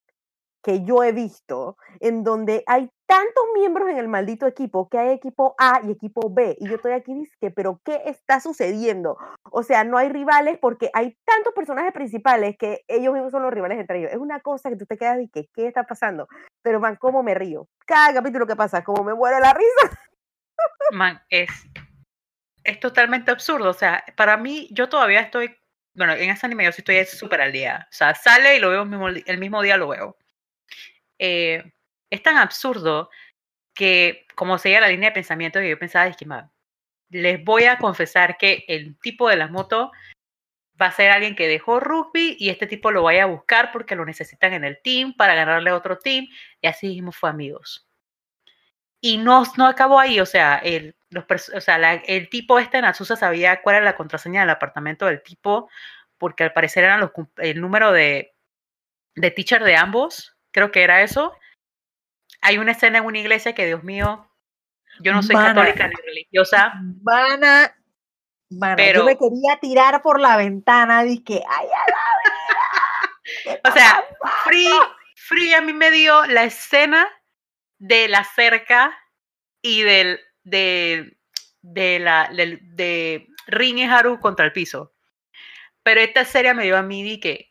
que 0.62 0.82
yo 0.84 1.02
he 1.02 1.12
visto 1.12 1.76
en 2.00 2.22
donde 2.24 2.62
hay 2.66 2.90
tantos 3.06 3.44
miembros 3.54 3.88
en 3.88 3.98
el 3.98 4.08
maldito 4.08 4.46
equipo 4.46 4.88
que 4.88 4.98
hay 4.98 5.10
equipo 5.10 5.54
A 5.58 5.80
y 5.84 5.90
equipo 5.90 6.30
B. 6.30 6.56
Y 6.58 6.68
yo 6.68 6.76
estoy 6.76 6.92
aquí, 6.92 7.24
que, 7.40 7.50
pero 7.50 7.80
¿qué 7.84 8.02
está 8.06 8.40
sucediendo? 8.40 9.18
O 9.50 9.62
sea, 9.62 9.84
no 9.84 9.98
hay 9.98 10.08
rivales 10.08 10.58
porque 10.58 10.90
hay 10.94 11.18
tantos 11.24 11.52
personajes 11.54 11.92
principales 11.92 12.56
que 12.58 12.82
ellos 12.88 13.12
mismos 13.12 13.32
son 13.32 13.42
los 13.42 13.52
rivales 13.52 13.78
entre 13.78 13.98
ellos. 13.98 14.12
Es 14.12 14.18
una 14.18 14.40
cosa 14.40 14.70
que 14.70 14.76
tú 14.76 14.86
te 14.86 14.96
quedas 14.96 15.20
y 15.20 15.28
que, 15.28 15.48
¿qué 15.54 15.66
está 15.66 15.84
pasando? 15.84 16.28
Pero, 16.62 16.80
man, 16.80 16.96
¿cómo 16.96 17.22
me 17.22 17.34
río? 17.34 17.68
Cada 17.86 18.14
capítulo 18.14 18.46
que 18.46 18.56
pasa, 18.56 18.84
como 18.84 19.04
me 19.04 19.14
muero 19.14 19.38
la 19.38 19.52
risa. 19.52 19.98
man, 20.92 21.20
es, 21.30 21.50
es 22.64 22.80
totalmente 22.80 23.30
absurdo. 23.30 23.70
O 23.70 23.74
sea, 23.74 24.04
para 24.16 24.36
mí, 24.36 24.68
yo 24.72 24.88
todavía 24.88 25.20
estoy, 25.20 25.54
bueno, 25.94 26.14
en 26.14 26.30
ese 26.30 26.46
anime 26.46 26.64
yo 26.64 26.72
sí 26.72 26.82
estoy 26.82 27.04
súper 27.06 27.40
al 27.40 27.52
día. 27.52 27.86
O 27.90 27.92
sea, 27.92 28.14
sale 28.14 28.56
y 28.56 28.60
lo 28.60 28.70
veo 28.70 28.82
el 28.82 28.88
mismo, 28.88 29.08
el 29.08 29.38
mismo 29.38 29.62
día, 29.62 29.76
lo 29.76 29.88
veo. 29.88 30.16
Eh, 31.18 31.62
es 32.10 32.22
tan 32.22 32.36
absurdo 32.38 33.10
que, 33.74 34.26
como 34.34 34.58
seguía 34.58 34.80
la 34.80 34.88
línea 34.88 35.10
de 35.10 35.14
pensamiento, 35.14 35.60
que 35.60 35.70
yo 35.70 35.78
pensaba, 35.78 36.06
es 36.06 36.16
que, 36.16 36.26
les 37.10 37.44
voy 37.44 37.64
a 37.64 37.78
confesar 37.78 38.36
que 38.38 38.64
el 38.68 38.98
tipo 39.00 39.28
de 39.28 39.36
las 39.36 39.50
motos 39.50 39.90
va 40.80 40.86
a 40.86 40.92
ser 40.92 41.10
alguien 41.10 41.36
que 41.36 41.48
dejó 41.48 41.80
rugby 41.80 42.36
y 42.38 42.48
este 42.48 42.66
tipo 42.66 42.90
lo 42.90 43.02
vaya 43.02 43.24
a 43.24 43.26
buscar 43.26 43.70
porque 43.72 43.96
lo 43.96 44.04
necesitan 44.04 44.54
en 44.54 44.64
el 44.64 44.80
team 44.82 45.14
para 45.14 45.34
ganarle 45.34 45.70
a 45.70 45.76
otro 45.76 45.98
team 45.98 46.26
y 46.60 46.66
así 46.66 46.88
mismo 46.88 47.12
fue 47.12 47.28
amigos. 47.28 47.89
Y 49.00 49.16
no, 49.18 49.44
no 49.56 49.66
acabó 49.66 49.98
ahí, 49.98 50.20
o 50.20 50.26
sea, 50.26 50.56
el, 50.58 50.94
los, 51.08 51.24
o 51.54 51.60
sea 51.60 51.78
la- 51.78 51.94
el 51.94 52.28
tipo 52.28 52.58
este 52.58 52.80
Natsusa 52.82 53.16
sabía 53.16 53.62
cuál 53.62 53.76
era 53.76 53.84
la 53.84 53.96
contraseña 53.96 54.40
del 54.40 54.50
apartamento 54.50 55.06
del 55.06 55.22
tipo 55.22 55.70
porque 56.18 56.44
al 56.44 56.52
parecer 56.52 56.84
eran 56.84 57.00
los, 57.00 57.10
el 57.38 57.60
número 57.62 57.92
de, 57.92 58.34
de 59.14 59.30
teacher 59.30 59.64
de 59.64 59.76
ambos, 59.76 60.36
creo 60.52 60.70
que 60.70 60.82
era 60.82 61.00
eso. 61.02 61.34
Hay 62.42 62.58
una 62.58 62.72
escena 62.72 62.98
en 62.98 63.04
una 63.06 63.18
iglesia 63.18 63.54
que, 63.54 63.64
Dios 63.66 63.82
mío, 63.84 64.30
yo 65.00 65.12
no 65.14 65.22
soy 65.22 65.34
Mana. 65.34 65.54
católica 65.54 65.88
ni 65.88 65.94
religiosa, 66.06 66.72
Van 66.74 67.42
a, 67.42 67.74
Pero- 68.76 69.00
yo 69.00 69.04
me 69.06 69.16
quería 69.16 69.58
tirar 69.60 70.02
por 70.02 70.20
la 70.20 70.36
ventana, 70.36 71.02
dije, 71.04 71.42
ay, 71.48 71.66
a 71.66 71.90
la 71.90 71.96
vera, 72.24 73.20
¿qué 73.44 73.60
O 73.68 73.72
sea, 73.72 74.04
Free, 74.44 74.68
Free 75.16 75.54
a 75.54 75.62
mí 75.62 75.72
me 75.72 75.90
dio 75.90 76.26
la 76.26 76.44
escena 76.44 77.08
de 77.80 78.08
la 78.08 78.24
cerca 78.24 78.96
y 79.62 79.82
del 79.82 80.20
de, 80.44 81.16
de 81.62 81.98
la 81.98 82.30
de 82.32 83.26
Rin 83.46 83.78
y 83.78 83.84
Haru 83.84 84.20
contra 84.20 84.44
el 84.44 84.52
piso. 84.52 84.92
Pero 85.82 86.00
esta 86.00 86.24
serie 86.24 86.54
me 86.54 86.64
dio 86.64 86.76
a 86.76 86.82
mí 86.82 87.02
di 87.02 87.18
que 87.18 87.50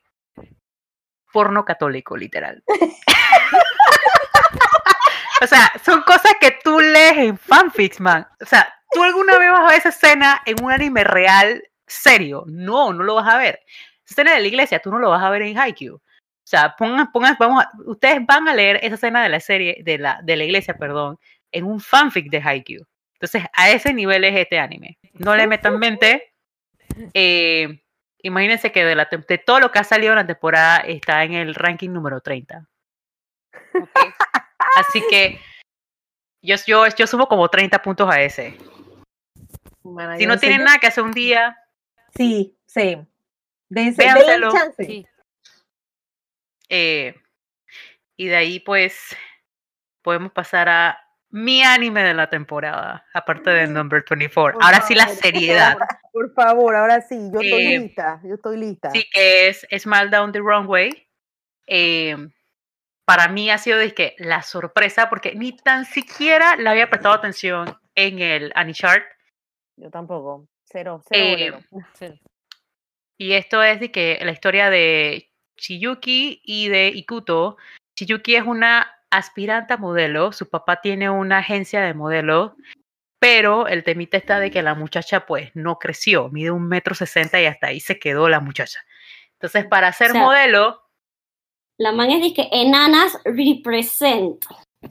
porno 1.33 1.65
católico, 1.65 2.15
literal. 2.15 2.63
o 5.41 5.47
sea, 5.47 5.71
son 5.83 6.03
cosas 6.03 6.33
que 6.39 6.57
tú 6.63 6.79
lees 6.79 7.17
en 7.17 7.37
fanfics, 7.37 7.99
man. 7.99 8.27
O 8.41 8.45
sea, 8.45 8.73
tú 8.91 9.03
alguna 9.03 9.37
vez 9.37 9.51
vas 9.51 9.61
a 9.61 9.67
ver 9.67 9.79
esa 9.79 9.89
escena 9.89 10.41
en 10.45 10.63
un 10.63 10.71
anime 10.71 11.03
real 11.03 11.61
serio. 11.87 12.43
No, 12.47 12.93
no 12.93 13.03
lo 13.03 13.15
vas 13.15 13.27
a 13.27 13.37
ver. 13.37 13.61
Esa 14.05 14.13
escena 14.13 14.33
de 14.33 14.41
la 14.41 14.47
iglesia, 14.47 14.79
tú 14.79 14.91
no 14.91 14.99
lo 14.99 15.09
vas 15.09 15.23
a 15.23 15.29
ver 15.31 15.41
en 15.41 15.57
Haikyuu. 15.57 15.99
O 16.49 16.51
sea, 16.51 16.75
pongan, 16.75 17.11
pongan, 17.11 17.37
vamos 17.39 17.63
a- 17.63 17.69
ustedes 17.85 18.25
van 18.25 18.47
a 18.47 18.55
leer 18.55 18.79
esa 18.81 18.95
escena 18.95 19.21
de 19.21 19.29
la 19.29 19.39
serie, 19.39 19.81
de 19.83 19.99
la, 19.99 20.19
de 20.23 20.35
la 20.35 20.45
iglesia, 20.45 20.75
perdón, 20.75 21.19
en 21.51 21.63
un 21.63 21.79
fanfic 21.79 22.31
de 22.31 22.41
Haikyuu. 22.43 22.87
Entonces, 23.13 23.43
a 23.53 23.69
ese 23.69 23.93
nivel 23.93 24.23
es 24.23 24.35
este 24.35 24.57
anime. 24.57 24.97
No 25.13 25.35
le 25.35 25.45
metan 25.45 25.77
mente. 25.77 26.33
Eh, 27.13 27.83
imagínense 28.23 28.71
que 28.71 28.83
de, 28.83 28.95
la, 28.95 29.07
de 29.27 29.37
todo 29.37 29.59
lo 29.59 29.71
que 29.71 29.77
ha 29.77 29.83
salido 29.83 30.13
en 30.13 30.17
la 30.17 30.25
temporada 30.25 30.77
está 30.79 31.23
en 31.23 31.33
el 31.33 31.53
ranking 31.53 31.91
número 31.91 32.19
30. 32.19 32.67
Ok. 33.75 33.89
Así 34.75 35.03
que 35.07 35.39
yo, 36.41 36.55
yo, 36.65 36.87
yo 36.87 37.05
sumo 37.05 37.27
como 37.27 37.47
30 37.47 37.79
puntos 37.83 38.09
a 38.11 38.21
ese. 38.23 38.57
Si 40.17 40.25
no 40.25 40.39
tienen 40.39 40.63
nada 40.63 40.79
que 40.79 40.87
hacer 40.87 41.03
un 41.03 41.11
día, 41.11 41.55
Sí, 42.15 42.57
sí. 42.65 42.97
Dense, 43.69 44.01
denle 44.03 44.47
chance. 44.51 44.83
Sí. 44.83 45.05
Eh, 46.69 47.15
y 48.15 48.27
de 48.27 48.35
ahí 48.35 48.59
pues 48.59 49.15
podemos 50.01 50.31
pasar 50.31 50.69
a 50.69 50.99
mi 51.31 51.61
anime 51.61 52.03
de 52.03 52.13
la 52.13 52.29
temporada, 52.29 53.05
aparte 53.13 53.49
de 53.51 53.67
Number 53.67 54.03
24. 54.09 54.57
Por 54.57 54.63
Ahora 54.65 54.81
sí 54.81 54.95
la 54.95 55.03
favor, 55.05 55.15
por 55.21 55.23
seriedad. 55.31 55.73
favor, 55.73 55.87
Por 56.11 56.33
favor, 56.33 56.75
ahora 56.75 57.01
sí, 57.01 57.15
yo 57.31 57.39
estoy 57.39 57.65
Eh, 57.65 57.79
lista, 57.79 58.19
yo 58.23 58.35
estoy 58.35 58.57
lista. 58.57 58.89
Sí, 58.91 59.07
que 59.11 59.47
es 59.49 59.67
Smile 59.77 60.09
Down 60.09 60.31
the 60.31 60.41
Wrong 60.41 60.67
Way. 60.67 61.07
Eh, 61.67 62.17
para 63.05 63.27
mí 63.27 63.49
ha 63.51 63.57
sido 63.59 63.77
de 63.77 63.93
que 63.93 64.15
la 64.17 64.41
sorpresa, 64.41 65.09
porque 65.09 65.33
ni 65.35 65.55
tan 65.55 65.85
siquiera 65.85 66.55
le 66.55 66.67
había 66.69 66.89
prestado 66.89 67.13
atención 67.15 67.77
en 67.95 68.19
el 68.19 68.51
Anichart. 68.55 69.03
Yo 69.75 69.89
tampoco. 69.91 70.47
Cero, 70.65 71.01
cero 71.07 71.61
Eh. 71.71 71.81
Sí. 71.93 72.21
Y 73.17 73.33
esto 73.33 73.61
es 73.63 73.79
de 73.79 73.91
que 73.91 74.19
la 74.23 74.31
historia 74.31 74.69
de 74.69 75.28
Chiyuki 75.59 76.41
y 76.43 76.69
de 76.69 76.87
Ikuto. 76.89 77.57
Chiyuki 77.95 78.35
es 78.35 78.43
una 78.45 78.91
aspirante 79.11 79.73
a 79.73 79.77
modelo, 79.77 80.31
su 80.31 80.49
papá 80.49 80.81
tiene 80.81 81.09
una 81.09 81.39
agencia 81.39 81.81
de 81.81 81.93
modelo, 81.93 82.55
pero 83.19 83.67
el 83.67 83.83
temita 83.83 84.17
está 84.17 84.39
de 84.39 84.51
que 84.51 84.61
la 84.61 84.75
muchacha 84.75 85.25
pues 85.25 85.51
no 85.55 85.79
creció, 85.79 86.29
mide 86.29 86.51
un 86.51 86.67
metro 86.67 86.93
sesenta 86.95 87.41
y 87.41 87.45
hasta 87.45 87.67
ahí 87.67 87.79
se 87.79 87.99
quedó 87.99 88.29
la 88.29 88.39
muchacha. 88.39 88.79
Entonces 89.33 89.65
para 89.65 89.91
ser 89.93 90.11
O 90.11 90.13
sea, 90.13 90.21
modelo, 90.23 90.81
La 91.77 91.91
man 91.91 92.11
es 92.11 92.21
de 92.21 92.33
que 92.33 92.49
enanas 92.51 93.17
represent. 93.25 94.45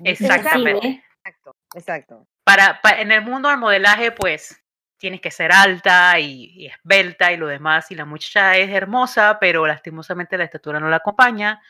exactamente. 0.05 1.03
Exacto, 1.25 1.53
exacto. 1.75 2.27
para, 2.45 2.81
pa- 2.81 3.01
en 3.01 3.13
el 3.13 3.23
mundo 3.23 3.49
del 3.49 3.59
modelaje, 3.59 4.11
pues 4.13 4.61
tienes 4.99 5.21
que 5.21 5.31
ser 5.31 5.53
alta 5.53 6.19
y, 6.21 6.67
esbelta 6.67 7.33
y 7.33 7.37
lo 7.37 7.47
demás. 7.47 7.91
Y 7.91 7.95
la 7.95 8.05
muchacha 8.05 8.57
es 8.57 8.71
hermosa, 8.71 9.39
pero 9.41 9.67
lastimosamente 9.67 10.37
la 10.39 10.45
estatura 10.45 10.81
no 10.81 10.89
la 10.89 10.97
acompaña. 10.97 11.63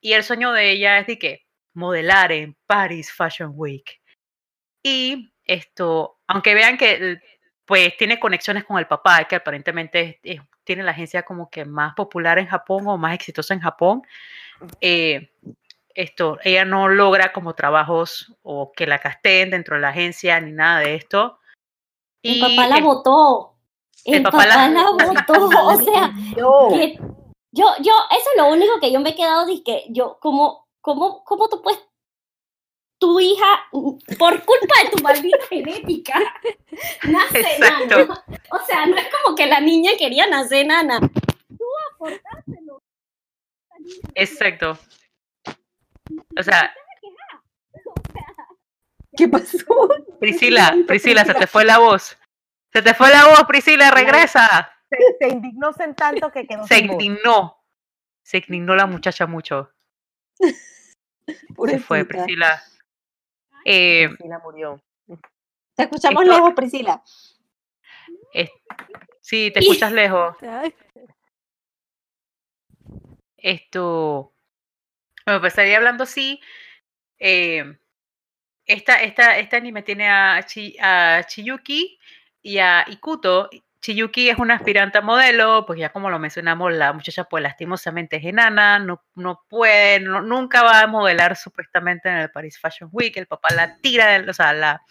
Y 0.00 0.12
el 0.14 0.24
sueño 0.24 0.52
de 0.52 0.70
ella 0.72 0.98
es 0.98 1.06
de 1.06 1.18
que 1.18 1.46
modelar 1.74 2.32
en 2.32 2.56
Paris 2.66 3.12
Fashion 3.12 3.52
Week. 3.54 4.00
Y 4.82 5.32
esto, 5.44 6.20
aunque 6.26 6.54
vean 6.54 6.76
que 6.78 6.92
el- 6.92 7.22
pues 7.66 7.96
tiene 7.96 8.18
conexiones 8.18 8.64
con 8.64 8.78
el 8.78 8.86
papá, 8.88 9.24
que 9.24 9.36
aparentemente 9.36 10.20
tiene 10.64 10.82
la 10.82 10.90
agencia 10.92 11.22
como 11.22 11.50
que 11.50 11.64
más 11.64 11.94
popular 11.94 12.38
en 12.38 12.46
Japón 12.48 12.84
o 12.88 12.98
más 12.98 13.14
exitosa 13.14 13.54
en 13.54 13.60
Japón, 13.60 14.02
eh, 14.80 15.32
esto, 15.94 16.38
ella 16.44 16.64
no 16.64 16.88
logra 16.88 17.32
como 17.32 17.54
trabajos 17.54 18.34
o 18.42 18.72
que 18.72 18.86
la 18.86 18.98
casteen 19.00 19.50
dentro 19.50 19.76
de 19.76 19.82
la 19.82 19.90
agencia 19.90 20.40
ni 20.40 20.52
nada 20.52 20.80
de 20.80 20.94
esto. 20.94 21.39
El 22.22 22.36
Y 22.36 22.40
papá 22.40 22.66
la 22.68 22.76
el- 22.78 22.84
votó. 22.84 23.56
El, 24.04 24.14
el 24.16 24.22
papá 24.22 24.38
papá, 24.38 24.46
la- 24.48 24.68
la 24.70 24.90
votó. 24.90 25.66
O 25.66 25.76
sea, 25.76 26.12
Yo, 26.36 26.68
que 26.70 26.98
yo, 27.52 27.66
yo, 27.80 27.92
eso 28.10 28.30
es 28.34 28.36
lo 28.36 28.48
único 28.48 28.78
que 28.80 28.92
yo 28.92 29.00
me 29.00 29.10
he 29.10 29.14
quedado 29.14 29.44
de 29.46 29.62
que 29.62 29.84
yo, 29.90 30.18
como, 30.20 30.68
como, 30.80 31.24
cómo 31.24 31.48
tú 31.48 31.60
puedes, 31.62 31.80
tu 32.98 33.18
hija, 33.18 33.46
por 33.72 34.44
culpa 34.44 34.74
de 34.84 34.90
tu 34.90 35.02
maldita 35.02 35.38
genética, 35.48 36.20
nace 37.04 37.40
Exacto. 37.40 37.96
nana. 38.06 38.24
O 38.52 38.58
sea, 38.66 38.86
no 38.86 38.96
es 38.96 39.06
como 39.22 39.34
que 39.34 39.46
la 39.46 39.60
niña 39.60 39.92
quería 39.98 40.26
nacer 40.26 40.66
nana. 40.66 41.00
Tú 41.00 41.64
aportárselo. 41.94 42.82
Exacto. 44.14 44.78
O 46.38 46.42
sea, 46.42 46.72
¿qué 49.16 49.28
pasó? 49.28 49.58
Priscila, 50.20 50.74
Priscila, 50.86 51.24
se 51.24 51.34
te 51.34 51.46
fue 51.46 51.64
la 51.64 51.78
voz. 51.78 52.16
Se 52.72 52.82
te 52.82 52.94
fue 52.94 53.10
la 53.10 53.26
voz, 53.26 53.44
Priscila, 53.48 53.90
regresa. 53.90 54.72
Se, 54.88 54.96
se 55.18 55.28
indignó 55.28 55.70
en 55.78 55.94
tanto 55.94 56.30
que 56.30 56.46
quedó 56.46 56.66
Se 56.66 56.76
sin 56.76 56.86
voz. 56.88 57.02
indignó. 57.02 57.56
Se 58.22 58.38
indignó 58.38 58.74
la 58.76 58.86
muchacha 58.86 59.26
mucho. 59.26 59.72
Se 60.36 61.78
fue. 61.80 62.04
Priscila. 62.04 62.62
Eh, 63.64 64.08
Priscila 64.08 64.38
murió. 64.38 64.82
Te 65.74 65.82
escuchamos 65.84 66.22
Esto- 66.22 66.34
lejos, 66.34 66.54
Priscila. 66.54 67.02
es- 68.32 68.50
sí, 69.20 69.50
te 69.52 69.60
escuchas 69.60 69.92
lejos. 69.92 70.36
Esto, 73.36 74.32
me 75.26 75.34
empezaría 75.36 75.76
hablando 75.78 76.04
así. 76.04 76.40
eh, 77.18 77.78
esta, 78.72 79.02
esta, 79.02 79.38
este 79.38 79.56
anime 79.56 79.82
tiene 79.82 80.08
a, 80.08 80.42
Chi- 80.46 80.76
a 80.80 81.22
Chiyuki 81.26 81.98
y 82.42 82.58
a 82.58 82.84
Ikuto. 82.88 83.48
Chiyuki 83.80 84.28
es 84.28 84.38
una 84.38 84.54
aspirante 84.56 84.98
a 84.98 85.00
modelo, 85.00 85.64
pues 85.66 85.78
ya 85.78 85.90
como 85.90 86.10
lo 86.10 86.18
mencionamos, 86.18 86.72
la 86.74 86.92
muchacha 86.92 87.24
pues 87.24 87.42
lastimosamente 87.42 88.16
es 88.16 88.24
enana, 88.26 88.78
no, 88.78 89.02
no 89.14 89.42
puede, 89.48 90.00
no- 90.00 90.20
nunca 90.20 90.62
va 90.62 90.80
a 90.82 90.86
modelar 90.86 91.34
supuestamente 91.36 92.08
en 92.10 92.16
el 92.16 92.30
Paris 92.30 92.58
Fashion 92.60 92.90
Week, 92.92 93.16
el 93.16 93.26
papá 93.26 93.48
la 93.54 93.76
tira, 93.78 94.08
del- 94.08 94.28
o 94.28 94.34
sea, 94.34 94.52
la, 94.52 94.82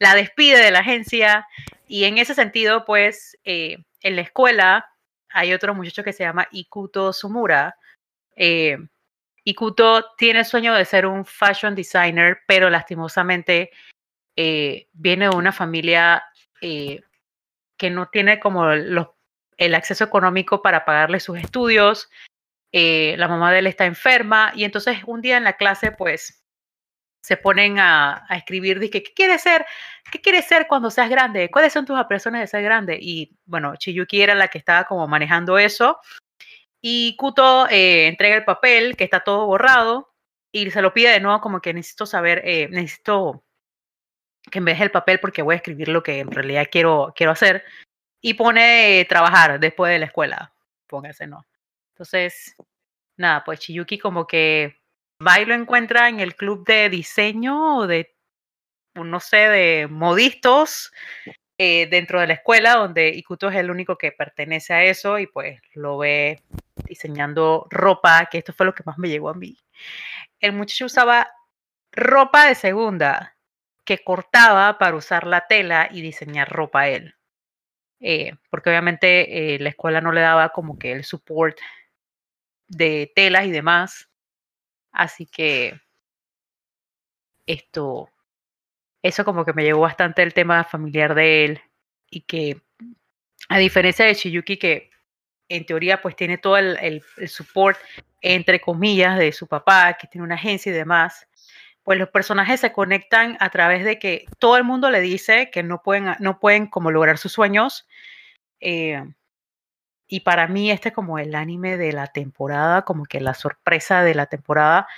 la 0.00 0.14
despide 0.14 0.58
de 0.58 0.70
la 0.72 0.80
agencia 0.80 1.46
y 1.86 2.04
en 2.04 2.18
ese 2.18 2.34
sentido 2.34 2.84
pues 2.84 3.36
eh, 3.44 3.78
en 4.02 4.16
la 4.16 4.22
escuela 4.22 4.86
hay 5.30 5.52
otro 5.52 5.74
muchacho 5.74 6.02
que 6.02 6.12
se 6.12 6.24
llama 6.24 6.48
Ikuto 6.50 7.12
Sumura. 7.12 7.76
Eh, 8.34 8.78
Ikuto 9.48 10.14
tiene 10.16 10.40
el 10.40 10.44
sueño 10.44 10.74
de 10.74 10.84
ser 10.84 11.06
un 11.06 11.24
fashion 11.24 11.74
designer, 11.74 12.40
pero 12.46 12.68
lastimosamente 12.68 13.70
eh, 14.36 14.88
viene 14.92 15.28
de 15.30 15.36
una 15.36 15.52
familia 15.52 16.22
eh, 16.60 17.00
que 17.78 17.88
no 17.88 18.08
tiene 18.10 18.38
como 18.40 18.66
los- 18.74 19.08
el 19.56 19.74
acceso 19.74 20.04
económico 20.04 20.60
para 20.60 20.84
pagarle 20.84 21.18
sus 21.18 21.38
estudios. 21.38 22.10
Eh, 22.72 23.16
la 23.16 23.26
mamá 23.26 23.50
de 23.50 23.60
él 23.60 23.66
está 23.66 23.86
enferma 23.86 24.52
y 24.54 24.64
entonces 24.64 24.98
un 25.06 25.22
día 25.22 25.38
en 25.38 25.44
la 25.44 25.54
clase 25.54 25.92
pues 25.92 26.44
se 27.22 27.38
ponen 27.38 27.78
a, 27.78 28.26
escribir, 28.30 28.78
dije, 28.78 29.02
¿qué 29.02 29.14
quieres 29.14 29.42
ser? 29.42 29.64
¿Qué 30.12 30.20
quieres 30.20 30.46
ser 30.46 30.66
cuando 30.68 30.90
seas 30.90 31.08
grande? 31.08 31.50
¿Cuáles 31.50 31.72
son 31.72 31.86
tus 31.86 31.98
aspiraciones 31.98 32.42
de 32.42 32.46
ser 32.48 32.62
grande? 32.62 32.98
Y 33.00 33.34
bueno, 33.46 33.76
Chiyuki 33.76 34.20
era 34.20 34.34
la 34.34 34.48
que 34.48 34.58
estaba 34.58 34.84
como 34.84 35.08
manejando 35.08 35.58
eso. 35.58 35.98
Y 36.80 37.16
Kuto 37.16 37.68
eh, 37.68 38.06
entrega 38.06 38.36
el 38.36 38.44
papel, 38.44 38.96
que 38.96 39.04
está 39.04 39.20
todo 39.20 39.46
borrado, 39.46 40.14
y 40.52 40.70
se 40.70 40.82
lo 40.82 40.94
pide 40.94 41.10
de 41.10 41.20
nuevo 41.20 41.40
como 41.40 41.60
que 41.60 41.74
necesito 41.74 42.06
saber, 42.06 42.42
eh, 42.44 42.68
necesito 42.70 43.44
que 44.50 44.60
me 44.60 44.70
deje 44.72 44.84
el 44.84 44.90
papel 44.90 45.20
porque 45.20 45.42
voy 45.42 45.54
a 45.54 45.56
escribir 45.56 45.88
lo 45.88 46.02
que 46.02 46.20
en 46.20 46.30
realidad 46.30 46.68
quiero, 46.70 47.12
quiero 47.16 47.32
hacer. 47.32 47.64
Y 48.20 48.34
pone 48.34 49.00
eh, 49.00 49.04
trabajar 49.04 49.60
después 49.60 49.92
de 49.92 49.98
la 49.98 50.06
escuela. 50.06 50.52
Póngase, 50.86 51.26
no. 51.26 51.46
Entonces, 51.94 52.56
nada, 53.16 53.44
pues 53.44 53.60
Chiyuki 53.60 53.98
como 53.98 54.26
que 54.26 54.80
va 55.24 55.40
y 55.40 55.44
lo 55.44 55.54
encuentra 55.54 56.08
en 56.08 56.20
el 56.20 56.34
club 56.36 56.64
de 56.66 56.88
diseño 56.88 57.78
o 57.78 57.86
de, 57.86 58.14
no 58.94 59.20
sé, 59.20 59.36
de 59.36 59.88
modistos 59.88 60.92
dentro 61.58 62.20
de 62.20 62.28
la 62.28 62.34
escuela, 62.34 62.76
donde 62.76 63.08
Ikuto 63.08 63.48
es 63.48 63.56
el 63.56 63.72
único 63.72 63.98
que 63.98 64.12
pertenece 64.12 64.74
a 64.74 64.84
eso 64.84 65.18
y 65.18 65.26
pues 65.26 65.60
lo 65.74 65.98
ve 65.98 66.40
diseñando 66.86 67.66
ropa, 67.70 68.26
que 68.30 68.38
esto 68.38 68.52
fue 68.52 68.66
lo 68.66 68.74
que 68.74 68.82
más 68.84 68.98
me 68.98 69.08
llegó 69.08 69.28
a 69.28 69.34
mí. 69.34 69.56
El 70.40 70.52
muchacho 70.52 70.86
usaba 70.86 71.30
ropa 71.92 72.46
de 72.46 72.54
segunda 72.54 73.36
que 73.84 73.98
cortaba 74.04 74.78
para 74.78 74.96
usar 74.96 75.26
la 75.26 75.46
tela 75.46 75.88
y 75.90 76.02
diseñar 76.02 76.48
ropa 76.50 76.82
a 76.82 76.88
él. 76.88 77.14
Eh, 78.00 78.32
porque 78.50 78.70
obviamente 78.70 79.54
eh, 79.54 79.58
la 79.58 79.70
escuela 79.70 80.00
no 80.00 80.12
le 80.12 80.20
daba 80.20 80.50
como 80.50 80.78
que 80.78 80.92
el 80.92 81.04
support 81.04 81.58
de 82.68 83.10
telas 83.14 83.46
y 83.46 83.50
demás. 83.50 84.10
Así 84.92 85.26
que 85.26 85.80
esto, 87.46 88.10
eso 89.02 89.24
como 89.24 89.44
que 89.44 89.52
me 89.52 89.64
llegó 89.64 89.80
bastante 89.80 90.22
el 90.22 90.34
tema 90.34 90.64
familiar 90.64 91.14
de 91.14 91.44
él 91.44 91.60
y 92.10 92.22
que 92.22 92.60
a 93.48 93.58
diferencia 93.58 94.04
de 94.04 94.14
Chiyuki 94.14 94.58
que 94.58 94.87
en 95.48 95.66
teoría 95.66 96.00
pues 96.02 96.16
tiene 96.16 96.38
todo 96.38 96.56
el, 96.56 96.76
el, 96.80 97.28
support 97.28 97.78
entre 98.20 98.60
comillas 98.60 99.18
de 99.18 99.32
su 99.32 99.46
papá 99.46 99.96
que 100.00 100.06
tiene 100.06 100.24
una 100.24 100.34
agencia 100.34 100.70
y 100.70 100.74
demás 100.74 101.26
pues 101.82 101.98
los 101.98 102.10
personajes 102.10 102.60
se 102.60 102.72
conectan 102.72 103.36
a 103.40 103.48
través 103.50 103.84
de 103.84 103.98
que 103.98 104.26
todo 104.38 104.56
el 104.56 104.64
mundo 104.64 104.90
le 104.90 105.00
dice 105.00 105.50
que 105.50 105.62
no 105.62 105.82
pueden 105.82 106.14
no 106.18 106.38
pueden 106.38 106.66
como 106.66 106.90
lograr 106.90 107.18
sus 107.18 107.32
sueños 107.32 107.86
eh, 108.60 109.02
y 110.06 110.20
para 110.20 110.48
mí 110.48 110.70
este 110.70 110.88
es 110.88 110.94
como 110.94 111.18
el 111.18 111.34
anime 111.34 111.76
de 111.76 111.92
la 111.92 112.06
temporada 112.08 112.82
como 112.82 113.04
que 113.04 113.20
la 113.20 113.34
sorpresa 113.34 114.02
de 114.02 114.14
la 114.14 114.26
temporada 114.26 114.88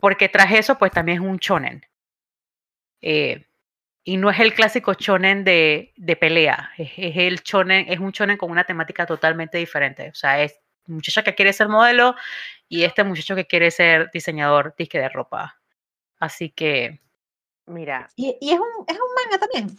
porque 0.00 0.28
tras 0.28 0.52
eso 0.52 0.78
pues 0.78 0.92
también 0.92 1.22
es 1.22 1.28
un 1.28 1.38
shonen. 1.38 1.86
Eh, 3.00 3.45
y 4.08 4.16
no 4.18 4.30
es 4.30 4.38
el 4.38 4.54
clásico 4.54 4.94
shonen 4.94 5.42
de, 5.42 5.92
de 5.96 6.14
pelea, 6.16 6.70
es, 6.78 6.92
es, 6.96 7.16
el 7.16 7.40
shonen, 7.42 7.86
es 7.88 7.98
un 7.98 8.12
shonen 8.12 8.36
con 8.36 8.52
una 8.52 8.62
temática 8.62 9.04
totalmente 9.04 9.58
diferente. 9.58 10.08
O 10.10 10.14
sea, 10.14 10.40
es 10.40 10.60
muchacha 10.86 11.24
que 11.24 11.34
quiere 11.34 11.52
ser 11.52 11.68
modelo 11.68 12.14
y 12.68 12.84
este 12.84 13.02
muchacho 13.02 13.34
que 13.34 13.46
quiere 13.48 13.72
ser 13.72 14.08
diseñador 14.12 14.74
disque 14.78 15.00
de 15.00 15.08
ropa. 15.08 15.60
Así 16.20 16.50
que. 16.50 17.00
Mira. 17.66 18.08
¿Y, 18.14 18.38
y 18.40 18.52
es, 18.52 18.60
un, 18.60 18.84
es 18.86 18.94
un 18.96 19.14
manga 19.24 19.38
también? 19.44 19.76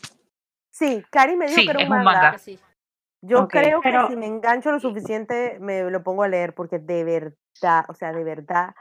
Sí, 0.71 1.01
Cari 1.09 1.37
me 1.37 1.45
dijo 1.47 1.61
Sí, 1.61 1.65
que 1.65 1.71
era 1.71 1.81
es 1.83 1.89
un 1.89 1.95
un 1.97 2.03
manga. 2.03 2.37
sí. 2.37 2.59
Yo 3.21 3.47
creo 3.47 3.79
pero- 3.81 4.07
que 4.07 4.13
si 4.13 4.19
me 4.19 4.25
engancho 4.27 4.71
lo 4.73 4.79
suficiente 4.81 5.57
me 5.61 5.89
lo 5.89 6.03
pongo 6.03 6.23
a 6.23 6.27
leer 6.27 6.53
porque 6.53 6.79
de 6.79 7.03
verdad, 7.05 7.85
o 7.87 7.93
sea, 7.93 8.11
de 8.11 8.23
verdad, 8.25 8.75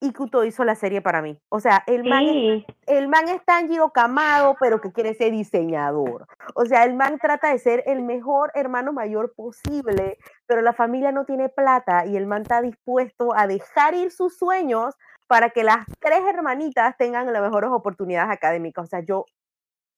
Ikuto 0.00 0.44
hizo 0.44 0.64
la 0.64 0.74
serie 0.74 1.00
para 1.00 1.22
mí. 1.22 1.38
O 1.48 1.60
sea, 1.60 1.82
el 1.86 2.04
man, 2.04 2.24
es, 2.24 2.28
Sí, 2.32 2.66
el 2.86 3.08
man 3.08 3.28
es 3.28 3.44
Tanjiro 3.44 3.90
Kamado, 3.90 4.56
pero 4.60 4.80
que 4.80 4.92
quiere 4.92 5.14
ser 5.14 5.32
diseñador. 5.32 6.26
O 6.54 6.66
sea, 6.66 6.84
el 6.84 6.94
man 6.94 7.18
trata 7.18 7.50
de 7.50 7.58
ser 7.58 7.82
el 7.86 8.02
mejor 8.02 8.50
hermano 8.54 8.92
mayor 8.92 9.32
posible, 9.34 10.18
pero 10.46 10.60
la 10.62 10.72
familia 10.74 11.10
no 11.12 11.24
tiene 11.24 11.48
plata 11.48 12.06
y 12.06 12.16
el 12.16 12.26
man 12.26 12.42
está 12.42 12.60
dispuesto 12.60 13.34
a 13.34 13.46
dejar 13.46 13.94
ir 13.94 14.10
sus 14.10 14.36
sueños 14.36 14.94
para 15.26 15.50
que 15.50 15.64
las 15.64 15.86
tres 16.00 16.20
hermanitas 16.28 16.96
tengan 16.98 17.32
las 17.32 17.42
mejores 17.42 17.70
oportunidades 17.70 18.30
académicas. 18.30 18.84
O 18.84 18.86
sea, 18.88 19.00
yo 19.00 19.24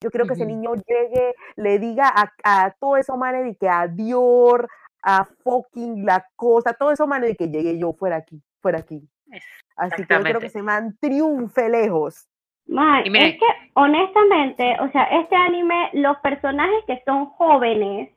Yo 0.03 0.11
quiero 0.11 0.27
que 0.27 0.35
ese 0.35 0.47
niño 0.47 0.75
llegue, 0.75 1.35
le 1.57 1.79
diga 1.79 2.07
a, 2.15 2.33
a 2.45 2.71
todo 2.79 2.97
eso, 2.99 3.17
manes, 3.17 3.51
y 3.51 3.57
que 3.57 3.69
a 3.69 3.89
Dior, 3.89 4.69
a 5.03 5.25
fucking 5.43 6.05
la 6.05 6.27
cosa, 6.37 6.75
todo 6.75 6.93
eso, 6.93 7.07
manes, 7.07 7.31
y 7.33 7.37
que 7.37 7.49
llegue 7.49 7.79
yo 7.79 7.93
fuera 7.95 8.17
aquí, 8.17 8.43
fuera 8.61 8.79
aquí. 8.81 9.09
Así 9.77 10.05
que 10.07 10.15
yo 10.15 10.23
quiero 10.23 10.41
que 10.41 10.47
Exactamente. 10.47 10.47
ese 10.47 10.63
man 10.63 10.97
triunfe 11.01 11.69
lejos. 11.69 12.29
Es 12.69 13.39
que 13.39 13.47
honestamente, 13.75 14.77
o 14.81 14.91
sea, 14.91 15.05
este 15.05 15.37
anime, 15.37 15.91
los 15.95 16.17
personajes 16.19 16.85
que 16.87 17.01
son 17.05 17.27
jóvenes 17.27 18.11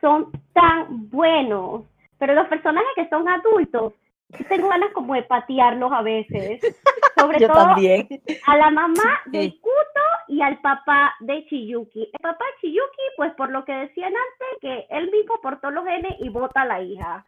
son 0.00 0.30
tan 0.54 1.08
buenos, 1.10 1.82
pero 2.18 2.34
los 2.34 2.46
personajes 2.48 2.88
que 2.96 3.08
son 3.08 3.28
adultos, 3.28 3.92
sí 4.36 4.44
tengo 4.44 4.68
ganas 4.68 4.90
como 4.94 5.14
de 5.14 5.22
patearlos 5.24 5.92
a 5.92 6.02
veces. 6.02 6.60
Sobre 7.18 7.38
Yo 7.40 7.48
todo 7.48 7.64
también. 7.66 8.08
a 8.46 8.56
la 8.56 8.70
mamá 8.70 9.20
de 9.26 9.40
Sí. 9.42 9.46
Ikuto 9.58 10.00
y 10.28 10.40
al 10.40 10.58
papá 10.60 11.12
de 11.20 11.44
Chiyuki. 11.46 12.04
El 12.12 12.20
papá 12.22 12.44
de 12.44 12.60
Chiyuki, 12.68 13.02
pues 13.16 13.32
por 13.34 13.50
lo 13.50 13.64
que 13.64 13.72
decían 13.72 14.12
antes, 14.14 14.58
que 14.60 14.86
él 14.96 15.10
mismo 15.10 15.38
portó 15.42 15.70
los 15.70 15.84
genes 15.84 16.14
y 16.20 16.28
vota 16.30 16.62
a 16.62 16.66
la 16.66 16.80
hija. 16.82 17.24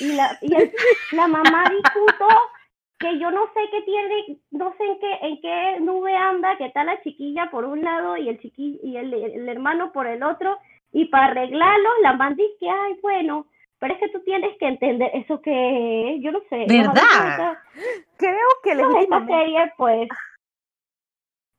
Y 0.00 0.14
la, 0.14 0.38
y 0.40 0.54
el- 0.54 0.72
la 1.12 1.28
mamá 1.28 1.64
de 1.68 1.76
Ikuto, 1.76 2.28
que 2.98 3.18
yo 3.18 3.30
no 3.30 3.44
sé 3.52 3.60
qué 3.70 3.82
tiene, 3.82 4.38
no 4.52 4.74
sé 4.78 4.84
en 4.84 4.98
qué, 5.00 5.18
en 5.22 5.40
qué 5.40 5.80
nube 5.80 6.16
anda, 6.16 6.56
que 6.56 6.66
está 6.66 6.82
la 6.84 7.00
chiquilla 7.02 7.50
por 7.50 7.64
un 7.64 7.82
lado 7.82 8.16
y 8.16 8.28
el 8.28 8.38
chiqui, 8.40 8.80
y 8.82 8.96
el, 8.96 9.12
el 9.12 9.48
hermano 9.48 9.92
por 9.92 10.06
el 10.06 10.22
otro, 10.22 10.56
y 10.92 11.06
para 11.06 11.26
arreglarlo, 11.26 11.90
la 12.02 12.12
mamá 12.12 12.30
dice 12.34 12.54
que, 12.58 12.70
ay, 12.70 12.98
bueno, 13.02 13.46
pero 13.78 13.92
es 13.94 14.00
que 14.00 14.08
tú 14.08 14.20
tienes 14.20 14.56
que 14.58 14.66
entender 14.68 15.10
eso 15.12 15.40
que 15.42 16.14
es, 16.16 16.22
yo 16.22 16.32
no 16.32 16.40
sé. 16.48 16.64
¿Verdad? 16.68 17.58
Creo 18.16 18.48
que 18.62 18.74
no, 18.74 18.80
esta 18.80 18.94
legítimamente, 18.94 19.32
serie, 19.34 19.72
pues, 19.76 20.08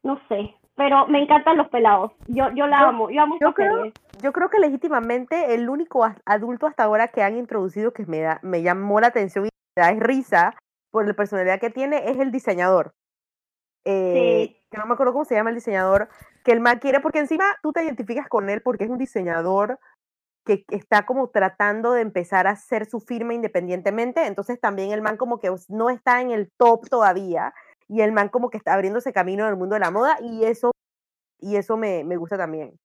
no 0.03 0.19
sé, 0.29 0.55
pero 0.75 1.07
me 1.07 1.21
encantan 1.21 1.57
los 1.57 1.67
pelados. 1.69 2.11
Yo, 2.27 2.49
yo 2.55 2.65
la 2.67 2.79
Yo- 2.81 2.87
amo, 2.87 3.09
yo 3.09 3.21
amo 3.21 3.37
yo 3.39 3.53
creo- 3.53 3.75
serie. 3.77 3.93
yo 4.23 4.31
creo 4.33 4.49
que 4.49 4.59
legítimamente 4.59 5.53
el 5.53 5.69
único 5.69 6.07
adulto 6.25 6.65
hasta 6.65 6.83
ahora 6.83 7.07
que 7.09 7.21
han 7.21 7.37
introducido 7.37 7.91
que 7.93 8.05
me, 8.05 8.19
da, 8.21 8.39
me 8.41 8.61
llamó 8.63 8.99
la 8.99 9.07
atención 9.07 9.45
y 9.45 9.49
me 9.75 9.83
da 9.83 9.91
risa 9.99 10.55
por 10.91 11.07
la 11.07 11.13
personalidad 11.13 11.59
que 11.59 11.69
tiene 11.69 12.09
es 12.09 12.17
el 12.17 12.31
diseñador. 12.31 12.93
Eh, 13.85 14.61
Que 14.69 14.77
no 14.77 14.85
me 14.85 14.93
acuerdo 14.93 15.13
cómo 15.13 15.25
se 15.25 15.35
llama 15.35 15.49
el 15.51 15.55
diseñador, 15.55 16.09
que 16.43 16.51
el 16.51 16.59
man 16.59 16.79
quiere, 16.79 16.99
porque 16.99 17.19
encima 17.19 17.45
tú 17.61 17.71
te 17.71 17.83
identificas 17.83 18.27
con 18.27 18.49
él 18.49 18.61
porque 18.61 18.83
es 18.83 18.89
un 18.89 18.97
diseñador 18.97 19.79
que 20.45 20.65
está 20.69 21.05
como 21.05 21.29
tratando 21.29 21.93
de 21.93 22.01
empezar 22.01 22.47
a 22.47 22.51
hacer 22.51 22.85
su 22.85 22.99
firma 22.99 23.33
independientemente, 23.33 24.25
entonces 24.25 24.59
también 24.59 24.91
el 24.91 25.01
man 25.01 25.17
como 25.17 25.39
que 25.39 25.53
no 25.69 25.89
está 25.89 26.21
en 26.21 26.31
el 26.31 26.49
top 26.57 26.87
todavía 26.89 27.53
y 27.89 28.01
el 28.01 28.11
man 28.13 28.29
como 28.29 28.49
que 28.49 28.57
está 28.57 28.73
abriéndose 28.73 29.11
camino 29.13 29.43
en 29.43 29.49
el 29.51 29.57
mundo 29.57 29.75
de 29.75 29.81
la 29.81 29.91
moda 29.91 30.17
y 30.21 30.45
eso 30.45 30.71
y 31.39 31.57
eso 31.57 31.77
me, 31.77 32.03
me 32.03 32.17
gusta 32.17 32.37
también. 32.37 32.79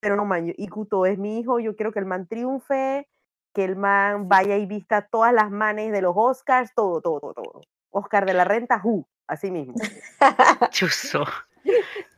Pero 0.00 0.16
no 0.16 0.24
man, 0.24 0.52
Ikuto 0.56 1.06
es 1.06 1.18
mi 1.18 1.38
hijo, 1.40 1.60
yo 1.60 1.76
quiero 1.76 1.92
que 1.92 2.00
el 2.00 2.06
man 2.06 2.26
triunfe, 2.26 3.08
que 3.54 3.64
el 3.64 3.76
man 3.76 4.28
vaya 4.28 4.56
y 4.56 4.66
vista 4.66 5.02
todas 5.02 5.32
las 5.32 5.50
manes 5.50 5.92
de 5.92 6.02
los 6.02 6.12
Oscars, 6.16 6.74
todo, 6.74 7.00
todo, 7.00 7.20
todo, 7.20 7.34
todo. 7.34 7.60
Oscar 7.90 8.26
de 8.26 8.34
la 8.34 8.44
renta, 8.44 8.80
who, 8.82 9.06
así 9.26 9.50
mismo. 9.50 9.74
Chuzo. 10.70 11.24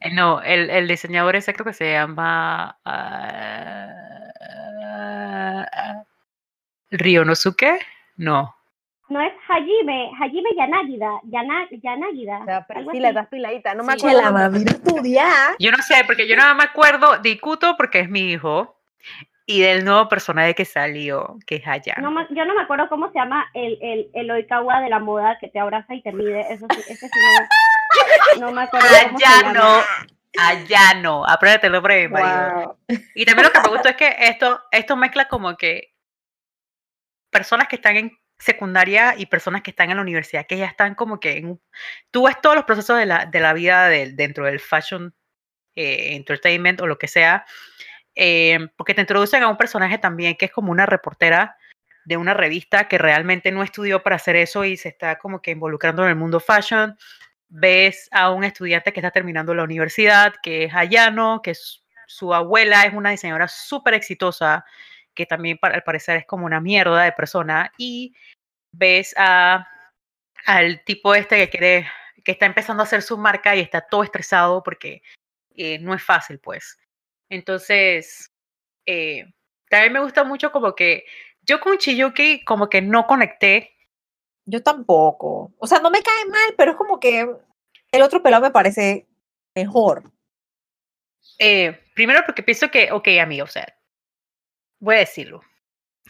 Eh, 0.00 0.12
No, 0.12 0.42
el, 0.42 0.68
el 0.70 0.88
diseñador 0.88 1.36
ese 1.36 1.54
creo 1.54 1.64
que 1.66 1.72
se 1.72 1.92
llama 1.92 2.76
ah, 2.84 3.86
Ryonosuke. 6.90 7.78
No. 8.16 8.56
No 9.08 9.20
es 9.20 9.32
Hajime, 9.48 10.10
Hajime 10.20 10.48
Yanagida, 10.56 11.20
Yana, 11.24 11.68
Yanagida. 11.70 12.40
O 12.40 12.44
sea, 12.44 12.66
algo 12.70 12.90
Priscila, 12.90 13.08
así. 13.08 13.16
estás 13.16 13.28
piladita, 13.28 13.74
no 13.74 13.84
me 13.84 13.92
Sí. 13.92 14.06
Acuerdo. 14.08 14.32
la 14.32 14.58
estudiar. 14.58 15.54
Yo 15.60 15.70
no 15.70 15.78
sé, 15.78 16.02
porque 16.06 16.26
yo 16.26 16.34
nada 16.34 16.54
más 16.54 16.64
me 16.66 16.70
acuerdo 16.70 17.18
de 17.18 17.28
Ikuto 17.30 17.76
porque 17.76 18.00
es 18.00 18.10
mi 18.10 18.32
hijo 18.32 18.76
y 19.46 19.60
del 19.62 19.84
nuevo 19.84 20.08
personaje 20.08 20.54
que 20.54 20.64
salió, 20.64 21.38
que 21.46 21.56
es. 21.56 21.62
No 21.98 22.10
me- 22.10 22.26
yo 22.30 22.44
no 22.44 22.54
me 22.54 22.62
acuerdo 22.62 22.88
cómo 22.88 23.10
se 23.12 23.18
llama 23.18 23.48
el, 23.54 23.78
el, 23.80 24.10
el 24.12 24.30
Oikawa 24.30 24.80
de 24.80 24.88
la 24.90 24.98
moda 24.98 25.38
que 25.40 25.48
te 25.48 25.58
abraza 25.60 25.94
y 25.94 26.02
te 26.02 26.12
mide. 26.12 26.40
Eso 26.52 26.66
sí, 26.70 26.80
ese 26.88 27.08
sí 27.08 27.18
no, 28.40 28.46
no 28.48 28.52
me 28.52 28.62
acuerdo 28.62 28.88
cómo 29.06 29.18
se 29.18 29.24
Ayano. 29.24 29.52
llama. 29.54 29.84
Ayano. 30.38 31.24
Apréndete 31.26 31.68
el 31.68 31.72
nombre 31.74 31.94
de 31.94 32.08
mi 32.08 32.14
marido. 32.14 32.78
Wow. 32.88 32.98
Y 33.14 33.24
también 33.24 33.46
lo 33.46 33.52
que 33.52 33.60
me 33.60 33.68
gustó 33.74 33.88
es 33.88 33.96
que 33.96 34.16
esto, 34.18 34.60
esto 34.72 34.96
mezcla 34.96 35.26
como 35.28 35.56
que 35.56 35.94
personas 37.30 37.68
que 37.68 37.76
están 37.76 37.96
en 37.96 38.12
secundaria 38.38 39.14
y 39.16 39.26
personas 39.26 39.62
que 39.62 39.70
están 39.70 39.90
en 39.90 39.96
la 39.96 40.02
universidad, 40.02 40.46
que 40.46 40.58
ya 40.58 40.66
están 40.66 40.94
como 40.94 41.20
que 41.20 41.38
en, 41.38 41.60
tú 42.10 42.26
ves 42.26 42.38
todos 42.42 42.54
los 42.56 42.64
procesos 42.64 42.98
de 42.98 43.06
la, 43.06 43.24
de 43.26 43.40
la 43.40 43.52
vida 43.54 43.88
del- 43.88 44.14
dentro 44.16 44.44
del 44.44 44.60
fashion 44.60 45.14
eh, 45.74 46.14
entertainment 46.16 46.80
o 46.80 46.86
lo 46.86 46.98
que 46.98 47.08
sea, 47.08 47.46
eh, 48.16 48.68
porque 48.76 48.94
te 48.94 49.02
introducen 49.02 49.42
a 49.42 49.48
un 49.48 49.58
personaje 49.58 49.98
también 49.98 50.36
que 50.36 50.46
es 50.46 50.52
como 50.52 50.72
una 50.72 50.86
reportera 50.86 51.56
de 52.06 52.16
una 52.16 52.34
revista 52.34 52.88
que 52.88 52.98
realmente 52.98 53.50
no 53.50 53.62
estudió 53.62 54.02
para 54.02 54.16
hacer 54.16 54.36
eso 54.36 54.64
y 54.64 54.76
se 54.76 54.88
está 54.88 55.18
como 55.18 55.42
que 55.42 55.50
involucrando 55.50 56.04
en 56.04 56.10
el 56.10 56.16
mundo 56.16 56.40
fashion. 56.40 56.96
Ves 57.48 58.08
a 58.12 58.30
un 58.30 58.44
estudiante 58.44 58.92
que 58.92 59.00
está 59.00 59.10
terminando 59.10 59.54
la 59.54 59.64
universidad, 59.64 60.34
que 60.42 60.64
es 60.64 60.74
Ayano, 60.74 61.42
que 61.42 61.54
su 62.06 62.32
abuela 62.32 62.84
es 62.84 62.94
una 62.94 63.10
diseñadora 63.10 63.48
súper 63.48 63.94
exitosa, 63.94 64.64
que 65.14 65.26
también 65.26 65.58
para, 65.58 65.74
al 65.74 65.82
parecer 65.82 66.16
es 66.18 66.26
como 66.26 66.46
una 66.46 66.60
mierda 66.60 67.02
de 67.02 67.12
persona, 67.12 67.72
y 67.76 68.14
ves 68.72 69.14
a, 69.18 69.68
al 70.46 70.84
tipo 70.84 71.14
este 71.14 71.36
que 71.36 71.50
quiere, 71.50 71.88
que 72.24 72.32
está 72.32 72.46
empezando 72.46 72.82
a 72.82 72.86
hacer 72.86 73.02
su 73.02 73.18
marca 73.18 73.56
y 73.56 73.60
está 73.60 73.80
todo 73.80 74.04
estresado 74.04 74.62
porque 74.62 75.02
eh, 75.56 75.78
no 75.80 75.92
es 75.94 76.02
fácil, 76.02 76.38
pues. 76.38 76.78
Entonces, 77.28 78.32
eh, 78.86 79.26
también 79.70 79.92
me 79.94 80.00
gusta 80.00 80.24
mucho 80.24 80.52
como 80.52 80.74
que 80.74 81.04
yo 81.42 81.60
con 81.60 81.78
Chiyuki 81.78 82.44
como 82.44 82.68
que 82.68 82.82
no 82.82 83.06
conecté. 83.06 83.72
Yo 84.46 84.62
tampoco. 84.62 85.52
O 85.58 85.66
sea, 85.66 85.80
no 85.80 85.90
me 85.90 86.02
cae 86.02 86.26
mal, 86.26 86.54
pero 86.56 86.72
es 86.72 86.76
como 86.76 87.00
que 87.00 87.28
el 87.92 88.02
otro 88.02 88.22
pelado 88.22 88.42
me 88.44 88.50
parece 88.52 89.08
mejor. 89.54 90.04
eh, 91.38 91.78
primero 91.94 92.22
porque 92.26 92.42
pienso 92.42 92.70
que, 92.70 92.90
ok, 92.92 93.08
amigo, 93.20 93.44
o 93.44 93.48
sea, 93.48 93.66
voy 94.80 94.96
a 94.96 94.98
decirlo. 95.00 95.42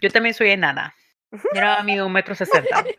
Yo 0.00 0.10
también 0.10 0.34
soy 0.34 0.50
enana. 0.50 0.94
Yo 1.32 1.40
era 1.54 1.76
amigo 1.80 2.06
un 2.06 2.12
metro 2.12 2.34
sesenta. 2.34 2.84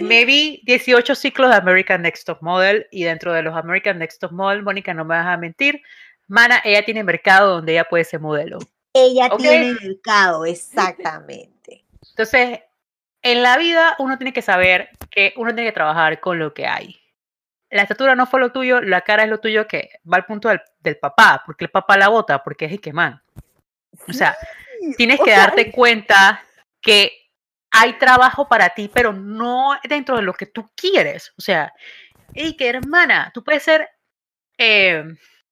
Me 0.00 0.24
vi 0.24 0.62
18 0.64 1.14
ciclos 1.16 1.50
de 1.50 1.56
American 1.56 2.02
Next 2.02 2.26
Top 2.26 2.38
Model 2.40 2.86
y 2.92 3.04
dentro 3.04 3.32
de 3.32 3.42
los 3.42 3.56
American 3.56 3.98
Next 3.98 4.20
Top 4.20 4.32
Model, 4.32 4.62
Mónica, 4.62 4.94
no 4.94 5.04
me 5.04 5.16
vas 5.16 5.26
a 5.26 5.36
mentir, 5.36 5.82
Mana, 6.28 6.60
ella 6.64 6.84
tiene 6.84 7.02
mercado 7.02 7.54
donde 7.54 7.72
ella 7.72 7.84
puede 7.84 8.04
ser 8.04 8.20
modelo. 8.20 8.58
Ella 8.92 9.30
tiene 9.36 9.74
mercado, 9.82 10.44
exactamente. 10.44 11.84
Entonces, 12.10 12.60
en 13.22 13.42
la 13.42 13.56
vida 13.58 13.96
uno 13.98 14.16
tiene 14.18 14.32
que 14.32 14.42
saber 14.42 14.90
que 15.10 15.34
uno 15.36 15.54
tiene 15.54 15.70
que 15.70 15.74
trabajar 15.74 16.20
con 16.20 16.38
lo 16.38 16.54
que 16.54 16.66
hay. 16.66 17.00
La 17.70 17.82
estatura 17.82 18.14
no 18.14 18.26
fue 18.26 18.40
lo 18.40 18.52
tuyo, 18.52 18.80
la 18.80 19.02
cara 19.02 19.24
es 19.24 19.28
lo 19.28 19.40
tuyo 19.40 19.66
que 19.66 19.90
va 20.10 20.16
al 20.16 20.24
punto 20.24 20.48
del, 20.48 20.60
del 20.80 20.96
papá, 20.96 21.42
porque 21.44 21.64
el 21.64 21.70
papá 21.70 21.98
la 21.98 22.08
vota, 22.08 22.42
porque 22.42 22.64
es 22.64 22.72
el 22.72 22.80
que 22.80 22.92
man. 22.92 23.22
O 24.08 24.12
sea, 24.12 24.36
Sí, 24.80 24.94
tienes 24.96 25.20
o 25.20 25.24
que 25.24 25.30
sea, 25.30 25.40
darte 25.40 25.70
cuenta 25.70 26.42
que 26.80 27.12
hay 27.70 27.98
trabajo 27.98 28.48
para 28.48 28.70
ti, 28.70 28.90
pero 28.92 29.12
no 29.12 29.78
dentro 29.88 30.16
de 30.16 30.22
lo 30.22 30.32
que 30.32 30.46
tú 30.46 30.70
quieres. 30.74 31.32
O 31.36 31.40
sea, 31.40 31.72
y 32.32 32.56
que 32.56 32.68
hermana, 32.68 33.30
tú 33.34 33.42
puedes 33.42 33.62
ser, 33.62 33.88
eh, 34.56 35.04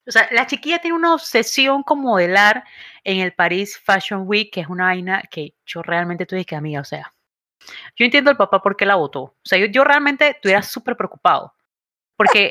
o 0.07 0.13
sea, 0.13 0.29
la 0.31 0.47
chiquilla 0.47 0.79
tiene 0.79 0.97
una 0.97 1.15
obsesión 1.15 1.83
con 1.83 2.01
modelar 2.01 2.65
en 3.05 3.19
el 3.19 3.33
Paris 3.33 3.79
Fashion 3.79 4.23
Week, 4.27 4.51
que 4.53 4.61
es 4.61 4.69
una 4.69 4.85
vaina 4.85 5.23
que 5.31 5.55
yo 5.65 5.83
realmente 5.83 6.27
tuve 6.27 6.45
que, 6.45 6.55
amiga, 6.55 6.81
o 6.81 6.85
sea, 6.85 7.13
yo 7.97 8.05
entiendo 8.05 8.31
el 8.31 8.37
papá 8.37 8.63
por 8.63 8.77
qué 8.77 8.87
la 8.87 8.95
votó. 8.95 9.21
O 9.23 9.37
sea, 9.43 9.59
yo, 9.59 9.67
yo 9.67 9.85
realmente 9.85 10.29
estuviera 10.29 10.63
súper 10.63 10.97
preocupado, 10.97 11.55
porque 12.17 12.51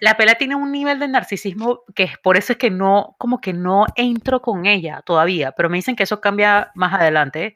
la 0.00 0.16
pela 0.16 0.34
tiene 0.34 0.54
un 0.54 0.72
nivel 0.72 0.98
de 0.98 1.08
narcisismo 1.08 1.82
que 1.94 2.04
es 2.04 2.18
por 2.18 2.36
eso 2.36 2.52
es 2.52 2.58
que 2.58 2.70
no, 2.70 3.16
como 3.18 3.40
que 3.40 3.52
no 3.52 3.86
entro 3.96 4.40
con 4.42 4.66
ella 4.66 5.02
todavía, 5.02 5.52
pero 5.52 5.70
me 5.70 5.78
dicen 5.78 5.96
que 5.96 6.04
eso 6.04 6.20
cambia 6.20 6.70
más 6.74 6.94
adelante, 6.94 7.54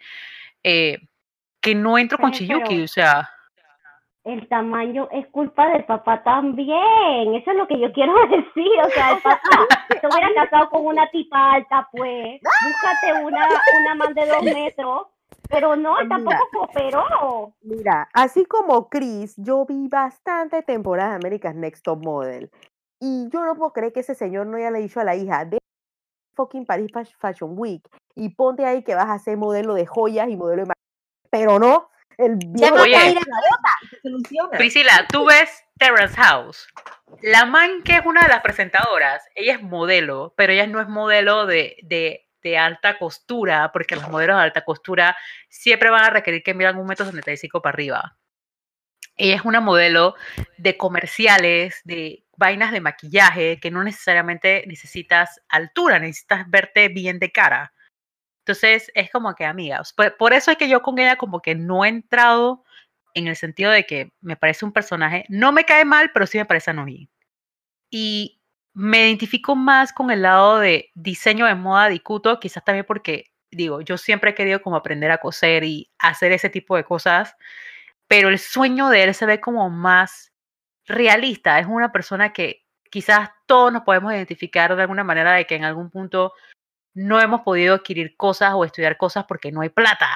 eh, 0.62 0.98
que 1.60 1.74
no 1.74 1.98
entro 1.98 2.18
con 2.18 2.32
Chiyuki, 2.32 2.82
o 2.82 2.88
sea, 2.88 3.30
El 4.24 4.46
tamaño 4.48 5.08
es 5.10 5.26
culpa 5.28 5.68
del 5.68 5.84
papá 5.84 6.22
también. 6.22 7.34
Eso 7.34 7.50
es 7.50 7.56
lo 7.56 7.66
que 7.66 7.78
yo 7.80 7.92
quiero 7.92 8.12
decir. 8.28 8.68
O 8.84 8.90
sea, 8.90 9.12
el 9.12 9.18
papá 9.22 9.40
se 10.00 10.06
hubiera 10.06 10.28
casado 10.34 10.68
con 10.70 10.86
una 10.86 11.08
tipa 11.10 11.52
alta, 11.54 11.88
pues. 11.92 12.40
Búscate 12.42 13.24
una, 13.24 13.46
una 13.80 13.94
man 13.94 14.14
de 14.14 14.26
dos 14.26 14.42
metros. 14.42 15.06
Pero 15.50 15.76
no, 15.76 15.96
tampoco 16.08 16.36
cooperó. 16.52 17.54
Mira, 17.62 18.08
así 18.12 18.44
como 18.44 18.88
Chris, 18.90 19.34
yo 19.38 19.64
vi 19.64 19.88
bastante 19.88 20.62
temporada 20.62 21.10
de 21.10 21.16
America's 21.16 21.54
Next 21.54 21.84
Top 21.84 22.04
Model. 22.04 22.50
Y 23.00 23.28
yo 23.30 23.42
no 23.44 23.54
puedo 23.54 23.72
creer 23.72 23.92
que 23.94 24.00
ese 24.00 24.14
señor 24.14 24.46
no 24.46 24.58
haya 24.58 24.70
le 24.70 24.80
dicho 24.80 25.00
a 25.00 25.04
la 25.04 25.16
hija 25.16 25.44
de 25.46 25.58
fucking 26.34 26.66
Paris 26.66 26.92
Fas- 26.92 27.14
Fashion 27.16 27.54
Week 27.56 27.82
y 28.14 28.28
ponte 28.30 28.64
ahí 28.66 28.82
que 28.82 28.94
vas 28.94 29.08
a 29.08 29.18
ser 29.18 29.36
modelo 29.38 29.74
de 29.74 29.86
joyas 29.86 30.28
y 30.28 30.36
modelo 30.36 30.64
de 30.64 30.72
Pero 31.30 31.58
no, 31.58 31.88
el 32.18 32.38
Ya 32.54 32.70
viejo 32.72 32.76
no 32.76 32.82
Oye. 32.82 32.94
va 32.94 33.00
a 33.00 33.06
ir 33.10 33.16
a 33.16 33.20
la 33.20 33.36
bota 33.50 33.70
y 33.82 33.86
se 33.86 34.00
soluciona. 34.00 34.58
Priscila, 34.58 35.06
tú 35.10 35.24
ves 35.24 35.64
Terrace 35.78 36.16
House. 36.16 36.66
La 37.22 37.46
man 37.46 37.82
que 37.84 37.94
es 37.96 38.04
una 38.04 38.22
de 38.22 38.28
las 38.28 38.42
presentadoras, 38.42 39.22
ella 39.34 39.54
es 39.54 39.62
modelo, 39.62 40.34
pero 40.36 40.52
ella 40.52 40.66
no 40.66 40.80
es 40.80 40.88
modelo 40.88 41.46
de, 41.46 41.76
de, 41.82 42.28
de 42.42 42.58
alta 42.58 42.98
costura, 42.98 43.70
porque 43.72 43.96
los 43.96 44.08
modelos 44.08 44.36
de 44.36 44.42
alta 44.42 44.64
costura 44.64 45.16
siempre 45.48 45.90
van 45.90 46.04
a 46.04 46.10
requerir 46.10 46.42
que 46.42 46.54
midan 46.54 46.76
un 46.76 46.86
metro 46.86 47.06
setenta 47.06 47.32
y 47.32 47.36
cinco 47.36 47.62
para 47.62 47.74
arriba. 47.74 48.18
Ella 49.16 49.36
es 49.36 49.44
una 49.44 49.60
modelo 49.60 50.14
de 50.58 50.76
comerciales, 50.76 51.80
de 51.84 52.24
vainas 52.36 52.70
de 52.70 52.80
maquillaje, 52.80 53.58
que 53.58 53.70
no 53.70 53.82
necesariamente 53.82 54.64
necesitas 54.68 55.40
altura, 55.48 55.98
necesitas 55.98 56.48
verte 56.48 56.88
bien 56.88 57.18
de 57.18 57.32
cara. 57.32 57.72
Entonces 58.48 58.90
es 58.94 59.10
como 59.10 59.34
que, 59.34 59.44
amigas, 59.44 59.92
por, 59.92 60.16
por 60.16 60.32
eso 60.32 60.50
es 60.50 60.56
que 60.56 60.70
yo 60.70 60.80
con 60.80 60.98
ella 60.98 61.16
como 61.16 61.42
que 61.42 61.54
no 61.54 61.84
he 61.84 61.88
entrado 61.88 62.64
en 63.12 63.26
el 63.28 63.36
sentido 63.36 63.70
de 63.70 63.84
que 63.84 64.10
me 64.22 64.36
parece 64.36 64.64
un 64.64 64.72
personaje, 64.72 65.26
no 65.28 65.52
me 65.52 65.64
cae 65.64 65.84
mal, 65.84 66.10
pero 66.14 66.26
sí 66.26 66.38
me 66.38 66.46
parece 66.46 66.70
annoying. 66.70 67.10
Y 67.90 68.40
me 68.72 69.06
identifico 69.06 69.54
más 69.54 69.92
con 69.92 70.10
el 70.10 70.22
lado 70.22 70.60
de 70.60 70.90
diseño 70.94 71.44
de 71.44 71.56
moda 71.56 71.88
de 71.88 71.96
Ikuto, 71.96 72.40
quizás 72.40 72.64
también 72.64 72.86
porque, 72.86 73.26
digo, 73.50 73.82
yo 73.82 73.98
siempre 73.98 74.30
he 74.30 74.34
querido 74.34 74.62
como 74.62 74.76
aprender 74.76 75.10
a 75.10 75.18
coser 75.18 75.64
y 75.64 75.90
hacer 75.98 76.32
ese 76.32 76.48
tipo 76.48 76.74
de 76.74 76.84
cosas, 76.84 77.36
pero 78.06 78.30
el 78.30 78.38
sueño 78.38 78.88
de 78.88 79.04
él 79.04 79.14
se 79.14 79.26
ve 79.26 79.42
como 79.42 79.68
más 79.68 80.32
realista. 80.86 81.58
Es 81.58 81.66
una 81.66 81.92
persona 81.92 82.32
que 82.32 82.64
quizás 82.90 83.28
todos 83.44 83.74
nos 83.74 83.82
podemos 83.82 84.10
identificar 84.14 84.74
de 84.74 84.82
alguna 84.82 85.04
manera 85.04 85.34
de 85.34 85.46
que 85.46 85.56
en 85.56 85.64
algún 85.64 85.90
punto 85.90 86.32
no 86.98 87.20
hemos 87.20 87.42
podido 87.42 87.76
adquirir 87.76 88.16
cosas 88.16 88.52
o 88.54 88.64
estudiar 88.64 88.96
cosas 88.96 89.24
porque 89.28 89.52
no 89.52 89.60
hay 89.60 89.68
plata. 89.68 90.08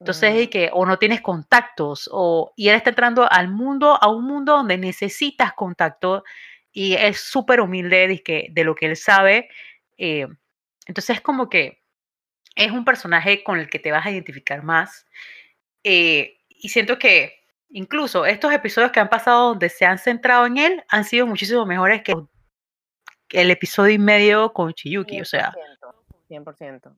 Entonces, 0.00 0.34
y 0.42 0.48
que 0.48 0.70
o 0.72 0.84
no 0.86 0.98
tienes 0.98 1.20
contactos, 1.20 2.08
o, 2.12 2.52
y 2.56 2.68
él 2.68 2.74
está 2.74 2.90
entrando 2.90 3.30
al 3.30 3.48
mundo, 3.48 3.98
a 4.02 4.08
un 4.08 4.24
mundo 4.24 4.56
donde 4.56 4.76
necesitas 4.78 5.52
contacto, 5.52 6.24
y 6.72 6.94
es 6.94 7.20
súper 7.20 7.60
humilde 7.60 8.08
de, 8.08 8.22
que, 8.22 8.48
de 8.50 8.64
lo 8.64 8.74
que 8.74 8.86
él 8.86 8.96
sabe. 8.96 9.48
eh, 9.98 10.26
entonces, 10.86 11.16
es 11.16 11.22
como 11.22 11.48
que 11.48 11.82
es 12.56 12.72
un 12.72 12.84
personaje 12.84 13.44
con 13.44 13.58
el 13.58 13.68
que 13.70 13.78
te 13.78 13.92
vas 13.92 14.06
a 14.06 14.10
identificar 14.10 14.62
más. 14.64 15.06
eh, 15.84 16.38
y 16.48 16.68
siento 16.68 16.98
que 16.98 17.40
incluso 17.70 18.24
estos 18.24 18.52
episodios 18.52 18.92
que 18.92 19.00
han 19.00 19.08
pasado 19.08 19.48
donde 19.48 19.68
se 19.68 19.84
han 19.84 19.98
centrado 19.98 20.46
en 20.46 20.58
él 20.58 20.84
han 20.88 21.04
sido 21.04 21.26
muchísimo 21.26 21.66
mejores 21.66 22.02
que 22.02 22.14
el 23.32 23.50
episodio 23.50 23.94
y 23.94 23.98
medio 23.98 24.52
con 24.52 24.72
Chiyuki. 24.72 25.20
O 25.20 25.24
sea, 25.24 25.52
100%. 26.32 26.54
100%. 26.90 26.96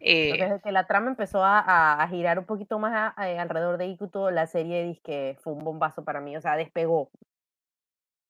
eh, 0.00 0.32
Desde 0.38 0.60
que 0.62 0.72
la 0.72 0.86
trama 0.86 1.08
empezó 1.10 1.44
a, 1.44 1.58
a- 1.60 2.02
a 2.02 2.08
girar 2.08 2.38
un 2.38 2.46
poquito 2.46 2.78
más 2.78 2.92
a- 3.16 3.40
alrededor 3.40 3.76
de 3.78 3.86
Ikuto, 3.86 4.30
la 4.30 4.46
serie 4.46 4.84
disque 4.84 5.36
fue 5.42 5.52
un 5.52 5.64
bombazo 5.64 6.04
para 6.04 6.20
mí, 6.20 6.36
o 6.36 6.40
sea, 6.40 6.56
despegó. 6.56 7.10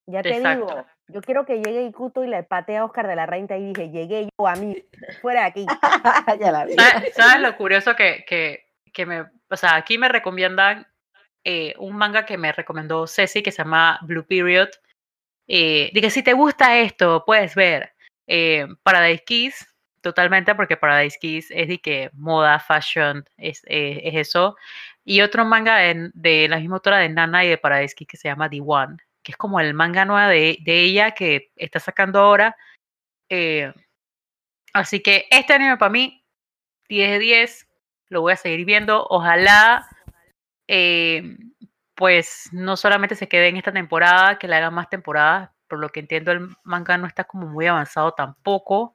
Ya 0.06 0.22
te 0.22 0.30
Exacto. 0.30 0.66
digo, 0.66 0.86
yo 1.08 1.20
quiero 1.20 1.44
que 1.46 1.58
llegue 1.62 1.84
Ikuto 1.84 2.24
y 2.24 2.26
le 2.28 2.42
patee 2.42 2.78
a 2.78 2.84
Oscar 2.84 3.06
de 3.06 3.14
la 3.14 3.26
Renta 3.26 3.56
y 3.56 3.72
dije, 3.72 3.90
llegué 3.90 4.28
yo 4.36 4.46
a 4.48 4.56
mí, 4.56 4.84
fuera 5.22 5.42
de 5.42 5.46
aquí. 5.46 5.66
ya 6.40 6.50
la 6.50 6.64
vi. 6.64 6.74
¿Sabes, 6.78 7.14
sabes 7.14 7.40
lo 7.40 7.56
curioso 7.56 7.94
que, 7.94 8.24
que, 8.26 8.66
que 8.92 9.06
me, 9.06 9.20
o 9.48 9.56
sea, 9.56 9.76
aquí 9.76 9.98
me 9.98 10.08
recomiendan 10.08 10.88
eh, 11.44 11.74
un 11.78 11.94
manga 11.96 12.26
que 12.26 12.36
me 12.36 12.50
recomendó 12.50 13.06
Ceci 13.06 13.42
que 13.42 13.52
se 13.52 13.62
llama 13.62 14.00
Blue 14.02 14.26
Period. 14.26 14.70
Eh, 15.46 15.92
que 15.92 16.10
si 16.10 16.22
te 16.24 16.32
gusta 16.32 16.78
esto, 16.78 17.22
puedes 17.24 17.54
ver 17.54 17.92
eh, 18.26 18.66
Paradise 18.82 19.22
Kiss, 19.24 19.69
totalmente, 20.00 20.54
porque 20.54 20.76
Paradise 20.76 21.18
Kiss 21.20 21.50
es 21.50 21.68
de 21.68 21.78
que 21.80 22.10
moda, 22.14 22.58
fashion, 22.60 23.24
es, 23.36 23.62
eh, 23.66 24.00
es 24.04 24.14
eso. 24.28 24.56
Y 25.04 25.20
otro 25.22 25.44
manga 25.44 25.86
en- 25.90 26.10
de 26.14 26.48
la 26.48 26.58
misma 26.58 26.76
autora 26.76 26.98
de 26.98 27.08
Nana 27.08 27.44
y 27.44 27.48
de 27.48 27.58
Paradise 27.58 27.94
Kiss 27.94 28.08
que 28.08 28.16
se 28.16 28.28
llama 28.28 28.48
The 28.50 28.60
One, 28.64 28.96
que 29.22 29.32
es 29.32 29.38
como 29.38 29.60
el 29.60 29.74
manga 29.74 30.04
nueva 30.04 30.28
de, 30.28 30.58
de 30.62 30.80
ella 30.82 31.12
que 31.12 31.50
está 31.56 31.80
sacando 31.80 32.20
ahora. 32.20 32.56
Eh, 33.30 33.72
así 34.72 35.00
que 35.02 35.26
este 35.30 35.52
anime 35.54 35.76
para 35.76 35.90
mí 35.90 36.24
10 36.88 37.10
de 37.12 37.18
10, 37.20 37.68
lo 38.08 38.22
voy 38.22 38.32
a 38.34 38.36
seguir 38.36 38.64
viendo. 38.66 39.06
Ojalá, 39.10 39.88
eh, 40.68 41.36
pues, 41.94 42.48
no 42.52 42.76
solamente 42.76 43.14
se 43.16 43.28
quede 43.28 43.48
en 43.48 43.56
esta 43.58 43.72
temporada, 43.72 44.38
que 44.38 44.48
le 44.48 44.56
hagan 44.56 44.74
más 44.74 44.88
temporadas. 44.90 45.50
Por 45.68 45.80
lo 45.80 45.90
que 45.90 46.00
entiendo, 46.00 46.32
el 46.32 46.48
manga 46.64 46.98
no 46.98 47.06
está 47.06 47.24
como 47.24 47.46
muy 47.48 47.66
avanzado 47.66 48.12
tampoco. 48.14 48.94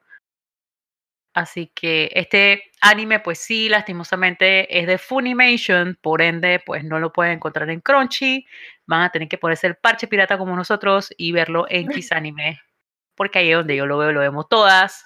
Así 1.36 1.70
que 1.74 2.10
este 2.14 2.72
anime, 2.80 3.20
pues 3.20 3.38
sí, 3.38 3.68
lastimosamente 3.68 4.80
es 4.80 4.86
de 4.86 4.96
Funimation, 4.96 5.98
por 6.00 6.22
ende, 6.22 6.62
pues 6.64 6.82
no 6.82 6.98
lo 6.98 7.12
pueden 7.12 7.34
encontrar 7.34 7.68
en 7.68 7.82
Crunchy. 7.82 8.46
Van 8.86 9.02
a 9.02 9.10
tener 9.10 9.28
que 9.28 9.36
ponerse 9.36 9.66
el 9.66 9.76
parche 9.76 10.06
pirata 10.06 10.38
como 10.38 10.56
nosotros 10.56 11.12
y 11.18 11.32
verlo 11.32 11.66
en 11.68 11.88
Kisanime, 11.88 12.62
porque 13.14 13.40
ahí 13.40 13.50
es 13.50 13.56
donde 13.58 13.76
yo 13.76 13.84
lo 13.84 13.98
veo, 13.98 14.12
lo 14.12 14.20
vemos 14.20 14.48
todas. 14.48 15.04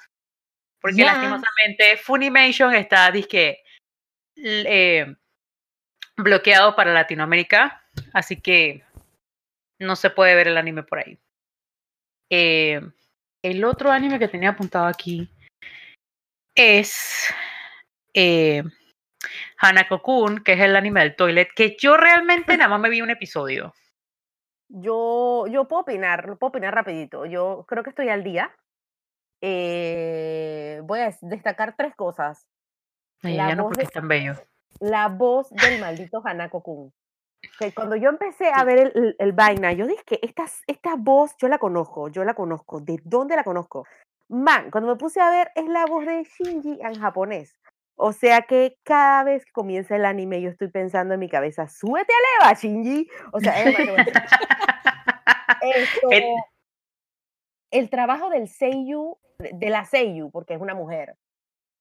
Porque 0.80 1.02
lastimosamente 1.02 1.96
Funimation 1.96 2.76
está 2.76 3.10
disque 3.10 3.64
eh, 4.36 5.12
bloqueado 6.16 6.76
para 6.76 6.94
Latinoamérica, 6.94 7.84
así 8.14 8.40
que 8.40 8.84
no 9.80 9.96
se 9.96 10.10
puede 10.10 10.36
ver 10.36 10.46
el 10.46 10.58
anime 10.58 10.84
por 10.84 11.00
ahí. 11.00 11.18
Eh, 12.30 12.80
el 13.42 13.64
otro 13.64 13.90
anime 13.90 14.20
que 14.20 14.28
tenía 14.28 14.50
apuntado 14.50 14.86
aquí 14.86 15.28
es 16.54 17.32
eh, 18.14 18.62
Hanako-kun, 19.58 20.42
que 20.42 20.54
es 20.54 20.60
el 20.60 20.76
anime 20.76 21.00
del 21.00 21.16
toilet, 21.16 21.48
que 21.54 21.76
yo 21.78 21.96
realmente 21.96 22.56
nada 22.56 22.68
más 22.68 22.80
me 22.80 22.88
vi 22.90 23.00
un 23.02 23.10
episodio. 23.10 23.74
Yo, 24.68 25.46
yo 25.48 25.66
puedo 25.66 25.82
opinar, 25.82 26.38
puedo 26.38 26.48
opinar 26.50 26.74
rapidito. 26.74 27.26
Yo 27.26 27.64
creo 27.66 27.82
que 27.82 27.90
estoy 27.90 28.08
al 28.08 28.22
día. 28.22 28.54
Eh, 29.42 30.80
voy 30.84 31.00
a 31.00 31.06
des- 31.06 31.18
destacar 31.22 31.74
tres 31.76 31.94
cosas. 31.96 32.46
Ay, 33.22 33.36
La 33.36 33.48
ya 33.48 33.54
no 33.56 33.64
voz 33.64 33.70
porque 33.70 33.82
de- 33.82 33.86
es 33.86 33.92
tan 33.92 34.08
bello. 34.08 34.34
La 34.78 35.08
voz 35.08 35.50
del 35.50 35.80
maldito 35.80 36.22
Hanako 36.24 36.62
Kun. 36.62 36.92
Que 37.58 37.72
cuando 37.72 37.96
yo 37.96 38.10
empecé 38.10 38.50
a 38.54 38.62
ver 38.64 38.78
el, 38.78 38.92
el, 38.94 39.16
el 39.18 39.32
vaina, 39.32 39.72
yo 39.72 39.86
dije, 39.86 40.02
esta, 40.22 40.44
esta 40.66 40.94
voz 40.96 41.34
yo 41.38 41.48
la 41.48 41.58
conozco, 41.58 42.08
yo 42.08 42.22
la 42.24 42.34
conozco. 42.34 42.80
¿De 42.80 43.00
dónde 43.04 43.34
la 43.34 43.44
conozco? 43.44 43.86
Man, 44.30 44.70
cuando 44.70 44.90
me 44.90 44.96
puse 44.96 45.20
a 45.20 45.28
ver, 45.28 45.50
es 45.56 45.66
la 45.66 45.86
voz 45.86 46.06
de 46.06 46.22
Shinji 46.22 46.78
en 46.80 47.00
japonés. 47.00 47.58
O 47.96 48.12
sea 48.12 48.42
que 48.42 48.78
cada 48.84 49.24
vez 49.24 49.44
que 49.44 49.50
comienza 49.50 49.96
el 49.96 50.04
anime, 50.04 50.40
yo 50.40 50.50
estoy 50.50 50.68
pensando 50.68 51.14
en 51.14 51.20
mi 51.20 51.28
cabeza, 51.28 51.66
súbete 51.66 52.12
a 52.12 52.46
leva, 52.46 52.54
Shinji. 52.54 53.08
O 53.32 53.40
sea, 53.40 53.60
es. 53.60 53.76
Esto, 55.62 56.08
el 57.72 57.90
trabajo 57.90 58.30
del 58.30 58.48
Seiyu, 58.48 59.18
de 59.38 59.50
de 59.52 59.68
la 59.68 59.84
Seiyu, 59.84 60.30
porque 60.30 60.54
es 60.54 60.60
una 60.60 60.74
mujer, 60.74 61.16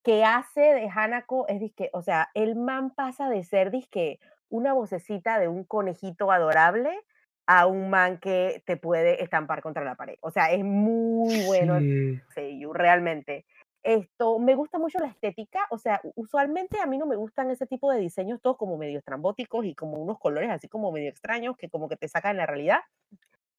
que 0.03 0.25
hace 0.25 0.61
de 0.61 0.89
Hanako 0.89 1.47
es 1.47 1.59
disque, 1.59 1.91
o 1.93 2.01
sea, 2.01 2.29
el 2.33 2.55
man 2.55 2.89
pasa 2.95 3.29
de 3.29 3.43
ser 3.43 3.69
disque 3.69 4.19
una 4.49 4.73
vocecita 4.73 5.37
de 5.37 5.47
un 5.47 5.63
conejito 5.63 6.31
adorable 6.31 6.99
a 7.51 7.65
un 7.65 7.89
man 7.89 8.19
que 8.19 8.61
te 8.67 8.77
puede 8.77 9.23
estampar 9.23 9.63
contra 9.63 9.83
la 9.83 9.95
pared. 9.95 10.17
O 10.21 10.29
sea, 10.29 10.51
es 10.51 10.63
muy 10.63 11.45
bueno 11.47 11.77
el 11.77 12.21
Sí. 12.27 12.33
Seiyu, 12.35 12.73
realmente. 12.73 13.43
Esto, 13.81 14.37
me 14.37 14.53
gusta 14.53 14.77
mucho 14.77 14.99
la 14.99 15.07
estética, 15.07 15.65
o 15.71 15.79
sea, 15.79 15.99
usualmente 16.15 16.79
a 16.79 16.85
mí 16.85 16.99
no 16.99 17.07
me 17.07 17.15
gustan 17.15 17.49
ese 17.49 17.65
tipo 17.65 17.91
de 17.91 17.97
diseños 17.97 18.39
todos 18.39 18.55
como 18.55 18.77
medio 18.77 18.99
estrambóticos 18.99 19.65
y 19.65 19.73
como 19.73 19.93
unos 19.97 20.19
colores 20.19 20.51
así 20.51 20.67
como 20.67 20.91
medio 20.91 21.09
extraños 21.09 21.57
que 21.57 21.69
como 21.69 21.89
que 21.89 21.95
te 21.95 22.07
sacan 22.07 22.37
la 22.37 22.45
realidad. 22.45 22.81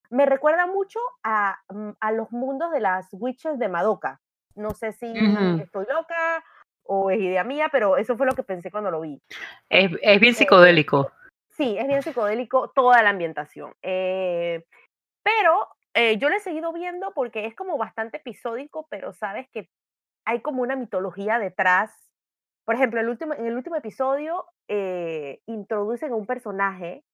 Me 0.09 0.24
recuerda 0.24 0.66
mucho 0.68 1.01
a, 1.24 1.59
mm, 1.70 1.91
a 1.99 2.12
los 2.12 2.30
mundos 2.30 2.70
de 2.70 2.78
las 2.80 3.09
witches 3.12 3.59
de 3.59 3.68
Madoka. 3.68 4.20
No 4.55 4.70
sé 4.70 4.93
si 4.93 5.12
estoy 5.61 5.86
loca 5.93 6.45
o 6.84 7.11
es 7.11 7.18
idea 7.20 7.43
mía, 7.43 7.68
pero 7.72 7.97
eso 7.97 8.16
fue 8.16 8.26
lo 8.26 8.34
que 8.34 8.45
pensé 8.45 8.70
cuando 8.70 8.93
lo 8.93 9.01
vi. 9.01 9.20
Es, 9.68 9.91
es 10.01 10.20
bien 10.20 10.32
Eh, 10.32 10.36
psicodélico. 10.36 11.11
Sí, 11.61 11.76
es 11.76 11.86
bien 11.86 12.02
psicodélico 12.02 12.70
toda 12.70 13.02
la 13.02 13.11
ambientación. 13.11 13.74
eh, 13.82 14.64
pero 15.22 15.68
eh, 15.92 16.16
yo 16.16 16.30
lo 16.30 16.36
he 16.36 16.40
seguido 16.40 16.72
viendo 16.72 17.12
porque 17.14 17.44
es 17.44 17.54
como 17.54 17.76
bastante 17.76 18.16
episódico, 18.16 18.86
pero 18.88 19.12
sabes 19.12 19.46
que 19.52 19.68
hay 20.24 20.40
como 20.40 20.62
una 20.62 20.74
mitología 20.74 21.38
detrás. 21.38 21.92
Por 22.64 22.76
ejemplo, 22.76 22.98
el 22.98 23.11
último, 23.11 23.34
en 23.34 23.44
el 23.44 23.56
último 23.56 23.76
episodio 23.76 24.46
eh, 24.68 25.40
introducen 25.46 26.12
a 26.12 26.16
un 26.16 26.24
personaje 26.24 27.04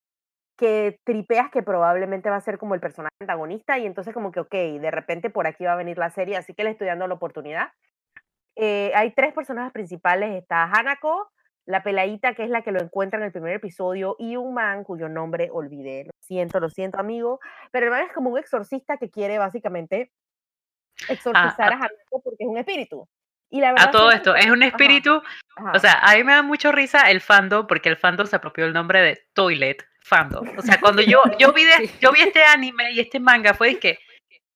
que 0.57 1.01
tripeas 1.05 1.51
que 1.51 1.65
probablemente 1.65 2.31
va 2.31 2.37
a 2.37 2.41
ser 2.41 2.57
como 2.57 2.77
el 2.77 2.81
personaje 2.81 3.17
antagonista 3.21 3.81
y 3.81 3.87
entonces 3.87 4.15
como 4.15 4.31
que, 4.31 4.41
ok, 4.41 4.53
de 4.53 4.91
repente 4.93 5.29
por 5.29 5.49
aquí 5.49 5.65
va 5.65 5.73
a 5.73 5.77
venir 5.77 5.99
la 5.99 6.11
serie, 6.11 6.37
así 6.37 6.55
que 6.55 6.63
le 6.63 6.71
estoy 6.71 6.87
dando 6.87 7.09
la 7.09 7.15
oportunidad. 7.15 7.71
Hay 8.57 9.11
tres 9.17 9.35
personajes 9.35 9.73
principales, 9.73 10.41
está 10.41 10.63
Hanako, 10.65 11.33
la 11.67 11.83
peladita 11.83 12.35
que 12.35 12.45
es 12.45 12.51
la 12.51 12.63
que 12.63 12.73
lo 12.73 12.81
encuentra 12.81 13.19
en 13.19 13.25
el 13.27 13.33
primer 13.33 13.53
episodio 13.55 14.15
y 14.19 14.37
un 14.37 14.55
man 14.55 14.85
cuyo 14.85 15.09
nombre 15.09 15.49
olvidé, 15.53 16.05
lo 16.05 16.13
siento, 16.21 16.61
lo 16.61 16.69
siento 16.71 16.99
amigo, 17.01 17.41
pero 17.73 17.87
el 17.87 17.91
man 17.91 18.03
es 18.07 18.13
como 18.13 18.31
un 18.31 18.39
exorcista 18.39 18.97
que 18.99 19.11
quiere 19.11 19.39
básicamente 19.39 20.13
exorcizar 21.09 21.73
a 21.73 21.77
Hanako 21.77 22.23
porque 22.23 22.45
es 22.45 22.49
un 22.49 22.57
espíritu. 22.59 23.09
Y 23.51 23.61
la 23.61 23.73
verdad 23.73 23.89
A 23.89 23.91
todo 23.93 24.11
esto, 24.11 24.35
es 24.35 24.47
un 24.51 24.63
espíritu, 24.63 25.23
ajá. 25.57 25.73
o 25.75 25.79
sea, 25.79 26.01
a 26.01 26.15
mí 26.17 26.25
me 26.25 26.33
da 26.33 26.43
mucho 26.43 26.73
risa 26.73 27.11
el 27.11 27.21
fandom 27.21 27.67
porque 27.67 27.89
el 27.89 27.97
fandom 27.97 28.27
se 28.27 28.37
apropió 28.37 28.65
el 28.65 28.73
nombre 28.73 29.01
de 29.03 29.23
toilet, 29.35 29.85
fandom. 30.03 30.49
O 30.59 30.63
sea, 30.63 30.81
cuando 30.81 31.01
yo, 31.03 31.23
yo, 31.39 31.53
vi, 31.53 31.65
de- 31.65 31.91
yo 32.01 32.11
vi 32.13 32.23
este 32.23 32.43
anime 32.45 32.91
y 32.93 33.01
este 33.01 33.21
manga, 33.21 33.55
fue 33.55 33.79
que 33.79 33.99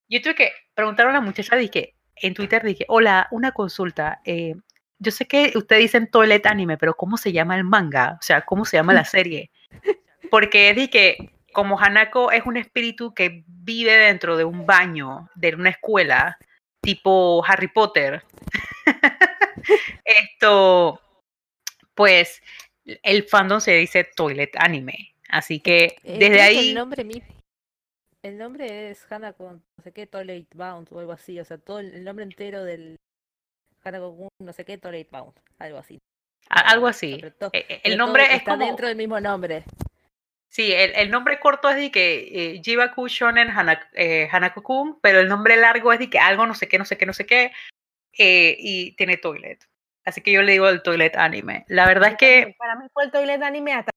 yo 0.09 0.21
tuve 0.21 0.35
que 0.35 0.53
preguntar 0.75 1.07
a 1.07 1.11
una 1.11 1.21
muchacha, 1.21 1.55
dije, 1.57 1.95
en 2.17 2.35
Twitter, 2.35 2.63
dije, 2.65 2.85
hola, 2.89 3.29
una 3.31 3.53
consulta. 3.53 4.21
eh, 4.25 4.55
yo 5.01 5.11
sé 5.11 5.27
que 5.27 5.53
ustedes 5.57 5.83
dicen 5.83 6.11
toilet 6.11 6.47
anime, 6.47 6.77
pero 6.77 6.95
¿cómo 6.95 7.17
se 7.17 7.33
llama 7.33 7.57
el 7.57 7.65
manga? 7.65 8.19
O 8.21 8.23
sea, 8.23 8.43
¿cómo 8.43 8.65
se 8.65 8.77
llama 8.77 8.93
la 8.93 9.05
serie? 9.07 9.51
Porque 10.31 10.73
dije 10.75 10.91
que 10.91 11.31
como 11.53 11.81
Hanako 11.81 12.31
es 12.31 12.45
un 12.47 12.57
espíritu 12.57 13.13
que 13.15 13.43
vive 13.47 13.93
dentro 13.93 14.37
de 14.37 14.45
un 14.45 14.67
baño, 14.67 15.29
de 15.35 15.55
una 15.55 15.71
escuela, 15.71 16.39
tipo 16.81 17.43
Harry 17.47 17.69
Potter, 17.69 18.23
esto, 20.05 21.01
pues 21.95 22.43
el 22.85 23.25
fandom 23.25 23.61
se 23.61 23.73
dice 23.73 24.05
toilet 24.15 24.55
anime. 24.59 25.15
Así 25.31 25.61
que 25.61 25.85
Eh, 25.85 25.99
creo 26.03 26.19
desde 26.19 26.43
ahí... 26.43 26.69
El 26.69 26.75
nombre, 26.75 27.07
el 28.23 28.37
nombre 28.37 28.91
es 28.91 29.11
Hanako, 29.11 29.53
no 29.53 29.83
sé 29.83 29.93
qué, 29.93 30.07
Toilet 30.07 30.47
Bound 30.55 30.89
o 30.91 30.99
algo 30.99 31.13
así. 31.13 31.41
O 31.41 31.45
sea, 31.45 31.57
todo 31.57 31.79
el 31.79 32.05
nombre 32.05 32.25
entero 32.25 32.65
del 32.65 32.97
Hanako, 33.85 34.29
no 34.41 34.53
sé 34.53 34.65
qué, 34.65 34.79
Toilet 34.79 35.11
Bound. 35.11 35.35
Algo 35.59 35.79
así. 35.79 35.99
algo 36.49 36.87
así. 36.87 37.21
Eh, 37.53 37.67
eh, 37.69 37.81
El 37.85 37.97
nombre 37.97 38.25
es 38.25 38.33
está 38.35 38.53
como... 38.53 38.67
dentro 38.67 38.87
del 38.89 38.97
mismo 38.97 39.21
nombre. 39.21 39.65
Sí, 40.49 40.73
el, 40.73 40.93
el 40.97 41.11
nombre 41.11 41.39
corto 41.39 41.71
es 41.71 41.77
de 41.77 41.91
que 41.93 42.55
eh, 42.57 42.61
Jibaku 42.63 43.07
Shonen 43.07 43.49
Hana- 43.51 43.89
eh, 43.93 44.29
Hanako-kun, 44.33 44.99
pero 45.01 45.21
el 45.21 45.29
nombre 45.29 45.57
largo 45.57 45.93
es 45.93 46.01
de 46.01 46.11
que 46.11 46.19
algo 46.19 46.45
no 46.47 46.55
sé 46.55 46.67
qué, 46.67 46.77
no 46.79 46.85
sé 46.85 46.99
qué, 46.99 47.07
no 47.07 47.13
sé 47.13 47.25
qué, 47.25 47.53
eh, 48.19 48.57
y 48.59 48.97
tiene 48.97 49.17
toilet. 49.17 49.65
Así 50.05 50.23
que 50.23 50.33
yo 50.33 50.43
le 50.43 50.53
digo 50.53 50.69
el 50.69 50.83
toilet 50.83 51.15
anime. 51.17 51.65
La 51.69 51.87
verdad 51.87 52.11
es 52.11 52.17
que 52.17 52.57
Para 52.59 52.75
mí 52.75 52.87
fue 52.93 53.05
el 53.05 53.13
toilet 53.13 53.41
anime 53.43 53.75
hasta 53.75 53.93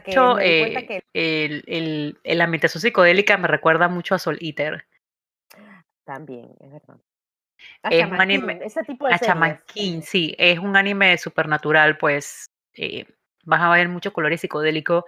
que 0.00 0.14
cuenta 0.14 0.80
eh, 0.80 0.86
que 0.86 1.04
el, 1.12 1.64
el, 1.66 2.18
el 2.24 2.40
ambientación 2.40 2.80
psicodélica 2.80 3.36
me 3.36 3.48
recuerda 3.48 3.88
mucho 3.88 4.14
a 4.14 4.18
Soul 4.18 4.38
Eater, 4.40 4.86
también, 6.04 6.54
es 6.60 6.72
verdad. 6.72 6.96
A 7.82 7.90
es 7.90 8.06
un 8.06 8.20
anime- 8.20 8.58
King, 8.58 8.66
ese 8.66 8.82
tipo 8.84 9.06
de 9.06 9.14
a 9.14 9.16
Shaman 9.18 9.50
series. 9.50 9.64
King, 9.66 10.00
sí, 10.02 10.34
es 10.38 10.58
un 10.58 10.76
anime 10.76 11.16
supernatural, 11.18 11.96
pues 11.96 12.46
eh, 12.74 13.06
vas 13.44 13.60
a 13.60 13.70
ver 13.70 13.88
muchos 13.88 14.12
colores 14.12 14.40
psicodélicos. 14.40 15.04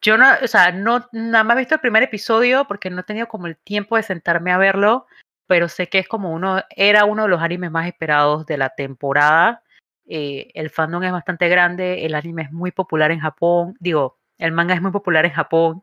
Yo 0.00 0.16
no, 0.16 0.26
o 0.42 0.46
sea, 0.46 0.70
no, 0.70 1.08
nada 1.12 1.42
más 1.42 1.56
he 1.56 1.60
visto 1.60 1.74
el 1.74 1.80
primer 1.80 2.04
episodio 2.04 2.66
porque 2.66 2.88
no 2.88 3.00
he 3.00 3.04
tenido 3.04 3.26
como 3.26 3.48
el 3.48 3.56
tiempo 3.56 3.96
de 3.96 4.04
sentarme 4.04 4.52
a 4.52 4.58
verlo, 4.58 5.06
pero 5.48 5.68
sé 5.68 5.88
que 5.88 5.98
es 5.98 6.06
como 6.06 6.32
uno, 6.32 6.62
era 6.70 7.04
uno 7.04 7.24
de 7.24 7.28
los 7.30 7.42
animes 7.42 7.70
más 7.72 7.88
esperados 7.88 8.46
de 8.46 8.58
la 8.58 8.70
temporada. 8.70 9.64
Eh, 10.06 10.50
el 10.54 10.70
fandom 10.70 11.02
es 11.02 11.12
bastante 11.12 11.48
grande, 11.48 12.06
el 12.06 12.14
anime 12.14 12.42
es 12.42 12.52
muy 12.52 12.70
popular 12.70 13.10
en 13.10 13.20
Japón, 13.20 13.76
digo, 13.80 14.17
el 14.38 14.52
manga 14.52 14.74
es 14.74 14.82
muy 14.82 14.90
popular 14.92 15.24
en 15.26 15.32
Japón. 15.32 15.82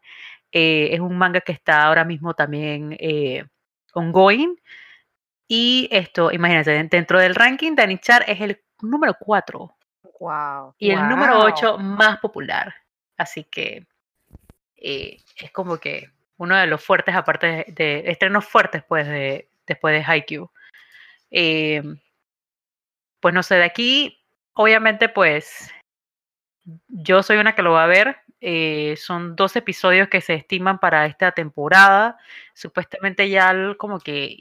eh, 0.51 0.89
es 0.93 0.99
un 1.01 1.17
manga 1.17 1.41
que 1.41 1.51
está 1.51 1.83
ahora 1.83 2.05
mismo 2.05 2.33
también 2.33 2.95
eh, 2.99 3.45
ongoing. 3.93 4.55
Y 5.47 5.87
esto, 5.91 6.31
imagínense, 6.31 6.87
dentro 6.89 7.19
del 7.19 7.35
ranking 7.35 7.75
de 7.75 7.83
Anichar 7.83 8.23
es 8.27 8.41
el 8.41 8.61
número 8.81 9.15
4 9.19 9.75
Wow. 10.19 10.75
y 10.79 10.91
el 10.91 11.07
número 11.09 11.35
wow. 11.37 11.45
8 11.47 11.77
más 11.77 12.17
popular. 12.19 12.73
Así 13.17 13.43
que 13.43 13.85
eh, 14.77 15.17
es 15.37 15.51
como 15.51 15.77
que 15.77 16.09
uno 16.37 16.55
de 16.55 16.67
los 16.67 16.83
fuertes, 16.83 17.15
aparte 17.15 17.47
de, 17.47 17.65
de 17.69 18.11
estrenos 18.11 18.45
fuertes 18.45 18.83
pues, 18.87 19.07
de, 19.07 19.49
después 19.67 19.93
de 19.93 20.03
Haikyuu. 20.11 20.49
Eh, 21.31 21.83
pues 23.19 23.33
no 23.33 23.43
sé, 23.43 23.55
de 23.55 23.63
aquí, 23.65 24.19
obviamente, 24.53 25.09
pues 25.09 25.71
yo 26.87 27.23
soy 27.23 27.37
una 27.37 27.55
que 27.55 27.61
lo 27.61 27.71
va 27.71 27.83
a 27.83 27.87
ver. 27.87 28.17
eh, 28.41 28.95
son 28.97 29.35
dos 29.35 29.55
episodios 29.55 30.07
que 30.07 30.21
se 30.21 30.35
estiman 30.35 30.77
para 30.79 31.05
esta 31.07 31.31
temporada. 31.31 32.19
Supuestamente 32.53 33.27
ya 33.29 33.49
el- 33.51 33.77
como 33.77 33.99
que 33.99 34.35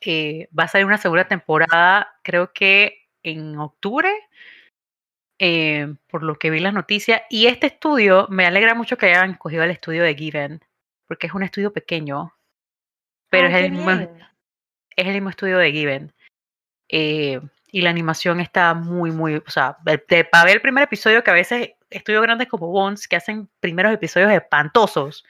eh, 0.00 0.48
va 0.56 0.64
a 0.64 0.68
salir 0.68 0.86
una 0.86 0.98
segunda 0.98 1.26
temporada, 1.26 2.14
creo 2.22 2.52
que 2.52 3.08
en 3.24 3.58
octubre, 3.58 4.10
eh, 5.40 5.92
por 6.08 6.22
lo 6.22 6.36
que 6.38 6.50
vi 6.50 6.60
las 6.60 6.74
noticias. 6.74 7.22
Y 7.30 7.46
este 7.46 7.66
estudio, 7.68 8.26
me 8.30 8.46
alegra 8.46 8.74
mucho 8.74 8.96
que 8.96 9.06
hayan 9.06 9.32
escogido 9.32 9.64
el 9.64 9.70
estudio 9.70 10.04
de 10.04 10.14
Given, 10.14 10.60
porque 11.06 11.26
es 11.26 11.34
un 11.34 11.42
estudio 11.42 11.72
pequeño, 11.72 12.32
pero 13.28 13.48
Ay, 13.48 13.54
es, 13.54 13.60
el 13.64 13.72
mismo, 13.72 13.90
es 13.90 15.06
el 15.06 15.12
mismo 15.14 15.30
estudio 15.30 15.58
de 15.58 15.72
Given. 15.72 16.12
Y 17.70 17.82
la 17.82 17.90
animación 17.90 18.40
está 18.40 18.74
muy, 18.74 19.10
muy, 19.10 19.36
o 19.36 19.50
sea, 19.50 19.76
para 19.84 20.44
ver 20.44 20.54
el 20.54 20.60
primer 20.62 20.84
episodio, 20.84 21.22
que 21.22 21.30
a 21.30 21.34
veces 21.34 21.70
estudios 21.90 22.22
grandes 22.22 22.48
como 22.48 22.68
Bones, 22.68 23.06
que 23.06 23.16
hacen 23.16 23.48
primeros 23.60 23.92
episodios 23.92 24.32
espantosos, 24.32 25.24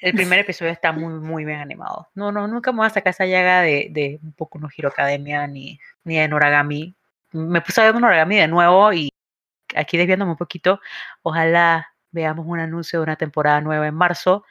el 0.00 0.14
primer 0.14 0.38
episodio 0.38 0.70
está 0.70 0.92
muy, 0.92 1.14
muy 1.14 1.44
bien 1.44 1.58
animado. 1.58 2.08
No, 2.14 2.30
no, 2.30 2.46
nunca 2.46 2.70
me 2.70 2.78
voy 2.78 2.86
a 2.86 2.90
sacar 2.90 3.10
esa 3.10 3.26
llaga 3.26 3.62
de, 3.62 3.88
de 3.90 4.20
un 4.22 4.32
poco 4.32 4.58
no 4.60 4.68
Hero 4.76 4.88
Academia 4.88 5.46
ni, 5.48 5.80
ni 6.04 6.18
de 6.18 6.28
Noragami. 6.28 6.94
Me 7.32 7.60
puse 7.60 7.80
a 7.80 7.84
ver 7.84 8.00
Noragami 8.00 8.36
de 8.36 8.46
nuevo 8.46 8.92
y 8.92 9.10
aquí 9.74 9.96
desviándome 9.96 10.32
un 10.32 10.36
poquito, 10.36 10.80
ojalá 11.22 11.88
veamos 12.10 12.46
un 12.46 12.60
anuncio 12.60 13.00
de 13.00 13.04
una 13.04 13.16
temporada 13.16 13.60
nueva 13.60 13.86
en 13.86 13.94
marzo, 13.94 14.44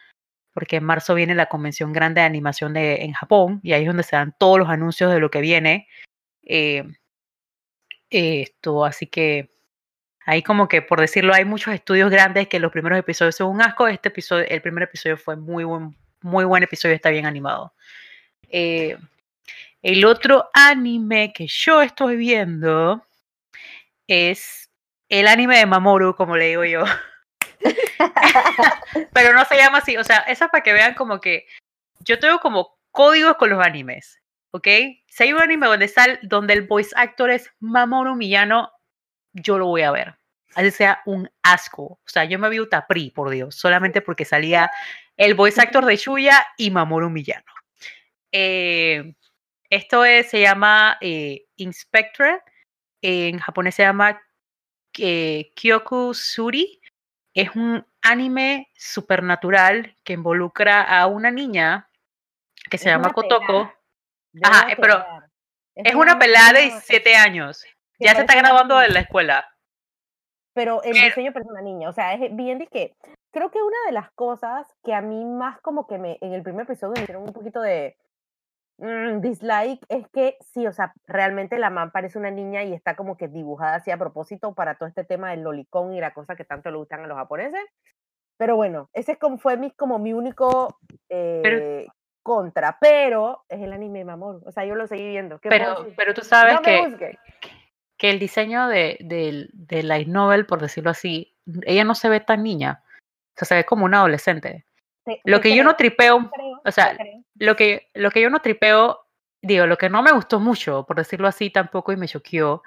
porque 0.53 0.77
en 0.77 0.83
marzo 0.83 1.15
viene 1.15 1.35
la 1.35 1.47
convención 1.47 1.93
grande 1.93 2.21
de 2.21 2.27
animación 2.27 2.73
de, 2.73 3.03
en 3.03 3.13
Japón 3.13 3.59
y 3.63 3.73
ahí 3.73 3.83
es 3.83 3.87
donde 3.87 4.03
se 4.03 4.15
dan 4.15 4.35
todos 4.37 4.59
los 4.59 4.69
anuncios 4.69 5.11
de 5.11 5.19
lo 5.19 5.31
que 5.31 5.41
viene. 5.41 5.87
Eh, 6.49 6.83
esto, 8.09 8.85
así 8.85 9.07
que 9.07 9.49
ahí 10.25 10.41
como 10.41 10.67
que 10.67 10.81
por 10.81 11.01
decirlo, 11.01 11.33
hay 11.33 11.45
muchos 11.45 11.73
estudios 11.73 12.09
grandes 12.09 12.47
que 12.47 12.59
los 12.59 12.71
primeros 12.71 12.97
episodios 12.99 13.35
son 13.35 13.49
un 13.55 13.61
asco. 13.61 13.87
Este 13.87 14.09
episodio, 14.09 14.45
el 14.47 14.61
primer 14.61 14.83
episodio 14.83 15.17
fue 15.17 15.35
muy 15.35 15.65
buen, 15.65 15.95
muy 16.21 16.45
buen 16.45 16.63
episodio, 16.63 16.95
está 16.95 17.09
bien 17.09 17.25
animado. 17.25 17.73
Eh, 18.49 18.97
el 19.81 20.05
otro 20.05 20.49
anime 20.53 21.33
que 21.33 21.47
yo 21.47 21.81
estoy 21.81 22.15
viendo 22.15 23.03
es 24.07 24.69
el 25.09 25.27
anime 25.27 25.57
de 25.57 25.65
Mamoru, 25.65 26.15
como 26.15 26.37
le 26.37 26.47
digo 26.47 26.63
yo. 26.65 26.83
Pero 29.13 29.33
no 29.33 29.45
se 29.45 29.57
llama 29.57 29.79
así, 29.79 29.97
o 29.97 30.03
sea, 30.03 30.19
eso 30.19 30.45
es 30.45 30.51
para 30.51 30.63
que 30.63 30.73
vean 30.73 30.93
como 30.93 31.19
que 31.19 31.45
yo 31.99 32.19
tengo 32.19 32.39
como 32.39 32.77
códigos 32.91 33.35
con 33.35 33.49
los 33.49 33.63
animes, 33.65 34.21
¿ok? 34.57 34.67
Si 35.07 35.23
hay 35.23 35.33
un 35.33 35.41
anime 35.41 35.67
donde, 35.67 35.87
sal, 35.87 36.19
donde 36.23 36.53
el 36.53 36.67
voice 36.67 36.91
actor 36.95 37.31
es 37.31 37.51
Mamoru 37.59 38.15
Miyano, 38.15 38.71
yo 39.33 39.57
lo 39.57 39.67
voy 39.67 39.83
a 39.83 39.91
ver. 39.91 40.15
Así 40.55 40.71
sea 40.71 41.01
un 41.05 41.29
asco. 41.43 41.83
O 41.83 41.99
sea, 42.05 42.25
yo 42.25 42.39
me 42.39 42.49
vi 42.49 42.59
Utapri, 42.59 43.11
por 43.11 43.29
Dios, 43.29 43.55
solamente 43.55 44.01
porque 44.01 44.25
salía 44.25 44.71
el 45.15 45.35
voice 45.35 45.61
actor 45.61 45.85
de 45.85 45.95
Shuya 45.95 46.45
y 46.57 46.71
Mamoru 46.71 47.09
Miyano. 47.09 47.51
Eh, 48.31 49.13
esto 49.69 50.03
es, 50.03 50.29
se 50.29 50.41
llama 50.41 50.97
eh, 51.01 51.45
Inspector. 51.57 52.41
En 53.01 53.39
japonés 53.39 53.75
se 53.75 53.83
llama 53.83 54.21
eh, 54.97 55.51
Kyoku 55.55 56.13
Suri. 56.13 56.81
Es 57.33 57.55
un 57.55 57.85
anime 58.01 58.71
supernatural 58.75 59.95
que 60.03 60.13
involucra 60.13 60.81
a 60.81 61.05
una 61.05 61.29
niña 61.29 61.89
que 62.69 62.77
se 62.77 62.89
Es 62.89 62.95
llama 62.95 63.13
Kotoko. 63.13 63.76
Ajá, 64.43 64.71
eh, 64.71 64.75
pero 64.79 64.93
aclarar. 64.93 65.29
Es 65.75 65.95
una 65.95 66.17
pelada 66.17 66.53
de 66.53 66.61
niña 66.61 66.73
17 66.75 67.15
años. 67.15 67.63
Ya 67.99 68.15
se 68.15 68.21
está 68.21 68.35
graduando 68.35 68.79
niña, 68.81 68.93
la 68.93 68.99
escuela. 69.01 69.45
Pero 70.53 70.81
el 70.83 70.93
Pero- 70.93 71.05
diseño 71.05 71.33
parece 71.33 71.51
una 71.51 71.61
niña. 71.61 71.89
O 71.89 71.93
sea, 71.93 72.13
es 72.13 72.35
bien 72.35 72.57
de 72.59 72.67
que. 72.67 72.95
Creo 73.31 73.51
que 73.51 73.61
una 73.61 73.77
de 73.85 73.91
las 73.91 74.09
cosas 74.13 74.65
que 74.83 74.93
a 74.93 75.01
mí 75.01 75.23
más 75.25 75.59
como 75.61 75.85
que 75.85 75.97
me. 75.99 76.17
En 76.21 76.33
el 76.33 76.41
primer 76.41 76.63
episodio 76.63 76.93
me 76.95 77.01
hicieron 77.03 77.23
un 77.23 77.33
poquito 77.33 77.61
de. 77.61 77.95
mm, 78.79 79.21
dislike 79.21 79.85
es 79.89 80.07
que 80.09 80.37
sí, 80.53 80.65
o 80.65 80.71
sea, 80.73 80.93
realmente 81.05 81.59
la 81.59 81.69
man 81.69 81.91
parece 81.91 82.17
una 82.17 82.31
niña 82.31 82.63
y 82.63 82.73
está 82.73 82.95
como 82.95 83.17
que 83.17 83.27
dibujada 83.27 83.75
así 83.75 83.91
a 83.91 83.97
propósito 83.97 84.53
para 84.55 84.75
todo 84.75 84.89
este 84.89 85.03
tema 85.03 85.31
del 85.31 85.41
lolicón 85.43 85.93
y 85.93 85.99
la 85.99 86.13
cosa 86.13 86.35
que 86.35 86.45
tanto 86.45 86.71
le 86.71 86.77
gustan 86.77 87.03
a 87.03 87.07
los 87.07 87.17
japoneses. 87.17 87.63
Pero 88.37 88.55
bueno, 88.55 88.89
ese 88.93 89.13
es 89.13 89.17
como, 89.19 89.37
fue 89.39 89.57
mi, 89.57 89.71
como 89.71 89.97
mi 89.99 90.13
único 90.13 90.79
eh, 91.09 91.87
contra, 92.27 92.77
pero 92.79 93.45
es 93.47 93.61
el 93.61 93.71
anime 93.71 94.03
Mamor. 94.03 94.41
O 94.45 94.51
sea, 94.51 94.65
yo 94.65 94.75
lo 94.75 94.85
seguí 94.85 95.07
viendo. 95.07 95.39
¿qué 95.39 95.47
puedo 95.49 95.77
Pero, 95.83 95.93
pero 95.95 96.13
tú 96.13 96.21
sabes 96.21 96.55
no 96.55 96.61
que, 96.61 97.17
que 97.97 98.09
el 98.09 98.19
diseño 98.19 98.67
de, 98.67 98.97
del- 98.99 99.49
de 99.53 99.81
Light 99.83 100.09
Novel, 100.09 100.45
por 100.45 100.59
decirlo 100.61 100.89
así, 100.91 101.33
ella 101.63 101.85
no 101.85 101.95
se 101.95 102.09
ve 102.09 102.19
tan 102.19 102.43
niña. 102.43 102.83
O 103.35 103.37
sea, 103.37 103.45
se 103.47 103.55
ve 103.55 103.63
como 103.65 103.85
una 103.85 103.99
adolescente. 103.99 104.65
Te- 105.05 105.21
Lo 105.23 105.39
que 105.39 105.55
yo 105.55 105.63
no 105.63 105.75
creo, 105.75 105.77
tripeo, 105.77 106.29
creo, 106.31 106.61
o 106.65 106.71
sea, 106.71 106.95
creo. 106.97 107.23
lo 107.35 107.55
que, 107.55 107.89
lo 107.93 108.11
que 108.11 108.21
yo 108.21 108.29
no 108.29 108.41
tripeo, 108.41 108.99
digo, 109.41 109.65
lo 109.65 109.77
que 109.77 109.89
no 109.89 110.03
me 110.03 110.11
gustó 110.11 110.39
mucho, 110.41 110.85
por 110.85 110.97
decirlo 110.97 111.27
así, 111.29 111.49
tampoco 111.49 111.93
y 111.93 111.97
me 111.97 112.07
choqueó, 112.09 112.61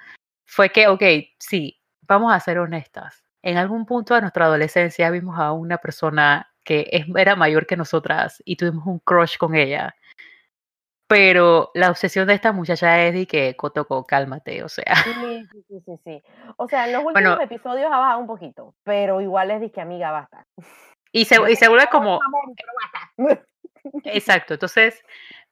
fue 0.46 0.70
que, 0.70 0.88
ok, 0.88 1.02
sí, 1.38 1.78
vamos 2.02 2.32
a 2.32 2.40
ser 2.40 2.58
honestas. 2.58 3.22
En 3.42 3.56
algún 3.58 3.84
punto 3.86 4.14
de 4.14 4.22
nuestra 4.22 4.46
adolescencia 4.46 5.10
vimos 5.10 5.38
a 5.38 5.52
una 5.52 5.76
persona 5.78 6.50
que 6.70 6.88
es- 6.92 7.06
era 7.16 7.34
mayor 7.34 7.66
que 7.66 7.76
nosotras 7.76 8.40
y 8.44 8.54
tuvimos 8.54 8.86
un 8.86 9.00
crush 9.00 9.36
con 9.38 9.56
ella. 9.56 9.92
pero 11.08 11.72
la 11.74 11.90
obsesión 11.90 12.28
de 12.28 12.34
esta 12.34 12.52
muchacha 12.52 13.02
es 13.04 13.12
de 13.12 13.26
que 13.26 13.56
Kotoko, 13.56 14.06
cálmate, 14.06 14.62
o 14.62 14.68
sea. 14.68 14.94
Sí, 14.94 15.48
sí, 15.50 15.80
sí, 15.84 15.96
sí. 16.04 16.22
O 16.56 16.68
sea, 16.68 16.86
en 16.86 16.92
los 16.92 17.02
últimos 17.04 17.36
Bueno. 17.36 17.42
episodios 17.42 17.90
ha 17.90 17.98
bajado 17.98 18.20
un 18.20 18.28
poquito, 18.28 18.76
pero 18.84 19.20
igual 19.20 19.50
es 19.50 19.60
de 19.60 19.72
que 19.72 19.80
amiga 19.80 20.12
basta. 20.12 20.46
Y 21.10 21.24
se, 21.24 21.50
y 21.50 21.56
se 21.56 21.66
vuelve 21.68 21.88
como, 21.90 22.20
exacto, 24.04 24.54
entonces 24.54 25.02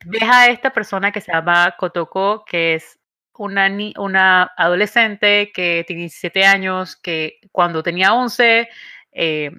ves 0.06 0.22
a 0.22 0.46
esta 0.46 0.70
persona 0.72 1.10
que 1.10 1.20
se 1.20 1.32
llama 1.32 1.74
Kotoko, 1.76 2.44
que 2.44 2.74
es 2.74 3.00
una, 3.36 3.68
ni- 3.68 3.94
una 3.98 4.52
adolescente 4.56 5.50
que 5.52 5.82
tiene 5.88 6.02
17 6.02 6.46
años, 6.46 6.94
que 6.94 7.40
cuando 7.50 7.82
tenía 7.82 8.14
11, 8.14 8.68
eh, 9.10 9.50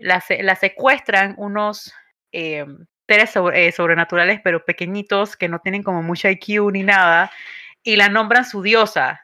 la, 0.00 0.22
la 0.40 0.56
secuestran 0.56 1.34
unos 1.38 1.92
eh, 2.32 2.66
seres 3.08 3.30
sobre- 3.30 3.68
eh, 3.68 3.72
sobrenaturales, 3.72 4.40
pero 4.42 4.64
pequeñitos, 4.64 5.36
que 5.36 5.48
no 5.48 5.60
tienen 5.60 5.82
como 5.82 6.02
mucho 6.02 6.28
IQ 6.28 6.70
ni 6.72 6.82
nada, 6.82 7.30
y 7.82 7.96
la 7.96 8.08
nombran 8.08 8.44
su 8.44 8.62
diosa. 8.62 9.20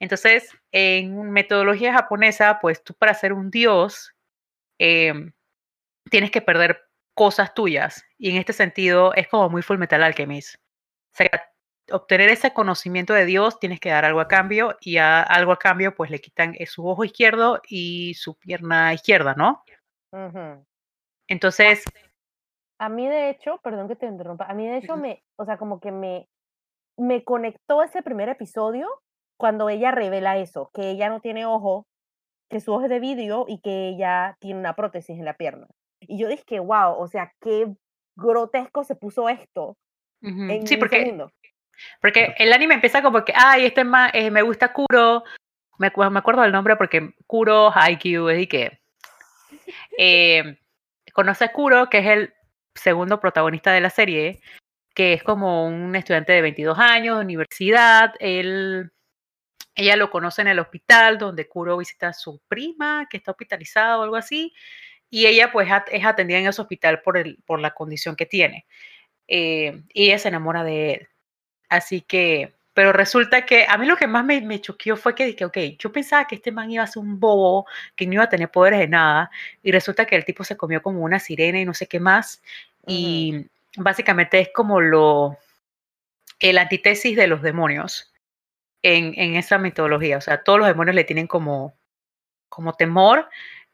Entonces, 0.00 0.50
en 0.72 1.30
metodología 1.32 1.92
japonesa, 1.94 2.58
pues 2.60 2.82
tú 2.84 2.94
para 2.94 3.14
ser 3.14 3.32
un 3.32 3.50
dios, 3.50 4.12
em, 4.78 5.32
tienes 6.10 6.30
que 6.30 6.42
perder 6.42 6.82
cosas 7.14 7.54
tuyas. 7.54 8.04
Y 8.18 8.30
en 8.30 8.36
este 8.38 8.52
sentido, 8.54 9.14
es 9.14 9.28
como 9.28 9.48
muy 9.50 9.62
Full 9.62 9.78
Metal 9.78 10.02
Alchemist. 10.02 10.56
O 11.14 11.16
sea, 11.16 11.30
obtener 11.92 12.30
ese 12.30 12.52
conocimiento 12.54 13.14
de 13.14 13.26
Dios, 13.26 13.58
tienes 13.60 13.80
que 13.80 13.90
dar 13.90 14.04
algo 14.06 14.20
a 14.20 14.28
cambio, 14.28 14.76
y 14.80 14.98
a 14.98 15.22
algo 15.22 15.52
a 15.52 15.58
cambio, 15.58 15.94
pues 15.94 16.10
le 16.10 16.20
quitan 16.20 16.54
eh, 16.58 16.66
su 16.66 16.86
ojo 16.88 17.04
izquierdo 17.04 17.60
y 17.68 18.14
su 18.14 18.36
pierna 18.38 18.94
izquierda, 18.94 19.34
¿no? 19.36 19.64
Entonces, 21.28 21.84
A 22.78 22.88
mí, 22.88 23.08
de 23.08 23.30
hecho, 23.30 23.58
perdón 23.62 23.86
que 23.88 23.96
te 23.96 24.06
interrumpa, 24.06 24.44
a 24.44 24.54
mí, 24.54 24.66
de 24.66 24.78
hecho, 24.78 24.96
me, 24.96 25.22
o 25.36 25.44
sea, 25.44 25.56
como 25.56 25.78
que 25.78 25.92
me, 25.92 26.28
me 26.96 27.22
conectó 27.22 27.82
ese 27.82 28.02
primer 28.02 28.28
episodio 28.28 28.88
cuando 29.38 29.68
ella 29.68 29.92
revela 29.92 30.36
eso, 30.38 30.70
que 30.74 30.90
ella 30.90 31.08
no 31.08 31.20
tiene 31.20 31.46
ojo, 31.46 31.86
que 32.50 32.60
su 32.60 32.72
ojo 32.72 32.82
es 32.84 32.90
de 32.90 32.98
vidrio 33.00 33.44
y 33.48 33.60
que 33.60 33.88
ella 33.88 34.36
tiene 34.40 34.58
una 34.58 34.74
prótesis 34.74 35.16
en 35.16 35.24
la 35.24 35.34
pierna. 35.34 35.66
Y 36.00 36.18
yo 36.18 36.28
dije, 36.28 36.58
wow, 36.58 36.96
o 36.98 37.06
sea, 37.06 37.32
qué 37.40 37.72
grotesco 38.16 38.84
se 38.84 38.96
puso 38.96 39.28
esto 39.28 39.76
en 40.50 40.66
sí, 40.66 40.76
porque. 40.76 40.98
Porque 42.00 42.34
el 42.38 42.52
anime 42.52 42.74
empieza 42.74 43.00
como 43.02 43.24
que, 43.24 43.32
ay, 43.34 43.64
este 43.64 43.84
ma- 43.84 44.10
eh, 44.12 44.30
me 44.30 44.42
gusta 44.42 44.72
Kuro. 44.72 45.22
Me, 45.78 45.90
me 46.10 46.18
acuerdo 46.18 46.42
del 46.42 46.52
nombre 46.52 46.76
porque 46.76 47.14
Kuro 47.26 47.70
Haikyuu 47.72 48.28
es 48.28 48.40
y 48.40 48.46
que. 48.46 48.81
Eh, 49.98 50.58
conoce 51.12 51.44
a 51.44 51.52
Kuro, 51.52 51.88
que 51.90 51.98
es 51.98 52.06
el 52.06 52.34
segundo 52.74 53.20
protagonista 53.20 53.72
de 53.72 53.80
la 53.80 53.90
serie, 53.90 54.40
que 54.94 55.14
es 55.14 55.22
como 55.22 55.66
un 55.66 55.94
estudiante 55.96 56.32
de 56.32 56.42
22 56.42 56.78
años, 56.78 57.18
de 57.18 57.24
universidad. 57.24 58.14
Él, 58.20 58.92
ella 59.74 59.96
lo 59.96 60.10
conoce 60.10 60.42
en 60.42 60.48
el 60.48 60.58
hospital 60.58 61.18
donde 61.18 61.48
Kuro 61.48 61.78
visita 61.78 62.08
a 62.08 62.12
su 62.12 62.40
prima, 62.48 63.06
que 63.10 63.16
está 63.18 63.30
hospitalizada 63.30 63.98
o 63.98 64.02
algo 64.02 64.16
así. 64.16 64.52
Y 65.10 65.26
ella, 65.26 65.52
pues, 65.52 65.68
es 65.90 66.04
atendida 66.04 66.38
en 66.38 66.46
ese 66.46 66.62
hospital 66.62 67.02
por, 67.02 67.18
el, 67.18 67.38
por 67.44 67.60
la 67.60 67.74
condición 67.74 68.16
que 68.16 68.26
tiene. 68.26 68.66
Eh, 69.28 69.82
y 69.92 70.06
ella 70.06 70.18
se 70.18 70.28
enamora 70.28 70.64
de 70.64 70.92
él. 70.94 71.08
Así 71.68 72.02
que, 72.02 72.54
pero 72.74 72.92
resulta 72.92 73.44
que 73.44 73.66
a 73.68 73.76
mí 73.76 73.86
lo 73.86 73.96
que 73.96 74.06
más 74.06 74.24
me, 74.24 74.40
me 74.40 74.60
choqueó 74.60 74.96
fue 74.96 75.14
que 75.14 75.26
dije, 75.26 75.44
ok, 75.44 75.58
yo 75.78 75.92
pensaba 75.92 76.26
que 76.26 76.36
este 76.36 76.52
man 76.52 76.70
iba 76.70 76.82
a 76.82 76.86
ser 76.86 77.02
un 77.02 77.20
bobo, 77.20 77.66
que 77.96 78.06
no 78.06 78.14
iba 78.14 78.24
a 78.24 78.28
tener 78.28 78.50
poderes 78.50 78.80
de 78.80 78.88
nada, 78.88 79.30
y 79.62 79.72
resulta 79.72 80.06
que 80.06 80.16
el 80.16 80.24
tipo 80.24 80.44
se 80.44 80.56
comió 80.56 80.82
como 80.82 81.00
una 81.00 81.18
sirena 81.18 81.60
y 81.60 81.64
no 81.64 81.74
sé 81.74 81.86
qué 81.86 82.00
más, 82.00 82.42
y 82.86 83.46
básicamente 83.76 84.40
es 84.40 84.50
como 84.54 84.80
lo, 84.80 85.38
el 86.38 86.58
antítesis 86.58 87.16
de 87.16 87.26
los 87.26 87.42
demonios 87.42 88.12
en, 88.82 89.12
en 89.16 89.36
esa 89.36 89.58
mitología, 89.58 90.18
o 90.18 90.20
sea, 90.20 90.42
todos 90.42 90.58
los 90.58 90.68
demonios 90.68 90.96
le 90.96 91.04
tienen 91.04 91.26
como, 91.26 91.74
como 92.48 92.72
temor, 92.74 93.28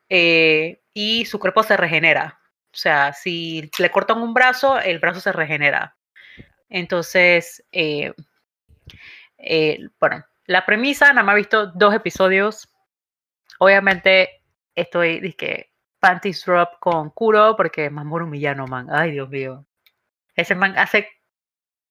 eh, 0.08 0.80
y 0.92 1.24
su 1.26 1.38
cuerpo 1.38 1.62
se 1.62 1.76
regenera, 1.76 2.40
o 2.72 2.76
sea, 2.76 3.12
si 3.12 3.70
le 3.78 3.90
cortan 3.90 4.20
un 4.22 4.34
brazo, 4.34 4.78
el 4.78 4.98
brazo 4.98 5.20
se 5.20 5.32
regenera. 5.32 5.96
Entonces, 6.68 7.64
eh, 7.72 8.12
eh, 9.38 9.88
bueno, 10.00 10.24
la 10.46 10.64
premisa, 10.66 11.08
nada 11.08 11.22
más 11.22 11.34
he 11.34 11.38
visto 11.38 11.66
dos 11.68 11.94
episodios. 11.94 12.68
Obviamente 13.58 14.42
estoy, 14.74 15.20
dizque, 15.20 15.72
panties 16.00 16.44
drop 16.44 16.78
con 16.80 17.10
Kuro 17.10 17.56
porque 17.56 17.90
Mamoru 17.90 18.26
Miyano, 18.26 18.66
man. 18.66 18.88
Ay, 18.90 19.12
Dios 19.12 19.28
mío. 19.28 19.66
Ese 20.34 20.54
man 20.54 20.76
hace, 20.78 21.08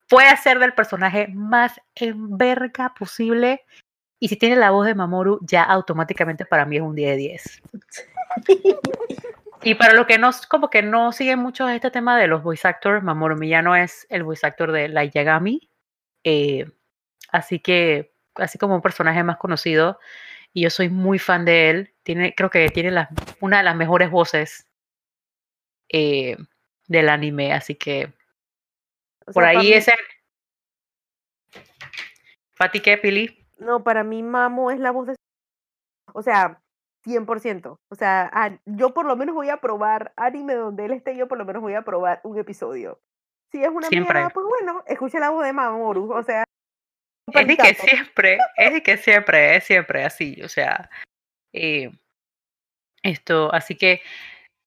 puede 0.10 0.30
hacer 0.30 0.60
del 0.60 0.74
personaje 0.74 1.28
más 1.28 1.80
en 1.95 2.38
verga 2.38 2.93
posible. 2.98 3.66
Y 4.20 4.30
si 4.30 4.38
tiene 4.38 4.56
la 4.56 4.72
voz 4.72 4.88
de 4.88 4.95
Mamoru, 4.95 5.39
ya 5.41 5.64
automáticamente 5.64 6.45
para 6.45 6.66
mí 6.66 6.78
es 6.78 6.82
un 6.82 6.95
10 6.95 7.10
de 7.12 7.18
10. 7.18 7.62
Y 9.64 9.76
para 9.76 9.93
los 9.93 10.06
que 10.06 10.18
no, 10.18 10.30
como 10.50 10.70
que 10.70 10.82
no 10.82 11.12
siguen 11.12 11.39
mucho 11.39 11.68
este 11.68 11.91
tema 11.91 12.18
de 12.18 12.28
los 12.28 12.43
voice 12.43 12.68
actors, 12.68 13.04
Mamoru 13.04 13.36
Miyano 13.36 13.76
es 13.76 14.06
el 14.10 14.24
voice 14.24 14.45
actor 14.45 14.72
de 14.72 14.88
Light 14.88 15.14
Yagami. 15.14 15.70
eh, 16.24 16.66
así 17.32 17.59
que, 17.59 18.13
así 18.36 18.57
como 18.57 18.76
un 18.76 18.82
personaje 18.82 19.24
más 19.24 19.38
conocido, 19.38 19.99
y 20.53 20.63
yo 20.63 20.70
soy 20.70 20.89
muy 20.89 21.20
fan 21.20 21.45
de 21.45 21.70
él. 21.70 21.93
Tiene, 22.03 22.34
creo 22.34 22.49
que 22.49 22.70
tiene 22.70 23.07
una 23.41 23.57
de 23.57 23.63
las 23.63 23.76
mejores 23.76 24.09
voces 24.09 24.68
eh, 25.89 26.38
del 26.88 27.09
anime, 27.09 27.53
así 27.53 27.76
que 27.76 28.13
O 29.26 29.34
por 29.34 29.43
sea, 29.43 29.49
ahí 29.59 29.74
ese. 29.74 29.93
¿Pati 32.57 32.80
qué, 32.80 32.97
Pili? 32.97 33.45
No, 33.59 33.84
para 33.84 34.03
mí 34.03 34.24
Mamo 34.24 34.72
es 34.72 34.80
la 34.80 34.91
voz 34.91 35.07
de... 35.07 35.15
O 36.13 36.24
sea, 36.24 36.61
100%. 37.05 37.80
O 37.89 37.95
sea, 37.95 38.59
yo 38.65 38.93
por 38.93 39.05
lo 39.05 39.15
menos 39.15 39.36
voy 39.36 39.49
a 39.49 39.57
probar 39.57 40.13
anime 40.15 40.55
donde 40.55 40.86
él 40.86 40.91
esté, 40.91 41.15
yo 41.15 41.28
por 41.28 41.38
lo 41.38 41.45
menos 41.45 41.61
voy 41.61 41.76
a 41.76 41.84
probar 41.84 42.20
un 42.24 42.38
episodio. 42.38 42.99
Si 43.51 43.63
es 43.63 43.70
una 43.70 43.88
Siempre. 43.88 44.13
mierda, 44.13 44.34
pues 44.34 44.45
bueno, 44.45 44.84
escuche 44.88 45.20
la 45.20 45.30
voz 45.30 45.45
de 45.45 45.53
Mamoru. 45.53 46.11
O 46.11 46.24
sea, 46.24 46.43
Es 47.34 47.48
de 47.48 47.58
que 47.58 47.76
siempre, 47.76 48.38
es 48.56 48.74
de 48.74 48.84
que 48.84 48.98
siempre, 48.98 49.56
es 49.58 49.64
siempre 49.66 50.06
así, 50.06 50.42
o 50.42 50.48
sea, 50.48 50.90
eh, 51.54 51.92
esto, 53.04 53.54
así 53.54 53.76
que 53.76 54.02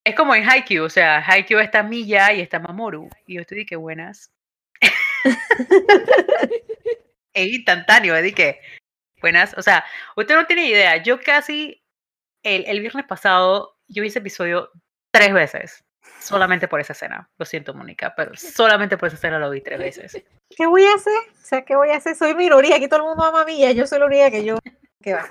es 0.05 0.15
como 0.15 0.35
en 0.35 0.49
Haikyuu, 0.49 0.85
o 0.85 0.91
sea, 0.91 1.25
Haikyuu 1.27 1.61
está 1.61 1.83
Miya 1.83 2.35
y 2.35 2.41
está 2.41 2.59
Mamoru, 2.59 3.09
y 3.27 3.35
yo 3.35 3.41
estoy 3.41 3.59
de 3.59 3.67
que 3.67 3.77
buenas. 3.77 4.31
es 7.35 7.49
instantáneo, 7.49 8.15
es 8.15 8.23
de 8.23 8.35
que 8.35 8.61
buenas, 9.23 9.57
o 9.57 9.63
sea, 9.63 9.85
usted 10.17 10.35
no 10.35 10.47
tiene 10.47 10.67
idea, 10.67 11.03
yo 11.03 11.19
casi 11.21 11.83
el, 12.43 12.65
el 12.67 12.81
viernes 12.81 13.07
pasado, 13.07 13.79
yo 13.89 14.03
vi 14.03 14.09
ese 14.09 14.19
episodio 14.19 14.71
tres 15.13 15.33
veces, 15.33 15.85
solamente 16.21 16.69
por 16.69 16.81
esa 16.81 16.93
escena, 16.93 17.29
lo 17.39 17.45
siento 17.45 17.75
Mónica, 17.75 18.15
pero 18.17 18.33
solamente 18.37 18.97
por 18.97 19.09
esa 19.09 19.17
escena 19.17 19.39
lo 19.39 19.51
vi 19.51 19.61
tres 19.61 19.79
veces. 19.79 20.25
¿Qué 20.57 20.67
voy 20.67 20.85
a 20.85 20.95
hacer? 20.95 21.13
O 21.31 21.45
sea, 21.45 21.63
¿qué 21.65 21.77
voy 21.77 21.91
a 21.91 21.97
hacer? 21.97 22.17
Soy 22.17 22.35
minoría, 22.35 22.77
aquí 22.77 22.89
todo 22.89 23.01
el 23.01 23.07
mundo 23.07 23.25
ama 23.25 23.43
a 23.43 23.45
Milla, 23.45 23.73
yo 23.73 23.87
soy 23.87 23.99
la 24.01 24.07
única 24.07 24.31
que 24.31 24.45
yo... 24.45 24.59
¿Qué 25.03 25.15
va? 25.15 25.27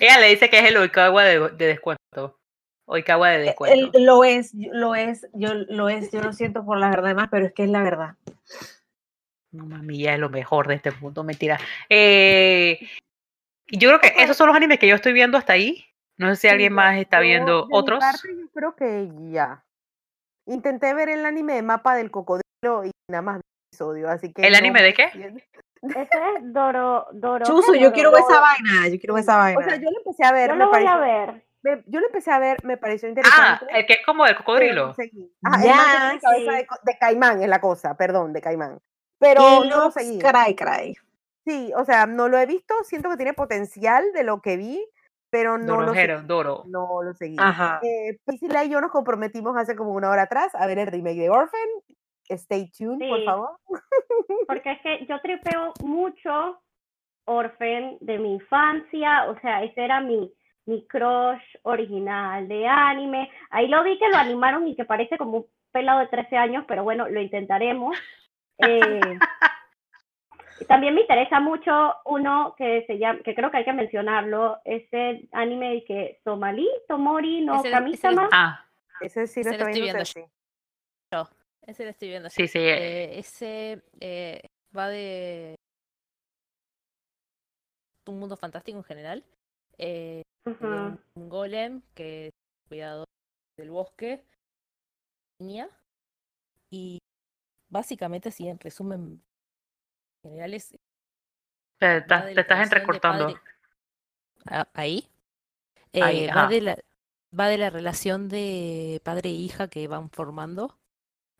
Ella 0.00 0.18
le 0.20 0.28
dice 0.28 0.48
que 0.48 0.58
es 0.58 0.64
el 0.66 0.76
Oikawa 0.76 1.24
de, 1.24 1.48
de 1.50 1.66
descuento. 1.66 2.38
Oikawa 2.86 3.28
de 3.30 3.36
El- 3.36 3.44
descuento. 3.46 3.98
lo 3.98 4.24
es, 4.24 4.52
lo 4.54 4.94
es, 4.94 5.26
yo 5.34 5.52
lo 5.54 5.88
es, 5.88 6.10
yo 6.10 6.20
lo 6.22 6.32
siento 6.32 6.64
por 6.64 6.78
la 6.78 6.88
verdad 6.88 7.14
más, 7.14 7.28
pero 7.30 7.46
es 7.46 7.52
que 7.52 7.64
es 7.64 7.68
la 7.70 7.82
verdad. 7.82 8.14
No, 9.50 9.66
mami, 9.66 9.98
ya 9.98 10.14
es 10.14 10.20
lo 10.20 10.30
mejor 10.30 10.68
de 10.68 10.74
este 10.76 10.90
mundo, 10.92 11.22
mentira. 11.24 11.58
Eh, 11.88 12.78
yo 13.68 13.88
creo 13.90 14.00
que 14.00 14.22
esos 14.22 14.36
son 14.36 14.46
los 14.48 14.56
animes 14.56 14.78
que 14.78 14.86
yo 14.88 14.94
estoy 14.94 15.12
viendo 15.12 15.36
hasta 15.36 15.52
ahí. 15.54 15.84
No 16.16 16.28
sé 16.30 16.36
si 16.40 16.48
alguien 16.48 16.72
más 16.72 16.96
está 16.98 17.20
viendo 17.20 17.66
mi 17.66 17.76
otros. 17.76 17.98
parte, 18.00 18.28
yo 18.28 18.47
creo 18.58 18.74
que 18.74 19.08
ya. 19.30 19.64
Intenté 20.46 20.92
ver 20.94 21.08
el 21.08 21.24
anime 21.26 21.54
de 21.54 21.62
mapa 21.62 21.94
del 21.94 22.10
cocodrilo 22.10 22.84
y 22.84 22.90
nada 23.10 23.22
más 23.22 23.36
vi 23.36 23.42
episodio, 23.72 24.10
así 24.10 24.32
que 24.32 24.42
¿El 24.46 24.52
no 24.52 24.58
anime 24.58 24.82
de 24.82 24.94
qué? 24.94 25.04
entiendo. 25.04 25.40
Ese 25.82 26.00
es 26.36 26.52
Doro. 26.52 27.06
Doro 27.12 27.44
Chuzo, 27.46 27.74
yo 27.74 27.80
Doro- 27.82 27.92
quiero 27.92 28.10
ver 28.10 28.22
esa 28.22 28.40
vaina, 28.40 28.88
yo 28.88 28.98
quiero 28.98 29.14
ver 29.14 29.22
esa 29.22 29.36
vaina. 29.36 29.60
O 29.60 29.62
sea, 29.62 29.76
yo 29.76 29.90
lo 29.90 29.98
empecé 29.98 30.24
a 30.24 30.32
ver, 30.32 30.48
Yo 30.50 30.56
me 30.56 30.64
lo 30.64 30.70
voy 30.70 30.84
a 30.86 30.98
pareció, 30.98 31.00
ver. 31.00 31.46
me- 31.62 31.84
yo 31.86 32.00
lo 32.00 32.06
empecé 32.06 32.30
a 32.32 32.38
ver, 32.40 32.56
me 32.64 32.76
pareció 32.76 33.08
Ah, 33.08 33.10
interesante. 33.10 33.66
el 33.70 33.86
que 33.86 33.92
es 33.92 34.00
como 34.04 34.24
del 34.24 34.36
cocodrilo. 34.36 34.94
el 34.98 35.10
que 35.10 35.28
Ya, 35.62 35.76
cabeza 35.76 36.28
sí. 36.36 36.44
de, 36.46 36.66
de 36.82 36.98
caimán 36.98 37.42
es 37.42 37.48
la 37.48 37.60
cosa, 37.60 37.96
perdón, 37.96 38.32
de 38.32 38.40
caimán. 38.40 38.80
Pero 39.20 39.64
no 39.64 39.84
lo 39.84 39.90
seguí. 39.92 40.18
Caray, 40.18 40.54
caray. 40.56 40.94
Sí, 41.46 41.72
o 41.76 41.84
sea, 41.84 42.06
no 42.06 42.28
lo 42.28 42.38
he 42.38 42.46
visto, 42.46 42.74
siento 42.84 43.08
que 43.10 43.16
tiene 43.16 43.32
potencial 43.34 44.12
de 44.12 44.24
lo 44.24 44.42
que 44.42 44.56
vi, 44.56 44.84
pero 45.30 45.58
no 45.58 45.80
lo 45.80 45.94
seguí. 45.94 46.26
Doro. 46.26 46.64
No 46.66 47.02
lo 47.02 47.14
seguí. 47.14 47.36
Ajá. 47.38 47.80
Eh, 47.82 48.18
Priscila 48.24 48.64
y 48.64 48.70
yo 48.70 48.80
nos 48.80 48.90
comprometimos 48.90 49.56
hace 49.56 49.76
como 49.76 49.92
una 49.92 50.10
hora 50.10 50.22
atrás 50.22 50.54
a 50.54 50.66
ver 50.66 50.78
el 50.78 50.86
remake 50.86 51.18
de 51.18 51.30
Orphan. 51.30 51.68
Stay 52.28 52.70
tuned, 52.70 53.08
por 53.08 53.24
favor. 53.24 53.50
Porque 54.46 54.72
es 54.72 54.80
que 54.82 55.06
yo 55.06 55.20
tripeo 55.20 55.72
mucho 55.82 56.60
Orphan 57.24 57.98
de 58.00 58.18
mi 58.18 58.34
infancia, 58.34 59.28
o 59.28 59.38
sea, 59.40 59.62
ese 59.62 59.84
era 59.84 60.00
mi, 60.00 60.32
mi 60.66 60.86
crush 60.86 61.42
original 61.62 62.48
de 62.48 62.66
anime. 62.66 63.30
Ahí 63.50 63.68
lo 63.68 63.82
vi 63.82 63.98
que 63.98 64.08
lo 64.08 64.16
animaron 64.16 64.66
y 64.66 64.76
que 64.76 64.84
parece 64.84 65.18
como 65.18 65.46
pelado 65.72 66.00
de 66.00 66.08
13 66.08 66.36
años, 66.36 66.64
pero 66.66 66.84
bueno, 66.84 67.08
lo 67.08 67.20
intentaremos. 67.20 67.96
Eh, 68.60 69.00
también 70.66 70.94
me 70.94 71.02
interesa 71.02 71.40
mucho 71.40 71.94
uno 72.04 72.54
que 72.56 72.84
se 72.86 72.98
llama, 72.98 73.20
que 73.24 73.34
creo 73.34 73.50
que 73.50 73.58
hay 73.58 73.64
que 73.64 73.72
mencionarlo, 73.72 74.60
ese 74.64 75.28
anime 75.32 75.84
que 75.86 76.20
Somali, 76.24 76.68
Tomori, 76.88 77.42
no 77.42 77.60
Ese- 77.60 77.70
Kamisama. 77.70 78.28
Ah, 78.32 78.66
Ese 79.00 79.26
sí 79.26 79.42
lo 79.42 79.50
Ese 79.50 79.58
lo 79.58 79.66
estoy 79.68 79.82
viendo. 79.82 80.04
yo. 80.04 81.28
Ese 81.66 81.84
lo 81.84 81.90
estoy 81.90 82.08
viendo. 82.08 82.30
sí, 82.30 82.48
sí. 82.48 82.58
Eh, 82.58 83.18
ese 83.18 83.82
eh, 84.00 84.40
va 84.76 84.88
de 84.88 85.54
un 88.08 88.18
mundo 88.18 88.36
fantástico 88.36 88.78
en 88.78 88.84
general. 88.84 89.24
Eh, 89.76 90.22
un, 90.60 90.98
golem 91.14 91.82
que 91.94 92.28
es 92.28 92.32
cuidador 92.68 93.04
del 93.58 93.70
bosque, 93.70 94.24
niña, 95.40 95.68
y 96.70 96.98
básicamente, 97.68 98.30
si 98.30 98.48
en 98.48 98.58
resumen 98.58 99.22
general 100.28 100.54
es 100.54 100.70
Te, 101.78 101.98
estás- 101.98 102.24
te 102.34 102.40
entrecortando. 102.62 103.26
padre- 103.28 103.40
Ah, 104.46 104.68
ahí. 104.74 105.06
Ahí, 105.92 106.24
Eh, 106.24 106.30
va 106.34 106.46
de 106.48 106.60
la 106.60 106.78
va 107.38 107.48
de 107.48 107.58
la 107.58 107.70
relación 107.70 108.28
de 108.28 109.00
padre 109.04 109.28
e 109.30 109.32
hija 109.32 109.68
que 109.68 109.86
van 109.88 110.10
formando, 110.10 110.78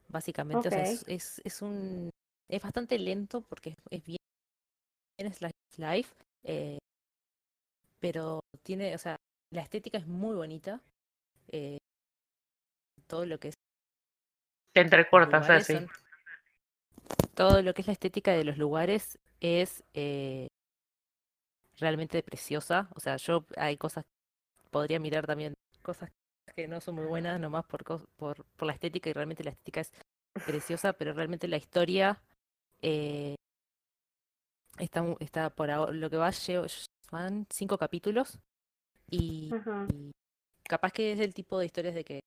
básicamente. 0.08 0.68
O 0.68 0.70
sea, 0.70 0.82
es, 0.82 1.04
es, 1.08 1.40
es 1.44 1.62
un 1.62 2.10
es 2.50 2.62
bastante 2.62 2.98
lento 2.98 3.42
porque 3.42 3.70
es, 3.70 3.76
es 3.90 4.04
bien, 4.04 4.18
of 5.26 5.78
life, 5.78 6.14
eh, 6.44 6.78
pero 8.00 8.40
tiene, 8.62 8.94
o 8.94 8.98
sea, 8.98 9.16
la 9.52 9.62
estética 9.62 9.98
es 9.98 10.06
muy 10.06 10.34
bonita. 10.36 10.80
eh, 11.50 11.78
todo 13.06 13.24
lo 13.24 13.40
que 13.40 13.48
es 13.48 13.54
Te 14.74 14.82
entrecortas, 14.82 15.46
Ceci. 15.46 15.72
son- 15.74 15.88
todo 17.34 17.62
lo 17.62 17.74
que 17.74 17.82
es 17.82 17.86
la 17.86 17.92
estética 17.92 18.32
de 18.32 18.44
los 18.44 18.58
lugares 18.58 19.18
es 19.40 19.84
eh, 19.94 20.48
realmente 21.78 22.22
preciosa. 22.22 22.88
O 22.94 23.00
sea, 23.00 23.16
yo 23.16 23.44
hay 23.56 23.76
cosas, 23.76 24.04
podría 24.70 24.98
mirar 24.98 25.26
también 25.26 25.54
cosas 25.82 26.10
que 26.54 26.68
no 26.68 26.80
son 26.80 26.96
muy 26.96 27.06
buenas, 27.06 27.38
nomás 27.38 27.64
por, 27.66 27.84
por, 27.84 28.44
por 28.44 28.66
la 28.66 28.72
estética, 28.72 29.10
y 29.10 29.12
realmente 29.12 29.44
la 29.44 29.50
estética 29.50 29.80
es 29.80 29.92
preciosa, 30.44 30.92
pero 30.92 31.12
realmente 31.12 31.46
la 31.46 31.56
historia 31.56 32.20
eh, 32.82 33.36
está, 34.78 35.04
está 35.20 35.50
por 35.50 35.70
ahora, 35.70 35.92
lo 35.92 36.10
que 36.10 36.16
va, 36.16 36.30
van 37.10 37.46
cinco 37.50 37.78
capítulos, 37.78 38.38
y, 39.10 39.50
capaz 40.64 40.92
que 40.92 41.12
es 41.12 41.20
el 41.20 41.32
tipo 41.32 41.58
de 41.58 41.66
historias 41.66 41.94
de 41.94 42.04
que 42.04 42.20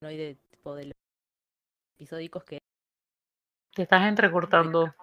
no 0.00 0.08
hay 0.08 0.16
de 0.16 0.34
tipo 0.50 0.74
de 0.74 0.86
los 0.86 0.94
episódicos 1.98 2.44
que 2.44 2.58
Te 3.76 3.82
estás 3.82 4.04
entrecortando. 4.08 4.94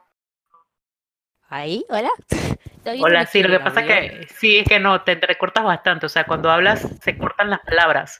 ahí, 1.47 1.85
hola. 1.89 2.09
Hola, 2.99 3.25
sí, 3.27 3.41
lo 3.43 3.49
que 3.49 3.63
pasa 3.63 3.79
audio. 3.81 3.93
que 3.95 4.27
sí, 4.27 4.57
es 4.57 4.67
que 4.67 4.77
no, 4.79 5.03
te 5.03 5.11
entrecortas 5.13 5.63
bastante. 5.63 6.07
O 6.07 6.09
sea, 6.09 6.25
cuando 6.25 6.49
hablas 6.49 6.81
se 7.01 7.15
cortan 7.17 7.49
las 7.51 7.59
palabras. 7.61 8.19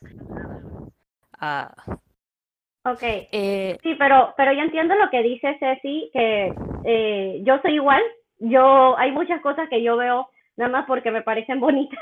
Ah, 1.40 1.74
Ok. 2.86 3.02
eh, 3.02 3.78
Sí, 3.84 3.96
pero, 3.96 4.34
pero 4.38 4.54
yo 4.54 4.62
entiendo 4.62 4.94
lo 4.96 5.10
que 5.10 5.22
dice 5.24 5.58
Ceci, 5.60 6.10
que 6.14 6.54
eh, 6.86 7.42
yo 7.44 7.60
soy 7.62 7.74
igual. 7.74 8.02
Yo, 8.40 8.96
hay 8.98 9.12
muchas 9.12 9.42
cosas 9.42 9.68
que 9.70 9.82
yo 9.84 9.98
veo 9.98 10.30
nada 10.56 10.72
más 10.72 10.86
porque 10.86 11.10
me 11.12 11.24
parecen 11.24 11.60
bonitas. 11.60 12.00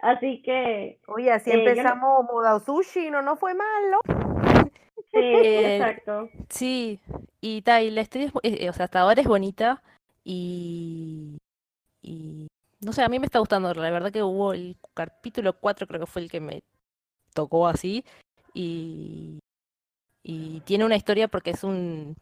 Así 0.00 0.40
que, 0.42 1.00
Oye, 1.08 1.30
así 1.32 1.50
Eh, 1.50 1.54
yo 1.54 1.58
no- 1.58 1.68
empezamos 1.68 2.24
Mudao 2.32 2.60
Sushi, 2.60 3.10
no, 3.10 3.20
no 3.22 3.36
fue 3.36 3.54
malo. 3.54 3.98
sí, 5.12 5.18
Eh, 5.20 5.76
exacto. 5.76 6.30
sí, 6.48 7.00
y 7.40 7.62
tal, 7.62 7.84
y 7.84 7.90
la 7.90 8.02
historia 8.02 8.28
es, 8.28 8.32
eh, 8.42 8.64
eh, 8.64 8.70
o 8.70 8.72
sea, 8.72 8.84
hasta 8.86 9.00
ahora 9.00 9.20
es 9.20 9.26
bonita 9.28 9.82
y, 10.24 11.38
y 12.02 12.48
no 12.80 12.92
sé, 12.92 13.02
a 13.02 13.08
mí 13.08 13.18
me 13.18 13.26
está 13.26 13.38
gustando, 13.38 13.72
la 13.74 13.90
verdad 13.90 14.12
que 14.12 14.22
hubo 14.22 14.52
el 14.52 14.76
capítulo 14.94 15.54
4 15.58 15.86
creo 15.86 16.00
que 16.00 16.06
fue 16.06 16.22
el 16.22 16.30
que 16.30 16.40
me 16.40 16.62
tocó 17.34 17.66
así 17.68 18.04
y, 18.54 19.40
y 20.22 20.60
tiene 20.62 20.84
una 20.84 20.96
historia 20.96 21.28
porque 21.28 21.50
es 21.50 21.64
un, 21.64 22.16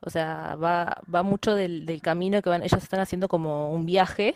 o 0.00 0.10
sea, 0.10 0.56
va, 0.56 1.02
va 1.12 1.22
mucho 1.22 1.54
del, 1.54 2.00
camino 2.02 2.42
que 2.42 2.50
van, 2.50 2.62
ellos 2.62 2.82
están 2.82 3.00
haciendo 3.00 3.28
como 3.28 3.72
un 3.72 3.86
viaje 3.86 4.34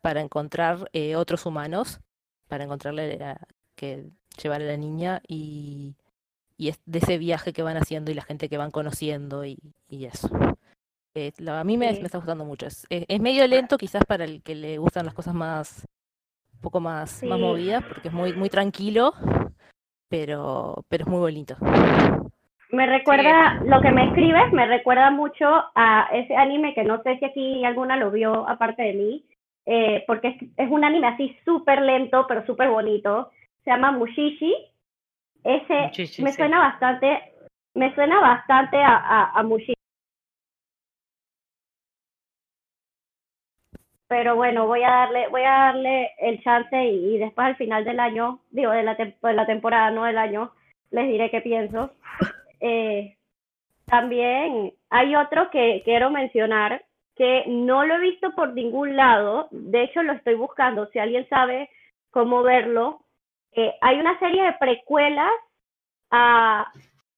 para 0.00 0.20
encontrar 0.20 0.88
eh, 0.92 1.16
otros 1.16 1.46
humanos, 1.46 2.00
para 2.48 2.64
encontrarle 2.64 3.22
a- 3.24 3.40
que 3.76 4.06
llevar 4.42 4.62
a 4.62 4.66
la 4.66 4.76
niña 4.76 5.22
y, 5.28 5.94
y 6.56 6.68
es 6.68 6.80
de 6.86 6.98
ese 6.98 7.18
viaje 7.18 7.52
que 7.52 7.62
van 7.62 7.76
haciendo 7.76 8.10
y 8.10 8.14
la 8.14 8.22
gente 8.22 8.48
que 8.48 8.56
van 8.58 8.70
conociendo 8.70 9.44
y, 9.44 9.58
y 9.88 10.04
eso. 10.06 10.28
Eh, 11.16 11.32
la- 11.38 11.60
a 11.60 11.64
mí 11.64 11.76
me, 11.76 11.92
Sí. 11.94 12.00
me 12.00 12.06
está 12.06 12.18
gustando 12.18 12.44
mucho. 12.44 12.66
Es, 12.66 12.86
es, 12.90 13.04
es 13.08 13.20
medio 13.20 13.46
lento 13.46 13.76
quizás 13.78 14.04
para 14.04 14.24
el 14.24 14.42
que 14.42 14.54
le 14.54 14.78
gustan 14.78 15.04
las 15.06 15.14
cosas 15.14 15.34
más, 15.34 15.84
un 16.54 16.60
poco 16.60 16.80
más, 16.80 17.22
más 17.24 17.38
Sí. 17.38 17.44
movidas, 17.44 17.84
porque 17.84 18.08
es 18.08 18.14
muy, 18.14 18.32
muy 18.34 18.48
tranquilo, 18.50 19.12
pero, 20.08 20.84
pero 20.88 21.04
es 21.04 21.08
muy 21.10 21.20
bonito. 21.20 21.56
Me 22.70 22.86
recuerda, 22.86 23.60
lo 23.64 23.80
que 23.80 23.92
me 23.92 24.08
escribes 24.08 24.52
me 24.52 24.66
recuerda 24.66 25.10
mucho 25.10 25.46
a 25.76 26.08
ese 26.12 26.34
anime 26.34 26.74
que 26.74 26.82
no 26.82 27.00
sé 27.02 27.18
si 27.18 27.24
aquí 27.24 27.64
alguna 27.64 27.96
lo 27.96 28.10
vio 28.10 28.48
aparte 28.48 28.82
de 28.82 28.92
mí, 28.94 29.24
eh, 29.66 30.02
porque 30.08 30.28
es, 30.28 30.36
es 30.56 30.70
un 30.70 30.84
anime 30.84 31.06
así 31.06 31.36
súper 31.44 31.80
lento 31.82 32.26
pero 32.26 32.44
súper 32.46 32.70
bonito. 32.70 33.30
Se 33.64 33.70
llama 33.70 33.92
Mushishi. 33.92 34.52
Ese 35.44 35.92
me 36.22 36.32
sí. 36.32 36.32
suena 36.32 36.58
bastante, 36.58 37.34
me 37.74 37.94
suena 37.94 38.20
bastante 38.20 38.78
a, 38.78 38.96
a, 38.96 39.38
a 39.38 39.42
Mushishi. 39.42 39.74
Pero 44.08 44.36
bueno, 44.36 44.66
voy 44.66 44.82
a 44.82 44.90
darle, 44.90 45.28
voy 45.28 45.42
a 45.42 45.50
darle 45.50 46.12
el 46.18 46.42
chance 46.42 46.76
y, 46.84 47.14
y 47.14 47.18
después 47.18 47.46
al 47.46 47.56
final 47.56 47.84
del 47.84 48.00
año, 48.00 48.40
digo 48.50 48.70
de 48.72 48.82
la, 48.82 48.94
de 48.94 49.34
la 49.34 49.46
temporada, 49.46 49.90
no 49.90 50.04
del 50.04 50.18
año, 50.18 50.52
les 50.90 51.08
diré 51.08 51.30
qué 51.30 51.40
pienso. 51.40 51.90
Eh, 52.66 53.18
también 53.84 54.72
hay 54.88 55.14
otro 55.16 55.50
que 55.50 55.82
quiero 55.84 56.10
mencionar 56.10 56.82
que 57.14 57.44
no 57.46 57.84
lo 57.84 57.96
he 57.96 58.00
visto 58.00 58.34
por 58.34 58.54
ningún 58.54 58.96
lado, 58.96 59.48
de 59.50 59.82
hecho 59.82 60.02
lo 60.02 60.14
estoy 60.14 60.34
buscando, 60.34 60.86
si 60.86 60.98
alguien 60.98 61.28
sabe 61.28 61.68
cómo 62.10 62.42
verlo. 62.42 63.03
Eh, 63.56 63.74
hay 63.80 64.00
una 64.00 64.18
serie 64.18 64.42
de 64.44 64.52
precuelas 64.54 65.30
a, 66.10 66.70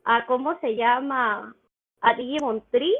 a 0.04 0.26
¿cómo 0.26 0.58
se 0.60 0.76
llama? 0.76 1.54
A 2.02 2.14
Digimon 2.14 2.62
Tree, 2.70 2.94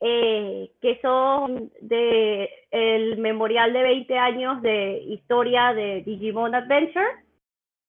eh, 0.00 0.70
que 0.80 0.98
son 1.02 1.70
de 1.80 2.48
el 2.70 3.18
memorial 3.18 3.72
de 3.72 3.82
20 3.82 4.18
años 4.18 4.62
de 4.62 4.98
historia 4.98 5.74
de 5.74 6.02
Digimon 6.02 6.54
Adventure. 6.54 7.06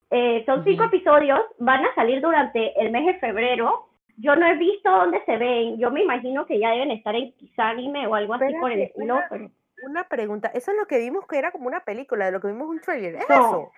Eh, 0.09 0.43
son 0.45 0.63
cinco 0.65 0.83
episodios, 0.85 1.39
van 1.59 1.85
a 1.85 1.95
salir 1.95 2.19
durante 2.21 2.77
el 2.81 2.91
mes 2.91 3.05
de 3.05 3.13
febrero. 3.19 3.87
Yo 4.17 4.35
no 4.35 4.45
he 4.45 4.55
visto 4.57 4.91
dónde 4.91 5.23
se 5.25 5.37
ven, 5.37 5.77
yo 5.77 5.89
me 5.89 6.03
imagino 6.03 6.45
que 6.45 6.59
ya 6.59 6.71
deben 6.71 6.91
estar 6.91 7.15
en 7.15 7.31
Kisanime 7.37 8.07
o 8.07 8.15
algo 8.15 8.33
así 8.33 8.53
por 8.59 8.71
el 8.71 8.81
estilo, 8.81 9.15
una- 9.15 9.27
pero 9.29 9.49
Una 9.87 10.03
pregunta, 10.03 10.51
eso 10.53 10.71
es 10.71 10.77
lo 10.77 10.85
que 10.85 10.99
vimos 10.99 11.25
que 11.27 11.39
era 11.39 11.51
como 11.51 11.65
una 11.67 11.79
película, 11.79 12.25
de 12.25 12.33
lo 12.33 12.39
que 12.41 12.49
vimos 12.49 12.67
un 12.67 12.81
trailer, 12.81 13.15
¿es 13.15 13.29
No. 13.29 13.35
eso? 13.35 13.71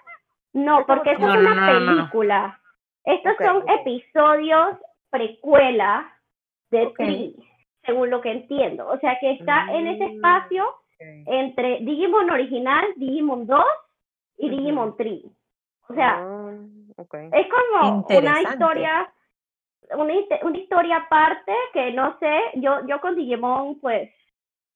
No, 0.54 0.86
porque 0.86 1.12
eso 1.12 1.22
No, 1.22 1.34
es 1.34 1.40
una 1.42 1.56
no, 1.56 1.80
no, 1.80 1.80
no. 1.80 1.96
película. 1.98 2.60
Estos 3.06 3.34
son 3.38 3.64
episodios 3.70 4.78
precuela 5.10 6.12
de 6.72 6.86
Ok. 6.88 6.96
Tree, 6.98 7.36
según 7.86 8.10
lo 8.10 8.22
que 8.22 8.32
entiendo. 8.32 8.88
O 8.88 8.98
sea 9.00 9.18
que 9.20 9.32
está 9.32 9.66
en 9.72 9.88
ese 9.88 10.06
Mm, 10.06 10.16
espacio 10.16 10.66
entre 11.00 11.80
Digimon 11.82 12.30
original, 12.30 12.86
Digimon 12.96 13.46
2 13.46 13.64
y. 14.38 14.50
Digimon 14.50 14.96
3. 14.98 15.22
O 15.90 15.94
sea, 15.94 16.18
Ah, 16.18 16.52
es 17.34 17.48
como 17.50 18.08
una 18.08 18.42
historia, 18.42 19.14
una, 19.96 20.14
una 20.44 20.58
historia 20.58 20.98
aparte 20.98 21.54
que 21.74 21.92
no 21.92 22.18
sé, 22.20 22.40
yo, 22.56 22.86
yo 22.88 23.02
con 23.02 23.16
Digimon 23.16 23.80
pues 23.82 24.10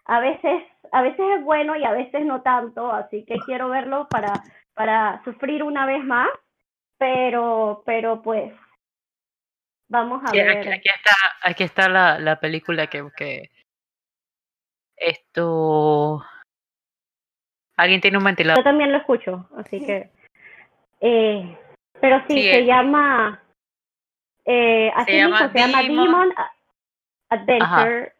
a 0.05 0.19
veces, 0.19 0.63
a 0.91 1.01
veces 1.01 1.25
es 1.37 1.43
bueno 1.43 1.75
y 1.75 1.83
a 1.85 1.91
veces 1.91 2.25
no 2.25 2.41
tanto, 2.41 2.91
así 2.91 3.23
que 3.25 3.35
quiero 3.45 3.69
verlo 3.69 4.07
para, 4.09 4.33
para 4.77 5.21
sufrir 5.23 5.63
una 5.63 5.87
vez 5.87 6.03
más, 6.03 6.29
pero, 6.99 7.81
pero 7.83 8.21
pues 8.21 8.53
vamos 9.89 10.21
a 10.23 10.29
Aquí, 10.29 10.37
ver. 10.37 10.57
aquí- 10.59 10.69
aquí 10.69 10.89
está, 10.89 11.15
aquí 11.41 11.63
está 11.63 11.89
la, 11.89 12.19
la 12.19 12.39
película 12.39 12.85
que, 12.87 13.03
que 13.17 13.49
esto. 14.95 16.23
Alguien 17.75 18.01
tiene 18.01 18.17
un 18.19 18.23
ventilador. 18.23 18.59
Yo 18.59 18.63
también 18.63 18.91
lo 18.91 18.99
escucho, 18.99 19.49
así 19.57 19.83
que. 19.83 20.11
Eh, 21.01 21.57
pero 21.99 22.19
sí, 22.27 22.35
Sí, 22.35 22.41
se 22.43 22.59
eh. 22.59 22.65
llama. 22.65 23.41
Eh, 24.45 24.91
así 24.95 25.11
mismo 25.13 25.29
llama 25.37 25.51
se 25.51 25.59
llama. 25.59 25.81
Demon 25.81 26.33
Adventure. 27.29 28.13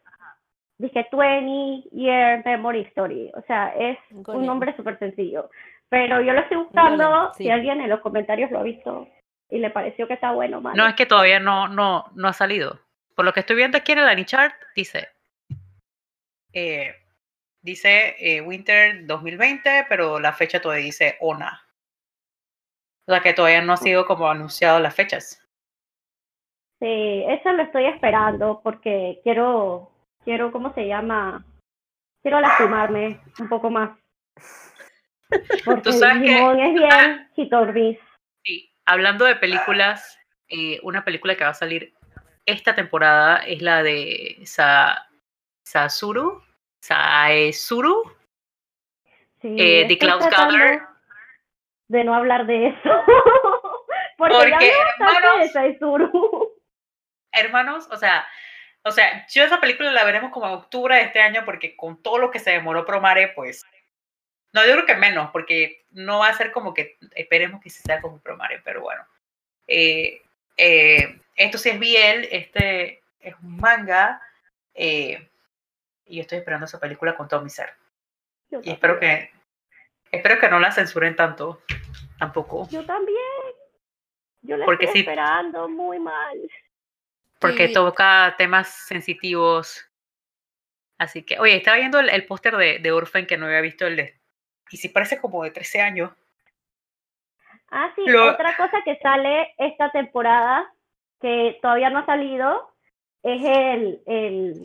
Dije 0.80 1.08
20 1.10 1.88
Year 1.90 2.44
Memory 2.44 2.82
Story. 2.82 3.32
O 3.34 3.42
sea, 3.42 3.68
es 3.76 3.98
un 4.10 4.46
nombre 4.46 4.76
súper 4.76 4.96
sencillo. 5.00 5.50
Pero 5.90 6.20
yo 6.20 6.32
lo 6.32 6.40
estoy 6.40 6.58
buscando. 6.58 7.32
Si 7.34 7.50
alguien 7.50 7.80
en 7.80 7.88
los 7.88 8.00
comentarios 8.00 8.50
lo 8.50 8.60
ha 8.60 8.62
visto, 8.62 9.08
y 9.50 9.58
le 9.58 9.70
pareció 9.70 10.06
que 10.06 10.14
está 10.14 10.32
bueno, 10.32 10.60
malo. 10.60 10.76
No, 10.76 10.86
es 10.86 10.94
que 10.94 11.06
todavía 11.06 11.40
no, 11.40 11.68
no, 11.68 12.06
no 12.14 12.28
ha 12.28 12.32
salido. 12.32 12.80
Por 13.14 13.24
lo 13.24 13.32
que 13.32 13.40
estoy 13.40 13.56
viendo 13.56 13.78
aquí 13.78 13.92
en 13.92 13.98
el 13.98 14.08
Anichart, 14.08 14.54
dice, 14.76 15.08
eh, 16.52 16.94
dice 17.62 18.14
eh, 18.18 18.40
Winter 18.40 19.06
2020, 19.06 19.86
pero 19.88 20.20
la 20.20 20.32
fecha 20.32 20.60
todavía 20.60 20.84
dice 20.84 21.16
ONA. 21.20 21.62
O 23.06 23.12
sea 23.12 23.20
que 23.20 23.32
todavía 23.32 23.62
no 23.62 23.72
ha 23.72 23.78
sido 23.78 24.06
como 24.06 24.28
anunciado 24.28 24.78
las 24.80 24.94
fechas. 24.94 25.42
Sí, 26.78 27.24
eso 27.26 27.52
lo 27.52 27.62
estoy 27.62 27.86
esperando 27.86 28.60
porque 28.62 29.20
quiero, 29.24 29.90
quiero, 30.24 30.52
¿cómo 30.52 30.72
se 30.74 30.86
llama? 30.86 31.44
Quiero 32.22 32.40
lastimarme 32.40 33.20
un 33.40 33.48
poco 33.48 33.70
más. 33.70 33.98
Porque 35.64 35.92
sabes 35.92 36.22
que- 36.22 36.38
es 36.66 36.74
bien 36.74 37.30
Hitorbis. 37.36 37.98
Sí, 38.44 38.72
hablando 38.86 39.24
de 39.24 39.36
películas, 39.36 40.18
eh, 40.48 40.80
una 40.82 41.04
película 41.04 41.36
que 41.36 41.44
va 41.44 41.50
a 41.50 41.54
salir 41.54 41.92
esta 42.46 42.74
temporada 42.74 43.38
es 43.38 43.60
la 43.62 43.82
de 43.82 44.38
Sa 44.44 45.06
Sasuru, 45.64 46.42
Saesuru, 46.82 48.02
Sí, 49.40 49.48
Eh, 49.56 49.84
The 49.86 49.92
estoy 49.92 49.98
Clouds 49.98 50.28
tratando 50.28 50.58
Gather. 50.58 50.80
De 51.88 52.02
no 52.04 52.12
hablar 52.14 52.44
de 52.46 52.66
eso. 52.68 52.90
porque, 54.18 54.34
Porque, 54.34 54.50
bastante 54.50 54.64
de 54.64 54.72
hermanos, 54.72 55.52
Saizuru. 55.52 56.52
hermanos, 57.32 57.88
o 57.92 57.96
sea, 57.96 58.26
o 58.84 58.90
sea, 58.90 59.26
yo 59.28 59.44
esa 59.44 59.60
película 59.60 59.92
la 59.92 60.04
veremos 60.04 60.32
como 60.32 60.46
en 60.48 60.54
octubre 60.54 60.96
de 60.96 61.02
este 61.02 61.20
año 61.20 61.44
porque 61.44 61.76
con 61.76 62.02
todo 62.02 62.18
lo 62.18 62.30
que 62.32 62.40
se 62.40 62.50
demoró 62.50 62.84
Promare, 62.84 63.28
pues, 63.36 63.64
no, 64.60 64.66
yo 64.66 64.72
creo 64.74 64.86
que 64.86 64.94
menos, 64.96 65.30
porque 65.30 65.84
no 65.90 66.18
va 66.20 66.28
a 66.28 66.34
ser 66.34 66.52
como 66.52 66.74
que, 66.74 66.98
esperemos 67.14 67.60
que 67.60 67.70
sí 67.70 67.82
sea 67.82 68.00
como 68.00 68.20
Promare, 68.20 68.60
pero 68.64 68.80
bueno. 68.82 69.06
Eh, 69.66 70.22
eh, 70.56 71.20
esto 71.36 71.58
sí 71.58 71.70
es 71.70 71.78
Biel, 71.78 72.28
este 72.30 73.02
es 73.20 73.34
un 73.42 73.56
manga, 73.58 74.20
eh, 74.74 75.28
y 76.04 76.16
yo 76.16 76.22
estoy 76.22 76.38
esperando 76.38 76.66
esa 76.66 76.80
película 76.80 77.16
con 77.16 77.28
todo 77.28 77.42
mi 77.42 77.50
ser. 77.50 77.70
Yo 78.50 78.60
Y 78.62 78.70
espero 78.70 78.94
también. 78.94 79.30
que, 80.10 80.16
espero 80.16 80.38
que 80.40 80.48
no 80.48 80.58
la 80.58 80.72
censuren 80.72 81.14
tanto, 81.16 81.62
tampoco, 82.18 82.68
Yo 82.70 82.84
también. 82.86 83.18
Yo 84.42 84.56
la 84.56 84.64
Porque 84.64 84.86
estoy 84.86 85.02
sí. 85.02 85.08
esperando 85.08 85.68
muy 85.68 85.98
mal. 85.98 86.38
porque 87.40 87.68
Sí. 87.68 87.74
toca 87.74 88.34
temas 88.38 88.68
sensitivos. 88.68 89.84
Así 90.98 91.22
que, 91.22 91.38
oye, 91.38 91.56
estaba 91.56 91.76
viendo 91.76 92.00
el, 92.00 92.08
el 92.08 92.26
póster 92.26 92.56
de, 92.56 92.78
de 92.80 92.90
Orphan 92.92 93.26
que 93.26 93.36
no 93.36 93.46
había 93.46 93.60
visto 93.60 93.86
el 93.86 93.94
de... 93.96 94.17
Y 94.70 94.76
sí 94.76 94.88
parece 94.88 95.20
como 95.20 95.42
de 95.44 95.50
13 95.50 95.80
años. 95.80 96.10
Ah, 97.70 97.92
sí, 97.94 98.02
Lo- 98.06 98.32
otra 98.32 98.56
cosa 98.56 98.78
que 98.84 98.96
sale 98.98 99.54
esta 99.58 99.90
temporada, 99.90 100.72
que 101.20 101.58
todavía 101.60 101.90
no 101.90 101.98
ha 102.00 102.06
salido, 102.06 102.74
es 103.22 103.42
el, 103.44 104.02
el, 104.06 104.62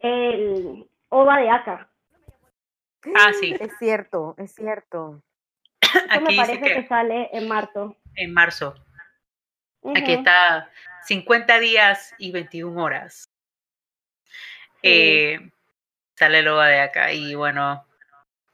el 0.00 0.88
OVA 1.10 1.36
de 1.38 1.50
Aka. 1.50 1.88
Ah, 3.16 3.32
sí, 3.38 3.54
Es 3.58 3.72
cierto, 3.78 4.34
es 4.38 4.54
cierto. 4.54 5.22
Me 5.94 6.00
aquí 6.14 6.24
dice 6.34 6.36
parece 6.36 6.60
que... 6.62 6.74
que 6.82 6.88
sale 6.88 7.28
en 7.32 7.48
marzo. 7.48 7.96
en 8.14 8.32
marzo. 8.32 8.74
Aquí 9.96 10.12
está 10.12 10.70
50 11.06 11.58
días 11.58 12.14
y 12.18 12.30
21 12.30 12.80
horas. 12.82 13.28
sí. 14.80 14.80
Eh, 14.84 15.50
sale 16.16 16.42
Loba 16.42 16.68
de 16.68 16.80
acá 16.80 17.12
y 17.12 17.34
bueno, 17.34 17.84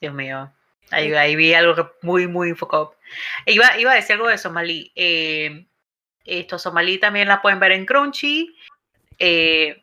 Dios 0.00 0.14
mío, 0.14 0.52
ahí, 0.90 1.12
ahí 1.14 1.36
vi 1.36 1.54
algo 1.54 1.92
muy, 2.02 2.26
muy 2.26 2.50
enfocado. 2.50 2.96
Iba, 3.46 3.76
iba 3.78 3.92
a 3.92 3.96
decir 3.96 4.14
algo 4.14 4.28
de 4.28 4.38
Somalí. 4.38 4.92
Eh, 4.94 5.66
esto, 6.24 6.58
Somalí 6.58 6.98
también 6.98 7.28
la 7.28 7.42
pueden 7.42 7.58
ver 7.60 7.72
en 7.72 7.86
Crunchy. 7.86 8.56
eh, 9.18 9.82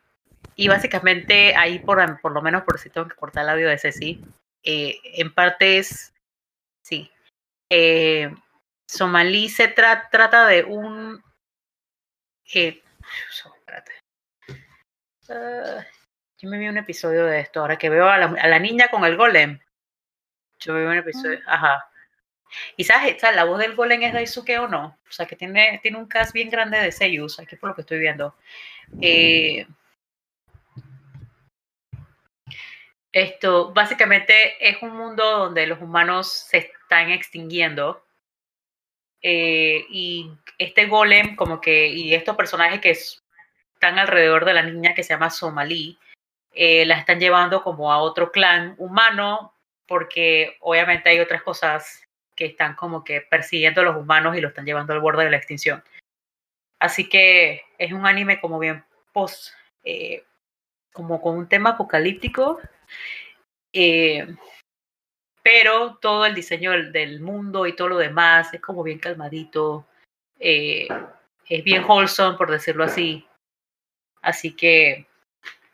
y 0.57 0.69
básicamente 0.69 1.53
ahí, 1.55 1.79
por, 1.79 2.21
por 2.21 2.31
lo 2.31 2.41
menos 2.41 2.63
por 2.63 2.79
si 2.79 2.89
tengo 2.89 3.09
que 3.09 3.15
cortar 3.15 3.43
el 3.43 3.49
audio 3.49 3.67
de 3.67 3.77
Ceci, 3.77 4.23
eh, 4.63 4.97
en 5.03 5.33
parte 5.33 5.79
es, 5.79 6.13
sí. 6.81 7.11
Eh, 7.69 8.33
Somalí 8.87 9.49
se 9.49 9.75
tra- 9.75 10.09
trata 10.09 10.47
de 10.47 10.63
un... 10.63 11.21
Eh. 12.53 12.81
Ah, 15.29 15.85
yo 16.37 16.49
me 16.49 16.57
vi 16.57 16.67
un 16.69 16.77
episodio 16.77 17.25
de 17.25 17.39
esto, 17.41 17.59
ahora 17.59 17.77
que 17.77 17.89
veo 17.89 18.07
a 18.07 18.17
la, 18.17 18.27
a 18.27 18.47
la 18.47 18.59
niña 18.59 18.87
con 18.89 19.03
el 19.03 19.17
golem. 19.17 19.59
Yo 20.65 20.73
me 20.73 20.79
vi 20.81 20.85
un 20.87 20.97
episodio, 20.97 21.39
ajá. 21.45 21.89
Y 22.77 22.83
sabes, 22.83 23.19
¿sabes? 23.19 23.35
la 23.35 23.43
voz 23.43 23.59
del 23.59 23.75
golem 23.75 24.01
es 24.03 24.13
Daisuke 24.13 24.57
o 24.59 24.67
no? 24.67 24.97
O 25.07 25.11
sea, 25.11 25.25
que 25.25 25.35
tiene, 25.35 25.79
tiene 25.83 25.97
un 25.97 26.07
cast 26.07 26.33
bien 26.33 26.49
grande 26.49 26.79
de 26.79 26.91
seiyus, 26.91 27.39
aquí 27.39 27.55
por 27.55 27.69
lo 27.69 27.75
que 27.75 27.81
estoy 27.81 27.99
viendo. 27.99 28.35
Eh, 29.01 29.67
esto, 33.11 33.73
básicamente, 33.73 34.55
es 34.67 34.81
un 34.81 34.95
mundo 34.95 35.23
donde 35.39 35.67
los 35.67 35.81
humanos 35.81 36.31
se 36.31 36.57
están 36.57 37.11
extinguiendo. 37.11 38.01
eh, 39.27 39.87
y 39.89 40.29
este 40.59 40.85
golem, 40.85 41.35
como 41.35 41.59
que, 41.59 41.87
y 41.87 42.13
estos 42.13 42.35
personajes 42.35 42.79
que 42.79 42.91
es- 42.91 43.23
están 43.73 43.97
alrededor 43.97 44.45
de 44.45 44.53
la 44.53 44.61
niña 44.61 44.93
que 44.93 45.01
se 45.01 45.13
llama 45.15 45.31
Somalí, 45.31 45.97
eh, 46.51 46.85
la 46.85 46.99
están 46.99 47.19
llevando 47.19 47.63
como 47.63 47.91
a 47.91 47.97
otro 47.97 48.31
clan 48.31 48.75
humano, 48.77 49.54
porque 49.87 50.57
obviamente 50.61 51.09
hay 51.09 51.19
otras 51.19 51.43
cosas 51.43 52.01
que 52.35 52.45
están 52.45 52.75
como 52.75 53.03
que 53.03 53.21
persiguiendo 53.21 53.81
a 53.81 53.85
los 53.85 53.95
humanos 53.95 54.35
y 54.35 54.41
lo 54.41 54.49
están 54.49 54.65
llevando 54.65 54.93
al 54.93 54.99
borde 54.99 55.25
de 55.25 55.31
la 55.31 55.37
extinción. 55.37 55.83
Así 56.79 57.07
que 57.07 57.63
es 57.77 57.93
un 57.93 58.05
anime 58.05 58.39
como 58.39 58.59
bien 58.59 58.83
post, 59.13 59.53
eh, 59.83 60.23
como 60.91 61.21
con 61.21 61.37
un 61.37 61.47
tema 61.47 61.71
apocalíptico, 61.71 62.59
eh, 63.71 64.27
pero 65.41 65.97
todo 66.01 66.25
el 66.25 66.35
diseño 66.35 66.71
del, 66.71 66.91
del 66.91 67.21
mundo 67.21 67.65
y 67.67 67.75
todo 67.75 67.89
lo 67.89 67.97
demás 67.97 68.53
es 68.53 68.61
como 68.61 68.83
bien 68.83 68.99
calmadito, 68.99 69.85
eh, 70.39 70.87
es 71.47 71.63
bien 71.63 71.83
wholesome, 71.87 72.37
por 72.37 72.51
decirlo 72.51 72.83
así. 72.83 73.25
Así 74.21 74.55
que 74.55 75.07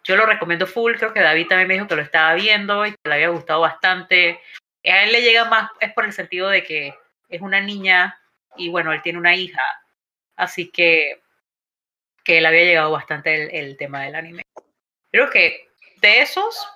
yo 0.03 0.15
lo 0.15 0.26
recomiendo 0.26 0.65
full, 0.68 0.95
creo 0.95 1.14
que 1.14 1.22
David 1.22 1.48
también 1.48 1.68
me 1.68 1.73
dijo 1.76 1.88
que 1.88 1.95
lo 1.95 2.02
estaba 2.02 2.34
viendo 2.34 2.86
y 2.86 2.91
que 2.91 2.98
le 3.06 3.14
había 3.15 3.30
gustado 3.30 3.61
bastante. 3.61 4.40
A 4.84 5.03
él 5.03 5.11
le 5.11 5.22
llega 5.22 5.45
más, 5.45 5.69
es 5.80 5.94
por 5.94 6.06
el 6.06 6.14
sentido 6.14 6.49
de 6.49 6.64
que 6.64 6.94
es 7.30 7.41
una 7.41 7.61
niña 7.61 8.19
y 8.57 8.69
bueno, 8.69 8.91
él 8.91 9.02
tiene 9.02 9.19
una 9.19 9.36
hija, 9.36 9.61
así 10.36 10.69
que 10.69 11.22
que 12.23 12.40
le 12.40 12.48
había 12.48 12.64
llegado 12.65 12.91
bastante 12.91 13.34
el, 13.44 13.56
el 13.56 13.78
tema 13.78 14.03
del 14.03 14.15
anime. 14.15 14.44
Creo 15.11 15.30
que 15.30 15.69
de 16.02 16.22
esos, 16.22 16.68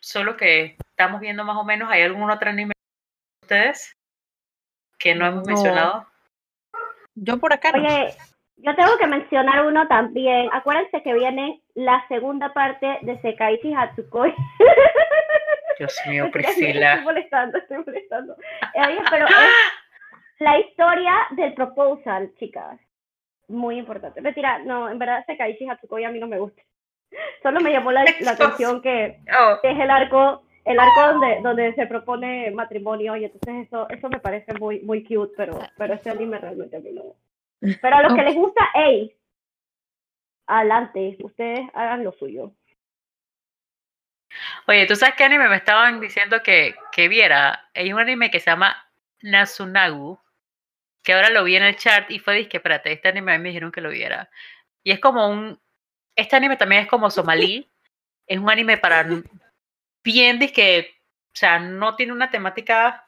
solo 0.00 0.36
que 0.36 0.76
estamos 0.90 1.20
viendo 1.20 1.44
más 1.44 1.56
o 1.56 1.64
menos, 1.64 1.90
¿hay 1.90 2.02
algún 2.02 2.30
otro 2.30 2.50
anime 2.50 2.72
de 2.74 3.46
ustedes 3.46 3.96
que 4.98 5.14
no 5.14 5.26
hemos 5.26 5.42
No. 5.44 5.48
mencionado? 5.48 6.06
Yo 7.16 7.38
por 7.38 7.52
acá 7.52 7.72
no. 7.72 7.82
Oye, 7.84 8.16
yo 8.56 8.74
tengo 8.74 8.96
que 8.98 9.06
mencionar 9.06 9.66
uno 9.66 9.86
también. 9.88 10.48
Acuérdense 10.52 11.02
que 11.02 11.12
viene 11.14 11.60
la 11.74 12.04
segunda 12.08 12.52
parte 12.52 12.98
de 13.02 13.20
Sekaichi 13.20 13.74
Hatsukoi. 13.74 14.34
Dios 15.78 15.96
mío, 16.08 16.26
Estoy 16.26 16.42
Priscila. 16.42 17.00
molestando, 17.02 17.58
estoy 17.58 17.78
molestando. 17.84 18.34
Eh, 18.74 18.98
pero 19.10 19.26
es 19.26 19.34
la 20.38 20.58
historia 20.60 21.12
del 21.30 21.54
proposal, 21.54 22.32
chicas. 22.38 22.78
Muy 23.48 23.78
importante. 23.78 24.20
Mentira, 24.20 24.58
no, 24.60 24.88
en 24.88 24.98
verdad 24.98 25.24
Sekaichi 25.26 25.68
Hatsukoi 25.68 26.04
a 26.04 26.10
mí 26.10 26.18
no 26.20 26.28
me 26.28 26.38
gusta. 26.38 26.62
Solo 27.42 27.60
me 27.60 27.70
llamó 27.72 27.92
la, 27.92 28.04
la 28.20 28.30
atención 28.32 28.80
que 28.82 29.18
Oh, 29.38 29.58
es 29.62 29.78
el 29.78 29.90
arco 29.90 30.42
el 30.64 30.80
arco 30.80 31.12
donde, 31.12 31.40
donde 31.42 31.74
se 31.74 31.86
propone 31.86 32.50
matrimonio 32.50 33.14
y 33.16 33.26
entonces 33.26 33.66
eso 33.66 33.86
eso 33.90 34.08
me 34.08 34.18
parece 34.18 34.54
muy 34.54 34.80
muy 34.80 35.04
cute 35.04 35.32
pero 35.36 35.58
pero 35.76 35.92
este 35.94 36.08
anime 36.10 36.38
realmente 36.38 36.76
a 36.76 36.80
mí 36.80 36.90
no 36.92 37.02
pero 37.80 37.96
a 37.96 38.02
los 38.02 38.14
que 38.14 38.22
les 38.22 38.34
gusta 38.34 38.68
hey 38.74 39.16
adelante 40.46 41.16
ustedes 41.20 41.60
hagan 41.74 42.04
lo 42.04 42.12
suyo 42.12 42.52
Oye, 44.66 44.86
¿tú 44.86 44.96
sabes 44.96 45.14
qué 45.14 45.24
anime 45.24 45.48
me 45.48 45.56
estaban 45.56 46.00
diciendo 46.00 46.42
que, 46.42 46.74
que 46.92 47.08
viera? 47.08 47.68
Hay 47.74 47.92
un 47.92 48.00
anime 48.00 48.30
que 48.30 48.40
se 48.40 48.50
llama 48.50 48.76
Nasunagu, 49.22 50.18
que 51.02 51.12
ahora 51.12 51.30
lo 51.30 51.44
vi 51.44 51.56
en 51.56 51.62
el 51.62 51.76
chat 51.76 52.10
y 52.10 52.18
fue 52.18 52.36
disque, 52.36 52.56
espérate, 52.56 52.92
este 52.92 53.08
anime 53.08 53.32
a 53.32 53.38
mí 53.38 53.42
me 53.42 53.48
dijeron 53.50 53.72
que 53.72 53.80
lo 53.80 53.90
viera. 53.90 54.30
Y 54.82 54.90
es 54.90 55.00
como 55.00 55.28
un, 55.28 55.60
este 56.16 56.36
anime 56.36 56.56
también 56.56 56.82
es 56.82 56.88
como 56.88 57.10
somalí, 57.10 57.70
es 58.26 58.38
un 58.38 58.50
anime 58.50 58.78
para 58.78 59.06
bien 60.02 60.38
disque, 60.38 60.94
o 61.34 61.36
sea, 61.36 61.58
no 61.58 61.96
tiene 61.96 62.12
una 62.12 62.30
temática 62.30 63.06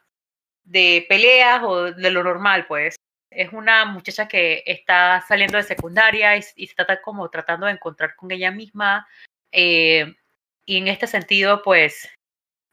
de 0.64 1.06
peleas 1.08 1.62
o 1.62 1.92
de 1.92 2.10
lo 2.10 2.22
normal, 2.22 2.66
pues. 2.66 2.95
Es 3.36 3.52
una 3.52 3.84
muchacha 3.84 4.26
que 4.26 4.62
está 4.66 5.22
saliendo 5.28 5.58
de 5.58 5.62
secundaria 5.62 6.36
y, 6.36 6.44
y 6.56 6.66
se 6.66 6.74
trata 6.74 7.02
como 7.02 7.28
tratando 7.28 7.66
de 7.66 7.72
encontrar 7.72 8.16
con 8.16 8.30
ella 8.30 8.50
misma. 8.50 9.06
eh, 9.52 10.14
y 10.66 10.78
en 10.78 10.88
este 10.88 11.06
sentido, 11.06 11.62
pues, 11.62 12.08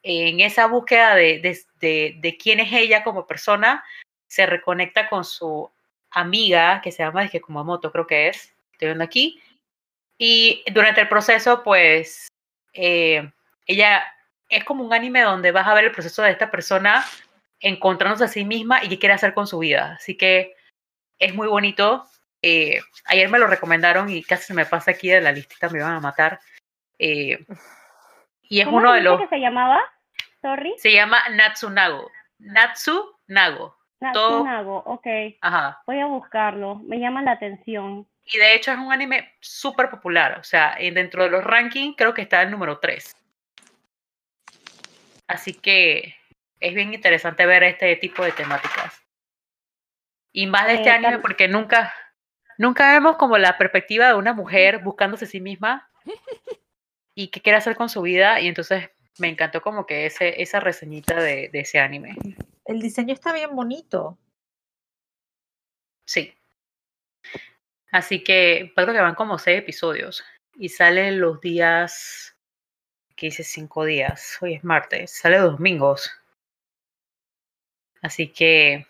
en 0.02 0.40
esa 0.40 0.66
búsqueda 0.66 1.14
de, 1.14 1.38
de, 1.38 1.58
de, 1.80 2.16
de 2.18 2.36
quién 2.36 2.58
es 2.60 2.72
ella 2.72 3.04
como 3.04 3.26
persona, 3.26 3.84
se 4.26 4.46
reconecta 4.46 5.08
con 5.08 5.24
su 5.24 5.70
amiga 6.10 6.80
que 6.82 6.90
se 6.90 7.04
llama 7.04 7.22
Dije 7.22 7.40
Kumamoto, 7.40 7.92
creo 7.92 8.06
que 8.06 8.28
es, 8.28 8.54
estoy 8.72 8.88
viendo 8.88 9.04
aquí. 9.04 9.40
Y 10.18 10.64
durante 10.72 11.02
el 11.02 11.08
proceso, 11.08 11.62
pues, 11.62 12.26
eh, 12.72 13.30
ella 13.66 14.04
es 14.48 14.64
como 14.64 14.84
un 14.84 14.92
anime 14.92 15.22
donde 15.22 15.52
vas 15.52 15.66
a 15.66 15.74
ver 15.74 15.84
el 15.84 15.92
proceso 15.92 16.22
de 16.22 16.32
esta 16.32 16.50
persona 16.50 17.04
encontrándose 17.64 18.24
a 18.24 18.28
sí 18.28 18.44
misma 18.44 18.84
y 18.84 18.88
qué 18.88 18.98
quiere 18.98 19.14
hacer 19.14 19.32
con 19.34 19.46
su 19.46 19.58
vida. 19.58 19.94
Así 19.96 20.16
que 20.16 20.54
es 21.18 21.34
muy 21.34 21.48
bonito. 21.48 22.04
Eh, 22.42 22.80
ayer 23.06 23.28
me 23.30 23.38
lo 23.38 23.46
recomendaron 23.46 24.10
y 24.10 24.22
casi 24.22 24.44
se 24.44 24.54
me 24.54 24.66
pasa 24.66 24.90
aquí 24.90 25.08
de 25.08 25.20
la 25.22 25.32
listita, 25.32 25.68
me 25.70 25.80
van 25.82 25.94
a 25.94 26.00
matar. 26.00 26.40
Eh, 26.98 27.44
y 28.42 28.60
es 28.60 28.66
¿Cómo 28.66 28.76
uno 28.76 28.92
de 28.92 29.00
los... 29.00 29.18
que 29.20 29.28
se 29.28 29.38
llamaba? 29.40 29.80
Sorry. 30.42 30.74
Se 30.76 30.92
llama 30.92 31.26
Natsunago. 31.30 32.10
Natsunago. 32.38 33.76
todo- 34.12 34.44
Natsunago, 34.44 34.76
ok. 34.84 35.06
Ajá. 35.40 35.82
Voy 35.86 36.00
a 36.00 36.06
buscarlo. 36.06 36.74
Me 36.76 36.98
llama 37.00 37.22
la 37.22 37.32
atención. 37.32 38.06
Y 38.26 38.36
de 38.38 38.54
hecho 38.54 38.72
es 38.72 38.78
un 38.78 38.92
anime 38.92 39.32
súper 39.40 39.88
popular. 39.88 40.38
O 40.38 40.44
sea, 40.44 40.74
en- 40.78 40.92
dentro 40.94 41.22
de 41.24 41.30
los 41.30 41.42
rankings 41.42 41.96
creo 41.96 42.12
que 42.12 42.20
está 42.22 42.42
el 42.42 42.50
número 42.50 42.78
3. 42.78 43.16
Así 45.26 45.54
que 45.54 46.14
es 46.64 46.74
bien 46.74 46.94
interesante 46.94 47.44
ver 47.46 47.62
este 47.62 47.94
tipo 47.96 48.24
de 48.24 48.32
temáticas. 48.32 49.02
Y 50.32 50.46
más 50.46 50.66
de 50.66 50.74
este 50.74 50.88
Eh, 50.88 50.92
anime 50.92 51.18
porque 51.18 51.46
nunca, 51.46 51.94
nunca 52.58 52.92
vemos 52.92 53.16
como 53.16 53.38
la 53.38 53.58
perspectiva 53.58 54.08
de 54.08 54.14
una 54.14 54.32
mujer 54.32 54.78
buscándose 54.78 55.26
a 55.26 55.28
sí 55.28 55.40
misma 55.40 55.90
y 57.14 57.28
qué 57.28 57.40
quiere 57.40 57.58
hacer 57.58 57.76
con 57.76 57.88
su 57.88 58.02
vida. 58.02 58.40
Y 58.40 58.48
entonces 58.48 58.90
me 59.18 59.28
encantó 59.28 59.60
como 59.60 59.86
que 59.86 60.06
ese, 60.06 60.42
esa 60.42 60.58
reseñita 60.58 61.20
de, 61.20 61.50
de 61.50 61.60
ese 61.60 61.78
anime. 61.78 62.16
El 62.64 62.80
diseño 62.80 63.12
está 63.12 63.32
bien 63.32 63.54
bonito. 63.54 64.18
Sí. 66.06 66.34
Así 67.92 68.24
que 68.24 68.72
creo 68.74 68.86
que 68.92 69.00
van 69.00 69.14
como 69.14 69.38
seis 69.38 69.58
episodios. 69.58 70.24
Y 70.56 70.70
salen 70.70 71.20
los 71.20 71.40
días. 71.40 72.36
que 73.16 73.26
hice 73.26 73.44
cinco 73.44 73.84
días. 73.84 74.38
Hoy 74.40 74.54
es 74.54 74.64
martes. 74.64 75.12
Sale 75.12 75.38
los 75.38 75.52
domingos. 75.52 76.10
Así 78.04 78.30
que 78.30 78.86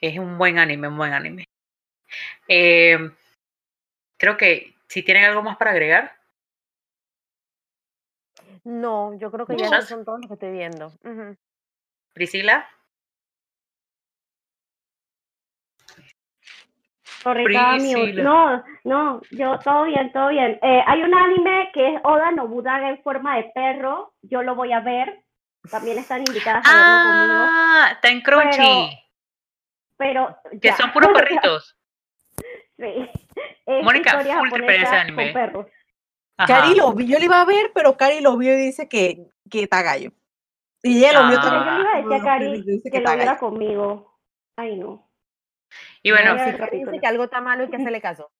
es 0.00 0.18
un 0.18 0.36
buen 0.38 0.58
anime, 0.58 0.88
un 0.88 0.96
buen 0.96 1.12
anime. 1.12 1.44
Eh, 2.48 2.98
creo 4.18 4.36
que 4.36 4.74
si 4.88 5.04
tienen 5.04 5.24
algo 5.24 5.40
más 5.40 5.56
para 5.56 5.70
agregar. 5.70 6.16
No, 8.64 9.16
yo 9.18 9.30
creo 9.30 9.46
que 9.46 9.56
ya 9.56 9.80
son 9.82 10.04
todos 10.04 10.18
los 10.18 10.26
que 10.26 10.34
estoy 10.34 10.50
viendo. 10.50 10.92
Priscila. 12.12 12.68
Sorry, 17.22 17.44
estaba 17.46 17.76
mute. 17.76 17.94
Priscila. 17.94 18.22
No, 18.24 18.64
no, 18.82 19.22
yo 19.30 19.60
todo 19.60 19.84
bien, 19.84 20.10
todo 20.10 20.30
bien. 20.30 20.58
Eh, 20.60 20.82
hay 20.84 21.02
un 21.04 21.14
anime 21.14 21.70
que 21.72 21.94
es 21.94 22.00
Oda 22.02 22.32
Nobunaga 22.32 22.90
en 22.90 23.00
forma 23.04 23.36
de 23.36 23.44
perro. 23.54 24.12
Yo 24.22 24.42
lo 24.42 24.56
voy 24.56 24.72
a 24.72 24.80
ver. 24.80 25.23
También 25.70 25.98
están 25.98 26.20
invitadas 26.26 26.64
a 26.66 26.70
verlo 26.74 27.02
conmigo. 27.10 27.44
Ah, 27.48 27.88
está 27.92 28.08
en 28.08 28.20
Crunchy. 28.20 29.00
Pero 29.96 30.36
que 30.50 30.68
ya. 30.68 30.76
son 30.76 30.92
puros 30.92 31.10
perritos. 31.14 31.76
Sí. 32.76 33.10
Es 33.66 33.84
Mónica, 33.84 34.18
full 34.20 34.28
japonesa 34.28 35.00
anime. 35.00 35.24
con 35.24 35.32
perros. 35.32 35.66
Ajá. 36.36 36.62
Cari 36.62 36.74
lo 36.74 36.92
vi, 36.92 37.06
yo 37.06 37.18
lo 37.18 37.24
iba 37.24 37.40
a 37.40 37.44
ver, 37.44 37.70
pero 37.74 37.96
Cari 37.96 38.20
lo 38.20 38.36
vio 38.36 38.52
y 38.54 38.56
dice 38.66 38.88
que, 38.88 39.28
que 39.50 39.62
está 39.62 39.82
gallo. 39.82 40.10
Y 40.82 40.98
ella 40.98 41.22
lo 41.22 41.28
vio 41.28 41.38
Ah. 41.40 41.42
Pero 41.44 41.54
también. 41.54 41.76
yo 41.76 41.82
le 41.82 41.82
iba 41.82 41.92
a 41.92 41.96
decir 42.02 42.14
a 42.14 42.24
Cari 42.24 42.64
que 42.82 42.90
que 42.90 42.98
lo 42.98 43.04
está 43.04 43.16
viera 43.16 43.38
conmigo. 43.38 44.18
Ay, 44.56 44.76
no. 44.76 45.08
Y 46.02 46.10
bueno, 46.10 46.32
Si 46.44 46.56
Cari 46.58 46.78
dice 46.84 47.00
que 47.00 47.06
algo 47.06 47.24
está 47.24 47.40
malo 47.40 47.62
hay 47.64 47.70
que 47.70 47.76
hacerle 47.82 48.00
caso. 48.00 48.30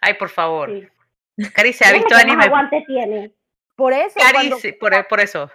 ay, 0.00 0.14
por 0.14 0.30
favor. 0.30 0.70
Sí. 0.70 0.88
Cari 1.54 1.72
se 1.74 1.84
ha 1.86 1.92
visto 1.92 2.08
que 2.08 2.14
anime. 2.22 2.44
aguante 2.44 2.82
tiene. 2.86 3.34
Por 3.76 3.92
eso, 3.92 4.18
Cari, 4.18 4.32
cuando, 4.48 4.56
por, 4.80 5.08
por 5.08 5.20
eso. 5.20 5.50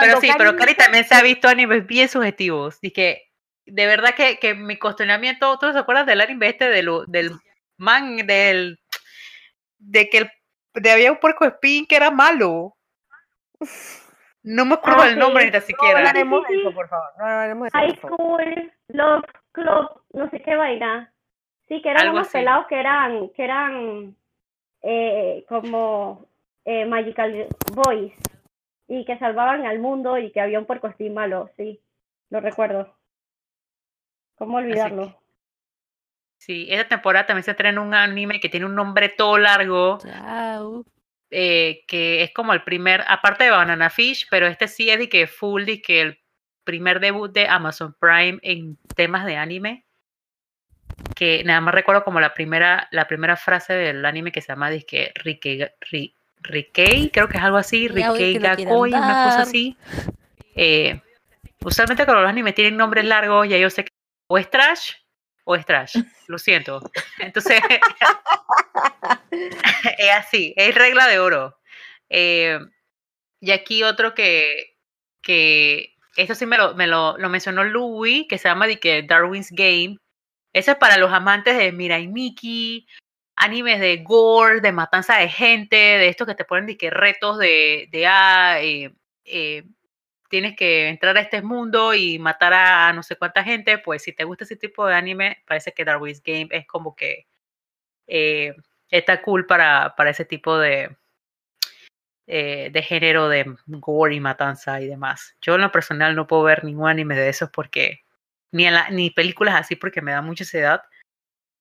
Pero 0.00 0.20
sí, 0.20 0.30
pero 0.36 0.56
Cari 0.56 0.74
también 0.74 1.04
se 1.04 1.14
ha 1.14 1.22
visto 1.22 1.48
animes 1.48 1.86
bien 1.86 2.08
subjetivos. 2.08 2.78
Y 2.82 2.90
que 2.92 3.30
de 3.66 3.86
verdad 3.86 4.14
que, 4.14 4.38
que 4.38 4.54
mi 4.54 4.78
cuestionamiento, 4.78 5.58
¿tú 5.58 5.72
te 5.72 5.78
acuerdas 5.78 6.06
del 6.06 6.20
anime 6.20 6.48
este 6.48 6.68
de 6.68 6.82
lo- 6.82 7.04
del 7.06 7.30
man, 7.76 8.16
del 8.26 8.78
de 9.78 10.08
que 10.08 10.18
el, 10.18 10.30
de 10.74 10.90
había 10.90 11.12
un 11.12 11.18
puerco 11.18 11.44
espín 11.44 11.86
que 11.86 11.96
era 11.96 12.10
malo? 12.10 12.76
No 14.42 14.64
me 14.64 14.74
acuerdo 14.74 15.02
Ah, 15.02 15.06
del 15.06 15.18
nombre 15.18 15.44
sí. 15.44 15.50
ni 15.50 15.58
No 15.58 15.60
siquiera. 15.66 15.98
hablaremos 15.98 16.44
Sí, 16.46 16.52
de 16.52 16.54
sí, 16.54 16.60
eso, 16.60 16.68
sí. 16.70 16.74
por 16.76 16.88
favor. 16.88 17.08
No 17.18 17.24
hablaremos 17.24 17.62
de 17.64 17.68
eso, 17.68 17.78
High 17.78 18.00
por 18.00 18.10
favor. 18.10 18.42
School, 18.42 18.72
Love 18.88 19.24
Club, 19.52 20.02
no 20.12 20.30
sé 20.30 20.42
qué 20.42 20.56
vaina. 20.56 21.12
Sí, 21.68 21.82
que 21.82 21.90
eran 21.90 22.02
Algo 22.02 22.14
unos 22.14 22.28
así. 22.28 22.38
pelados 22.38 22.66
que 22.68 22.78
eran, 22.78 23.28
que 23.30 23.42
eran 23.44 24.16
eh, 24.82 25.44
como 25.48 26.28
eh, 26.64 26.84
Magical 26.86 27.48
Boys 27.72 28.12
y 28.88 29.04
que 29.04 29.18
salvaban 29.18 29.66
al 29.66 29.78
mundo 29.78 30.18
y 30.18 30.30
que 30.30 30.40
había 30.40 30.58
un 30.58 30.66
puercoespín 30.66 31.14
malo, 31.14 31.50
sí, 31.56 31.80
lo 32.30 32.40
recuerdo. 32.40 32.96
¿Cómo 34.36 34.58
olvidarlo? 34.58 35.18
Sí, 36.38 36.66
esta 36.70 36.88
temporada 36.88 37.26
también 37.26 37.44
se 37.44 37.52
estrena 37.52 37.80
un 37.80 37.94
anime 37.94 38.38
que 38.40 38.48
tiene 38.48 38.66
un 38.66 38.74
nombre 38.74 39.08
todo 39.08 39.38
largo. 39.38 39.98
Chao. 39.98 40.84
eh, 41.30 41.84
que 41.88 42.22
es 42.22 42.32
como 42.32 42.52
el 42.52 42.62
primer, 42.62 43.02
aparte 43.08 43.44
de 43.44 43.50
Banana 43.50 43.90
Fish, 43.90 44.28
pero 44.30 44.46
este 44.46 44.68
sí 44.68 44.90
es 44.90 44.98
de 44.98 45.08
que 45.08 45.26
full, 45.26 45.64
de 45.64 45.82
que 45.82 46.00
el 46.02 46.20
primer 46.62 47.00
debut 47.00 47.32
de 47.32 47.48
Amazon 47.48 47.96
Prime 47.98 48.38
en 48.42 48.76
temas 48.94 49.24
de 49.24 49.36
anime. 49.36 49.84
Que 51.14 51.42
nada 51.44 51.60
más 51.60 51.74
recuerdo 51.74 52.04
como 52.04 52.20
la 52.20 52.34
primera, 52.34 52.88
la 52.90 53.08
primera 53.08 53.36
frase 53.36 53.72
del 53.72 54.04
anime 54.04 54.32
que 54.32 54.40
se 54.40 54.48
llama 54.48 54.70
disque 54.70 55.12
Rikei, 55.16 55.66
Ri- 55.90 56.14
Rikei, 56.46 57.10
creo 57.10 57.28
que 57.28 57.38
es 57.38 57.42
algo 57.42 57.56
así, 57.56 57.88
Rikei 57.88 58.38
Gakoi, 58.38 58.92
una 58.92 59.24
cosa 59.24 59.42
así. 59.42 59.76
Eh, 60.54 61.00
usualmente 61.64 62.04
cuando 62.04 62.22
los 62.22 62.30
animes 62.30 62.54
tienen 62.54 62.76
nombres 62.76 63.04
largos, 63.04 63.48
ya 63.48 63.58
yo 63.58 63.68
sé 63.70 63.84
que 63.84 63.90
o 64.28 64.38
es 64.38 64.50
trash 64.50 64.92
o 65.44 65.54
es 65.54 65.64
trash, 65.64 65.96
lo 66.26 66.38
siento. 66.38 66.80
Entonces, 67.18 67.60
es 69.30 70.10
así, 70.12 70.52
es 70.56 70.74
regla 70.74 71.06
de 71.06 71.18
oro. 71.18 71.58
Eh, 72.08 72.58
y 73.40 73.50
aquí 73.52 73.82
otro 73.82 74.14
que, 74.14 74.76
que 75.22 75.94
esto 76.16 76.34
sí 76.34 76.46
me 76.46 76.56
lo, 76.56 76.74
me 76.74 76.86
lo, 76.86 77.16
lo 77.18 77.28
mencionó 77.28 77.62
Louis, 77.64 78.26
que 78.28 78.38
se 78.38 78.48
llama 78.48 78.66
de 78.66 78.80
que 78.80 79.02
Darwin's 79.02 79.50
Game. 79.50 79.98
Eso 80.52 80.72
es 80.72 80.78
para 80.78 80.96
los 80.96 81.12
amantes 81.12 81.56
de 81.56 81.70
Mirai 81.70 82.06
Nikki, 82.06 82.86
animes 83.36 83.80
de 83.80 83.98
gore, 83.98 84.60
de 84.60 84.72
matanza 84.72 85.18
de 85.18 85.28
gente, 85.28 85.76
de 85.76 86.08
estos 86.08 86.26
que 86.26 86.34
te 86.34 86.44
ponen 86.44 86.66
de 86.66 86.76
que 86.76 86.90
retos 86.90 87.38
de, 87.38 87.88
de 87.92 88.06
ah, 88.06 88.58
eh, 88.60 88.94
eh, 89.24 89.64
tienes 90.28 90.56
que 90.56 90.88
entrar 90.88 91.16
a 91.16 91.20
este 91.20 91.42
mundo 91.42 91.94
y 91.94 92.18
matar 92.18 92.52
a 92.54 92.92
no 92.92 93.02
sé 93.02 93.16
cuánta 93.16 93.44
gente, 93.44 93.78
pues 93.78 94.02
si 94.02 94.12
te 94.12 94.24
gusta 94.24 94.44
ese 94.44 94.56
tipo 94.56 94.86
de 94.86 94.94
anime, 94.94 95.42
parece 95.46 95.72
que 95.72 95.84
Darwin's 95.84 96.22
Game 96.22 96.48
es 96.50 96.66
como 96.66 96.96
que 96.96 97.26
eh, 98.06 98.54
está 98.90 99.22
cool 99.22 99.46
para, 99.46 99.94
para 99.96 100.10
ese 100.10 100.24
tipo 100.24 100.58
de, 100.58 100.96
eh, 102.26 102.70
de 102.72 102.82
género 102.82 103.28
de 103.28 103.54
gore 103.66 104.14
y 104.14 104.20
matanza 104.20 104.80
y 104.80 104.86
demás. 104.86 105.36
Yo 105.40 105.54
en 105.56 105.60
lo 105.60 105.72
personal 105.72 106.16
no 106.16 106.26
puedo 106.26 106.42
ver 106.44 106.64
ningún 106.64 106.88
anime 106.88 107.16
de 107.16 107.28
esos 107.28 107.50
porque, 107.50 108.00
ni, 108.52 108.66
ni 108.90 109.10
películas 109.10 109.54
así 109.56 109.76
porque 109.76 110.02
me 110.02 110.12
da 110.12 110.22
mucha 110.22 110.44
ansiedad 110.44 110.82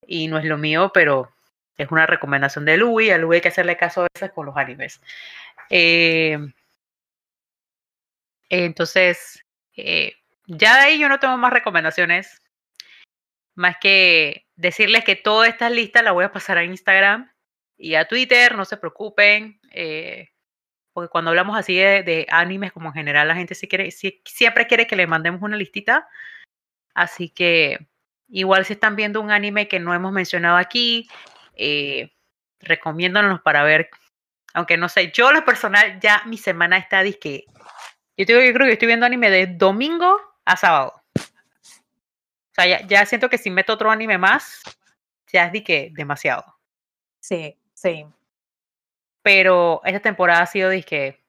y 0.08 0.28
no 0.28 0.38
es 0.38 0.46
lo 0.46 0.58
mío, 0.58 0.92
pero 0.94 1.35
es 1.78 1.92
una 1.92 2.06
recomendación 2.06 2.66
de 2.66 2.78
Louis, 2.78 3.12
a 3.12 3.18
Louis 3.18 3.38
hay 3.38 3.42
que 3.42 3.48
hacerle 3.50 3.78
caso 3.78 4.02
a 4.02 4.08
veces 4.14 4.32
con 4.32 4.46
los 4.46 4.58
animes. 4.58 5.02
Eh, 5.70 6.38
entonces, 8.50 9.44
eh, 9.76 10.14
ya 10.48 10.76
de 10.76 10.82
ahí 10.82 11.00
yo 11.00 11.10
no 11.10 11.20
tengo 11.20 11.38
más 11.38 11.52
recomendaciones, 11.52 12.42
más 13.56 13.78
que 13.82 14.46
decirles 14.56 15.04
que 15.04 15.16
todas 15.16 15.50
estas 15.50 15.72
listas 15.72 16.04
las 16.04 16.14
voy 16.14 16.26
a 16.26 16.32
pasar 16.32 16.58
a 16.58 16.64
Instagram 16.64 17.32
y 17.78 17.96
a 17.96 18.08
Twitter, 18.08 18.56
no 18.56 18.66
se 18.66 18.78
preocupen, 18.78 19.60
eh, 19.72 20.30
porque 20.94 21.10
cuando 21.10 21.32
hablamos 21.32 21.58
así 21.58 21.76
de, 21.76 22.04
de 22.04 22.26
animes 22.30 22.72
como 22.72 22.90
en 22.90 22.94
general, 22.94 23.28
la 23.28 23.36
gente 23.36 23.56
siempre 23.56 24.68
quiere 24.68 24.88
que 24.88 24.96
le 24.96 25.08
mandemos 25.08 25.42
una 25.42 25.58
listita, 25.58 26.08
así 26.94 27.30
que 27.30 27.80
igual 28.30 28.66
si 28.66 28.74
están 28.74 28.96
viendo 28.96 29.20
un 29.22 29.32
anime 29.32 29.68
que 29.68 29.80
no 29.80 29.94
hemos 29.94 30.12
mencionado 30.14 30.58
aquí, 30.58 31.10
eh, 31.56 32.14
recomiéndanos 32.60 33.42
para 33.42 33.64
ver, 33.64 33.90
aunque 34.54 34.78
no 34.78 34.90
sé, 34.90 35.12
yo 35.12 35.32
lo 35.32 35.44
personal 35.46 36.00
ya 36.00 36.24
mi 36.26 36.38
semana 36.38 36.78
está 36.78 37.02
disque 37.04 37.46
yo, 38.18 38.26
te 38.26 38.34
digo, 38.34 38.46
yo 38.46 38.54
creo 38.54 38.68
que 38.68 38.74
estoy 38.74 38.88
viendo 38.88 39.06
anime 39.06 39.30
de 39.30 39.48
domingo 39.48 40.18
a 40.46 40.56
sábado. 40.56 40.94
O 41.18 42.54
sea, 42.56 42.66
ya, 42.66 42.88
ya 42.88 43.06
siento 43.06 43.30
que 43.30 43.38
si 43.38 43.50
meto 43.50 43.74
otro 43.74 43.92
anime 43.92 44.18
más, 44.18 44.62
ya 45.34 45.46
es 45.46 45.52
de 45.52 45.64
que 45.64 45.92
demasiado. 45.94 46.46
Sí, 47.20 47.60
sí. 47.74 48.06
Pero 49.22 49.82
esta 49.84 50.00
temporada 50.00 50.44
ha 50.44 50.46
sido 50.46 50.70
disque 50.70 51.22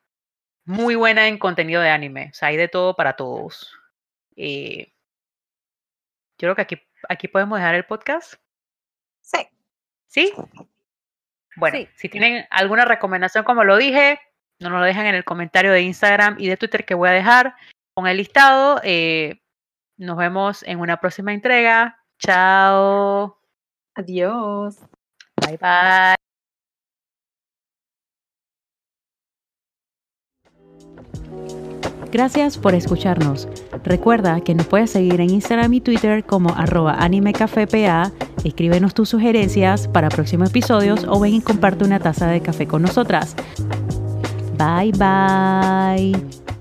muy 0.65 0.95
buena 0.95 1.27
en 1.27 1.39
contenido 1.39 1.83
de 1.83 1.91
anime. 1.91 2.29
O 2.31 2.35
sea, 2.35 2.49
hay 2.49 2.57
de 2.57 2.69
todo 2.69 2.95
para 2.95 3.17
todos. 3.17 3.77
Eh, 4.37 4.93
yo 6.39 6.47
creo 6.47 6.55
que 6.55 6.63
aquí, 6.63 6.83
aquí 7.09 7.27
podemos 7.27 7.59
dejar 7.59 7.75
el 7.75 7.87
podcast. 7.87 8.35
Sí. 10.07 10.33
Bueno, 11.57 11.79
Sí. 11.79 11.89
si 11.95 12.09
tienen 12.09 12.47
alguna 12.51 12.85
recomendación, 12.85 13.45
como 13.45 13.65
lo 13.65 13.77
dije, 13.77 14.21
no 14.61 14.71
nos 14.71 14.81
lo 14.81 14.87
dejan 14.87 15.07
en 15.07 15.15
el 15.15 15.25
comentario 15.25 15.73
de 15.73 15.83
Instagram 15.83 16.37
y 16.39 16.49
de 16.49 16.57
Twitter 16.57 16.85
que 16.85 16.95
voy 16.95 17.09
a 17.09 17.13
dejar 17.13 17.55
con 17.95 18.07
el 18.07 18.17
listado. 18.19 18.81
Eh, 18.85 19.43
nos 19.99 20.17
vemos 20.17 20.63
en 20.65 20.81
una 20.81 20.99
próxima 20.99 21.33
entrega. 21.33 22.03
Chao. 22.19 23.39
Adiós. 23.95 24.79
Bye 25.37 25.57
bye. 25.59 26.16
Gracias 32.17 32.57
por 32.57 32.75
escucharnos. 32.75 33.47
Recuerda 33.85 34.41
que 34.41 34.55
nos 34.55 34.67
puedes 34.67 34.89
seguir 34.89 35.21
en 35.21 35.29
Instagram 35.29 35.71
y 35.75 35.83
Twitter 35.83 36.25
como 36.25 36.49
arroba 36.49 36.95
animecafepa. 36.95 38.11
Escríbenos 38.43 38.95
tus 38.95 39.11
sugerencias 39.11 39.87
para 39.87 40.09
próximos 40.09 40.49
episodios 40.49 41.05
o 41.07 41.21
ven 41.21 41.35
y 41.35 41.41
comparte 41.43 41.85
una 41.85 42.01
taza 42.01 42.29
de 42.29 42.41
café 42.41 42.67
con 42.67 42.81
nosotras. 42.81 43.37
Bye 44.57 44.93
bye. 44.93 46.56